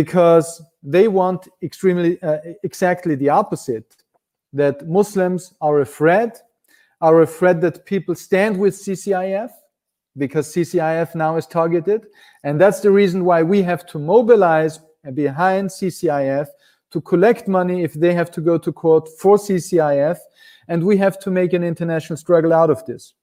Because 0.00 0.48
they 0.94 1.06
want 1.20 1.40
extremely 1.68 2.12
uh, 2.22 2.38
exactly 2.68 3.14
the 3.22 3.30
opposite 3.40 3.88
that 4.60 4.76
muslims 4.98 5.42
are 5.66 5.78
afraid 5.88 6.32
are 7.06 7.18
afraid 7.28 7.56
that 7.64 7.76
people 7.92 8.14
stand 8.26 8.52
with 8.62 8.74
ccif 8.84 9.50
because 10.16 10.52
CCIF 10.54 11.14
now 11.14 11.36
is 11.36 11.46
targeted. 11.46 12.06
And 12.44 12.60
that's 12.60 12.80
the 12.80 12.90
reason 12.90 13.24
why 13.24 13.42
we 13.42 13.62
have 13.62 13.86
to 13.86 13.98
mobilize 13.98 14.80
behind 15.14 15.70
CCIF 15.70 16.46
to 16.90 17.00
collect 17.00 17.48
money 17.48 17.82
if 17.82 17.94
they 17.94 18.14
have 18.14 18.30
to 18.32 18.40
go 18.40 18.56
to 18.58 18.72
court 18.72 19.08
for 19.18 19.36
CCIF. 19.36 20.18
And 20.68 20.84
we 20.84 20.96
have 20.98 21.18
to 21.20 21.30
make 21.30 21.52
an 21.52 21.64
international 21.64 22.16
struggle 22.16 22.52
out 22.52 22.70
of 22.70 22.84
this. 22.86 23.14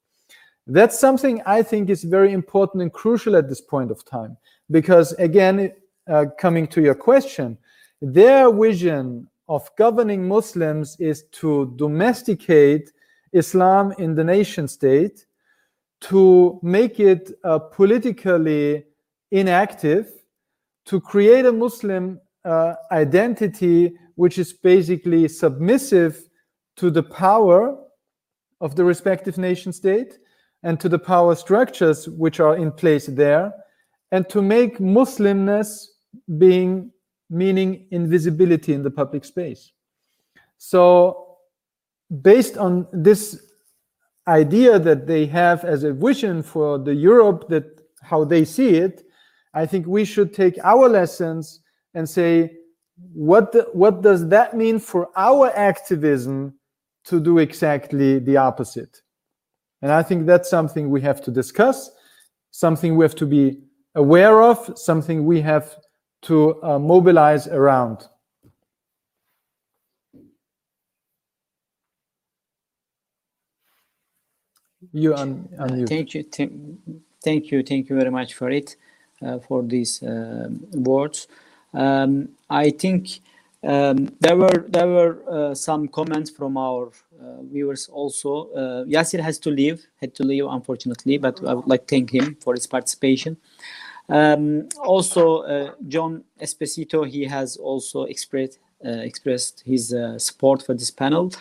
That's 0.68 1.00
something 1.00 1.42
I 1.46 1.64
think 1.64 1.90
is 1.90 2.04
very 2.04 2.34
important 2.34 2.84
and 2.84 2.94
crucial 2.94 3.36
at 3.36 3.50
this 3.50 3.62
point 3.62 3.90
of 3.92 4.06
time. 4.06 4.38
Because 4.70 5.14
again, 5.14 5.72
uh, 6.08 6.26
coming 6.40 6.68
to 6.68 6.82
your 6.82 6.96
question, 6.96 7.58
their 8.02 8.52
vision 8.52 9.28
of 9.48 9.70
governing 9.78 10.28
Muslims 10.28 10.96
is 11.00 11.24
to 11.32 11.74
domesticate 11.78 12.92
Islam 13.34 13.94
in 13.98 14.16
the 14.16 14.24
nation 14.24 14.68
state 14.68 15.26
to 16.02 16.60
make 16.64 17.00
it 17.00 17.32
uh, 17.44 17.60
politically 17.60 18.86
inactive, 19.32 20.12
to 20.86 21.00
create 21.00 21.46
a 21.46 21.52
Muslim 21.52 22.20
uh, 22.44 22.74
identity 22.92 23.96
which 24.16 24.38
is 24.38 24.52
basically 24.52 25.28
submissive 25.28 26.28
to 26.76 26.90
the 26.90 27.04
power 27.04 27.78
of 28.60 28.76
the 28.76 28.84
respective 28.84 29.38
nation 29.38 29.72
state 29.72 30.18
and 30.64 30.80
to 30.80 30.90
the 30.90 31.00
power 31.00 31.36
structures 31.36 32.08
which 32.08 32.40
are 32.40 32.56
in 32.56 32.72
place 32.72 33.08
there, 33.08 33.52
and 34.12 34.28
to 34.30 34.42
make 34.42 34.78
Muslimness 34.78 35.88
being 36.38 36.92
meaning 37.30 37.88
invisibility 37.92 38.74
in 38.74 38.84
the 38.84 38.92
public 38.92 39.26
space. 39.26 39.72
So, 40.58 41.38
based 42.22 42.58
on 42.58 42.88
this 42.92 43.51
idea 44.28 44.80
that 44.80 45.08
they 45.08 45.26
have 45.26 45.64
as 45.64 45.84
a 45.84 45.94
vision 45.94 46.44
for 46.44 46.78
the 46.78 46.94
Europe 46.94 47.50
that 47.50 47.82
how 48.02 48.24
they 48.24 48.46
see 48.46 48.76
it, 48.76 49.04
I 49.54 49.66
think 49.66 49.86
we 49.88 50.06
should 50.06 50.34
take 50.34 50.58
our 50.64 50.88
lessons 50.88 51.60
and 51.94 52.10
say, 52.10 52.58
what 53.14 53.52
the, 53.52 53.68
what 53.74 54.02
does 54.02 54.28
that 54.30 54.56
mean 54.56 54.80
for 54.80 55.10
our 55.16 55.50
activism 55.56 56.54
to 57.06 57.20
do 57.20 57.40
exactly 57.40 58.20
the 58.20 58.38
opposite? 58.38 59.02
And 59.82 59.92
I 59.92 60.04
think 60.04 60.26
that's 60.26 60.50
something 60.50 60.90
we 60.90 61.02
have 61.02 61.22
to 61.24 61.32
discuss, 61.32 61.90
something 62.52 62.96
we 62.96 63.04
have 63.04 63.16
to 63.16 63.26
be 63.26 63.64
aware 63.96 64.42
of, 64.42 64.78
something 64.78 65.26
we 65.26 65.42
have 65.42 65.76
to 66.24 66.62
uh, 66.64 66.78
mobilize 66.78 67.48
around. 67.48 68.08
You 74.94 75.16
un 75.16 75.48
unmute. 75.58 75.88
Thank 75.88 76.14
you, 76.14 76.24
thank 77.24 77.52
you, 77.52 77.64
thank 77.64 77.90
you 77.90 77.96
very 77.96 78.12
much 78.12 78.34
for 78.34 78.50
it, 78.50 78.76
uh, 79.22 79.40
for 79.40 79.64
these 79.64 80.04
uh, 80.04 80.50
words. 80.74 81.28
Um, 81.74 82.30
I 82.50 82.72
think 82.72 83.22
um, 83.64 84.10
there 84.20 84.36
were 84.36 84.66
there 84.68 84.88
were 84.88 85.24
uh, 85.30 85.56
some 85.56 85.88
comments 85.88 86.30
from 86.30 86.58
our 86.58 86.88
uh, 87.22 87.42
viewers 87.44 87.88
also. 87.88 88.50
Uh, 88.52 88.84
Yasser 88.86 89.22
has 89.22 89.40
to 89.40 89.50
leave, 89.50 89.86
had 90.02 90.14
to 90.16 90.24
leave 90.24 90.46
unfortunately, 90.46 91.18
but 91.18 91.40
I 91.48 91.54
would 91.54 91.68
like 91.68 91.88
to 91.88 91.96
thank 91.96 92.12
him 92.12 92.36
for 92.42 92.54
his 92.54 92.68
participation. 92.68 93.38
Um, 94.10 94.68
also, 94.84 95.44
uh, 95.44 95.72
John 95.88 96.24
Esposito, 96.42 97.08
he 97.08 97.24
has 97.26 97.56
also 97.58 98.04
expressed 98.04 98.60
expressed 98.84 99.62
his 99.64 99.94
support 100.18 100.64
for 100.64 100.74
this 100.74 100.90
panel. 100.90 101.32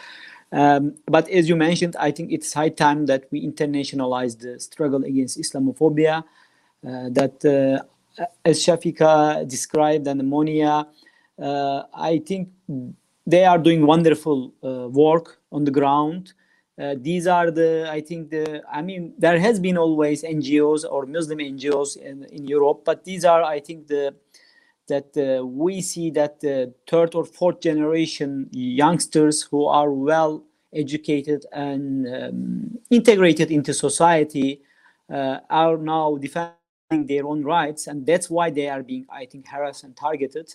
Um, 0.52 0.96
but 1.06 1.28
as 1.28 1.48
you 1.48 1.56
mentioned, 1.56 1.96
I 1.98 2.10
think 2.10 2.32
it's 2.32 2.52
high 2.52 2.70
time 2.70 3.06
that 3.06 3.24
we 3.30 3.46
internationalize 3.46 4.38
the 4.38 4.58
struggle 4.58 5.04
against 5.04 5.38
Islamophobia. 5.38 6.24
Uh, 6.86 7.08
that, 7.10 7.44
uh, 7.44 8.24
as 8.44 8.58
Shafika 8.58 9.46
described, 9.48 10.06
and 10.06 10.28
Monia, 10.28 10.86
uh, 11.40 11.82
I 11.94 12.18
think 12.18 12.48
they 13.26 13.44
are 13.44 13.58
doing 13.58 13.86
wonderful 13.86 14.52
uh, 14.64 14.88
work 14.88 15.38
on 15.52 15.64
the 15.64 15.70
ground. 15.70 16.32
Uh, 16.80 16.94
these 16.98 17.26
are 17.26 17.50
the, 17.50 17.86
I 17.90 18.00
think 18.00 18.30
the, 18.30 18.62
I 18.70 18.80
mean, 18.80 19.12
there 19.18 19.38
has 19.38 19.60
been 19.60 19.76
always 19.76 20.22
NGOs 20.22 20.84
or 20.90 21.04
Muslim 21.04 21.38
NGOs 21.38 21.98
in, 21.98 22.24
in 22.24 22.46
Europe, 22.46 22.82
but 22.84 23.04
these 23.04 23.24
are, 23.24 23.42
I 23.42 23.60
think, 23.60 23.86
the 23.86 24.14
that 24.90 25.16
uh, 25.16 25.44
we 25.44 25.80
see 25.80 26.10
that 26.10 26.40
the 26.40 26.74
third 26.86 27.14
or 27.14 27.24
fourth 27.24 27.60
generation 27.60 28.48
youngsters 28.52 29.42
who 29.42 29.64
are 29.64 29.90
well 29.90 30.44
educated 30.74 31.46
and 31.52 32.06
um, 32.06 32.78
integrated 32.90 33.50
into 33.50 33.72
society 33.72 34.62
uh, 35.12 35.38
are 35.48 35.78
now 35.78 36.16
defending 36.16 37.06
their 37.06 37.26
own 37.26 37.42
rights 37.42 37.86
and 37.86 38.04
that's 38.04 38.28
why 38.28 38.50
they 38.50 38.68
are 38.68 38.82
being 38.82 39.06
i 39.10 39.24
think 39.24 39.46
harassed 39.46 39.84
and 39.84 39.96
targeted. 39.96 40.54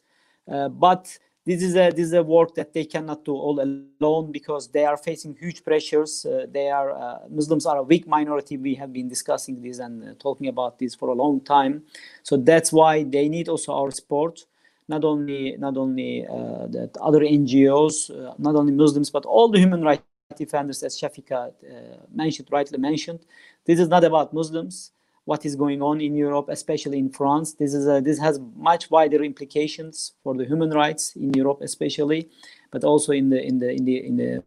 Uh, 0.52 0.70
but 0.70 1.18
this 1.46 1.62
is 1.62 1.76
a 1.76 1.92
this 1.92 2.08
is 2.08 2.14
a 2.14 2.24
work 2.24 2.56
that 2.56 2.74
they 2.74 2.86
cannot 2.86 3.24
do 3.24 3.34
all 3.34 3.60
alone 3.60 4.32
because 4.32 4.68
they 4.68 4.84
are 4.84 4.98
facing 4.98 5.36
huge 5.36 5.64
pressures. 5.64 6.26
Uh, 6.26 6.48
they 6.50 6.70
are 6.70 6.92
uh, 6.92 7.20
muslims 7.30 7.66
are 7.68 7.78
a 7.78 7.84
weak 7.84 8.08
minority. 8.08 8.58
We 8.58 8.74
have 8.76 8.92
been 8.92 9.08
discussing 9.08 9.62
this 9.62 9.78
and 9.78 10.04
uh, 10.04 10.14
talking 10.20 10.48
about 10.48 10.80
this 10.80 10.96
for 10.96 11.10
a 11.10 11.14
long 11.14 11.42
time. 11.42 11.84
So 12.24 12.36
that's 12.38 12.74
why 12.74 13.04
they 13.04 13.30
need 13.30 13.48
also 13.48 13.74
our 13.74 13.92
support. 13.92 14.46
Not 14.88 15.04
only 15.04 15.56
not 15.58 15.78
only 15.78 16.26
uh, 16.28 16.66
that 16.76 16.98
other 17.00 17.22
ngos 17.22 18.10
uh, 18.10 18.34
not 18.40 18.56
only 18.56 18.72
muslims 18.72 19.12
but 19.12 19.26
all 19.26 19.48
the 19.50 19.60
human 19.60 19.84
rights 19.84 20.04
defenders 20.38 20.82
as 20.82 21.00
shafika 21.00 21.40
uh, 21.48 21.98
mentioned 22.12 22.48
rightly 22.52 22.80
mentioned. 22.80 23.20
This 23.66 23.80
is 23.80 23.88
not 23.88 24.04
about 24.04 24.34
muslims 24.34 24.92
what 25.26 25.46
is 25.46 25.56
going 25.56 25.82
on 25.82 26.00
in 26.02 26.16
Europe, 26.16 26.48
especially 26.50 27.00
in 27.00 27.10
France. 27.10 27.54
This 27.54 27.74
is 27.74 27.88
a, 27.88 28.00
this 28.00 28.20
has 28.20 28.40
much 28.56 28.90
wider 28.90 29.24
implications 29.24 30.14
for 30.24 30.36
the 30.36 30.46
human 30.46 30.70
rights 30.70 31.16
in 31.16 31.34
Europe, 31.34 31.60
especially, 31.62 32.30
but 32.72 32.84
also 32.84 33.12
in 33.12 33.30
the 33.30 33.42
in 33.44 33.60
the 33.60 33.70
in 33.72 33.86
the 33.86 33.98
in 34.08 34.16
the 34.18 34.44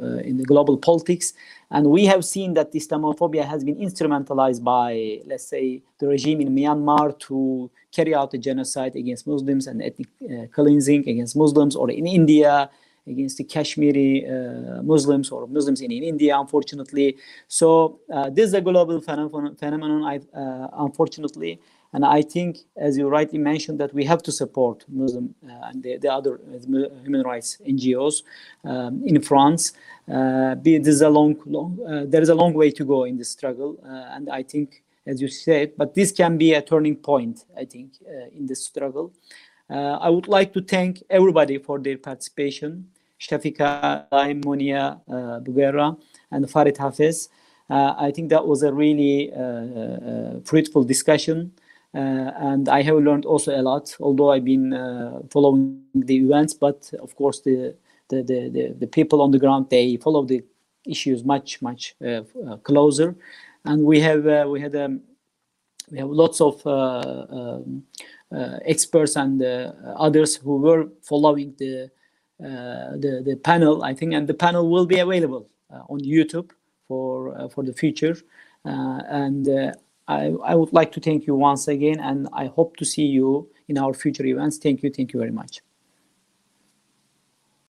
uh, 0.00 0.18
in 0.18 0.36
the 0.36 0.44
global 0.44 0.76
politics. 0.78 1.32
And 1.70 1.86
we 1.90 2.06
have 2.06 2.24
seen 2.24 2.54
that 2.54 2.72
Islamophobia 2.72 3.44
has 3.44 3.64
been 3.64 3.76
instrumentalized 3.76 4.62
by, 4.62 5.20
let's 5.26 5.48
say, 5.48 5.82
the 5.98 6.06
regime 6.06 6.40
in 6.40 6.54
Myanmar 6.54 7.18
to 7.26 7.70
carry 7.92 8.14
out 8.14 8.30
the 8.30 8.38
genocide 8.38 8.94
against 8.94 9.26
Muslims 9.26 9.66
and 9.66 9.82
ethnic 9.82 10.08
uh, 10.22 10.46
cleansing 10.52 11.08
against 11.08 11.36
Muslims, 11.36 11.74
or 11.74 11.90
in 11.90 12.06
India 12.06 12.70
against 13.10 13.36
the 13.38 13.44
Kashmiri 13.44 14.26
uh, 14.26 14.82
Muslims 14.82 15.30
or 15.30 15.46
Muslims 15.46 15.80
in, 15.80 15.90
in 15.92 16.02
India, 16.02 16.38
unfortunately. 16.38 17.16
So 17.48 18.00
uh, 18.12 18.30
this 18.30 18.46
is 18.48 18.54
a 18.54 18.60
global 18.60 19.00
phenomenon, 19.00 20.04
I, 20.04 20.16
uh, 20.36 20.68
unfortunately. 20.86 21.60
And 21.92 22.04
I 22.04 22.22
think, 22.22 22.58
as 22.76 22.96
you 22.96 23.08
rightly 23.08 23.38
mentioned, 23.38 23.80
that 23.80 23.92
we 23.92 24.04
have 24.04 24.22
to 24.22 24.32
support 24.32 24.84
Muslim 24.88 25.34
uh, 25.44 25.68
and 25.68 25.82
the, 25.82 25.96
the 25.98 26.12
other 26.12 26.40
human 27.02 27.22
rights 27.22 27.58
NGOs 27.66 28.22
um, 28.64 29.02
in 29.04 29.20
France. 29.20 29.72
Uh, 30.10 30.54
be, 30.54 30.78
this 30.78 30.94
is 30.94 31.02
a 31.02 31.10
long, 31.10 31.36
long 31.46 31.78
uh, 31.86 32.04
there 32.06 32.22
is 32.22 32.28
a 32.28 32.34
long 32.34 32.52
way 32.54 32.70
to 32.70 32.84
go 32.84 33.04
in 33.04 33.16
this 33.16 33.30
struggle, 33.30 33.78
and 33.84 34.28
I 34.30 34.42
think, 34.42 34.82
as 35.06 35.20
you 35.20 35.28
said, 35.28 35.72
but 35.76 35.94
this 35.94 36.12
can 36.12 36.38
be 36.38 36.52
a 36.54 36.62
turning 36.62 36.96
point. 36.96 37.44
I 37.56 37.64
think 37.64 37.92
in 38.32 38.46
this 38.46 38.64
struggle. 38.64 39.12
I 39.68 40.10
would 40.10 40.26
like 40.26 40.52
to 40.54 40.60
thank 40.60 41.02
everybody 41.08 41.58
for 41.58 41.78
their 41.78 41.96
participation. 41.96 42.88
Shafika, 43.20 44.06
Monia 44.44 45.00
uh, 45.08 45.40
Bugera, 45.40 45.96
and 46.30 46.50
Farid 46.50 46.76
Hafez. 46.76 47.28
Uh, 47.68 47.94
I 47.96 48.10
think 48.10 48.30
that 48.30 48.46
was 48.46 48.62
a 48.62 48.72
really 48.72 49.32
uh, 49.32 50.40
fruitful 50.44 50.82
discussion. 50.84 51.52
Uh, 51.94 52.30
and 52.38 52.68
I 52.68 52.82
have 52.82 52.96
learned 52.96 53.24
also 53.24 53.54
a 53.54 53.62
lot, 53.62 53.96
although 54.00 54.30
I've 54.32 54.44
been 54.44 54.72
uh, 54.72 55.20
following 55.30 55.82
the 55.94 56.16
events. 56.16 56.54
But 56.54 56.92
of 57.00 57.14
course, 57.16 57.40
the, 57.40 57.76
the 58.08 58.22
the, 58.22 58.48
the, 58.48 58.74
the, 58.78 58.86
people 58.86 59.20
on 59.20 59.30
the 59.32 59.38
ground 59.38 59.70
they 59.70 59.96
follow 59.96 60.24
the 60.24 60.42
issues 60.86 61.24
much 61.24 61.60
much 61.62 61.96
uh, 62.04 62.22
closer, 62.62 63.16
and 63.64 63.84
we 63.84 64.00
have 64.00 64.24
we 64.48 64.60
had 64.60 64.74
um, 64.76 65.00
we 65.90 65.98
have 65.98 66.10
lots 66.10 66.40
of 66.40 66.64
um, 66.64 67.82
experts 68.64 69.16
and 69.16 69.42
others 69.96 70.36
who 70.36 70.58
were 70.58 70.88
following 71.02 71.54
the 71.58 71.90
Uh, 72.40 72.96
the 73.04 73.22
the 73.24 73.36
panel. 73.36 73.84
I 73.84 73.94
think, 73.94 74.14
and 74.14 74.28
the 74.28 74.34
panel 74.34 74.70
will 74.70 74.86
be 74.86 74.98
available 75.00 75.48
uh, 75.72 75.82
on 75.90 76.00
YouTube 76.00 76.50
for 76.88 77.38
uh, 77.38 77.48
for 77.48 77.64
the 77.64 77.74
future, 77.74 78.16
and. 78.64 79.48
I, 80.08 80.34
I 80.44 80.56
would 80.56 80.72
like 80.72 80.92
to 80.94 81.00
thank 81.00 81.26
you 81.28 81.36
once 81.36 81.68
again, 81.68 82.00
and 82.00 82.28
I 82.32 82.46
hope 82.46 82.76
to 82.78 82.84
see 82.84 83.04
you 83.06 83.48
in 83.68 83.78
our 83.78 83.94
future 83.94 84.26
events. 84.26 84.58
Thank 84.58 84.82
you. 84.82 84.90
Thank 84.90 85.12
you 85.14 85.20
very 85.20 85.30
much. 85.30 85.60